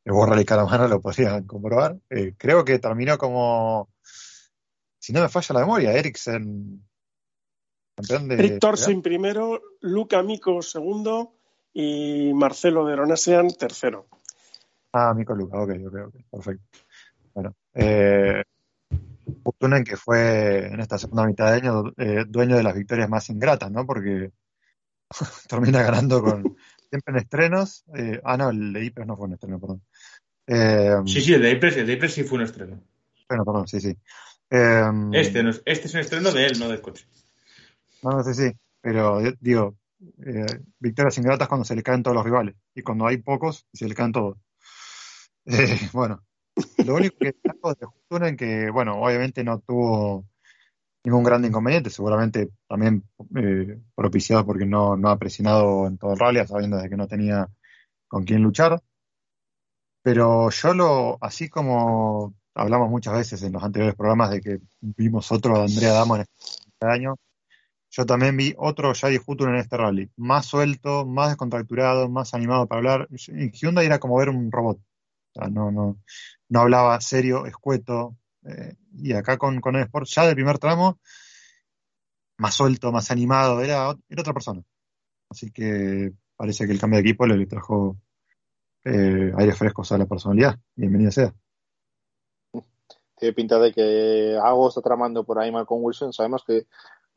el 0.05 0.13
borra 0.13 0.39
y 0.39 0.45
cara 0.45 0.65
mano, 0.65 0.87
lo 0.87 1.01
podrían 1.01 1.45
comprobar. 1.45 1.97
Eh, 2.09 2.33
creo 2.37 2.63
que 2.63 2.79
terminó 2.79 3.17
como, 3.17 3.89
si 4.99 5.13
no 5.13 5.21
me 5.21 5.29
falla 5.29 5.53
la 5.53 5.59
memoria, 5.61 5.93
Eriksen, 5.93 6.85
campeón 7.95 8.27
de. 8.27 8.59
Torsen 8.59 9.01
primero, 9.01 9.61
Luca 9.81 10.21
Mico 10.23 10.61
segundo 10.61 11.35
y 11.73 12.33
Marcelo 12.33 12.85
de 12.85 12.95
Ronasian 12.95 13.49
tercero. 13.49 14.07
Ah, 14.97 15.13
Mico 15.13 15.35
Luca, 15.35 15.59
ok, 15.59 15.71
ok, 15.87 15.95
ok, 16.07 16.15
perfecto. 16.31 16.63
Bueno, 17.33 17.53
eh, 17.73 18.41
Fortunen 19.43 19.83
que 19.83 19.97
fue 19.97 20.67
en 20.67 20.79
esta 20.79 20.97
segunda 20.97 21.25
mitad 21.25 21.51
de 21.51 21.57
año 21.57 21.91
eh, 21.97 22.23
dueño 22.25 22.55
de 22.55 22.63
las 22.63 22.73
victorias 22.73 23.09
más 23.09 23.29
ingratas, 23.29 23.69
¿no? 23.69 23.85
Porque 23.85 24.31
termina 25.49 25.83
ganando 25.83 26.21
con 26.21 26.55
siempre 26.89 27.11
en 27.11 27.17
estrenos. 27.17 27.83
eh, 27.93 28.21
ah, 28.23 28.37
no, 28.37 28.51
el 28.51 28.71
de 28.71 28.85
Ipres 28.85 29.05
no 29.05 29.17
fue 29.17 29.27
un 29.27 29.33
estreno, 29.33 29.59
perdón. 29.59 29.81
Eh, 30.47 30.95
Sí, 31.05 31.19
sí, 31.19 31.33
el 31.33 31.41
de 31.41 31.51
Ypres, 31.51 31.75
el 31.75 31.87
de 31.87 31.93
Ypres 31.93 32.13
sí 32.13 32.23
fue 32.23 32.37
un 32.37 32.45
estreno. 32.45 32.81
Bueno, 33.27 33.43
perdón, 33.43 33.67
sí, 33.67 33.81
sí. 33.81 33.97
Eh, 34.49 34.91
Este, 35.11 35.43
no 35.43 35.49
es, 35.49 35.61
este 35.65 35.87
es 35.87 35.93
un 35.93 35.99
estreno 35.99 36.31
de 36.31 36.45
él, 36.45 36.57
no 36.57 36.69
del 36.69 36.79
coche. 36.79 37.05
No, 38.01 38.11
no 38.11 38.23
sé 38.23 38.33
si, 38.33 38.57
pero 38.79 39.19
eh, 39.19 39.35
digo, 39.41 39.75
victorias 40.79 41.17
ingratas 41.17 41.49
cuando 41.49 41.65
se 41.65 41.75
le 41.75 41.83
caen 41.83 42.01
todos 42.01 42.15
los 42.15 42.23
rivales 42.23 42.55
y 42.73 42.81
cuando 42.81 43.05
hay 43.07 43.17
pocos 43.17 43.67
se 43.73 43.89
le 43.89 43.93
caen 43.93 44.13
todos. 44.13 44.37
Eh, 45.45 45.77
bueno, 45.93 46.23
lo 46.85 46.95
único 46.95 47.17
que 47.17 47.33
destaco 47.33 47.73
de 47.73 47.85
Justunen 47.85 48.37
que, 48.37 48.69
bueno, 48.71 49.01
obviamente 49.01 49.43
no 49.43 49.59
tuvo 49.59 50.25
ningún 51.03 51.23
gran 51.23 51.45
inconveniente, 51.45 51.89
seguramente 51.89 52.49
también 52.67 53.03
eh, 53.35 53.79
propiciado 53.95 54.45
porque 54.45 54.65
no, 54.65 54.97
no 54.97 55.09
ha 55.09 55.19
presionado 55.19 55.87
en 55.87 55.97
todo 55.97 56.13
el 56.13 56.19
rally, 56.19 56.45
sabiendo 56.47 56.77
de 56.77 56.89
que 56.89 56.97
no 56.97 57.07
tenía 57.07 57.47
con 58.07 58.25
quién 58.25 58.41
luchar. 58.41 58.81
Pero 60.01 60.49
yo 60.49 60.73
lo, 60.73 61.17
así 61.21 61.49
como 61.49 62.35
hablamos 62.55 62.89
muchas 62.89 63.13
veces 63.13 63.43
en 63.43 63.53
los 63.53 63.63
anteriores 63.63 63.95
programas 63.95 64.31
de 64.31 64.41
que 64.41 64.59
vimos 64.79 65.31
otro 65.31 65.61
Andrea 65.61 65.93
Damo 65.93 66.15
en 66.15 66.21
este 66.21 66.85
año. 66.85 67.15
Yo 67.91 68.05
también 68.05 68.35
vi 68.35 68.53
otro 68.57 68.93
Jai 68.93 69.19
Futuro 69.19 69.51
en 69.51 69.57
este 69.57 69.77
rally, 69.77 70.09
más 70.17 70.45
suelto, 70.45 71.05
más 71.05 71.29
descontracturado, 71.29 72.09
más 72.09 72.33
animado 72.33 72.67
para 72.67 72.79
hablar. 72.79 73.07
En 73.27 73.51
Hyundai 73.51 73.85
era 73.85 73.99
como 73.99 74.17
ver 74.17 74.29
un 74.29 74.51
robot. 74.51 74.79
No, 75.51 75.71
no, 75.71 75.97
no 76.49 76.59
hablaba 76.59 76.99
serio, 77.01 77.45
escueto. 77.45 78.15
Eh, 78.45 78.75
y 78.93 79.13
acá 79.13 79.37
con, 79.37 79.59
con 79.59 79.75
el 79.75 79.83
Sport, 79.83 80.07
ya 80.07 80.25
del 80.25 80.35
primer 80.35 80.59
tramo, 80.59 80.99
más 82.37 82.53
suelto, 82.53 82.91
más 82.91 83.11
animado, 83.11 83.61
era, 83.61 83.95
era 84.09 84.21
otra 84.21 84.33
persona. 84.33 84.61
Así 85.29 85.51
que 85.51 86.11
parece 86.35 86.65
que 86.65 86.73
el 86.73 86.79
cambio 86.79 86.97
de 86.97 87.01
equipo 87.09 87.25
le, 87.25 87.45
trajo 87.45 87.97
eh, 88.83 89.33
aire 89.37 89.53
frescos 89.53 89.91
a 89.91 89.97
la 89.97 90.05
personalidad. 90.05 90.59
Bienvenido 90.75 91.11
sea. 91.11 91.33
Tiene 93.17 93.33
pinta 93.33 93.57
de 93.59 93.73
que 93.73 94.37
algo 94.41 94.67
está 94.67 94.81
tramando 94.81 95.23
por 95.23 95.39
ahí 95.39 95.51
Malcolm 95.51 95.83
Wilson. 95.83 96.13
Sabemos 96.13 96.43
que 96.45 96.67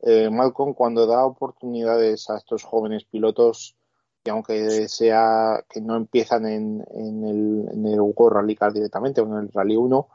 eh, 0.01 0.29
Malcolm 0.29 0.73
cuando 0.73 1.05
da 1.05 1.25
oportunidades 1.25 2.29
a 2.29 2.37
estos 2.37 2.63
jóvenes 2.63 3.03
pilotos, 3.03 3.75
y 4.23 4.29
aunque 4.29 4.87
sea 4.89 5.63
que 5.69 5.81
no 5.81 5.95
empiezan 5.95 6.45
en, 6.45 6.85
en 6.93 7.23
el, 7.23 7.69
en 7.71 7.85
el 7.85 8.01
World 8.01 8.37
Rally 8.37 8.55
Car 8.55 8.73
directamente 8.73 9.21
o 9.21 9.25
en 9.25 9.45
el 9.45 9.51
Rally 9.51 9.75
1, 9.75 10.07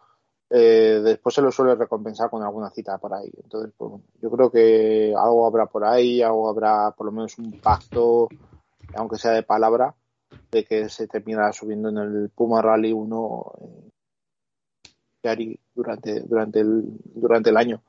eh, 0.51 1.01
después 1.03 1.35
se 1.35 1.43
lo 1.43 1.51
suele 1.51 1.75
recompensar 1.75 2.31
con 2.31 2.43
alguna 2.43 2.71
cita 2.71 2.99
por 2.99 3.15
ahí. 3.15 3.31
Entonces, 3.43 3.73
pues, 3.77 3.93
yo 4.21 4.31
creo 4.31 4.51
que 4.51 5.15
algo 5.17 5.47
habrá 5.47 5.67
por 5.67 5.85
ahí, 5.85 6.23
algo 6.23 6.49
habrá 6.49 6.91
por 6.93 7.07
lo 7.07 7.13
menos 7.13 7.39
un 7.39 7.61
pacto, 7.61 8.29
aunque 8.95 9.19
sea 9.19 9.33
de 9.33 9.43
palabra, 9.43 9.95
de 10.51 10.65
que 10.65 10.89
se 10.89 11.09
terminará 11.09 11.53
subiendo 11.53 11.89
en 11.89 11.99
el 11.99 12.31
Puma 12.31 12.61
Rally 12.61 12.93
1 12.93 13.53
eh, 15.23 15.59
durante, 15.75 16.21
durante, 16.21 16.61
el, 16.61 16.83
durante 17.15 17.51
el 17.51 17.57
año. 17.57 17.83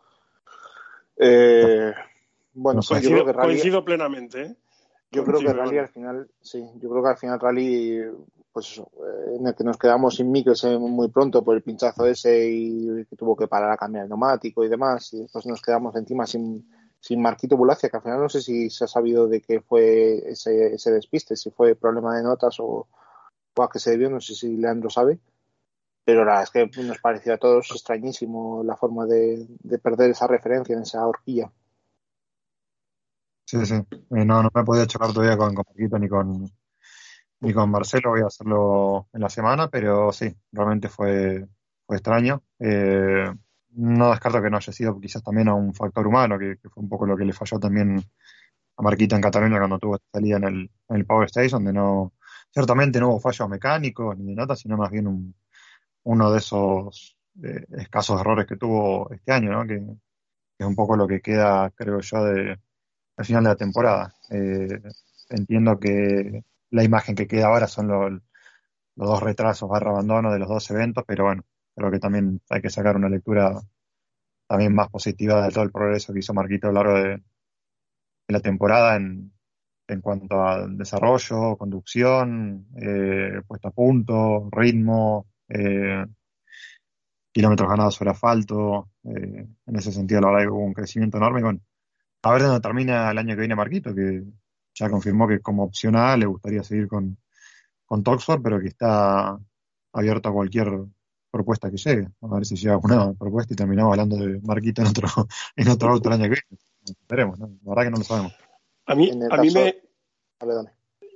Eh, 1.17 1.93
bueno, 2.53 2.81
pues 2.87 3.01
yo 3.03 3.09
creo 3.09 3.25
que 3.25 3.33
Rally, 3.33 3.49
coincido 3.49 3.83
plenamente. 3.83 4.55
Yo 5.11 5.23
creo 5.23 5.39
que 5.39 5.53
Rally 5.53 5.77
al 5.77 5.87
final, 5.89 6.29
sí, 6.41 6.63
yo 6.75 6.89
creo 6.89 7.03
que 7.03 7.09
al 7.09 7.17
final 7.17 7.39
Rally, 7.39 8.01
pues 8.51 8.71
eso, 8.71 8.91
eh, 8.97 9.35
en 9.39 9.47
el 9.47 9.55
que 9.55 9.63
nos 9.63 9.77
quedamos 9.77 10.15
sin 10.15 10.35
eh, 10.35 10.77
muy 10.79 11.09
pronto 11.09 11.43
por 11.43 11.55
el 11.55 11.63
pinchazo 11.63 12.05
ese 12.05 12.49
y 12.49 13.05
que 13.05 13.15
tuvo 13.15 13.35
que 13.35 13.47
parar 13.47 13.71
a 13.71 13.77
cambiar 13.77 14.03
el 14.03 14.09
neumático 14.09 14.63
y 14.63 14.69
demás, 14.69 15.13
y 15.13 15.21
después 15.21 15.45
nos 15.45 15.61
quedamos 15.61 15.95
encima 15.95 16.25
sin, 16.25 16.69
sin 16.99 17.21
Marquito 17.21 17.55
Bulacia, 17.55 17.89
que 17.89 17.97
al 17.97 18.03
final 18.03 18.19
no 18.19 18.29
sé 18.29 18.41
si 18.41 18.69
se 18.69 18.85
ha 18.85 18.87
sabido 18.87 19.27
de 19.27 19.41
qué 19.41 19.61
fue 19.61 20.17
ese, 20.29 20.73
ese 20.73 20.91
despiste, 20.91 21.35
si 21.35 21.51
fue 21.51 21.75
problema 21.75 22.17
de 22.17 22.23
notas 22.23 22.59
o, 22.59 22.87
o 23.55 23.63
a 23.63 23.69
qué 23.69 23.79
se 23.79 23.91
debió, 23.91 24.09
no 24.09 24.19
sé 24.19 24.35
si 24.35 24.57
Leandro 24.57 24.89
sabe 24.89 25.19
pero 26.05 26.23
la 26.23 26.33
verdad 26.33 26.43
es 26.43 26.71
que 26.71 26.83
nos 26.83 26.99
pareció 26.99 27.33
a 27.33 27.37
todos 27.37 27.71
extrañísimo 27.71 28.63
la 28.63 28.77
forma 28.77 29.07
de, 29.07 29.47
perder 29.81 30.11
esa 30.11 30.27
referencia 30.27 30.75
en 30.75 30.83
esa 30.83 31.05
horquilla. 31.05 31.51
Sí, 33.45 33.65
sí. 33.65 33.75
Eh, 33.75 34.25
no, 34.25 34.41
no 34.43 34.49
me 34.53 34.63
podía 34.63 34.87
chocar 34.87 35.13
todavía 35.13 35.37
con, 35.37 35.53
con 35.53 35.65
ni 35.75 36.09
con 36.09 36.51
ni 37.41 37.53
con 37.53 37.69
Marcelo. 37.71 38.11
Voy 38.11 38.21
a 38.21 38.27
hacerlo 38.27 39.07
en 39.13 39.21
la 39.21 39.29
semana, 39.29 39.69
pero 39.69 40.11
sí, 40.11 40.35
realmente 40.51 40.89
fue, 40.89 41.47
fue 41.85 41.97
extraño. 41.97 42.43
Eh, 42.59 43.31
no 43.75 44.09
descarto 44.11 44.41
que 44.41 44.49
no 44.49 44.57
haya 44.57 44.73
sido 44.73 44.99
quizás 44.99 45.23
también 45.23 45.49
a 45.49 45.53
un 45.55 45.73
factor 45.73 46.07
humano, 46.07 46.39
que, 46.39 46.57
fue 46.69 46.83
un 46.83 46.89
poco 46.89 47.05
lo 47.05 47.17
que 47.17 47.25
le 47.25 47.33
falló 47.33 47.59
también 47.59 48.03
a 48.77 48.81
Marquita 48.81 49.15
en 49.15 49.21
Cataluña 49.21 49.59
cuando 49.59 49.79
tuvo 49.79 49.95
esta 49.95 50.07
salida 50.13 50.37
en 50.37 50.43
el, 50.45 50.71
en 50.89 50.95
el 50.95 51.05
Power 51.05 51.27
Stage, 51.27 51.49
donde 51.49 51.73
no, 51.73 52.13
ciertamente 52.51 52.99
no 52.99 53.09
hubo 53.09 53.19
fallos 53.19 53.49
mecánicos 53.49 54.17
ni 54.17 54.27
de 54.27 54.35
nada, 54.35 54.55
sino 54.55 54.77
más 54.77 54.91
bien 54.91 55.07
un, 55.07 55.35
uno 56.03 56.31
de 56.31 56.39
esos 56.39 57.17
eh, 57.43 57.65
escasos 57.77 58.21
errores 58.21 58.47
que 58.47 58.57
tuvo 58.57 59.11
este 59.11 59.33
año, 59.33 59.51
¿no? 59.51 59.67
que, 59.67 59.75
es 60.57 60.65
un 60.65 60.75
poco 60.75 60.95
lo 60.95 61.07
que 61.07 61.21
queda, 61.21 61.69
creo 61.71 61.99
yo, 61.99 62.23
de, 62.25 62.57
al 63.17 63.25
final 63.25 63.43
de 63.43 63.49
la 63.49 63.55
temporada. 63.55 64.13
Eh, 64.29 64.81
entiendo 65.29 65.79
que 65.79 66.43
la 66.71 66.83
imagen 66.83 67.15
que 67.15 67.27
queda 67.27 67.47
ahora 67.47 67.67
son 67.67 67.87
los 67.87 68.21
dos 68.95 69.23
retrasos 69.23 69.69
barra 69.69 69.91
abandono 69.91 70.31
de 70.31 70.39
los 70.39 70.49
dos 70.49 70.69
eventos, 70.71 71.03
pero 71.07 71.25
bueno, 71.25 71.43
creo 71.75 71.91
que 71.91 71.99
también 71.99 72.41
hay 72.49 72.61
que 72.61 72.69
sacar 72.69 72.95
una 72.95 73.09
lectura 73.09 73.61
también 74.47 74.73
más 74.75 74.89
positiva 74.89 75.45
de 75.45 75.51
todo 75.51 75.63
el 75.63 75.71
progreso 75.71 76.13
que 76.13 76.19
hizo 76.19 76.33
Marquito 76.33 76.67
a 76.67 76.71
lo 76.71 76.83
largo 76.83 76.99
de, 77.01 77.23
la 78.27 78.39
temporada 78.39 78.95
en, 78.95 79.31
en 79.87 80.01
cuanto 80.01 80.41
a 80.43 80.67
desarrollo, 80.67 81.57
conducción, 81.57 82.67
eh, 82.81 83.41
puesto 83.47 83.67
a 83.67 83.71
punto, 83.71 84.49
ritmo, 84.51 85.27
eh, 85.49 86.05
kilómetros 87.31 87.69
ganados 87.69 87.95
sobre 87.95 88.11
asfalto. 88.11 88.89
Eh, 89.03 89.47
en 89.67 89.75
ese 89.75 89.91
sentido, 89.91 90.21
la 90.21 90.27
verdad 90.27 90.43
que 90.43 90.49
hubo 90.51 90.65
un 90.65 90.73
crecimiento 90.73 91.17
enorme. 91.17 91.41
Bueno, 91.43 91.59
a 92.25 92.31
ver 92.31 92.41
dónde 92.41 92.59
termina 92.59 93.11
el 93.11 93.19
año 93.19 93.35
que 93.35 93.41
viene 93.41 93.55
Marquito, 93.55 93.93
que 93.93 94.23
ya 94.73 94.89
confirmó 94.89 95.27
que 95.27 95.41
como 95.41 95.63
opcional 95.63 96.19
le 96.19 96.25
gustaría 96.25 96.63
seguir 96.63 96.87
con, 96.87 97.17
con 97.85 98.03
Toxford, 98.03 98.41
pero 98.41 98.59
que 98.59 98.69
está 98.69 99.37
abierto 99.93 100.29
a 100.29 100.33
cualquier 100.33 100.67
propuesta 101.29 101.69
que 101.69 101.77
llegue. 101.77 102.07
A 102.21 102.27
ver 102.27 102.45
si 102.47 102.55
llega 102.55 102.73
alguna 102.73 103.13
propuesta 103.13 103.53
y 103.53 103.55
terminamos 103.55 103.91
hablando 103.91 104.17
de 104.17 104.41
Marquito 104.41 104.81
en 104.81 104.87
otro, 104.87 105.07
en 105.55 105.69
otro 105.69 105.89
auto 105.91 106.09
el 106.09 106.15
año 106.15 106.23
que 106.23 106.29
viene. 106.29 106.61
Esperemos, 106.83 107.37
la 107.39 107.47
verdad 107.61 107.83
que 107.83 107.91
no 107.91 107.97
lo 107.97 108.03
sabemos. 108.03 108.33
A 108.87 108.95
mí, 108.95 109.11
a 109.29 109.37
mí 109.37 109.51
me. 109.51 109.75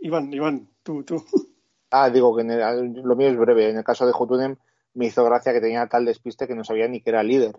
Iván, 0.01 0.32
Iván, 0.32 0.70
tú, 0.84 1.03
tú. 1.03 1.26
Ah, 1.91 2.12
digo 2.12 2.38
que 2.38 2.43
lo 2.43 3.16
mío 3.16 3.30
es 3.30 3.36
breve. 3.36 3.72
En 3.72 3.78
el 3.78 3.84
caso 3.84 4.05
de 4.05 4.12
Jutunem 4.12 4.57
me 4.93 5.07
hizo 5.07 5.26
gracia 5.26 5.53
que 5.53 5.60
tenía 5.60 5.88
tal 5.88 6.05
despiste 6.05 6.47
que 6.47 6.53
no 6.53 6.64
sabía 6.64 6.88
ni 6.88 7.01
que 7.01 7.10
era 7.10 7.24
líder. 7.24 7.55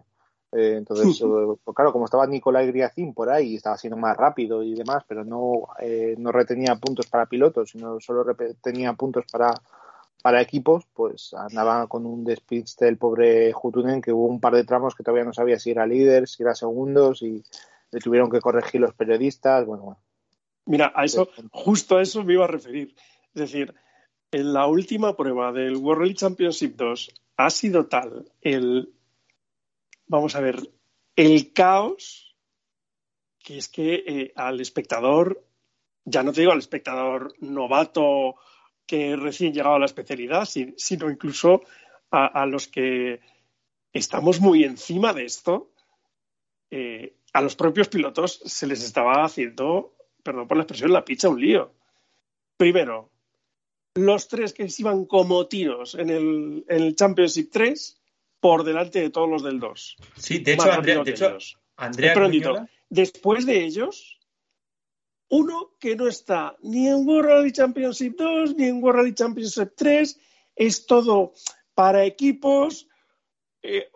Eh, 0.53 0.75
entonces, 0.79 1.21
eh, 1.21 1.57
pues 1.63 1.75
claro, 1.75 1.93
como 1.93 2.07
estaba 2.07 2.27
Nicolai 2.27 2.67
Griacín 2.67 3.15
por 3.15 3.31
ahí, 3.31 3.57
estaba 3.57 3.77
siendo 3.77 3.97
más 3.97 4.17
rápido 4.17 4.63
y 4.63 4.75
demás, 4.75 5.05
pero 5.07 5.25
no, 5.25 5.69
eh, 5.81 6.15
no 6.19 6.33
retenía 6.33 6.77
puntos 6.77 7.07
para 7.07 7.27
pilotos, 7.27 7.71
sino 7.71 8.01
solo 8.01 8.25
retenía 8.25 8.93
puntos 8.95 9.25
para, 9.31 9.55
para 10.23 10.41
equipos, 10.41 10.87
pues 10.93 11.35
andaba 11.35 11.87
con 11.87 12.07
un 12.07 12.25
despiste 12.25 12.89
el 12.89 12.99
pobre 12.99 13.53
Jutunen, 13.53 14.01
que 14.01 14.13
hubo 14.13 14.27
un 14.27 14.41
par 14.41 14.55
de 14.55 14.65
tramos 14.65 14.95
que 14.95 15.05
todavía 15.05 15.25
no 15.25 15.33
sabía 15.33 15.59
si 15.59 15.71
era 15.71 15.87
líder, 15.87 16.29
si 16.29 16.43
era 16.43 16.55
segundos, 16.55 17.23
y 17.23 17.43
le 17.91 18.01
tuvieron 18.01 18.31
que 18.31 18.41
corregir 18.41 18.81
los 18.81 18.95
periodistas. 18.95 19.65
Bueno, 19.67 19.83
bueno. 19.85 20.01
Mira, 20.67 20.93
a 20.95 21.05
eso, 21.05 21.29
justo 21.51 21.97
a 21.97 22.03
eso 22.03 22.23
me 22.23 22.35
iba 22.35 22.45
a 22.45 22.49
referir. 22.49 22.95
Es 23.35 23.41
decir, 23.41 23.75
en 24.31 24.53
la 24.53 24.67
última 24.67 25.17
prueba 25.17 25.53
del 25.53 25.77
World 25.77 26.15
Championship 26.15 26.77
2 26.77 27.11
ha 27.37 27.51
sido 27.51 27.87
tal 27.87 28.31
el, 28.43 28.93
vamos 30.11 30.35
a 30.35 30.41
ver, 30.41 30.59
el 31.15 31.53
caos 31.53 32.37
que 33.39 33.57
es 33.57 33.69
que 33.69 34.05
eh, 34.07 34.33
al 34.35 34.61
espectador, 34.61 35.47
ya 36.05 36.23
no 36.23 36.33
te 36.33 36.41
digo 36.41 36.53
al 36.53 36.59
espectador 36.59 37.33
novato 37.39 38.35
que 38.87 39.17
recién 39.17 39.55
llegado 39.55 39.77
a 39.77 39.79
la 39.79 39.87
especialidad, 39.87 40.45
sino 40.45 41.11
incluso 41.11 41.63
a, 42.11 42.45
los 42.45 42.67
que 42.67 43.21
estamos 43.93 44.41
muy 44.41 44.65
encima 44.65 45.13
de 45.13 45.25
esto, 45.25 45.71
eh, 46.71 47.15
a 47.33 47.41
los 47.41 47.55
propios 47.55 47.89
pilotos 47.89 48.43
se 48.45 48.67
les 48.67 48.83
estaba 48.83 49.25
haciendo, 49.25 49.95
perdón 50.25 50.49
por 50.49 50.57
la 50.57 50.65
expresión, 50.65 50.93
la 50.93 51.05
picha 51.05 51.29
un 51.29 51.41
lío. 51.41 51.73
Primero, 52.57 53.13
los 53.95 54.27
tres 54.27 54.53
que 54.53 54.69
se 54.69 54.83
iban 54.83 55.05
como 55.05 55.47
tiros 55.47 55.95
en 55.95 56.11
el, 56.11 56.65
en 56.69 56.83
el 56.83 56.97
Championship 56.97 57.49
3 57.53 58.00
por 58.41 58.65
delante 58.65 59.01
de 59.01 59.11
todos 59.11 59.29
los 59.29 59.43
del 59.43 59.61
2. 59.61 59.97
Sí, 60.17 60.39
de 60.39 60.55
hecho, 60.55 60.73
Andrea, 60.73 61.03
de 61.05 61.11
hecho, 61.11 61.39
Andrea 61.77 62.69
después 62.89 63.47
de 63.47 63.65
ellos, 63.65 64.19
uno 65.29 65.75
que 65.79 65.95
no 65.95 66.09
está 66.09 66.57
ni 66.63 66.89
en 66.89 67.07
World 67.07 67.29
Rally 67.29 67.53
Championship 67.53 68.17
2 68.17 68.57
ni 68.57 68.65
en 68.65 68.83
World 68.83 68.99
Rally 68.99 69.15
Championship 69.15 69.73
3, 69.77 70.19
es 70.57 70.87
todo 70.87 71.33
para 71.75 72.05
equipos, 72.05 72.89
eh, 73.63 73.89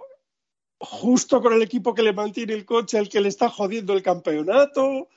justo 0.79 1.43
con 1.43 1.53
el 1.53 1.63
equipo 1.63 1.95
que 1.95 2.03
le 2.03 2.13
mantiene 2.13 2.55
el 2.55 2.65
coche 2.65 2.99
al 2.99 3.09
que 3.09 3.21
le 3.21 3.29
está 3.29 3.49
jodiendo 3.49 3.93
el 3.95 4.03
campeonato. 4.03 5.09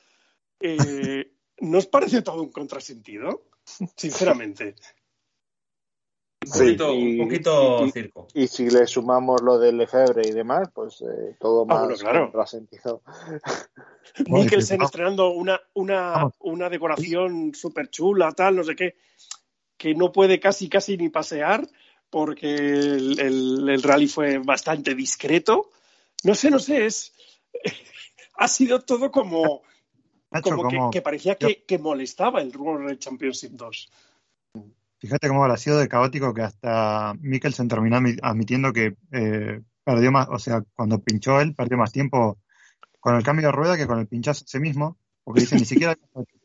Eh, 0.60 1.32
¿No 1.60 1.78
os 1.78 1.86
parece 1.86 2.22
todo 2.22 2.42
un 2.42 2.52
contrasentido? 2.52 3.44
sinceramente. 3.96 4.74
Un 6.40 7.18
poquito, 7.18 7.90
circo. 7.90 8.28
Y, 8.32 8.46
si 8.46 8.70
le 8.70 8.86
sumamos 8.86 9.42
lo 9.42 9.58
del 9.58 9.76
Lefebvre 9.76 10.28
y 10.28 10.30
demás, 10.30 10.68
pues 10.72 11.02
eh, 11.02 11.36
todo 11.38 11.66
ah, 11.68 11.86
más 11.86 12.00
claro. 12.00 12.24
contrasentido. 12.24 13.02
Mikkelsen 14.26 14.82
estrenando 14.82 15.30
una, 15.30 15.60
una, 15.74 16.30
una 16.40 16.68
decoración 16.68 17.54
súper 17.54 17.90
chula, 17.90 18.32
tal, 18.32 18.56
no 18.56 18.64
sé 18.64 18.74
qué, 18.76 18.96
que 19.76 19.94
no 19.94 20.12
puede 20.12 20.40
casi, 20.40 20.68
casi 20.68 20.96
ni 20.96 21.08
pasear 21.08 21.68
porque 22.10 22.54
el, 22.54 23.68
el, 23.68 23.82
rally 23.82 24.08
fue 24.08 24.38
bastante 24.38 24.94
discreto. 24.94 25.70
No 26.24 26.34
sé, 26.34 26.50
no 26.50 26.58
sé, 26.58 26.86
es. 26.86 27.12
ha 28.38 28.48
sido 28.48 28.80
todo 28.80 29.10
como 29.10 29.62
como, 30.42 30.90
que, 30.90 31.00
parecía 31.00 31.36
que, 31.36 31.78
molestaba 31.78 32.42
el 32.42 32.54
World 32.56 32.98
Championship 32.98 33.52
2. 33.52 33.90
Fíjate 34.98 35.28
cómo 35.28 35.42
habrá 35.42 35.56
sido 35.56 35.78
de 35.78 35.88
caótico 35.88 36.34
que 36.34 36.42
hasta 36.42 37.14
Mikkelsen 37.20 37.68
terminó 37.68 37.98
admitiendo 38.22 38.72
que 38.72 38.96
eh, 39.12 39.62
perdió 39.84 40.12
más, 40.12 40.28
o 40.30 40.38
sea, 40.38 40.62
cuando 40.74 41.00
pinchó 41.00 41.40
él, 41.40 41.54
perdió 41.54 41.78
más 41.78 41.92
tiempo 41.92 42.38
con 43.00 43.14
el 43.14 43.22
cambio 43.22 43.46
de 43.46 43.52
rueda 43.52 43.76
que 43.76 43.86
con 43.86 43.98
el 43.98 44.08
pinchazo 44.08 44.44
ese 44.44 44.60
mismo, 44.60 44.98
porque 45.24 45.40
dice 45.40 45.56
ni 45.56 45.64
siquiera 45.64 45.96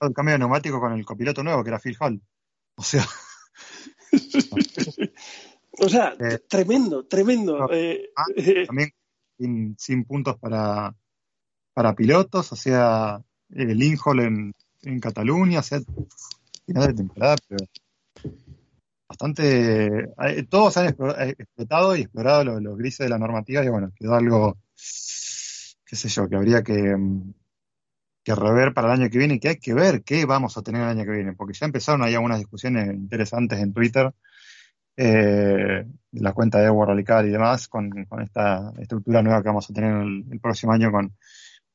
el 0.02 0.14
cambio 0.14 0.34
de 0.34 0.40
neumático 0.40 0.80
con 0.80 0.94
el 0.94 1.06
copiloto 1.06 1.44
nuevo, 1.44 1.64
que 1.64 1.70
era 1.70 1.80
Phil 1.80 1.98
Hall. 2.00 2.22
O 2.76 2.84
sea. 2.84 3.06
o 5.80 5.90
sea, 5.90 6.16
eh, 6.20 6.40
tremendo, 6.48 7.06
tremendo. 7.06 7.68
Eh, 7.72 8.10
ah, 8.16 8.26
también 8.68 8.92
sin, 9.78 10.06
puntos 10.06 10.38
para, 10.38 10.96
para 11.74 11.96
pilotos, 11.96 12.52
o 12.52 12.56
sea, 12.56 13.22
el 13.50 13.82
Inhol 13.82 14.20
en, 14.22 14.54
en 14.84 15.00
Cataluña, 15.00 15.60
o 15.60 15.64
sea, 15.64 15.80
final 16.66 16.88
de 16.88 16.94
temporada, 16.94 17.36
pero 17.48 17.66
bastante. 19.14 19.88
Eh, 19.88 20.44
todos 20.49 20.77
han 20.77 20.88
eh, 20.88 21.35
explotado 21.38 21.95
y 21.95 22.02
explorado 22.02 22.44
los, 22.60 22.77
grises 22.77 23.06
de 23.06 23.10
la 23.10 23.19
normativa 23.19 23.64
y 23.64 23.69
bueno, 23.69 23.91
quedó 23.95 24.15
algo, 24.15 24.57
qué 25.85 25.95
sé 25.95 26.10
yo, 26.10 26.27
que 26.27 26.35
habría 26.35 26.64
que, 26.64 26.95
mm, 26.95 27.34
que 28.23 28.35
rever 28.35 28.73
para 28.73 28.88
el 28.94 29.02
año 29.02 29.10
que 29.10 29.18
viene 29.19 29.35
y 29.35 29.40
que 29.40 29.49
hay 29.49 29.57
que 29.57 29.73
ver 29.73 30.03
qué 30.03 30.26
vamos 30.26 30.57
a 30.57 30.64
tener 30.64 30.81
el 30.81 30.88
año 30.88 31.06
que 31.06 31.11
viene, 31.11 31.34
porque 31.34 31.53
ya 31.53 31.65
empezaron 31.65 32.03
ahí 32.03 32.15
algunas 32.15 32.40
discusiones 32.40 32.88
interesantes 32.94 33.60
en 33.60 33.73
Twitter. 33.73 34.11
Eh, 34.95 35.85
la 36.11 36.34
cuenta 36.34 36.60
de 36.60 36.69
World 36.69 37.07
Rally 37.07 37.30
y 37.30 37.31
demás, 37.31 37.68
con, 37.68 37.91
esta 38.22 38.73
estructura 38.80 39.22
nueva 39.23 39.41
que 39.41 39.49
vamos 39.49 39.69
a 39.69 39.73
tener 39.73 39.94
el, 40.03 40.40
próximo 40.40 40.72
año 40.72 40.91
con 40.91 41.15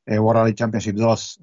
World 0.07 0.43
Rally 0.43 0.55
Championship 0.55 0.95
2 0.95 1.41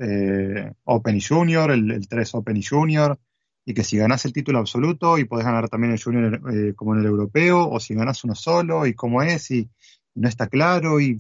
Open 0.86 1.16
y 1.18 1.22
Junior, 1.22 1.72
el, 1.72 1.92
el 1.92 2.08
3 2.08 2.36
Open 2.36 2.58
y 2.58 2.64
Junior, 2.64 3.20
y 3.66 3.74
que 3.74 3.84
si 3.84 3.98
ganas 3.98 4.24
el 4.26 4.34
título 4.34 4.60
absoluto 4.60 5.18
y 5.18 5.26
podés 5.26 5.46
ganar 5.46 5.68
también 5.70 5.94
el 5.94 6.02
junior 6.02 6.40
eh, 6.54 6.74
como 6.76 6.94
en 6.94 7.02
el 7.02 7.08
europeo, 7.08 7.68
o 7.68 7.80
si 7.80 7.96
ganas 7.96 8.24
uno 8.24 8.36
solo 8.36 8.86
y 8.86 8.94
cómo 8.94 9.24
es 9.24 9.50
y, 9.52 9.70
no 10.14 10.30
está 10.30 10.48
claro 10.48 11.02
y 11.02 11.18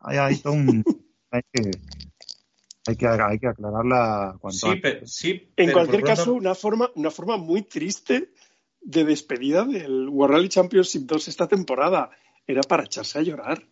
hay, 0.00 0.36
todo 0.36 0.52
un... 0.52 0.84
hay 1.30 1.42
que, 1.52 1.70
hay 2.86 2.96
que, 2.96 3.06
hay 3.06 3.38
que 3.38 3.46
aclararla 3.46 4.36
cuanto 4.40 4.58
sí, 4.58 4.80
Pero, 4.82 5.06
sí, 5.06 5.52
en 5.56 5.72
cualquier 5.72 6.02
caso, 6.02 6.34
una 6.34 6.54
forma, 6.54 6.90
una 6.96 7.10
forma 7.10 7.36
muy 7.36 7.62
triste 7.62 8.32
de 8.82 9.04
despedida 9.04 9.64
del 9.64 10.08
World 10.08 10.34
Rally 10.34 10.48
Championship 10.48 11.02
2 11.06 11.28
esta 11.28 11.48
temporada. 11.48 12.10
Era 12.46 12.60
para 12.62 12.84
echarse 12.84 13.18
a 13.18 13.22
llorar. 13.22 13.66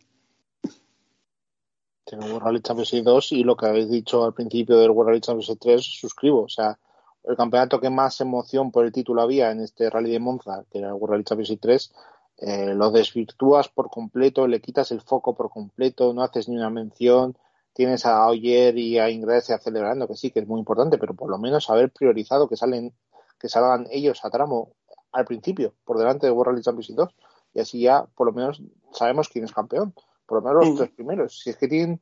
Tengo 2.07 2.25
World 2.25 2.43
Rally 2.43 2.61
Championship 2.63 3.05
2 3.05 3.33
y 3.33 3.45
lo 3.45 3.55
que 3.55 3.67
habéis 3.67 3.91
dicho 3.91 4.25
al 4.25 4.33
principio 4.33 4.79
del 4.79 4.91
World 4.91 5.11
Rally 5.11 5.21
Championship 5.21 5.59
3 5.61 5.83
suscribo. 5.85 6.45
O 6.45 6.49
sea, 6.49 6.79
el 7.25 7.37
campeonato 7.37 7.81
que 7.81 7.91
más 7.91 8.21
emoción 8.21 8.71
por 8.71 8.85
el 8.85 8.93
título 8.93 9.23
había 9.23 9.51
en 9.51 9.61
este 9.61 9.89
Rally 9.91 10.11
de 10.11 10.19
Monza, 10.19 10.65
que 10.71 10.79
era 10.79 10.89
el 10.89 10.95
World 10.95 11.13
Rally 11.13 11.25
Championship 11.25 11.61
3, 11.61 11.93
eh, 12.39 12.75
lo 12.75 12.91
desvirtúas 12.91 13.69
por 13.69 13.89
completo, 13.91 14.49
le 14.49 14.61
quitas 14.61 14.91
el 14.91 15.01
foco 15.01 15.35
por 15.35 15.51
completo, 15.51 16.13
no 16.13 16.23
haces 16.23 16.49
ni 16.49 16.57
una 16.57 16.71
mención, 16.71 17.37
tienes 17.73 18.05
a 18.05 18.27
Oyer 18.27 18.77
y 18.77 18.99
a 18.99 19.11
Ingrese 19.11 19.57
celebrando, 19.59 20.09
que 20.09 20.17
sí, 20.17 20.31
que 20.31 20.41
es 20.41 20.49
muy 20.49 20.59
importante, 20.59 20.99
pero 20.99 21.15
por 21.15 21.31
lo 21.31 21.39
menos 21.39 21.71
haber 21.71 21.91
priorizado 21.91 22.49
que 22.49 22.57
salen 22.57 22.93
que 23.39 23.49
salgan 23.49 23.87
ellos 23.91 24.25
a 24.25 24.31
tramo 24.31 24.71
al 25.11 25.25
principio, 25.25 25.75
por 25.85 25.99
delante 25.99 26.27
de 26.27 26.33
World 26.33 26.53
Rally 26.53 26.63
Championship 26.63 26.97
2, 26.97 27.15
y 27.55 27.61
así 27.61 27.81
ya 27.81 28.07
por 28.15 28.27
lo 28.27 28.33
menos 28.33 28.63
sabemos 28.93 29.29
quién 29.29 29.45
es 29.45 29.53
campeón, 29.53 29.95
por 30.27 30.43
lo 30.43 30.49
menos 30.49 30.67
los 30.69 30.77
tres 30.79 30.91
primeros. 30.91 31.41
Si 31.41 31.51
es 31.51 31.57
que 31.57 31.69
tienen 31.69 32.01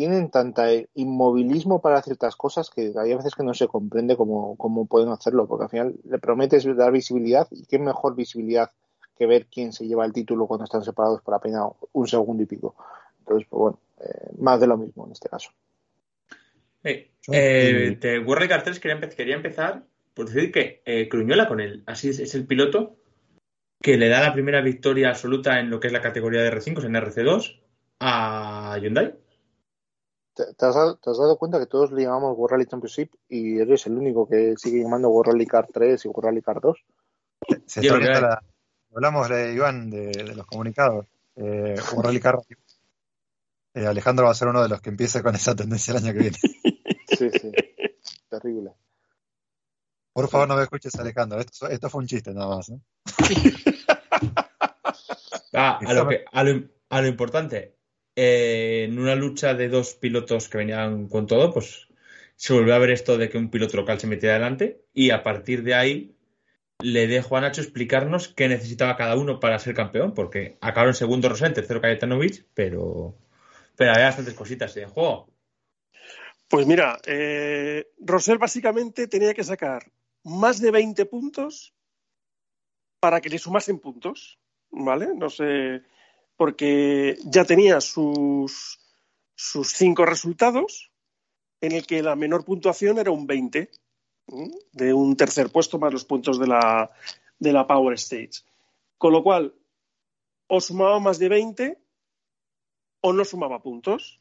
tienen 0.00 0.30
tanta 0.30 0.66
inmovilismo 0.94 1.82
para 1.82 2.00
ciertas 2.00 2.34
cosas 2.34 2.70
que 2.70 2.94
hay 2.96 3.14
veces 3.14 3.34
que 3.34 3.42
no 3.42 3.52
se 3.52 3.68
comprende 3.68 4.16
cómo, 4.16 4.56
cómo 4.56 4.86
pueden 4.86 5.10
hacerlo, 5.10 5.46
porque 5.46 5.64
al 5.64 5.68
final 5.68 5.94
le 6.08 6.18
prometes 6.18 6.64
dar 6.74 6.90
visibilidad 6.90 7.46
y 7.50 7.66
qué 7.66 7.78
mejor 7.78 8.16
visibilidad 8.16 8.70
que 9.18 9.26
ver 9.26 9.44
quién 9.52 9.74
se 9.74 9.86
lleva 9.86 10.06
el 10.06 10.14
título 10.14 10.46
cuando 10.46 10.64
están 10.64 10.82
separados 10.82 11.20
por 11.20 11.34
apenas 11.34 11.64
un 11.92 12.08
segundo 12.08 12.42
y 12.42 12.46
pico. 12.46 12.76
Entonces, 13.18 13.46
pues 13.50 13.60
bueno, 13.60 13.78
eh, 14.00 14.30
más 14.38 14.58
de 14.58 14.68
lo 14.68 14.78
mismo 14.78 15.04
en 15.04 15.12
este 15.12 15.28
caso. 15.28 15.50
Eh, 16.82 17.10
eh, 17.30 17.98
de 18.00 18.18
World 18.20 18.48
Cartels 18.48 18.80
quería, 18.80 18.98
quería, 19.10 19.36
empezar 19.36 19.84
por 20.14 20.30
decir 20.30 20.50
que 20.50 20.80
eh, 20.86 21.10
Cruñola 21.10 21.46
con 21.46 21.60
él, 21.60 21.82
así 21.84 22.08
es, 22.08 22.34
el 22.34 22.46
piloto 22.46 22.96
que 23.82 23.98
le 23.98 24.08
da 24.08 24.22
la 24.22 24.32
primera 24.32 24.62
victoria 24.62 25.10
absoluta 25.10 25.60
en 25.60 25.68
lo 25.68 25.78
que 25.78 25.88
es 25.88 25.92
la 25.92 26.00
categoría 26.00 26.40
de 26.40 26.52
R5, 26.52 26.86
en 26.86 26.94
RC2, 26.94 27.60
a 28.00 28.78
Hyundai. 28.80 29.12
¿Te 30.56 30.66
has, 30.66 30.74
dado 30.74 31.38
cuenta 31.38 31.58
que 31.58 31.66
todos 31.66 31.92
le 31.92 32.02
llamamos 32.02 32.36
World 32.36 32.52
Rally 32.52 32.66
Championship 32.66 33.12
y 33.28 33.58
eres 33.58 33.86
el 33.86 33.96
único 33.96 34.28
que 34.28 34.54
sigue 34.56 34.82
llamando 34.82 35.08
World 35.08 35.32
Rally 35.32 35.46
Car 35.46 35.68
3 35.72 36.04
y 36.04 36.08
World 36.08 36.24
Rally 36.24 36.42
Car 36.42 36.60
2? 36.60 36.84
Se 37.66 37.80
hablamos 38.92 39.28
de 39.28 39.54
Iván 39.54 39.90
de, 39.90 40.34
los 40.34 40.46
comunicados. 40.46 41.06
Eh, 41.36 41.76
World 41.92 42.06
Rally 42.06 42.20
Car. 42.20 42.40
Eh, 43.74 43.86
Alejandro 43.86 44.24
va 44.26 44.32
a 44.32 44.34
ser 44.34 44.48
uno 44.48 44.62
de 44.62 44.68
los 44.68 44.80
que 44.80 44.90
empiece 44.90 45.22
con 45.22 45.34
esa 45.34 45.54
tendencia 45.54 45.92
el 45.92 46.04
año 46.04 46.12
que 46.12 46.18
viene. 46.18 46.38
Sí, 47.18 47.28
sí. 47.28 47.52
Terrible. 48.30 48.72
Por 50.12 50.28
favor, 50.28 50.48
no 50.48 50.56
me 50.56 50.62
escuches, 50.62 50.94
Alejandro. 50.94 51.38
Esto, 51.40 51.90
fue 51.90 52.00
un 52.00 52.06
chiste 52.06 52.32
nada 52.32 52.56
más. 52.56 52.72
Ah, 55.52 55.80
a, 55.84 55.94
lo 55.94 56.08
que, 56.08 56.24
a 56.32 57.00
lo 57.00 57.06
importante, 57.08 57.79
eh, 58.22 58.84
en 58.84 58.98
una 58.98 59.14
lucha 59.14 59.54
de 59.54 59.70
dos 59.70 59.94
pilotos 59.94 60.50
que 60.50 60.58
venían 60.58 61.08
con 61.08 61.26
todo, 61.26 61.54
pues 61.54 61.88
se 62.36 62.52
volvió 62.52 62.74
a 62.74 62.78
ver 62.78 62.90
esto 62.90 63.16
de 63.16 63.30
que 63.30 63.38
un 63.38 63.50
piloto 63.50 63.78
local 63.78 63.98
se 63.98 64.06
metía 64.06 64.32
adelante 64.32 64.82
y 64.92 65.08
a 65.08 65.22
partir 65.22 65.62
de 65.62 65.74
ahí 65.74 66.14
le 66.80 67.06
dejo 67.06 67.38
a 67.38 67.40
Nacho 67.40 67.62
explicarnos 67.62 68.28
qué 68.28 68.46
necesitaba 68.46 68.98
cada 68.98 69.16
uno 69.16 69.40
para 69.40 69.58
ser 69.58 69.74
campeón, 69.74 70.12
porque 70.12 70.58
acabaron 70.60 70.92
segundo 70.92 71.30
Rosén, 71.30 71.54
tercero 71.54 71.80
Cayetanovic, 71.80 72.44
pero, 72.52 73.16
pero 73.74 73.92
había 73.92 74.08
bastantes 74.08 74.34
cositas 74.34 74.76
en 74.76 74.90
juego. 74.90 75.30
Pues 76.46 76.66
mira, 76.66 76.98
eh, 77.06 77.86
Rosell 78.00 78.36
básicamente 78.36 79.08
tenía 79.08 79.32
que 79.32 79.44
sacar 79.44 79.90
más 80.24 80.60
de 80.60 80.70
20 80.70 81.06
puntos 81.06 81.72
para 83.00 83.22
que 83.22 83.30
le 83.30 83.38
sumasen 83.38 83.78
puntos, 83.78 84.38
¿vale? 84.70 85.08
No 85.16 85.30
sé, 85.30 85.80
porque 86.40 87.18
ya 87.26 87.44
tenía 87.44 87.82
sus, 87.82 88.80
sus 89.34 89.72
cinco 89.74 90.06
resultados, 90.06 90.90
en 91.60 91.72
el 91.72 91.86
que 91.86 92.02
la 92.02 92.16
menor 92.16 92.46
puntuación 92.46 92.96
era 92.96 93.10
un 93.10 93.26
20, 93.26 93.70
de 94.72 94.94
un 94.94 95.18
tercer 95.18 95.52
puesto 95.52 95.78
más 95.78 95.92
los 95.92 96.06
puntos 96.06 96.40
de 96.40 96.46
la, 96.46 96.90
de 97.38 97.52
la 97.52 97.66
Power 97.66 97.92
Stage. 97.96 98.40
Con 98.96 99.12
lo 99.12 99.22
cual, 99.22 99.54
o 100.46 100.62
sumaba 100.62 100.98
más 100.98 101.18
de 101.18 101.28
20 101.28 101.78
o 103.02 103.12
no 103.12 103.22
sumaba 103.26 103.60
puntos. 103.60 104.18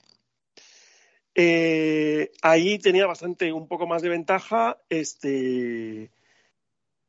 Eh, 1.34 2.34
ahí 2.42 2.80
tenía 2.80 3.08
bastante, 3.08 3.54
un 3.54 3.66
poco 3.66 3.88
más 3.88 4.02
de 4.02 4.10
ventaja, 4.10 4.78
este, 4.90 6.12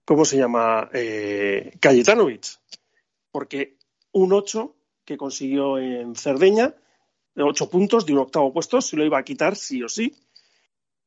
¿cómo 0.05 0.25
se 0.25 0.37
llama? 0.37 0.89
Eh, 0.93 1.77
porque 3.33 3.77
un 4.13 4.33
8 4.33 4.77
que 5.11 5.17
consiguió 5.17 5.77
en 5.77 6.15
Cerdeña, 6.15 6.73
de 7.35 7.43
ocho 7.43 7.69
puntos 7.69 8.07
de 8.07 8.13
un 8.13 8.21
octavo 8.21 8.53
puesto, 8.53 8.81
se 8.81 8.97
lo 8.97 9.05
iba 9.05 9.19
a 9.19 9.25
quitar 9.25 9.57
sí 9.57 9.83
o 9.83 9.89
sí. 9.89 10.15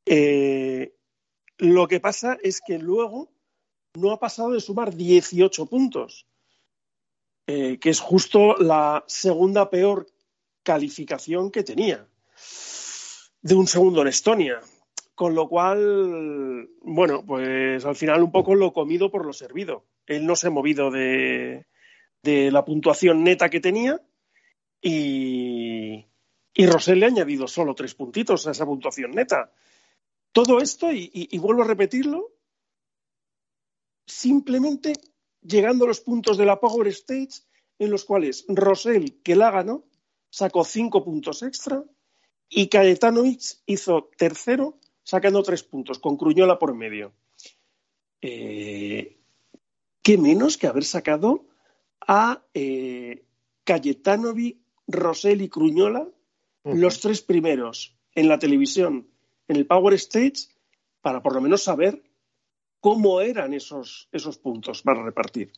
Eh, 0.04 0.94
lo 1.56 1.88
que 1.88 2.00
pasa 2.00 2.36
es 2.42 2.60
que 2.60 2.78
luego 2.78 3.32
no 3.94 4.10
ha 4.10 4.20
pasado 4.20 4.50
de 4.50 4.60
sumar 4.60 4.94
18 4.94 5.64
puntos, 5.64 6.26
eh, 7.46 7.78
que 7.80 7.88
es 7.88 8.00
justo 8.00 8.56
la 8.58 9.04
segunda 9.06 9.70
peor 9.70 10.06
calificación 10.62 11.50
que 11.50 11.62
tenía 11.62 12.06
de 13.40 13.54
un 13.54 13.66
segundo 13.66 14.02
en 14.02 14.08
Estonia. 14.08 14.60
Con 15.14 15.34
lo 15.34 15.48
cual, 15.48 16.68
bueno, 16.82 17.24
pues 17.24 17.82
al 17.86 17.96
final 17.96 18.22
un 18.22 18.32
poco 18.32 18.54
lo 18.54 18.74
comido 18.74 19.10
por 19.10 19.24
lo 19.24 19.32
servido. 19.32 19.86
Él 20.06 20.26
no 20.26 20.36
se 20.36 20.48
ha 20.48 20.50
movido 20.50 20.90
de, 20.90 21.64
de 22.24 22.50
la 22.50 22.64
puntuación 22.64 23.22
neta 23.22 23.48
que 23.50 23.60
tenía 23.60 24.00
y, 24.80 26.06
y 26.54 26.66
Rosell 26.66 27.00
le 27.00 27.06
ha 27.06 27.08
añadido 27.08 27.46
solo 27.46 27.74
tres 27.74 27.94
puntitos 27.94 28.46
a 28.46 28.52
esa 28.52 28.64
puntuación 28.64 29.10
neta. 29.10 29.52
Todo 30.32 30.60
esto, 30.60 30.90
y, 30.92 31.38
vuelvo 31.38 31.62
a 31.62 31.66
repetirlo, 31.66 32.32
simplemente 34.06 34.94
llegando 35.42 35.84
a 35.84 35.88
los 35.88 36.00
puntos 36.00 36.36
de 36.36 36.44
la 36.44 36.58
Power 36.58 36.88
Stage 36.88 37.42
en 37.78 37.90
los 37.90 38.04
cuales 38.04 38.44
Rosell, 38.48 39.20
que 39.22 39.36
la 39.36 39.50
ganó, 39.50 39.84
sacó 40.30 40.64
cinco 40.64 41.04
puntos 41.04 41.42
extra 41.42 41.84
y 42.48 42.68
Cayetanovic 42.68 43.42
hizo 43.66 44.10
tercero 44.16 44.78
sacando 45.02 45.42
tres 45.42 45.62
puntos, 45.62 45.98
con 45.98 46.16
Cruñola 46.16 46.58
por 46.58 46.74
medio. 46.74 47.12
Eh, 48.20 49.18
¿Qué 50.02 50.18
menos 50.18 50.56
que 50.56 50.66
haber 50.66 50.84
sacado 50.84 51.46
a 52.06 52.44
eh, 52.54 53.24
Cayetanovi, 53.64 54.60
Rosell 54.86 55.42
y 55.42 55.48
Cruñola, 55.48 56.08
los 56.64 57.00
tres 57.00 57.22
primeros 57.22 57.96
en 58.14 58.28
la 58.28 58.38
televisión, 58.38 59.08
en 59.48 59.56
el 59.56 59.66
Power 59.66 59.94
Stage, 59.94 60.48
para 61.00 61.22
por 61.22 61.34
lo 61.34 61.40
menos 61.40 61.62
saber 61.62 62.02
cómo 62.80 63.20
eran 63.20 63.52
esos, 63.52 64.08
esos 64.12 64.38
puntos 64.38 64.82
para 64.82 65.02
repartir. 65.02 65.52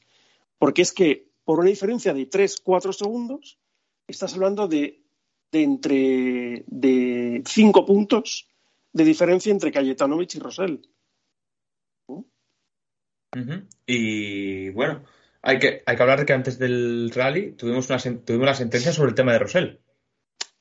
Porque 0.59 0.83
es 0.83 0.93
que 0.93 1.31
por 1.45 1.61
una 1.61 1.71
diferencia 1.71 2.13
de 2.13 2.27
3, 2.27 2.61
4 2.61 2.93
segundos, 2.93 3.59
estás 4.07 4.35
hablando 4.35 4.67
de, 4.67 5.05
de 5.53 5.63
entre 5.63 6.65
de 6.67 7.43
5 7.47 7.87
puntos 7.87 8.49
de 8.93 9.05
diferencia 9.05 9.53
entre 9.53 9.71
Cayetanovich 9.71 10.35
y 10.35 10.39
Rosell. 10.41 10.81
Y 13.87 14.71
bueno, 14.71 15.05
hay 15.47 15.61
que, 15.61 15.83
hay 15.87 15.97
que 15.97 16.03
hablar 16.03 16.19
de 16.19 16.27
que 16.27 16.33
antes 16.33 16.59
del 16.59 17.13
rally 17.15 17.53
tuvimos, 17.53 17.89
una, 17.89 17.99
tuvimos 17.99 18.47
la 18.47 18.55
sentencia 18.55 18.93
sobre 18.93 19.11
el 19.11 19.15
tema 19.15 19.33
de 19.33 19.39
Rosell. 19.39 19.81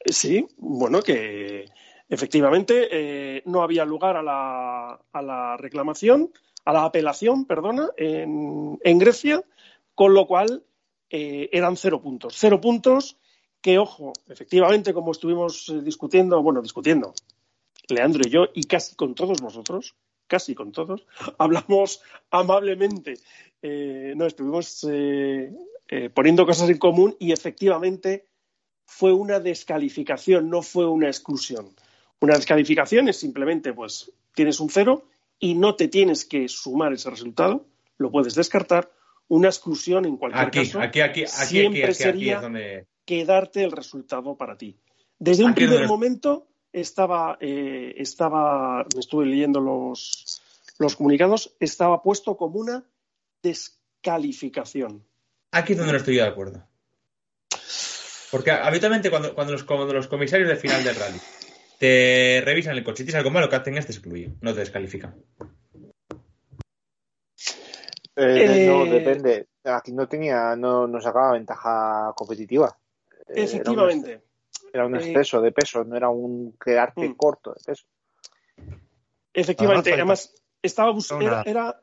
Sí, 0.05 0.45
bueno, 0.57 1.01
que 1.01 1.65
efectivamente 2.07 2.87
eh, 2.91 3.41
no 3.45 3.63
había 3.63 3.83
lugar 3.83 4.15
a 4.15 4.21
la, 4.21 5.01
a 5.11 5.21
la, 5.23 5.57
reclamación, 5.57 6.31
a 6.65 6.73
la 6.73 6.83
apelación, 6.83 7.45
perdona, 7.45 7.89
en, 7.97 8.99
Grecia, 8.99 9.43
con 9.95 10.13
lo 10.13 10.27
cual 10.27 10.63
eh, 11.09 11.49
eran 11.51 11.77
cero 11.77 11.99
puntos. 11.99 12.35
Cero 12.37 12.61
puntos 12.61 13.17
que, 13.61 13.79
ojo, 13.79 14.13
efectivamente, 14.29 14.93
como 14.93 15.13
estuvimos 15.13 15.67
eh, 15.69 15.81
discutiendo, 15.81 16.43
bueno, 16.43 16.61
discutiendo, 16.61 17.15
Leandro 17.89 18.21
y 18.23 18.29
yo, 18.29 18.45
y 18.53 18.65
casi 18.65 18.95
con 18.95 19.15
todos 19.15 19.41
vosotros, 19.41 19.95
casi 20.27 20.55
con 20.55 20.71
todos, 20.71 21.05
hablamos 21.37 22.01
amablemente, 22.31 23.15
eh, 23.61 24.13
no, 24.15 24.25
estuvimos 24.25 24.85
eh, 24.89 25.51
eh, 25.87 26.09
poniendo 26.09 26.45
cosas 26.45 26.69
en 26.69 26.77
común 26.77 27.15
y 27.19 27.31
efectivamente 27.31 28.25
fue 28.85 29.11
una 29.13 29.39
descalificación, 29.39 30.49
no 30.49 30.61
fue 30.61 30.87
una 30.87 31.07
exclusión. 31.07 31.69
Una 32.19 32.35
descalificación 32.35 33.09
es 33.09 33.17
simplemente, 33.17 33.73
pues, 33.73 34.11
tienes 34.33 34.59
un 34.59 34.69
cero 34.69 35.07
y 35.39 35.55
no 35.55 35.75
te 35.75 35.87
tienes 35.87 36.25
que 36.25 36.47
sumar 36.47 36.93
ese 36.93 37.09
resultado, 37.09 37.65
lo 37.97 38.11
puedes 38.11 38.35
descartar. 38.35 38.91
Una 39.27 39.47
exclusión, 39.47 40.05
en 40.05 40.17
cualquier 40.17 40.45
aquí, 40.45 40.59
caso, 40.59 40.79
aquí, 40.79 41.01
aquí, 41.01 41.25
siempre 41.25 41.93
sería 41.95 42.41
donde... 42.41 42.85
quedarte 43.05 43.63
el 43.63 43.71
resultado 43.71 44.35
para 44.37 44.55
ti. 44.55 44.77
Desde 45.17 45.43
un 45.43 45.55
primer 45.55 45.79
donde... 45.79 45.87
momento 45.87 46.47
estaba, 46.75 47.37
eh, 47.39 47.95
estaba, 47.97 48.85
me 48.93 48.99
estuve 48.99 49.25
leyendo 49.25 49.61
los, 49.61 50.41
los 50.77 50.95
comunicados, 50.95 51.55
estaba 51.59 52.03
puesto 52.03 52.35
como 52.35 52.59
una 52.59 52.83
descalificación. 53.41 55.05
Aquí 55.51 55.71
es 55.71 55.77
donde 55.77 55.93
no 55.93 55.99
estoy 55.99 56.15
de 56.15 56.23
acuerdo. 56.23 56.67
Porque 58.29 58.51
habitualmente 58.51 59.09
cuando, 59.09 59.33
cuando, 59.33 59.53
los, 59.53 59.63
cuando 59.63 59.93
los 59.93 60.07
comisarios 60.07 60.49
de 60.49 60.57
final 60.57 60.83
del 60.83 60.95
rally 60.95 61.19
te 61.79 62.41
revisan 62.43 62.75
el 62.75 62.83
coche 62.83 63.03
y 63.03 63.05
tienes 63.05 63.19
algo 63.19 63.31
malo 63.31 63.49
que 63.49 63.59
tengas 63.59 63.85
te 63.85 63.93
excluye, 63.93 64.33
no 64.41 64.53
te 64.53 64.59
descalifican. 64.59 65.15
Eh, 68.17 68.65
no, 68.67 68.85
depende. 68.85 69.47
Aquí 69.63 69.93
no 69.93 70.07
tenía, 70.07 70.55
no, 70.57 70.87
no 70.87 70.99
sacaba 70.99 71.33
ventaja 71.33 72.13
competitiva. 72.15 72.77
Efectivamente. 73.27 74.21
Era 74.75 74.87
un 74.87 74.95
exceso 74.97 75.39
de 75.39 75.53
peso, 75.53 75.85
no 75.85 75.95
era 75.95 76.09
un 76.09 76.57
quedarte 76.61 77.07
Mm. 77.07 77.15
corto 77.15 77.53
de 77.53 77.63
peso. 77.63 77.85
Efectivamente, 79.33 79.93
Además, 79.93 80.33
además 80.67 81.05
estaba 81.07 81.41
era, 81.45 81.79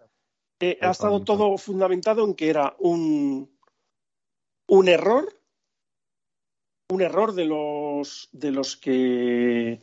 eh, 0.60 0.78
ha 0.78 0.90
estado 0.90 1.24
todo 1.24 1.56
fundamentado 1.56 2.22
en 2.22 2.34
que 2.34 2.50
era 2.50 2.76
un, 2.80 3.50
un 4.66 4.88
error, 4.88 5.26
un 6.90 7.00
error 7.00 7.32
de 7.32 7.46
los 7.46 8.28
de 8.32 8.50
los 8.50 8.76
que 8.76 9.80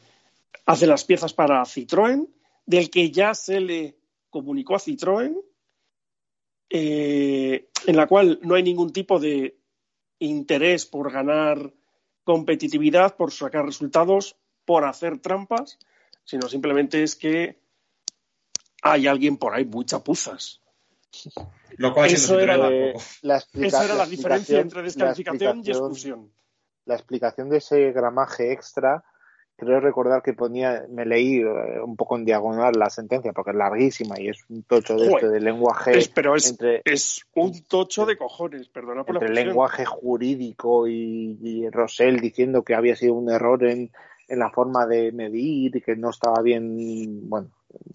hacen 0.68 0.90
las 0.90 1.04
piezas 1.04 1.34
para 1.34 1.64
Citroën, 1.64 2.28
del 2.68 2.92
que 2.92 3.10
ya 3.10 3.34
se 3.34 3.60
le 3.60 3.98
comunicó 4.30 4.76
a 4.76 4.80
Citroën, 4.80 5.36
eh, 6.70 7.72
en 7.88 7.96
la 7.96 8.06
cual 8.06 8.40
no 8.44 8.54
hay 8.54 8.62
ningún 8.62 8.94
tipo 8.94 9.20
de 9.20 9.58
interés 10.20 10.86
por 10.86 11.12
ganar 11.12 11.74
competitividad, 12.30 13.16
por 13.16 13.32
sacar 13.32 13.66
resultados, 13.66 14.36
por 14.64 14.86
hacer 14.86 15.18
trampas, 15.18 15.80
sino 16.26 16.48
simplemente 16.48 17.02
es 17.02 17.16
que 17.16 17.60
hay 18.84 19.08
alguien 19.08 19.36
por 19.38 19.56
ahí 19.56 19.66
muy 19.66 19.84
chapuzas. 19.84 20.62
Lo 21.78 21.92
cual 21.92 22.12
Eso 22.12 22.40
era 22.40 22.56
la 22.56 22.68
era 22.70 22.94
la, 23.24 23.38
explicación- 23.40 24.10
diferencia 24.12 24.60
entre 24.60 24.84
descalificación 24.84 25.58
y 25.58 25.62
explicación- 25.62 25.70
exclusión. 25.72 26.34
La 26.86 26.94
explicación 26.94 27.50
de 27.50 27.58
ese 27.58 27.92
gramaje 27.94 28.52
extra, 28.52 29.04
creo 29.60 29.80
recordar 29.80 30.22
que 30.24 30.34
ponía, 30.34 30.86
me 30.90 31.06
leí 31.06 31.42
eh, 31.42 31.82
un 31.84 31.96
poco 31.96 32.18
en 32.18 32.26
diagonal 32.26 32.74
la 32.78 32.90
sentencia, 32.90 33.34
porque 33.34 33.52
es 33.52 33.58
larguísima 33.58 34.20
y 34.20 34.30
es 34.30 34.44
un 34.50 34.64
tocho 34.64 34.96
de, 34.96 35.08
este, 35.08 35.30
de 35.30 35.40
lenguaje 35.42 35.98
Es- 35.98 36.08
pero 36.10 36.36
es, 36.36 36.50
entre, 36.50 36.82
es 36.86 37.26
un 37.36 37.64
tocho 37.66 38.06
de 38.06 38.18
cojones, 38.18 38.68
perdona 38.70 39.04
por 39.04 39.16
la 39.16 39.28
entre 39.28 39.44
lenguaje 39.46 39.86
jurídico 39.86 40.88
y, 40.88 41.38
y 41.42 41.70
Rosell 41.70 42.20
diciendo 42.20 42.64
que 42.64 42.74
había 42.76 42.96
sido 42.96 43.14
un 43.14 43.30
error 43.30 43.64
en, 43.66 43.92
en 44.30 44.40
la 44.40 44.50
forma 44.52 44.86
de 44.86 45.12
medir 45.12 45.84
que 45.84 45.96
no 45.96 46.12
estaba 46.12 46.42
bien, 46.42 47.28
bueno, 47.30 47.50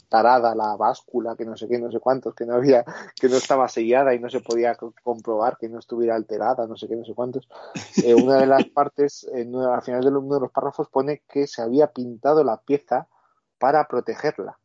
tarada 0.09 0.55
la 0.55 0.77
báscula, 0.77 1.37
que 1.37 1.45
no 1.45 1.57
sé 1.57 1.69
qué, 1.69 1.79
no 1.79 1.91
sé 1.91 2.01
cuántos, 2.01 2.35
que 2.35 2.45
no 2.45 2.55
había, 2.55 2.85
que 3.21 3.29
no 3.29 3.37
estaba 3.37 3.69
sellada 3.69 4.15
y 4.15 4.19
no 4.21 4.29
se 4.29 4.41
podía 4.41 4.75
co- 4.75 4.95
comprobar 5.03 5.57
que 5.59 5.69
no 5.69 5.79
estuviera 5.79 6.15
alterada, 6.15 6.67
no 6.67 6.77
sé 6.77 6.89
qué, 6.89 6.97
no 6.97 7.05
sé 7.05 7.15
cuántos. 7.15 7.49
Eh, 8.03 8.15
una 8.15 8.39
de 8.39 8.47
las 8.47 8.67
partes, 8.67 9.27
al 9.33 9.83
final 9.83 10.03
de 10.03 10.11
uno 10.11 10.35
de 10.35 10.41
los 10.41 10.53
párrafos 10.53 10.89
pone 10.89 11.23
que 11.29 11.47
se 11.47 11.63
había 11.63 11.89
pintado 11.93 12.45
la 12.45 12.61
pieza 12.61 13.09
para 13.59 13.87
protegerla 13.87 14.59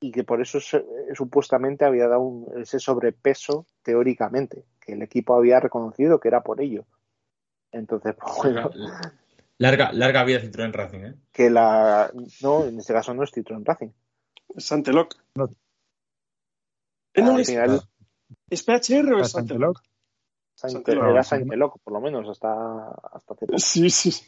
y 0.00 0.10
que 0.10 0.24
por 0.24 0.40
eso 0.40 0.58
eh, 0.58 1.14
supuestamente 1.14 1.84
había 1.84 2.08
dado 2.08 2.46
ese 2.56 2.80
sobrepeso 2.80 3.66
teóricamente, 3.82 4.64
que 4.80 4.94
el 4.94 5.02
equipo 5.02 5.34
había 5.36 5.60
reconocido 5.60 6.18
que 6.18 6.28
era 6.28 6.42
por 6.42 6.60
ello. 6.60 6.84
Entonces, 7.70 8.14
pues, 8.16 8.54
bueno, 8.54 8.70
Larga, 9.58 9.92
larga 9.92 10.24
vida 10.24 10.40
Citroën 10.40 10.72
Racing, 10.72 11.00
¿eh? 11.04 11.14
que 11.32 11.50
la 11.50 12.10
no, 12.40 12.64
en 12.64 12.78
este 12.78 12.92
caso 12.92 13.14
no 13.14 13.22
es 13.22 13.32
Citroën 13.32 13.64
Racing. 13.64 13.90
Es 14.56 14.72
Anteloc. 14.72 15.14
No. 15.34 15.48
Eh, 17.14 17.22
no, 17.22 17.38
es, 17.38 17.46
final 17.48 17.80
¿es 18.50 18.62
PHR 18.64 19.14
o 19.14 19.20
es 19.20 19.28
¿Es 19.28 19.36
Anteloc? 19.36 19.78
Anteloc? 19.78 19.82
Saint- 20.54 20.72
Santeló. 20.72 21.04
era 21.04 21.14
No, 21.14 21.24
Saint-Eloc, 21.24 21.78
por 21.82 21.92
lo 21.92 22.00
menos, 22.00 22.28
hasta, 22.28 22.88
hasta 22.90 23.34
hace 23.34 23.46
poco. 23.46 23.58
Sí, 23.58 23.90
sí. 23.90 24.10
sí. 24.12 24.24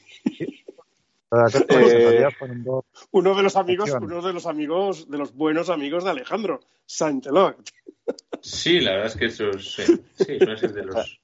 Eh. 1.68 2.28
Uno 3.10 3.34
de 3.34 3.42
los 3.42 3.56
amigos, 3.56 3.90
uno 4.00 4.22
de 4.22 4.32
los 4.32 4.46
amigos, 4.46 5.10
de 5.10 5.18
los 5.18 5.34
buenos 5.34 5.68
amigos 5.68 6.04
de 6.04 6.10
Alejandro, 6.10 6.60
Saint-Eloc. 6.86 7.56
Sí, 8.40 8.80
la 8.80 8.92
verdad 8.92 9.06
es 9.08 9.16
que 9.16 9.26
eso 9.26 9.50
es, 9.50 9.74
sí, 9.74 9.82
sí, 10.16 10.38
suele 10.38 10.56
ser 10.56 10.72
de 10.72 10.84
los... 10.84 11.20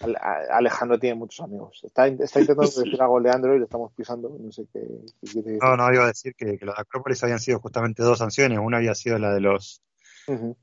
Alejandro 0.00 0.98
tiene 0.98 1.16
muchos 1.16 1.44
amigos. 1.44 1.80
Está, 1.82 2.06
está 2.06 2.40
intentando 2.40 2.70
decir 2.84 3.00
algo 3.00 3.20
Leandro 3.20 3.54
y 3.54 3.58
le 3.58 3.64
estamos 3.64 3.92
pisando. 3.92 4.36
No 4.38 4.52
sé 4.52 4.66
qué, 4.72 4.80
qué 4.80 5.32
quiere 5.32 5.50
decir. 5.52 5.62
No, 5.62 5.76
no, 5.76 5.92
iba 5.92 6.04
a 6.04 6.08
decir 6.08 6.34
que, 6.36 6.58
que 6.58 6.64
los 6.64 6.76
de 6.76 6.82
Acrópolis 6.82 7.22
habían 7.24 7.40
sido 7.40 7.58
justamente 7.60 8.02
dos 8.02 8.18
sanciones. 8.18 8.58
Una 8.58 8.78
había 8.78 8.94
sido 8.94 9.18
la 9.18 9.32
de 9.32 9.40
los 9.40 9.82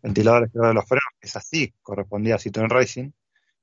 ventiladores, 0.02 0.52
que 0.52 0.60
era 0.60 0.70
de 0.70 0.74
los 0.74 0.86
frenos, 0.86 1.10
que 1.20 1.28
es 1.28 1.36
así, 1.36 1.74
correspondía 1.82 2.36
a 2.36 2.38
Citroën 2.38 2.70
Racing, 2.70 3.12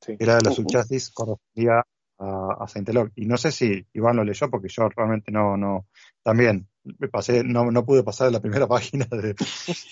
sí. 0.01 0.17
y 0.19 0.25
la 0.25 0.37
de 0.37 0.43
los 0.43 0.57
subchasis 0.57 1.11
correspondía 1.11 1.85
a, 2.19 2.57
a 2.61 2.69
Saint-Eloc. 2.69 3.13
Y 3.17 3.27
no 3.27 3.37
sé 3.37 3.53
si 3.53 3.87
Iván 3.93 4.17
lo 4.17 4.25
leyó, 4.25 4.51
porque 4.51 4.69
yo 4.69 4.89
realmente 4.89 5.31
no, 5.31 5.57
no, 5.57 5.87
también 6.23 6.69
me 6.85 7.09
pasé, 7.09 7.45
no, 7.45 7.71
no 7.71 7.85
pude 7.85 8.03
pasar 8.03 8.33
la 8.33 8.41
primera 8.41 8.67
página 8.69 9.07
de, 9.11 9.35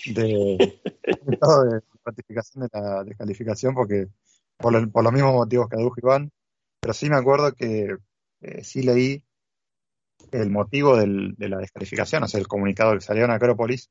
de, 0.07 0.81
de 1.23 1.39
ratificación 2.05 2.67
de 2.67 2.69
la 2.73 3.03
descalificación, 3.03 3.73
porque 3.73 4.07
por, 4.61 4.73
lo- 4.73 4.89
por 4.91 5.03
los 5.03 5.13
mismos 5.13 5.33
motivos 5.33 5.67
que 5.69 5.75
adujo 5.77 5.95
Iván, 6.01 6.31
pero 6.79 6.93
sí 6.93 7.09
me 7.09 7.15
acuerdo 7.17 7.53
que 7.53 7.95
eh, 8.41 8.63
sí 8.63 8.83
leí 8.83 9.23
el 10.31 10.49
motivo 10.49 10.95
del- 10.97 11.35
de 11.37 11.49
la 11.49 11.57
descalificación, 11.57 12.23
o 12.23 12.27
sea, 12.27 12.39
el 12.39 12.47
comunicado 12.47 12.93
que 12.93 13.01
salió 13.01 13.25
en 13.25 13.31
Acrópolis, 13.31 13.89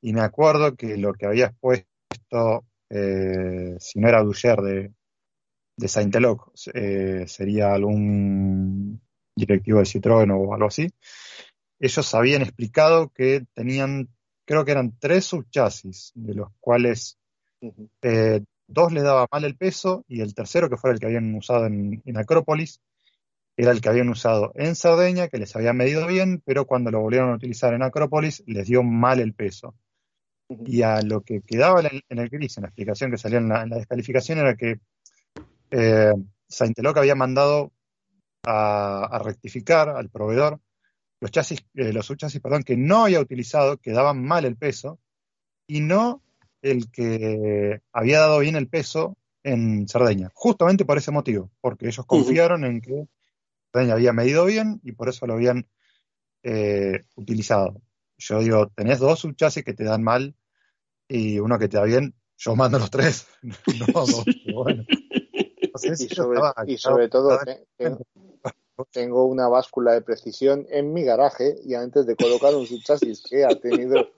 y 0.00 0.12
me 0.12 0.20
acuerdo 0.20 0.74
que 0.76 0.96
lo 0.96 1.12
que 1.12 1.26
había 1.26 1.46
expuesto, 1.46 2.64
eh, 2.90 3.76
si 3.78 3.98
no 3.98 4.08
era 4.08 4.22
Ducher 4.22 4.60
de, 4.60 4.92
de 5.76 5.88
Saint-Eloc, 5.88 6.52
eh, 6.74 7.24
sería 7.26 7.72
algún 7.74 9.00
directivo 9.34 9.78
de 9.80 9.84
Citroën 9.84 10.30
o 10.32 10.54
algo 10.54 10.66
así, 10.68 10.88
ellos 11.78 12.14
habían 12.14 12.42
explicado 12.42 13.10
que 13.10 13.44
tenían, 13.52 14.08
creo 14.46 14.64
que 14.64 14.70
eran 14.72 14.96
tres 14.98 15.26
subchasis, 15.26 16.12
de 16.14 16.34
los 16.34 16.48
cuales 16.60 17.18
eh, 18.02 18.42
dos 18.66 18.92
les 18.92 19.02
daba 19.02 19.26
mal 19.30 19.44
el 19.44 19.56
peso 19.56 20.04
y 20.08 20.20
el 20.20 20.34
tercero, 20.34 20.68
que 20.68 20.76
fue 20.76 20.90
el 20.90 20.98
que 20.98 21.06
habían 21.06 21.34
usado 21.34 21.66
en, 21.66 22.02
en 22.04 22.16
Acrópolis, 22.16 22.80
era 23.56 23.70
el 23.70 23.80
que 23.80 23.88
habían 23.88 24.08
usado 24.08 24.52
en 24.54 24.74
Cerdeña, 24.76 25.28
que 25.28 25.38
les 25.38 25.56
había 25.56 25.72
medido 25.72 26.06
bien, 26.06 26.42
pero 26.44 26.66
cuando 26.66 26.90
lo 26.90 27.00
volvieron 27.00 27.30
a 27.30 27.36
utilizar 27.36 27.72
en 27.72 27.82
Acrópolis 27.82 28.42
les 28.46 28.66
dio 28.66 28.82
mal 28.82 29.20
el 29.20 29.32
peso. 29.32 29.74
Y 30.48 30.82
a 30.82 31.00
lo 31.02 31.22
que 31.22 31.40
quedaba 31.40 31.80
en 31.80 31.86
el, 31.86 32.04
en 32.08 32.18
el 32.18 32.28
gris, 32.28 32.56
en 32.56 32.62
la 32.62 32.68
explicación 32.68 33.10
que 33.10 33.18
salía 33.18 33.38
en 33.38 33.48
la, 33.48 33.62
en 33.62 33.70
la 33.70 33.76
descalificación, 33.76 34.38
era 34.38 34.54
que 34.56 34.78
eh, 35.70 36.12
Saint-Eloc 36.48 36.98
había 36.98 37.14
mandado 37.14 37.72
a, 38.44 39.06
a 39.06 39.18
rectificar 39.18 39.88
al 39.88 40.08
proveedor 40.10 40.60
los 41.20 41.30
chasis, 41.30 41.64
eh, 41.74 41.92
los 41.92 42.06
subchasis, 42.06 42.40
perdón, 42.40 42.62
que 42.62 42.76
no 42.76 43.04
había 43.04 43.20
utilizado, 43.20 43.78
que 43.78 43.92
daban 43.92 44.22
mal 44.22 44.44
el 44.44 44.56
peso, 44.56 45.00
y 45.66 45.80
no 45.80 46.22
el 46.62 46.90
que 46.90 47.80
había 47.92 48.20
dado 48.20 48.40
bien 48.40 48.56
el 48.56 48.68
peso 48.68 49.16
en 49.42 49.86
Cerdeña, 49.88 50.30
justamente 50.34 50.84
por 50.84 50.98
ese 50.98 51.12
motivo, 51.12 51.50
porque 51.60 51.86
ellos 51.86 52.04
confiaron 52.06 52.64
en 52.64 52.80
que 52.80 53.06
Cerdeña 53.72 53.94
había 53.94 54.12
medido 54.12 54.44
bien 54.44 54.80
y 54.82 54.92
por 54.92 55.08
eso 55.08 55.26
lo 55.26 55.34
habían 55.34 55.66
eh, 56.42 57.00
utilizado. 57.14 57.80
Yo 58.18 58.40
digo, 58.40 58.68
tenés 58.68 58.98
dos 58.98 59.20
subchasis 59.20 59.64
que 59.64 59.74
te 59.74 59.84
dan 59.84 60.02
mal 60.02 60.34
y 61.08 61.38
uno 61.38 61.58
que 61.58 61.68
te 61.68 61.76
da 61.76 61.84
bien, 61.84 62.14
yo 62.36 62.56
mando 62.56 62.78
los 62.78 62.90
tres. 62.90 63.28
no 63.42 63.86
dos, 63.94 64.24
bueno. 64.52 64.84
y, 66.66 66.78
sobre, 66.78 67.08
todo, 67.08 67.38
tengo, 67.76 68.00
una 69.10 69.48
báscula 69.48 69.92
de 69.92 70.02
precisión 70.02 70.66
en 70.70 70.92
mi 70.92 71.02
garaje 71.02 71.56
y 71.64 71.74
antes 71.74 72.06
de 72.06 72.16
colocar 72.16 72.54
un 72.54 72.66
subchasis 72.66 73.22
que 73.22 73.44
ha 73.44 73.58
tenido 73.58 74.08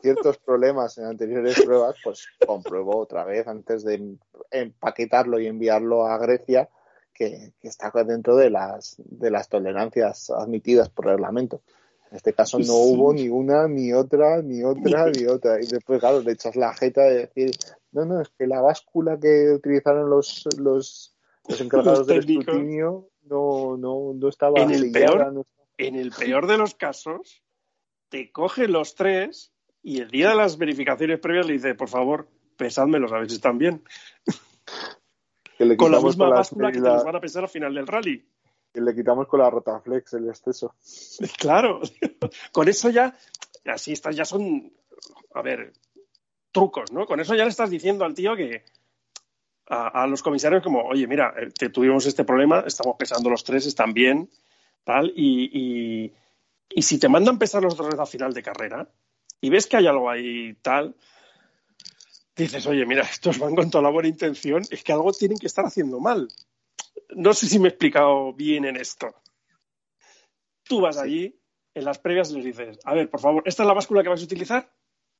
ciertos 0.00 0.38
problemas 0.38 0.96
en 0.98 1.04
anteriores 1.04 1.60
pruebas, 1.62 1.96
pues 2.02 2.26
compruebo 2.46 2.96
otra 2.96 3.24
vez 3.24 3.46
antes 3.46 3.84
de 3.84 4.16
empaquetarlo 4.50 5.38
y 5.38 5.46
enviarlo 5.46 6.06
a 6.06 6.18
Grecia 6.18 6.68
que, 7.12 7.52
está 7.62 7.90
dentro 8.04 8.36
de 8.36 8.50
las, 8.50 8.96
de 8.98 9.30
las 9.30 9.48
tolerancias 9.48 10.30
admitidas 10.30 10.88
por 10.90 11.06
reglamento. 11.06 11.62
En 12.10 12.16
este 12.18 12.32
caso 12.32 12.58
no 12.58 12.74
hubo 12.74 13.12
ni 13.12 13.28
una, 13.28 13.66
ni 13.66 13.92
otra, 13.92 14.40
ni 14.42 14.62
otra, 14.62 15.10
ni 15.10 15.26
otra. 15.26 15.60
Y 15.60 15.66
después, 15.66 15.98
claro, 15.98 16.20
le 16.20 16.32
echas 16.32 16.54
la 16.54 16.72
jeta 16.72 17.02
de 17.02 17.26
decir, 17.26 17.50
no, 17.90 18.04
no, 18.04 18.20
es 18.20 18.28
que 18.38 18.46
la 18.46 18.60
báscula 18.60 19.18
que 19.18 19.50
utilizaron 19.50 20.08
los, 20.08 20.46
los, 20.56 21.16
los 21.48 21.60
encargados 21.60 22.06
del 22.06 22.18
escrutinio 22.18 23.08
no, 23.28 23.76
no, 23.76 24.12
no 24.14 24.28
estaba 24.28 24.60
en 24.60 24.70
el, 24.70 24.92
peor, 24.92 25.44
en 25.78 25.94
el 25.96 26.10
peor 26.10 26.46
de 26.46 26.58
los 26.58 26.74
casos, 26.74 27.42
te 28.08 28.30
coge 28.32 28.68
los 28.68 28.94
tres 28.94 29.52
y 29.82 30.00
el 30.00 30.10
día 30.10 30.30
de 30.30 30.36
las 30.36 30.58
verificaciones 30.58 31.20
previas 31.20 31.46
le 31.46 31.54
dice, 31.54 31.74
por 31.74 31.88
favor, 31.88 32.28
pesádmelos 32.56 33.12
a 33.12 33.18
ver 33.18 33.28
si 33.28 33.36
están 33.36 33.58
bien. 33.58 33.82
Con 35.78 35.92
la 35.92 36.00
misma 36.00 36.28
báscula 36.28 36.70
que 36.70 36.80
te 36.80 36.88
los 36.88 37.04
van 37.04 37.16
a 37.16 37.20
pesar 37.20 37.44
al 37.44 37.48
final 37.48 37.74
del 37.74 37.86
rally. 37.86 38.28
Que 38.72 38.80
le 38.80 38.94
quitamos 38.94 39.26
con 39.26 39.40
la 39.40 39.48
Rotaflex 39.48 40.14
el 40.14 40.28
exceso. 40.28 40.74
Claro, 41.38 41.80
con 42.52 42.68
eso 42.68 42.90
ya, 42.90 43.16
así 43.64 43.92
estas 43.92 44.14
ya 44.16 44.24
son, 44.24 44.72
a 45.32 45.42
ver, 45.42 45.72
trucos, 46.52 46.92
¿no? 46.92 47.06
Con 47.06 47.20
eso 47.20 47.34
ya 47.34 47.44
le 47.44 47.50
estás 47.50 47.70
diciendo 47.70 48.04
al 48.04 48.14
tío 48.14 48.36
que, 48.36 48.64
a, 49.68 50.06
los 50.06 50.22
comisarios 50.22 50.62
como, 50.62 50.82
oye, 50.82 51.06
mira, 51.06 51.34
eh, 51.36 51.68
tuvimos 51.70 52.06
este 52.06 52.24
problema, 52.24 52.64
estamos 52.66 52.96
pesando 52.96 53.30
los 53.30 53.42
tres, 53.42 53.66
están 53.66 53.92
bien, 53.92 54.30
tal, 54.84 55.12
y, 55.16 56.12
y, 56.70 56.82
si 56.82 56.98
te 56.98 57.08
mandan 57.08 57.38
pesar 57.38 57.62
los 57.62 57.76
tres 57.76 57.98
a 57.98 58.06
final 58.06 58.32
de 58.32 58.42
carrera 58.42 58.88
y 59.40 59.50
ves 59.50 59.66
que 59.66 59.76
hay 59.76 59.86
algo 59.86 60.08
ahí 60.08 60.54
tal, 60.62 60.94
dices, 62.36 62.66
oye, 62.66 62.86
mira, 62.86 63.02
estos 63.02 63.38
van 63.38 63.56
con 63.56 63.70
toda 63.70 63.82
la 63.82 63.90
buena 63.90 64.08
intención, 64.08 64.62
es 64.70 64.84
que 64.84 64.92
algo 64.92 65.12
tienen 65.12 65.38
que 65.38 65.46
estar 65.46 65.64
haciendo 65.64 65.98
mal. 66.00 66.28
No 67.10 67.34
sé 67.34 67.46
si 67.46 67.58
me 67.58 67.68
he 67.68 67.70
explicado 67.70 68.32
bien 68.34 68.64
en 68.64 68.76
esto. 68.76 69.14
Tú 70.62 70.80
vas 70.80 70.98
allí, 70.98 71.40
en 71.74 71.84
las 71.84 71.98
previas, 71.98 72.30
les 72.30 72.44
dices, 72.44 72.78
a 72.84 72.94
ver, 72.94 73.10
por 73.10 73.20
favor, 73.20 73.42
¿esta 73.46 73.62
es 73.62 73.66
la 73.66 73.74
báscula 73.74 74.02
que 74.02 74.08
vais 74.08 74.20
a 74.20 74.24
utilizar? 74.24 74.70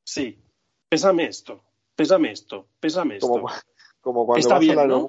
Sí. 0.05 0.43
Pésame 0.89 1.27
esto, 1.27 1.65
pésame 1.97 2.31
esto, 2.31 2.69
pésame 2.79 3.17
esto. 3.17 3.29
Como 3.29 3.49
cuando, 4.13 4.51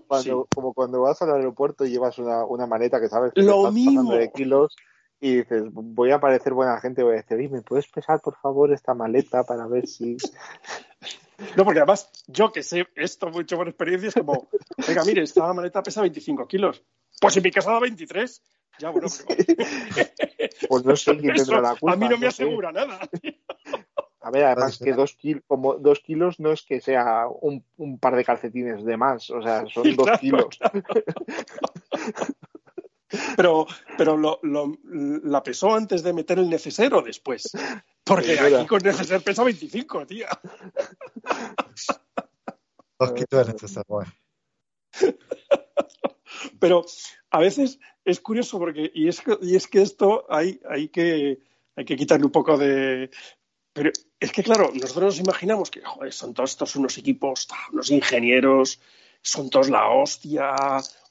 vas, 0.07 0.27
al 0.27 0.45
como 0.53 0.73
cuando 0.73 1.01
vas 1.01 1.21
al 1.21 1.33
aeropuerto 1.33 1.85
y 1.85 1.91
llevas 1.91 2.17
una, 2.17 2.45
una 2.45 2.65
maleta 2.65 2.99
que 2.99 3.09
sabes 3.09 3.33
que 3.33 3.41
Lo 3.41 3.71
mismo. 3.71 4.13
de 4.13 4.31
kilos 4.31 4.75
y 5.19 5.37
dices, 5.37 5.63
voy 5.71 6.11
a 6.11 6.19
parecer 6.19 6.53
buena 6.53 6.79
gente, 6.79 7.03
voy 7.03 7.13
a 7.13 7.21
decir, 7.21 7.49
¿me 7.49 7.61
puedes 7.61 7.87
pesar 7.87 8.21
por 8.21 8.37
favor 8.37 8.71
esta 8.71 8.93
maleta 8.93 9.43
para 9.43 9.67
ver 9.67 9.87
si... 9.87 10.17
No, 11.55 11.65
porque 11.65 11.79
además 11.79 12.09
yo 12.25 12.51
que 12.51 12.63
sé 12.63 12.87
esto 12.95 13.29
mucho 13.29 13.57
por 13.57 13.67
experiencia 13.67 14.07
es 14.07 14.15
como, 14.15 14.49
venga, 14.87 15.05
mire, 15.05 15.21
esta 15.21 15.53
maleta 15.53 15.83
pesa 15.83 16.01
25 16.01 16.47
kilos. 16.47 16.83
Pues 17.21 17.37
en 17.37 17.43
mi 17.43 17.51
casa 17.51 17.73
da 17.73 17.79
23. 17.79 18.41
Ya, 18.79 18.89
bueno, 18.89 19.07
Pues 20.69 20.83
no 20.83 20.95
sé 20.95 21.17
quién 21.17 21.35
tendrá 21.35 21.61
la 21.61 21.75
culpa. 21.75 21.93
A 21.93 21.95
mí 21.95 22.09
no 22.09 22.17
me 22.17 22.27
asegura 22.27 22.71
nada. 22.71 22.99
A 24.27 24.29
ver, 24.29 24.43
además 24.43 24.77
que 24.77 24.91
dos, 24.91 25.13
kilos, 25.13 25.41
como 25.47 25.75
dos 25.75 26.01
kilos 26.01 26.37
no 26.41 26.51
es 26.51 26.61
que 26.61 26.81
sea 26.81 27.27
un, 27.29 27.63
un, 27.77 27.97
par 27.97 28.13
de 28.13 28.25
calcetines 28.25 28.83
de 28.83 28.97
más, 28.97 29.29
o 29.29 29.41
sea, 29.41 29.65
son 29.67 29.95
dos 29.95 30.19
kilos. 30.19 30.59
Pero, 33.37 33.65
pero 33.97 34.17
lo, 34.17 34.37
lo, 34.43 34.77
la 34.83 35.41
pesó 35.41 35.73
antes 35.73 36.03
de 36.03 36.11
meter 36.11 36.39
el 36.39 36.49
necesero 36.49 37.01
después. 37.01 37.49
Porque 38.03 38.37
aquí 38.37 38.67
con 38.67 38.81
neceser 38.81 39.23
pesa 39.23 39.45
25, 39.45 40.05
tía. 40.05 40.27
Dos 42.99 43.13
kilos 43.13 43.47
de 43.47 43.53
neceser, 43.53 43.85
Pero 46.59 46.83
a 47.29 47.39
veces 47.39 47.79
es 48.03 48.19
curioso 48.19 48.59
porque, 48.59 48.91
y 48.93 49.07
es 49.07 49.21
que, 49.21 49.37
y 49.41 49.55
es 49.55 49.67
que 49.67 49.83
esto 49.83 50.25
hay, 50.27 50.59
hay, 50.69 50.89
que, 50.89 51.39
hay 51.77 51.85
que 51.85 51.95
quitarle 51.95 52.25
un 52.25 52.31
poco 52.33 52.57
de, 52.57 53.09
pero 53.77 53.91
es 54.19 54.31
que, 54.31 54.41
claro, 54.41 54.71
nosotros 54.73 55.03
nos 55.03 55.19
imaginamos 55.19 55.69
que 55.69 55.83
son 56.09 56.33
todos 56.33 56.49
estos 56.49 56.75
unos 56.77 56.97
equipos, 56.97 57.47
unos 57.71 57.91
ingenieros, 57.91 58.81
son 59.21 59.51
todos 59.51 59.69
la 59.69 59.87
hostia, 59.87 60.55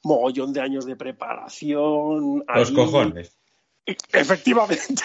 mogollón 0.03 0.51
de 0.51 0.59
años 0.59 0.85
de 0.85 0.97
preparación. 0.97 2.43
Los 2.45 2.71
cojones. 2.71 3.39
Efectivamente. 3.85 5.01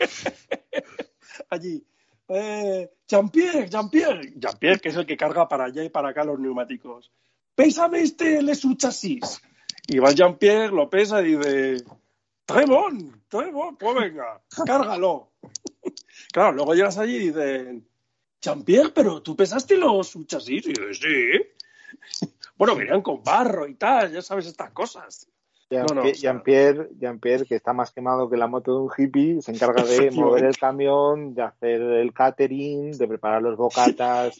allí. 1.50 1.86
Eh, 2.26 2.90
Jean-Pierre, 3.06 3.68
Jean-Pierre. 3.68 4.32
Jean-Pierre, 4.34 4.80
que 4.80 4.88
es 4.88 4.96
el 4.96 5.06
que 5.06 5.16
carga 5.16 5.46
para 5.46 5.66
allá 5.66 5.84
y 5.84 5.90
para 5.90 6.08
acá 6.08 6.24
los 6.24 6.40
neumáticos. 6.40 7.12
Pésame 7.54 8.00
este 8.00 8.42
le 8.42 8.56
su 8.56 8.74
chasis. 8.74 9.40
Y 9.86 10.00
va 10.00 10.10
Jean-Pierre, 10.10 10.74
lo 10.74 10.90
pesa 10.90 11.22
y 11.22 11.36
dice: 11.36 11.84
très 12.44 12.66
bon, 12.66 13.22
pues 13.28 13.94
venga, 13.94 14.42
cárgalo. 14.66 15.30
Claro, 16.32 16.52
luego 16.52 16.74
llegas 16.74 16.98
allí 16.98 17.16
y 17.16 17.26
dicen, 17.28 17.86
Jean-Pierre, 18.40 18.90
pero 18.94 19.22
tú 19.22 19.36
pesaste 19.36 19.76
los 19.76 20.16
chasis. 20.26 20.66
Y 20.66 20.74
yo, 20.74 20.82
sí. 20.92 22.26
Bueno, 22.56 22.76
venían 22.76 23.02
con 23.02 23.22
barro 23.22 23.66
y 23.66 23.74
tal, 23.74 24.12
ya 24.12 24.22
sabes 24.22 24.46
estas 24.46 24.70
cosas. 24.72 25.28
Jean-Pierre, 25.70 26.90
Jean 26.98 27.18
Pierre, 27.20 27.46
que 27.46 27.56
está 27.56 27.72
más 27.72 27.90
quemado 27.90 28.28
que 28.28 28.36
la 28.36 28.46
moto 28.46 28.72
de 28.72 28.78
un 28.82 28.90
hippie, 28.96 29.42
se 29.42 29.52
encarga 29.52 29.82
de 29.82 30.10
mover 30.12 30.44
el 30.44 30.56
camión, 30.56 31.34
de 31.34 31.42
hacer 31.42 31.80
el 31.80 32.12
catering, 32.12 32.92
de 32.92 33.08
preparar 33.08 33.42
los 33.42 33.56
bocatas 33.56 34.38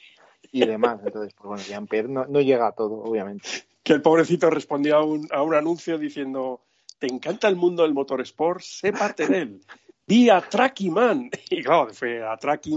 y 0.52 0.66
demás. 0.66 1.00
Entonces, 1.04 1.34
pues 1.34 1.46
bueno, 1.46 1.62
Jean-Pierre 1.62 2.08
no, 2.08 2.40
llega 2.40 2.68
a 2.68 2.72
todo, 2.72 3.02
obviamente. 3.02 3.48
Que 3.82 3.94
el 3.94 4.02
pobrecito 4.02 4.50
respondía 4.50 4.96
a 4.96 5.02
un, 5.02 5.26
a 5.32 5.42
un 5.42 5.54
anuncio 5.54 5.98
diciendo, 5.98 6.60
¿te 6.98 7.06
encanta 7.06 7.48
el 7.48 7.56
mundo 7.56 7.82
del 7.82 7.94
motorsport? 7.94 8.60
Sé 8.60 8.92
parte 8.92 9.26
de 9.26 9.38
él 9.38 9.60
di 10.06 10.28
a 10.30 10.42
Man. 10.90 11.30
Y 11.50 11.62
claro, 11.62 11.92
fue 11.92 12.22
a 12.22 12.36
Tracky 12.36 12.76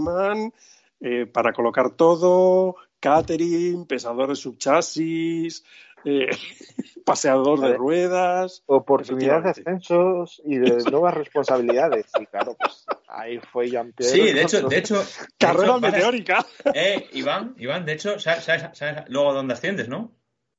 eh, 1.00 1.26
para 1.26 1.52
colocar 1.52 1.90
todo, 1.90 2.76
catering, 3.00 3.86
pesador 3.86 4.28
de 4.28 4.36
subchasis, 4.36 5.64
eh, 6.04 6.28
paseador 7.04 7.60
de 7.60 7.74
ruedas. 7.74 8.62
Oportunidades 8.66 9.44
de 9.44 9.50
ascensos 9.50 10.42
y 10.44 10.58
de 10.58 10.90
nuevas 10.90 11.14
responsabilidades. 11.14 12.06
Y 12.20 12.26
claro, 12.26 12.56
pues 12.58 12.84
ahí 13.08 13.38
fue 13.52 13.70
Jean-Pierre. 13.70 14.12
Sí, 14.12 14.32
de 14.32 14.42
hecho, 14.42 14.68
de 14.68 14.78
hecho. 14.78 15.04
Carrera 15.38 15.78
meteórica. 15.78 16.44
Eh, 16.74 17.08
Iván, 17.12 17.54
Iván, 17.58 17.84
de 17.84 17.92
hecho, 17.92 18.18
¿sabes, 18.18 18.44
sabes, 18.44 18.76
sabes 18.76 19.04
luego 19.08 19.32
dónde 19.32 19.54
asciendes, 19.54 19.88
no? 19.88 20.12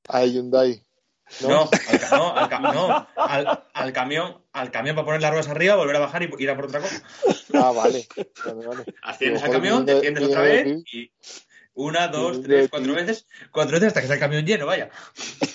A 0.07 0.25
Hyundai. 0.25 0.83
No, 1.41 1.69
no, 2.11 2.35
al, 2.35 2.61
no 2.61 3.07
al, 3.15 3.63
al, 3.73 3.93
camión, 3.93 4.37
al 4.51 4.71
camión 4.71 4.95
para 4.95 5.05
poner 5.05 5.21
las 5.21 5.31
ruedas 5.31 5.47
arriba, 5.47 5.75
volver 5.75 5.95
a 5.95 5.99
bajar 5.99 6.23
y 6.23 6.29
ir 6.39 6.49
a 6.49 6.55
por 6.55 6.65
otra 6.65 6.81
cosa. 6.81 7.03
Ah, 7.53 7.71
vale. 7.71 8.07
vale, 8.45 8.85
Asciendes 9.01 9.43
al 9.43 9.51
camión, 9.51 9.85
te 9.85 9.93
asciendes 9.93 10.23
otra 10.23 10.41
vez 10.41 10.83
y 10.91 11.11
una, 11.75 12.07
dos, 12.09 12.41
tres, 12.41 12.69
cuatro 12.69 12.93
veces, 12.93 13.25
cuatro 13.51 13.75
veces 13.75 13.87
hasta 13.87 14.01
que 14.01 14.07
sea 14.07 14.15
el 14.15 14.19
camión 14.19 14.45
lleno, 14.45 14.65
vaya. 14.65 14.89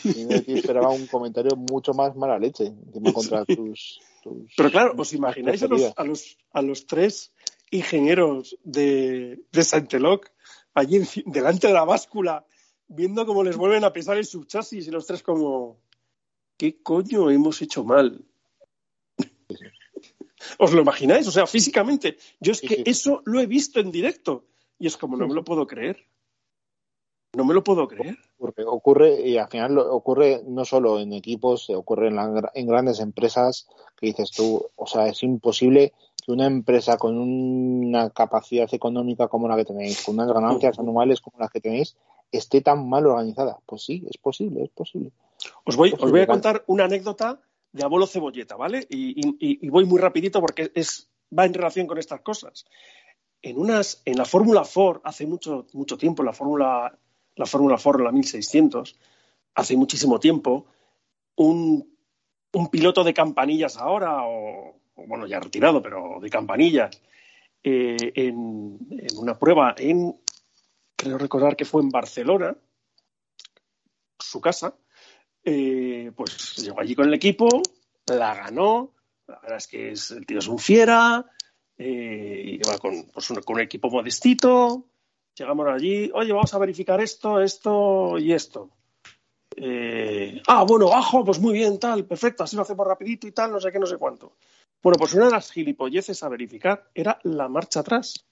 Y 0.05 0.25
me 0.25 0.37
esperaba 0.47 0.89
un 0.89 1.07
comentario 1.07 1.55
mucho 1.57 1.93
más 1.93 2.17
mala 2.17 2.39
leche 2.39 2.73
contra 3.13 3.45
tus, 3.45 4.01
Pero 4.57 4.71
claro, 4.71 4.95
¿os 4.97 5.13
imagináis 5.13 5.63
a 5.63 5.67
los, 5.67 5.93
a 5.95 6.05
los, 6.05 6.39
a 6.53 6.63
los 6.63 6.87
tres 6.87 7.33
ingenieros 7.71 8.57
de, 8.63 9.41
de 9.53 9.65
Santeloc 9.65 10.31
allí 10.73 11.03
delante 11.27 11.67
de 11.67 11.73
la 11.73 11.85
báscula 11.85 12.47
viendo 12.89 13.27
cómo 13.27 13.43
les 13.43 13.57
vuelven 13.57 13.85
a 13.85 13.93
pesar 13.93 14.17
el 14.17 14.25
subchasis 14.25 14.87
y 14.87 14.91
los 14.91 15.07
tres 15.07 15.23
como, 15.23 15.79
¿qué 16.57 16.83
coño 16.83 17.31
hemos 17.31 17.61
hecho 17.63 17.85
mal? 17.85 18.25
¿Os 20.59 20.73
lo 20.73 20.83
imagináis? 20.83 21.27
O 21.27 21.33
sea, 21.33 21.47
físicamente. 21.47 22.17
Yo 22.41 22.53
es 22.53 22.61
que 22.61 22.83
eso 22.87 23.23
lo 23.25 23.41
he 23.41 23.47
visto 23.47 23.81
en 23.81 23.91
directo 23.91 24.45
y 24.79 24.87
es 24.87 24.97
como, 24.97 25.17
no 25.17 25.27
me 25.27 25.35
lo 25.35 25.45
puedo 25.45 25.67
creer. 25.67 26.07
No 27.35 27.45
me 27.45 27.55
lo 27.55 27.65
puedo 27.65 27.89
creer. 27.89 28.17
Porque 28.39 28.63
ocurre, 28.65 29.21
y 29.29 29.39
al 29.39 29.49
final 29.49 29.79
ocurre 29.79 30.43
no 30.47 30.65
solo 30.65 31.01
en 31.01 31.13
equipos, 31.13 31.69
ocurre 31.71 32.09
en, 32.09 32.19
en 32.55 32.67
grandes 32.67 33.01
empresas 33.01 33.67
que 33.97 34.07
dices 34.07 34.31
tú, 34.31 34.65
o 34.77 34.87
sea, 34.87 35.09
es 35.09 35.23
imposible 35.23 35.93
que 36.25 36.33
una 36.33 36.47
empresa 36.47 36.97
con 36.97 37.19
una 37.19 38.11
capacidad 38.11 38.73
económica 38.73 39.29
como 39.29 39.49
la 39.49 39.57
que 39.57 39.65
tenéis, 39.65 40.05
con 40.05 40.15
unas 40.15 40.33
ganancias 40.33 40.79
anuales 40.79 41.21
como 41.21 41.39
las 41.39 41.51
que 41.51 41.61
tenéis, 41.61 41.97
esté 42.37 42.61
tan 42.61 42.89
mal 42.89 43.07
organizada. 43.07 43.59
Pues 43.67 43.85
sí, 43.85 44.05
es 44.09 44.19
posible, 44.19 44.65
es 44.65 44.71
posible. 44.71 45.13
Os 45.65 45.77
voy, 45.77 45.95
os 45.99 46.11
voy 46.11 46.21
a 46.21 46.27
contar 46.27 46.65
una 46.67 46.85
anécdota 46.85 47.41
de 47.73 47.83
abuelo 47.83 48.07
cebolleta, 48.07 48.57
¿vale? 48.57 48.87
Y, 48.89 49.21
y, 49.21 49.67
y 49.67 49.69
voy 49.69 49.85
muy 49.85 49.99
rapidito 49.99 50.41
porque 50.41 50.71
es, 50.75 51.09
va 51.37 51.45
en 51.45 51.55
relación 51.55 51.87
con 51.87 51.99
estas 51.99 52.21
cosas. 52.21 52.65
En, 53.43 53.59
unas, 53.59 54.01
en 54.05 54.17
la 54.17 54.25
Fórmula 54.25 54.65
Ford, 54.65 55.01
hace 55.05 55.27
mucho, 55.27 55.67
mucho 55.73 55.99
tiempo, 55.99 56.23
la 56.23 56.33
Fórmula 56.33 56.99
la 57.37 57.47
Fórmula 57.47 57.79
Ford, 57.79 58.01
la 58.01 58.13
1600, 58.13 58.97
hace 59.55 59.77
muchísimo 59.77 60.21
tiempo, 60.21 60.67
un, 61.37 61.97
un 62.53 62.69
piloto 62.69 63.05
de 63.05 63.15
campanillas 63.15 63.77
ahora, 63.77 64.25
o, 64.25 64.77
o, 64.95 65.07
bueno, 65.07 65.27
ya 65.27 65.41
retirado, 65.41 65.83
pero 65.83 66.19
de 66.21 66.31
campanillas, 66.31 67.01
eh, 67.63 67.97
en, 68.15 68.79
en, 68.91 69.19
una 69.19 69.39
prueba 69.39 69.75
en, 69.79 70.17
creo 71.05 71.19
recordar 71.19 71.57
que 71.57 71.65
fue 71.65 71.83
en 71.83 71.91
Barcelona, 71.91 72.57
su 74.19 74.41
casa, 74.41 74.75
eh, 75.45 76.11
pues 76.17 76.57
llegó 76.57 76.81
allí 76.81 76.95
con 76.95 77.07
el 77.07 77.15
equipo, 77.15 77.49
la 78.07 78.35
ganó, 78.35 78.95
la 79.27 79.39
verdad 79.41 79.59
es 79.59 79.67
que 79.69 79.93
es, 79.93 80.11
el 80.11 80.27
tío 80.27 80.39
es 80.39 80.49
un 80.49 80.59
fiera, 80.59 81.25
eh, 81.77 82.59
lleva 82.63 82.79
con, 82.79 83.11
pues, 83.13 83.31
un 83.31 83.61
equipo 83.61 83.91
modestito, 83.91 84.87
llegamos 85.35 85.67
allí, 85.69 86.11
oye, 86.15 86.33
vamos 86.33 86.55
a 86.55 86.59
verificar 86.59 87.01
esto, 87.01 87.41
esto 87.41 88.19
y 88.19 88.33
esto. 88.33 88.71
Eh, 89.57 90.43
ah, 90.49 90.65
bueno, 90.65 90.89
bajo, 90.89 91.25
pues 91.25 91.39
muy 91.39 91.53
bien, 91.53 91.79
tal, 91.79 92.07
perfecto, 92.07 92.43
así 92.43 92.57
lo 92.57 92.63
hacemos 92.63 92.87
rapidito 92.87 93.27
y 93.27 93.33
tal, 93.33 93.53
no 93.53 93.61
sé 93.61 93.71
qué, 93.71 93.79
no 93.79 93.87
sé 93.87 93.99
cuánto. 93.99 94.37
Bueno, 94.83 94.99
pues 94.99 95.15
una 95.15 95.27
de 95.27 95.33
las 95.33 95.51
gilipolleces 95.51 96.23
a 96.23 96.29
verificar 96.29 96.91
era 96.95 97.19
la 97.23 97.49
marcha 97.49 97.81
atrás. 97.81 98.27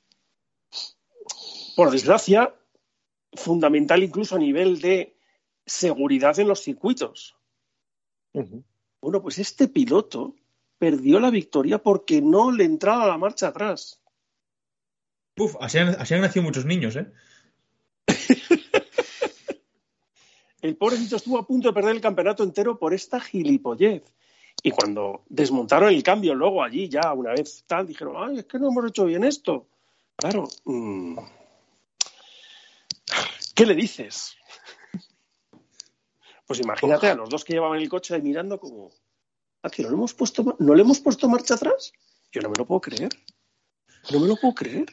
Por 1.77 1.91
desgracia, 1.91 2.55
fundamental 3.35 4.03
incluso 4.03 4.37
a 4.37 4.39
nivel 4.39 4.81
de 4.81 5.15
seguridad 5.65 6.39
en 6.39 6.49
los 6.49 6.61
circuitos. 6.61 7.37
Uh 8.33 8.43
-huh. 8.43 8.65
Bueno, 9.01 9.23
pues 9.23 9.39
este 9.39 9.69
piloto 9.69 10.35
perdió 10.79 11.21
la 11.21 11.31
victoria 11.31 11.79
porque 11.79 12.21
no 12.21 12.51
le 12.51 12.65
entraba 12.65 13.07
la 13.07 13.19
marcha 13.19 13.49
atrás. 13.49 14.01
Uf, 15.39 15.57
así 15.61 15.79
han, 15.79 15.89
así 15.99 16.15
han 16.15 16.21
nacido 16.21 16.45
muchos 16.45 16.65
niños, 16.65 16.97
¿eh? 16.97 17.07
el 20.63 20.77
pobrecito 20.77 21.17
estuvo 21.17 21.39
a 21.39 21.47
punto 21.47 21.69
de 21.69 21.75
perder 21.75 21.97
el 21.97 22.01
campeonato 22.01 22.43
entero 22.43 22.79
por 22.79 22.95
esta 22.95 23.21
gilipollez. 23.21 24.03
Y 24.63 24.71
cuando 24.71 25.25
desmontaron 25.29 25.89
el 25.89 26.03
cambio 26.03 26.35
luego 26.35 26.63
allí, 26.63 26.89
ya 26.89 27.13
una 27.13 27.31
vez 27.31 27.65
tal, 27.67 27.87
dijeron, 27.87 28.15
ay, 28.19 28.41
es 28.41 28.45
que 28.45 28.59
no 28.59 28.69
hemos 28.69 28.87
hecho 28.87 29.07
bien 29.07 29.25
esto. 29.25 29.67
Claro. 30.17 30.49
Mmm... 30.65 31.19
¿Qué 33.55 33.67
le 33.67 33.75
dices? 33.75 34.37
Pues 36.47 36.61
imagínate 36.61 37.09
a 37.09 37.15
los 37.15 37.31
dos 37.31 37.45
que 37.45 37.55
llevaban 37.55 37.81
el 37.81 37.89
coche 37.89 38.15
ahí 38.15 38.23
mirando 38.23 38.59
como, 38.59 38.91
¿a 39.63 39.71
que 39.71 39.83
no 39.83 39.89
le 39.89 39.95
hemos 39.95 40.15
puesto, 40.15 40.57
no 40.59 40.75
le 40.75 40.83
hemos 40.83 41.01
puesto 41.01 41.29
marcha 41.29 41.55
atrás? 41.55 41.93
Yo 42.31 42.41
no 42.41 42.49
me 42.49 42.57
lo 42.57 42.67
puedo 42.67 42.81
creer. 42.81 43.11
No 44.11 44.21
me 44.21 44.27
lo 44.27 44.37
puedo 44.37 44.55
creer. 44.55 44.87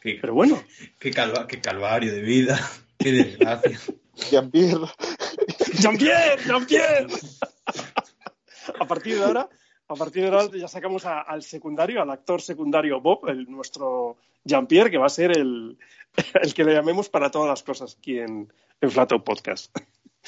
Qué, 0.00 0.18
Pero 0.20 0.34
bueno. 0.34 0.62
Qué, 0.98 1.10
calva, 1.10 1.46
qué 1.46 1.60
calvario 1.60 2.12
de 2.12 2.20
vida. 2.20 2.58
Qué 2.98 3.12
desgracia. 3.12 3.80
Jean-Pierre. 4.30 4.86
Jean-Pierre, 5.80 6.42
Jean-Pierre. 6.44 7.06
a 8.78 8.86
partir 8.86 9.16
de 9.16 9.24
ahora, 9.24 9.48
a 9.88 9.94
partir 9.94 10.22
de 10.22 10.28
ahora 10.28 10.50
ya 10.54 10.68
sacamos 10.68 11.06
a, 11.06 11.22
al 11.22 11.42
secundario, 11.42 12.02
al 12.02 12.10
actor 12.10 12.42
secundario 12.42 13.00
Bob, 13.00 13.26
el, 13.28 13.50
nuestro 13.50 14.18
Jean-Pierre, 14.44 14.90
que 14.90 14.98
va 14.98 15.06
a 15.06 15.10
ser 15.10 15.36
el, 15.36 15.78
el, 16.42 16.54
que 16.54 16.64
le 16.64 16.74
llamemos 16.74 17.08
para 17.08 17.30
todas 17.30 17.48
las 17.48 17.62
cosas 17.62 17.96
aquí 17.98 18.18
en, 18.18 18.52
en 18.80 18.90
Flato 18.90 19.22
Podcast. 19.22 19.74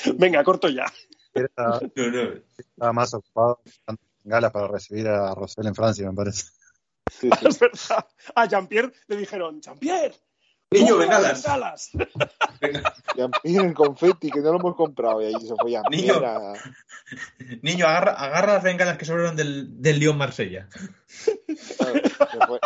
Venga, 0.16 0.42
corto 0.44 0.68
ya. 0.68 0.86
Era, 1.34 1.48
No, 1.56 1.80
no. 2.10 2.32
estaba 2.58 2.92
más 2.92 3.14
ocupado 3.14 3.60
en 3.88 3.96
Gala 4.24 4.52
para 4.52 4.68
recibir 4.68 5.08
a 5.08 5.34
Rosel 5.34 5.66
en 5.66 5.74
Francia, 5.74 6.08
me 6.08 6.14
parece. 6.16 6.44
Sí, 7.10 7.28
sí. 7.30 7.30
Es 7.46 7.58
verdad. 7.58 8.06
A 8.34 8.46
Jean-Pierre 8.46 8.92
le 9.08 9.16
dijeron, 9.16 9.60
Jean-Pierre. 9.60 10.14
Niño, 10.70 10.88
¡toma 10.94 11.00
bengalas. 11.04 11.42
bengalas! 11.42 11.90
Jean-Pierre 13.16 13.66
en 13.66 13.74
confeti, 13.74 14.30
que 14.30 14.40
no 14.40 14.52
lo 14.52 14.58
hemos 14.58 14.74
comprado. 14.76 15.20
Y 15.20 15.26
allí 15.34 15.46
se 15.46 15.54
fue 15.56 15.72
Jean-Pierre. 15.72 16.14
Niño. 16.20 16.26
a- 16.26 16.54
Niño, 17.62 17.86
agarra, 17.86 18.12
agarra 18.12 18.54
las 18.54 18.62
bengalas 18.62 18.96
que 18.96 19.04
sobraron 19.04 19.36
del, 19.36 19.82
del 19.82 19.98
Lyon 19.98 20.16
Marsella. 20.16 20.68
claro, 21.76 22.00
se 22.08 22.46
fue, 22.46 22.60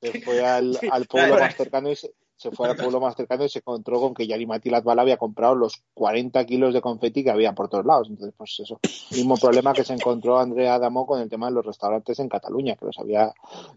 se 0.00 0.20
fue 0.22 0.44
al, 0.44 0.78
al 0.90 1.06
pueblo 1.06 1.38
más 1.38 1.56
cercano 1.56 1.90
y 1.90 1.96
se, 1.96 2.14
se 2.36 2.50
fue 2.52 2.68
al 2.68 2.76
pueblo 2.76 3.00
más 3.00 3.16
cercano 3.16 3.44
y 3.44 3.48
se 3.48 3.58
encontró 3.58 4.00
con 4.00 4.14
que 4.14 4.26
Yari 4.26 4.46
Mati 4.46 4.70
Latvala 4.70 5.02
había 5.02 5.16
comprado 5.16 5.54
los 5.56 5.82
40 5.94 6.44
kilos 6.46 6.72
de 6.72 6.80
confeti 6.80 7.24
que 7.24 7.30
había 7.30 7.52
por 7.52 7.68
todos 7.68 7.84
lados. 7.84 8.08
Entonces, 8.08 8.32
pues 8.36 8.56
eso, 8.60 8.78
mismo 9.10 9.36
problema 9.36 9.72
que 9.72 9.82
se 9.84 9.94
encontró 9.94 10.38
Andrea 10.38 10.74
Adamo 10.74 11.04
con 11.06 11.20
el 11.20 11.28
tema 11.28 11.46
de 11.46 11.52
los 11.54 11.66
restaurantes 11.66 12.18
en 12.20 12.28
Cataluña, 12.28 12.76
que 12.76 12.86
los 12.86 12.98
había, 12.98 13.32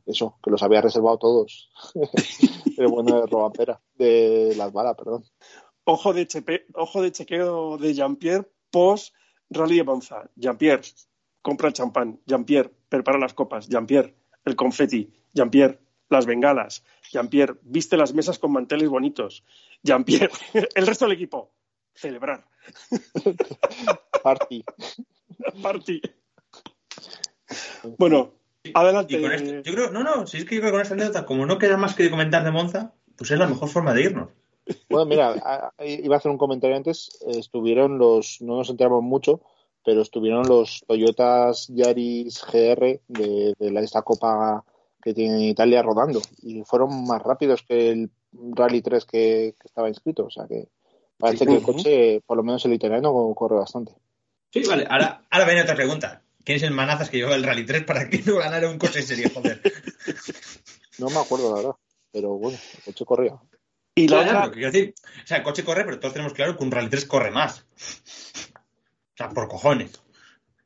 eso, 0.06 0.38
que 0.44 0.52
los 0.52 0.62
había 0.62 0.82
reservado 0.82 1.18
todos. 1.18 1.72
el 2.78 2.88
bueno 2.88 3.22
de 3.22 3.28
Robampera, 3.28 3.82
de 3.96 4.54
Latvala, 4.56 4.94
perdón. 4.96 5.24
Ojo 5.84 6.14
de, 6.14 6.28
chepe- 6.28 6.66
ojo 6.76 7.02
de 7.02 7.12
chequeo 7.12 7.78
de 7.78 7.94
Jean-Pierre 7.96 8.48
post 8.70 9.14
Rally 9.50 9.78
de 9.78 9.84
Monza. 9.84 10.30
Jean-Pierre, 10.36 10.84
compra 11.42 11.68
el 11.68 11.74
champán. 11.74 12.20
Jean-Pierre, 12.26 12.72
prepara 12.90 13.18
las 13.18 13.34
copas. 13.34 13.68
Jean-Pierre, 13.68 14.16
el 14.46 14.56
confeti. 14.56 15.12
Jean-Pierre, 15.34 15.80
las 16.12 16.26
bengalas. 16.26 16.84
Jean-Pierre, 17.12 17.56
viste 17.64 17.98
las 17.98 18.14
mesas 18.14 18.40
con 18.40 18.52
manteles 18.52 18.90
bonitos. 18.90 19.44
Jean-Pierre, 19.84 20.32
el 20.76 20.88
resto 20.88 21.06
del 21.06 21.16
equipo, 21.16 21.52
celebrar. 21.94 22.46
Party. 24.24 24.64
Party. 25.62 26.02
Bueno, 27.98 28.34
adelante. 28.74 29.18
Y 29.18 29.22
con 29.22 29.32
esto, 29.32 29.62
yo 29.62 29.74
creo, 29.74 29.92
no, 29.92 30.04
no, 30.04 30.28
si 30.28 30.38
es 30.38 30.46
que 30.46 30.56
yo 30.56 30.62
creo 30.62 30.72
que 30.72 30.76
con 30.76 30.82
esta 30.82 30.94
anécdota, 30.94 31.26
como 31.26 31.46
no 31.46 31.58
queda 31.58 31.78
más 31.78 31.96
que 31.96 32.10
comentar 32.10 32.44
de 32.44 32.52
Monza, 32.52 32.94
pues 33.16 33.32
es 33.32 33.40
la 33.40 33.48
mejor 33.48 33.70
forma 33.70 33.94
de 33.94 34.04
irnos. 34.04 34.30
Bueno, 34.90 35.06
mira, 35.06 35.74
iba 35.80 36.16
a 36.16 36.18
hacer 36.18 36.32
un 36.32 36.38
comentario 36.38 36.76
antes. 36.76 37.20
Estuvieron 37.28 37.98
los, 37.98 38.42
no 38.42 38.58
nos 38.58 38.70
enteramos 38.70 39.04
mucho, 39.04 39.42
pero 39.84 40.02
estuvieron 40.02 40.48
los 40.48 40.84
Toyotas 40.88 41.68
Yaris 41.70 42.44
GR 42.46 43.02
de, 43.08 43.54
de 43.58 43.72
la, 43.72 43.82
esta 43.82 44.04
copa 44.04 44.64
que 45.02 45.14
tiene 45.14 45.36
en 45.36 45.42
Italia 45.42 45.82
rodando 45.82 46.22
y 46.42 46.64
fueron 46.64 47.06
más 47.06 47.22
rápidos 47.22 47.64
que 47.64 47.90
el 47.90 48.12
Rally 48.32 48.82
3 48.82 49.06
que, 49.06 49.56
que 49.60 49.68
estaba 49.68 49.90
inscrito. 49.90 50.26
O 50.26 50.30
sea 50.30 50.48
que 50.48 50.68
parece 51.18 51.46
que 51.46 51.56
el 51.56 51.62
coche, 51.62 52.22
por 52.26 52.38
lo 52.38 52.44
menos 52.44 52.66
el 52.66 52.74
italiano, 52.74 53.34
corre 53.36 53.56
bastante. 53.56 53.94
Sí, 54.52 54.64
vale. 54.68 54.86
Ahora, 54.90 55.24
ahora 55.30 55.46
viene 55.46 55.62
otra 55.62 55.76
pregunta. 55.76 56.22
¿Quién 56.44 56.58
es 56.58 56.64
el 56.64 56.72
manazas 56.72 57.10
que 57.10 57.18
lleva 57.18 57.36
el 57.36 57.44
Rally 57.44 57.66
3 57.66 57.84
para 57.84 58.10
que 58.10 58.22
no 58.26 58.38
ganara 58.38 58.70
un 58.70 58.78
coche 58.78 59.00
en 59.00 59.06
serie? 59.06 59.30
Joder. 59.30 59.62
No 60.98 61.10
me 61.10 61.18
acuerdo, 61.18 61.50
la 61.50 61.56
verdad. 61.56 61.76
Pero 62.12 62.38
bueno, 62.38 62.60
el 62.78 62.84
coche 62.84 63.06
corría. 63.06 63.40
y 63.96 64.08
la 64.08 64.24
ya, 64.24 64.44
otra, 64.44 64.52
quiero 64.52 64.72
decir, 64.72 64.94
o 65.24 65.28
sea, 65.28 65.38
el 65.38 65.44
coche 65.44 65.64
corre, 65.64 65.84
pero 65.84 66.00
todos 66.00 66.14
tenemos 66.14 66.34
claro 66.34 66.56
que 66.56 66.64
un 66.64 66.70
Rally 66.70 66.90
3 66.90 67.06
corre 67.06 67.32
más. 67.32 67.62
O 67.62 69.18
sea, 69.18 69.30
por 69.30 69.48
cojones. 69.48 70.00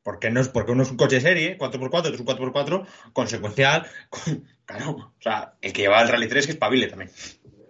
Porque, 0.06 0.30
no 0.30 0.40
es, 0.40 0.50
porque 0.50 0.72
uno 0.72 0.84
es 0.84 0.92
un 0.92 0.98
coche 0.98 1.20
serie, 1.20 1.58
4x4, 1.58 1.98
otro 1.98 2.14
es 2.14 2.20
un 2.20 2.28
4x4, 2.28 2.86
consecuencial. 3.12 3.88
con- 4.10 4.48
claro, 4.64 4.92
o 4.92 5.14
sea, 5.20 5.56
el 5.62 5.74
que 5.74 5.82
lleva 5.82 6.00
el 6.04 6.10
Rally 6.10 6.30
3 6.30 6.46
que 6.46 6.52
es 6.52 6.58
pabile 6.60 6.88
también. 6.88 7.10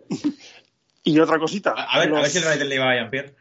y 1.03 1.17
otra 1.17 1.39
cosita. 1.39 1.71
A, 1.71 1.95
a 1.95 1.99
ver, 1.99 2.13
a 2.13 2.19
ver 2.19 2.29
si 2.29 2.39
el 2.39 2.43
Rally 2.43 2.57
3 2.57 2.67
le 2.67 2.75
lleva 2.75 2.91
a 2.91 2.95
Jean-Pierre. 2.95 3.35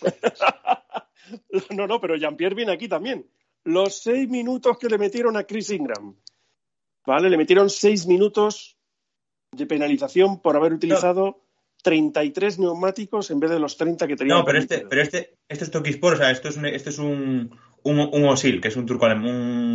No, 1.76 1.86
no, 1.86 2.00
pero 2.00 2.16
Jean-Pierre 2.16 2.54
viene 2.54 2.72
aquí 2.72 2.88
también. 2.88 3.30
Los 3.64 3.98
seis 4.02 4.26
minutos 4.30 4.78
que 4.78 4.88
le 4.88 4.96
metieron 4.96 5.36
a 5.36 5.44
Chris 5.44 5.68
Ingram. 5.68 6.16
¿Vale? 7.04 7.28
Le 7.28 7.36
metieron 7.36 7.68
seis 7.68 8.06
minutos 8.06 8.78
de 9.52 9.66
penalización 9.66 10.40
por 10.40 10.56
haber 10.56 10.72
utilizado 10.72 11.44
33 11.82 12.58
neumáticos 12.58 13.30
en 13.30 13.40
vez 13.40 13.50
de 13.50 13.58
los 13.60 13.76
30 13.76 14.06
que 14.06 14.16
tenía. 14.16 14.34
No, 14.34 14.44
pero 14.44 14.58
este, 14.58 14.86
pero 14.88 15.02
este, 15.02 15.36
este 15.48 15.64
es 15.64 15.70
Tokisport, 15.70 16.16
o 16.16 16.18
sea, 16.18 16.30
esto 16.30 16.48
es 16.48 16.56
un, 16.56 16.66
este 16.66 16.90
es 16.90 16.98
un, 16.98 17.56
un, 17.84 17.98
un 18.00 18.24
Osil, 18.28 18.60
que 18.60 18.68
es 18.68 18.76
un 18.76 18.86
turco 18.86 19.06
alemán. 19.06 19.26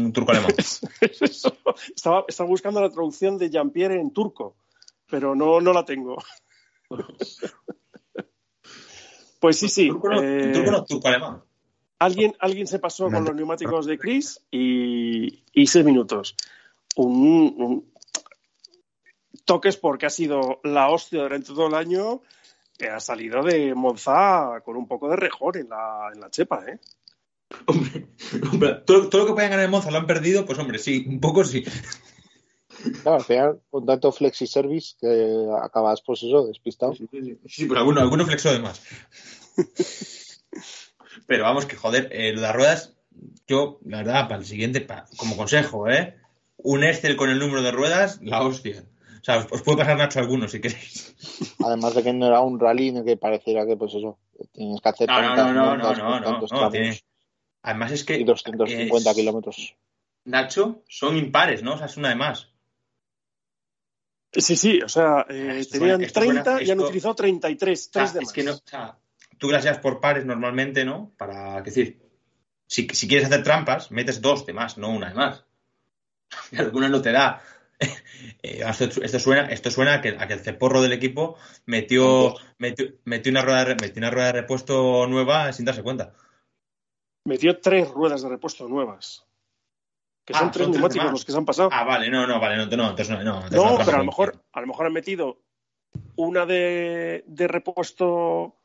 Un 0.05 0.13
turco 0.13 0.31
alemán. 0.31 0.51
Estaba, 1.95 2.25
estaba 2.27 2.47
buscando 2.49 2.79
la 2.81 2.89
traducción 2.89 3.37
de 3.37 3.49
Jean-Pierre 3.49 3.99
en 3.99 4.11
turco, 4.11 4.55
pero 5.09 5.33
no, 5.35 5.59
no 5.61 5.73
la 5.73 5.83
tengo. 5.85 6.17
Pues 9.39 9.57
sí, 9.59 9.67
sí. 9.67 9.89
Turco 9.89 10.07
no, 10.09 10.21
eh, 10.23 10.51
turco 10.53 10.71
no, 10.71 10.85
turco 10.85 11.07
alemán. 11.09 11.41
Alguien, 11.99 12.33
alguien 12.39 12.65
se 12.67 12.79
pasó 12.79 13.09
con 13.09 13.25
los 13.25 13.35
neumáticos 13.35 13.85
de 13.85 13.97
Chris 13.97 14.39
y, 14.51 15.43
y 15.51 15.67
seis 15.67 15.83
minutos. 15.83 16.35
Un, 16.95 17.53
un- 17.57 17.92
toques 19.45 19.77
porque 19.77 20.05
ha 20.05 20.09
sido 20.09 20.59
la 20.63 20.89
hostia 20.89 21.21
durante 21.21 21.47
todo 21.47 21.67
el 21.67 21.75
año 21.75 22.21
que 22.77 22.89
ha 22.89 22.99
salido 22.99 23.43
de 23.43 23.75
Monza 23.75 24.61
con 24.65 24.75
un 24.75 24.87
poco 24.87 25.09
de 25.09 25.15
rejor 25.15 25.57
en 25.57 25.69
la, 25.69 26.09
en 26.13 26.19
la 26.19 26.29
chepa, 26.29 26.63
¿eh? 26.67 26.79
Hombre, 27.67 28.07
hombre, 28.51 28.81
todo, 28.85 29.09
todo 29.09 29.21
lo 29.21 29.27
que 29.27 29.33
puedan 29.33 29.51
ganar 29.51 29.65
en 29.65 29.71
Monza 29.71 29.91
lo 29.91 29.97
han 29.97 30.07
perdido, 30.07 30.43
pues 30.43 30.57
hombre, 30.57 30.79
sí, 30.79 31.05
un 31.07 31.19
poco 31.19 31.43
sí. 31.43 31.63
Claro, 33.03 33.17
al 33.17 33.23
final, 33.23 33.61
con 33.69 33.85
tanto 33.85 34.11
flexi 34.11 34.47
service 34.47 34.95
que 34.99 35.47
acabas, 35.61 36.01
pues 36.01 36.23
eso, 36.23 36.47
despistado. 36.47 36.95
Sí, 36.95 37.07
sí, 37.11 37.39
sí, 37.45 37.65
pero 37.65 37.79
alguno, 37.79 38.01
alguno 38.01 38.25
flexó 38.25 38.51
de 38.51 38.59
más. 38.59 38.81
pero 41.27 41.43
vamos, 41.43 41.65
que 41.65 41.75
joder, 41.75 42.09
eh, 42.11 42.33
lo 42.33 42.41
de 42.41 42.47
las 42.47 42.55
ruedas, 42.55 42.95
yo, 43.47 43.79
la 43.85 43.97
verdad, 43.97 44.27
para 44.27 44.39
el 44.39 44.45
siguiente, 44.45 44.85
como 45.17 45.37
consejo, 45.37 45.87
¿eh? 45.89 46.17
Un 46.57 46.83
Excel 46.83 47.15
con 47.15 47.29
el 47.29 47.39
número 47.39 47.61
de 47.61 47.71
ruedas, 47.71 48.19
la 48.21 48.41
hostia. 48.41 48.83
O 49.23 49.25
sea, 49.25 49.37
os, 49.37 49.47
os 49.51 49.61
puedo 49.61 49.77
pasar 49.77 49.95
Nacho 49.97 50.19
alguno 50.19 50.49
si 50.49 50.59
queréis. 50.59 51.15
Además 51.63 51.95
de 51.95 52.03
que 52.03 52.11
no 52.11 52.27
era 52.27 52.41
un 52.41 52.59
rally 52.59 52.89
en 52.89 52.97
el 52.97 53.05
que 53.05 53.15
pareciera 53.15 53.65
que, 53.65 53.77
pues 53.77 53.93
eso, 53.93 54.19
tienes 54.51 54.81
que 54.81 54.89
hacer 54.89 55.07
No, 55.09 55.21
no, 55.21 55.27
tantas 55.27 55.45
no, 55.47 55.53
no, 55.53 55.77
no, 55.77 55.93
no, 55.95 56.19
no, 56.19 56.25
tantos 56.31 56.51
no, 56.51 56.69
tiene- 56.69 56.99
Además 57.61 57.91
es 57.93 58.03
que 58.03 58.17
y 58.19 58.25
250 58.25 59.09
es- 59.11 59.15
kilómetros. 59.15 59.75
Nacho 60.25 60.83
son 60.89 61.15
impares, 61.15 61.63
¿no? 61.63 61.75
O 61.75 61.77
sea, 61.77 61.85
es 61.85 61.95
una 61.95 62.09
de 62.09 62.15
más. 62.15 62.49
Sí, 64.33 64.55
sí, 64.57 64.81
o 64.81 64.89
sea, 64.89 65.25
eh, 65.29 65.59
Esto 65.59 65.73
tenían 65.77 65.99
suena- 65.99 66.05
esto 66.07 66.21
suena- 66.21 66.43
30 66.43 66.61
y 66.63 66.71
han 66.71 66.77
esto- 66.77 66.85
utilizado 66.87 67.15
33, 67.15 67.79
O 67.79 67.91
sea, 67.93 68.01
tres 68.01 68.13
de 68.13 68.19
es 68.19 68.25
más. 68.25 68.33
que 68.33 68.43
no, 68.43 68.51
o 68.53 68.61
sea, 68.65 68.97
tú 69.37 69.47
llevas 69.51 69.77
por 69.79 70.01
pares 70.01 70.25
normalmente, 70.25 70.83
¿no? 70.83 71.13
Para 71.17 71.57
qué 71.63 71.69
decir, 71.69 72.01
si, 72.67 72.87
si 72.89 73.07
quieres 73.07 73.27
hacer 73.27 73.43
trampas, 73.43 73.91
metes 73.91 74.21
dos 74.21 74.45
de 74.45 74.53
más, 74.53 74.77
no 74.77 74.89
una 74.89 75.09
de 75.09 75.13
más. 75.15 75.45
Y 76.51 76.57
alguna 76.57 76.89
no 76.89 77.01
te 77.01 77.11
da. 77.11 77.41
Eh, 78.45 78.61
esto, 78.67 79.01
esto 79.01 79.19
suena, 79.19 79.45
esto 79.47 79.71
suena 79.71 79.95
a 79.95 80.01
que, 80.01 80.09
a 80.19 80.27
que 80.27 80.33
el 80.33 80.39
ceporro 80.41 80.81
del 80.81 80.91
equipo 80.91 81.37
metió, 81.65 82.35
metió, 82.57 82.87
metió 83.05 83.31
una 83.31 83.41
rueda 83.41 83.63
de, 83.63 83.75
metió 83.75 83.99
una 84.01 84.11
rueda 84.11 84.27
de 84.27 84.41
repuesto 84.41 85.07
nueva 85.07 85.53
sin 85.53 85.65
darse 85.65 85.81
cuenta. 85.81 86.13
Metió 87.25 87.59
tres 87.61 87.89
ruedas 87.89 88.21
de 88.21 88.29
repuesto 88.29 88.67
nuevas. 88.67 89.25
Que 90.25 90.33
Ah, 90.33 90.39
son 90.39 90.51
tres 90.51 90.65
son 90.65 90.71
tres 90.73 90.81
neumáticos 90.81 91.11
los 91.11 91.25
que 91.25 91.31
se 91.31 91.37
han 91.37 91.45
pasado. 91.45 91.69
Ah, 91.71 91.85
vale, 91.85 92.09
no, 92.09 92.27
no, 92.27 92.39
vale, 92.39 92.57
no, 92.57 92.65
no, 92.65 92.89
entonces 92.89 93.09
no, 93.09 93.23
no. 93.23 93.45
entonces 93.45 93.63
no, 93.63 93.77
pero 93.77 93.95
a 93.95 93.99
lo 93.99 94.05
mejor, 94.05 94.43
a 94.51 94.61
lo 94.61 94.67
mejor 94.67 94.85
han 94.87 94.93
metido 94.93 95.37
una 96.17 96.45
de, 96.45 97.23
de 97.27 97.47
repuesto 97.47 98.55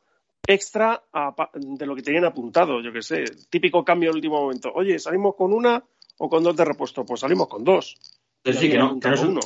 extra 0.47 1.05
a 1.13 1.35
de 1.55 1.87
lo 1.87 1.95
que 1.95 2.03
tenían 2.03 2.25
apuntado, 2.25 2.81
yo 2.81 2.93
que 2.93 3.03
sé. 3.03 3.25
Típico 3.51 3.85
cambio 3.85 4.09
en 4.09 4.13
el 4.13 4.17
último 4.17 4.41
momento. 4.41 4.73
Oye, 4.75 4.99
¿salimos 4.99 5.35
con 5.35 5.53
una 5.53 5.85
o 6.17 6.29
con 6.29 6.43
dos 6.43 6.57
de 6.57 6.65
repuesto? 6.65 7.05
Pues 7.05 7.21
salimos 7.21 7.49
con 7.49 7.63
dos. 7.65 7.97
Pero 8.43 8.59
sí, 8.59 8.71
que 8.71 8.79
no, 8.79 8.99
que 9.01 9.09
no 9.09 9.15
es 9.15 9.21
un- 9.23 9.29
uno. 9.31 9.41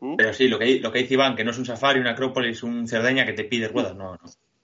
¿Mm? 0.00 0.16
Pero 0.16 0.32
sí, 0.32 0.48
lo 0.48 0.58
que, 0.58 0.80
lo 0.80 0.90
que 0.90 1.00
dice 1.00 1.14
Iván, 1.14 1.36
que 1.36 1.44
no 1.44 1.50
es 1.50 1.58
un 1.58 1.66
Safari, 1.66 2.00
un 2.00 2.06
Acrópolis, 2.06 2.62
un 2.62 2.88
Cerdeña 2.88 3.26
que 3.26 3.34
te 3.34 3.44
pide 3.44 3.68
ruedas, 3.68 3.94
no, 3.94 4.12
no. 4.14 4.20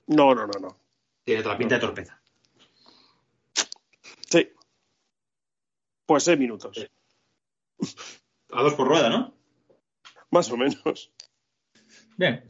No, 0.09 0.35
no, 0.35 0.47
no, 0.47 0.59
no. 0.61 0.81
Tiene 1.24 1.43
la 1.43 1.59
pinta 1.59 1.74
de 1.74 1.81
torpeza. 1.81 2.20
Sí. 4.31 4.51
Pues 6.07 6.23
seis 6.24 6.39
minutos. 6.39 6.89
A 8.53 8.62
dos 8.62 8.74
por 8.74 8.89
rueda, 8.89 9.11
¿no? 9.11 9.35
Más 10.31 10.51
o 10.51 10.57
menos. 10.57 11.11
Bien. 12.16 12.44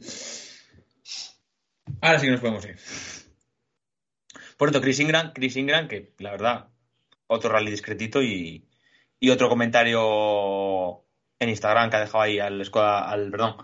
Ahora 2.01 2.19
sí 2.19 2.25
que 2.27 2.31
nos 2.31 2.39
podemos 2.41 2.63
ir. 2.65 2.77
Por 4.57 4.69
cierto, 4.69 4.81
Chris 4.81 4.99
Ingram, 4.99 5.33
Chris 5.33 5.55
Ingram, 5.57 5.87
que 5.87 6.13
la 6.19 6.31
verdad, 6.31 6.69
otro 7.27 7.49
rally 7.51 7.69
discretito 7.71 8.21
y, 8.23 8.67
y 9.19 9.29
otro 9.29 9.49
comentario 9.49 11.03
en 11.39 11.49
Instagram 11.49 11.89
que 11.89 11.95
ha 11.97 11.99
dejado 12.01 12.21
ahí 12.23 12.39
al, 12.39 12.59
escuadra- 12.61 13.09
al 13.09 13.29
perdón, 13.31 13.55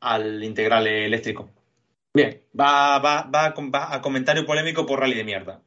al 0.00 0.42
integral 0.44 0.86
eléctrico. 0.86 1.50
Bien, 2.14 2.42
va, 2.58 2.98
va, 2.98 3.22
va, 3.22 3.54
va 3.56 3.94
a 3.94 4.00
comentario 4.00 4.46
polémico 4.46 4.86
por 4.86 5.00
rally 5.00 5.14
de 5.14 5.24
mierda. 5.24 5.60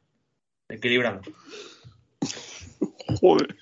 Equilibrando. 0.67 1.21
Joder. 3.19 3.55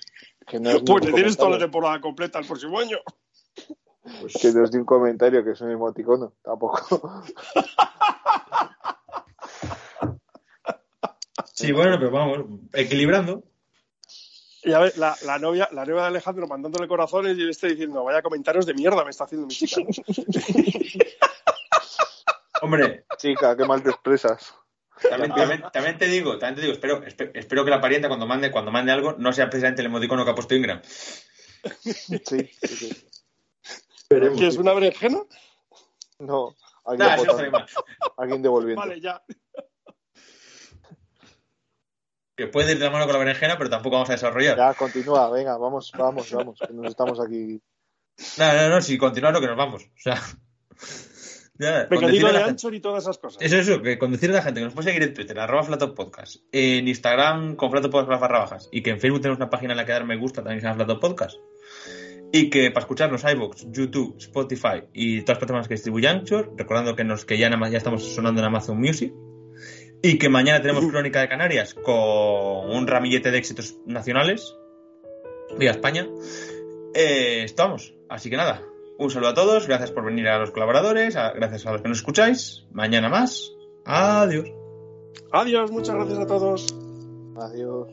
Que 0.46 0.58
no 0.58 0.70
Pues 0.84 1.04
le 1.04 1.12
tienes 1.12 1.36
toda 1.36 1.50
la 1.50 1.58
temporada 1.58 2.00
completa 2.00 2.38
el 2.38 2.46
próximo 2.46 2.78
año. 2.80 2.98
que 4.40 4.52
no 4.52 4.64
es 4.64 4.72
ni 4.72 4.78
un 4.78 4.84
comentario, 4.84 5.44
que 5.44 5.50
es 5.52 5.60
un 5.60 5.70
emoticono, 5.70 6.32
tampoco. 6.42 7.22
Sí, 11.52 11.72
bueno, 11.72 11.96
pero 11.98 12.10
vamos, 12.10 12.38
equilibrando. 12.72 13.42
Y 14.62 14.72
a 14.72 14.78
ver, 14.80 14.98
la, 14.98 15.16
la 15.24 15.38
novia, 15.38 15.68
la 15.72 15.84
novia 15.86 16.02
de 16.02 16.08
Alejandro 16.08 16.46
mandándole 16.46 16.86
corazones 16.86 17.36
y 17.38 17.42
él 17.42 17.50
está 17.50 17.66
diciendo, 17.66 18.04
vaya 18.04 18.20
comentarios 18.22 18.66
de 18.66 18.74
mierda 18.74 19.04
me 19.04 19.10
está 19.10 19.24
haciendo 19.24 19.46
mi 19.46 19.54
chica. 19.54 19.80
Hombre, 22.62 23.04
Chica, 23.16 23.56
qué 23.56 23.64
mal 23.64 23.82
te 23.82 23.90
expresas. 23.90 24.54
También, 25.08 25.32
también- 25.34 25.62
también 25.72 25.96
te 25.98 26.06
digo, 26.06 26.38
también 26.38 26.56
te 26.56 26.60
digo, 26.60 26.72
espero, 26.74 27.02
espe- 27.04 27.30
espero 27.34 27.64
que 27.64 27.70
la 27.70 27.80
parienta 27.80 28.08
cuando 28.08 28.26
mande, 28.26 28.50
cuando 28.50 28.70
mande 28.70 28.92
algo 28.92 29.14
no 29.16 29.32
sea 29.32 29.48
precisamente 29.48 29.80
el 29.80 29.86
emoticono 29.86 30.24
que 30.26 30.30
ha 30.30 30.34
puesto 30.34 30.54
Ingram. 30.54 30.82
Sí, 30.84 32.20
sí, 32.20 32.50
sí. 32.62 33.06
¿Qué 34.10 34.46
es 34.46 34.56
una 34.58 34.74
berenjena? 34.74 35.22
No, 36.18 36.54
alguien 38.18 38.42
devolviendo. 38.42 38.80
Vale, 38.82 39.00
ya. 39.00 39.22
Que 42.40 42.46
puede 42.46 42.72
ir 42.72 42.78
de 42.78 42.86
la 42.86 42.90
mano 42.90 43.04
con 43.04 43.12
la 43.12 43.18
berenjena, 43.18 43.58
pero 43.58 43.68
tampoco 43.68 43.96
vamos 43.96 44.08
a 44.08 44.14
desarrollar. 44.14 44.56
Ya, 44.56 44.72
continúa, 44.72 45.28
venga, 45.30 45.58
vamos, 45.58 45.92
vamos, 45.92 46.32
vamos, 46.32 46.58
que 46.58 46.72
nos 46.72 46.86
estamos 46.86 47.20
aquí. 47.20 47.60
No, 48.38 48.54
no, 48.54 48.68
no, 48.70 48.80
si 48.80 48.96
continuar 48.96 49.34
lo 49.34 49.42
que 49.42 49.46
nos 49.46 49.58
vamos. 49.58 49.82
O 49.82 50.00
sea. 50.00 50.14
ya, 51.58 51.80
a 51.80 51.86
de 51.86 51.98
la 51.98 52.08
gente- 52.08 52.38
ancho 52.38 52.72
y 52.72 52.80
todas 52.80 53.02
esas 53.02 53.18
cosas. 53.18 53.42
Eso, 53.42 53.58
eso, 53.58 53.82
que 53.82 53.98
con 53.98 54.10
decirle 54.12 54.36
a 54.36 54.38
la 54.38 54.44
gente 54.44 54.60
que 54.60 54.64
nos 54.64 54.72
puede 54.72 54.88
seguir 54.88 55.02
en 55.02 55.12
Twitter, 55.12 55.38
arroba 55.38 55.64
Flato 55.64 55.94
Podcast, 55.94 56.36
en 56.50 56.88
Instagram 56.88 57.56
con 57.56 57.70
Flato 57.70 57.90
Podcast 57.90 58.22
barra 58.22 58.38
bajas, 58.38 58.70
y 58.72 58.82
que 58.82 58.88
en 58.88 59.00
Facebook 59.00 59.20
tenemos 59.20 59.36
una 59.36 59.50
página 59.50 59.74
en 59.74 59.76
la 59.76 59.84
que 59.84 59.92
dar 59.92 60.06
me 60.06 60.16
gusta 60.16 60.36
también 60.36 60.56
que 60.56 60.60
se 60.62 60.66
llama 60.66 60.86
Flato 60.86 60.98
Podcast. 60.98 61.36
Y 62.32 62.48
que 62.48 62.70
para 62.70 62.84
escucharnos 62.84 63.22
iVoox, 63.22 63.66
YouTube, 63.70 64.16
Spotify 64.16 64.84
y 64.94 65.20
todas 65.20 65.28
las 65.28 65.38
plataformas 65.40 65.68
que 65.68 65.74
distribuye 65.74 66.08
Anchor, 66.08 66.54
recordando 66.56 66.96
que 66.96 67.04
nos 67.04 67.26
que 67.26 67.36
ya, 67.36 67.50
ya 67.50 67.76
estamos 67.76 68.02
sonando 68.14 68.40
en 68.40 68.46
Amazon 68.46 68.80
Music. 68.80 69.12
Y 70.02 70.18
que 70.18 70.28
mañana 70.28 70.60
tenemos 70.62 70.86
Crónica 70.86 71.20
de 71.20 71.28
Canarias 71.28 71.74
con 71.74 71.94
un 71.94 72.86
ramillete 72.86 73.30
de 73.30 73.38
éxitos 73.38 73.76
nacionales. 73.86 74.56
Viva 75.58 75.72
España. 75.72 76.08
Eh, 76.94 77.42
estamos. 77.44 77.94
Así 78.08 78.30
que 78.30 78.36
nada, 78.36 78.62
un 78.98 79.10
saludo 79.10 79.30
a 79.30 79.34
todos. 79.34 79.66
Gracias 79.66 79.90
por 79.90 80.04
venir 80.04 80.26
a 80.28 80.38
los 80.38 80.50
colaboradores. 80.52 81.16
a- 81.16 81.32
gracias 81.32 81.66
a 81.66 81.72
los 81.72 81.82
que 81.82 81.88
nos 81.88 81.98
escucháis. 81.98 82.66
Mañana 82.72 83.08
más. 83.08 83.52
Adiós. 83.84 84.48
Adiós, 85.32 85.70
muchas 85.70 85.94
gracias 85.94 86.18
a 86.18 86.26
todos. 86.26 86.66
Adiós. 87.36 87.88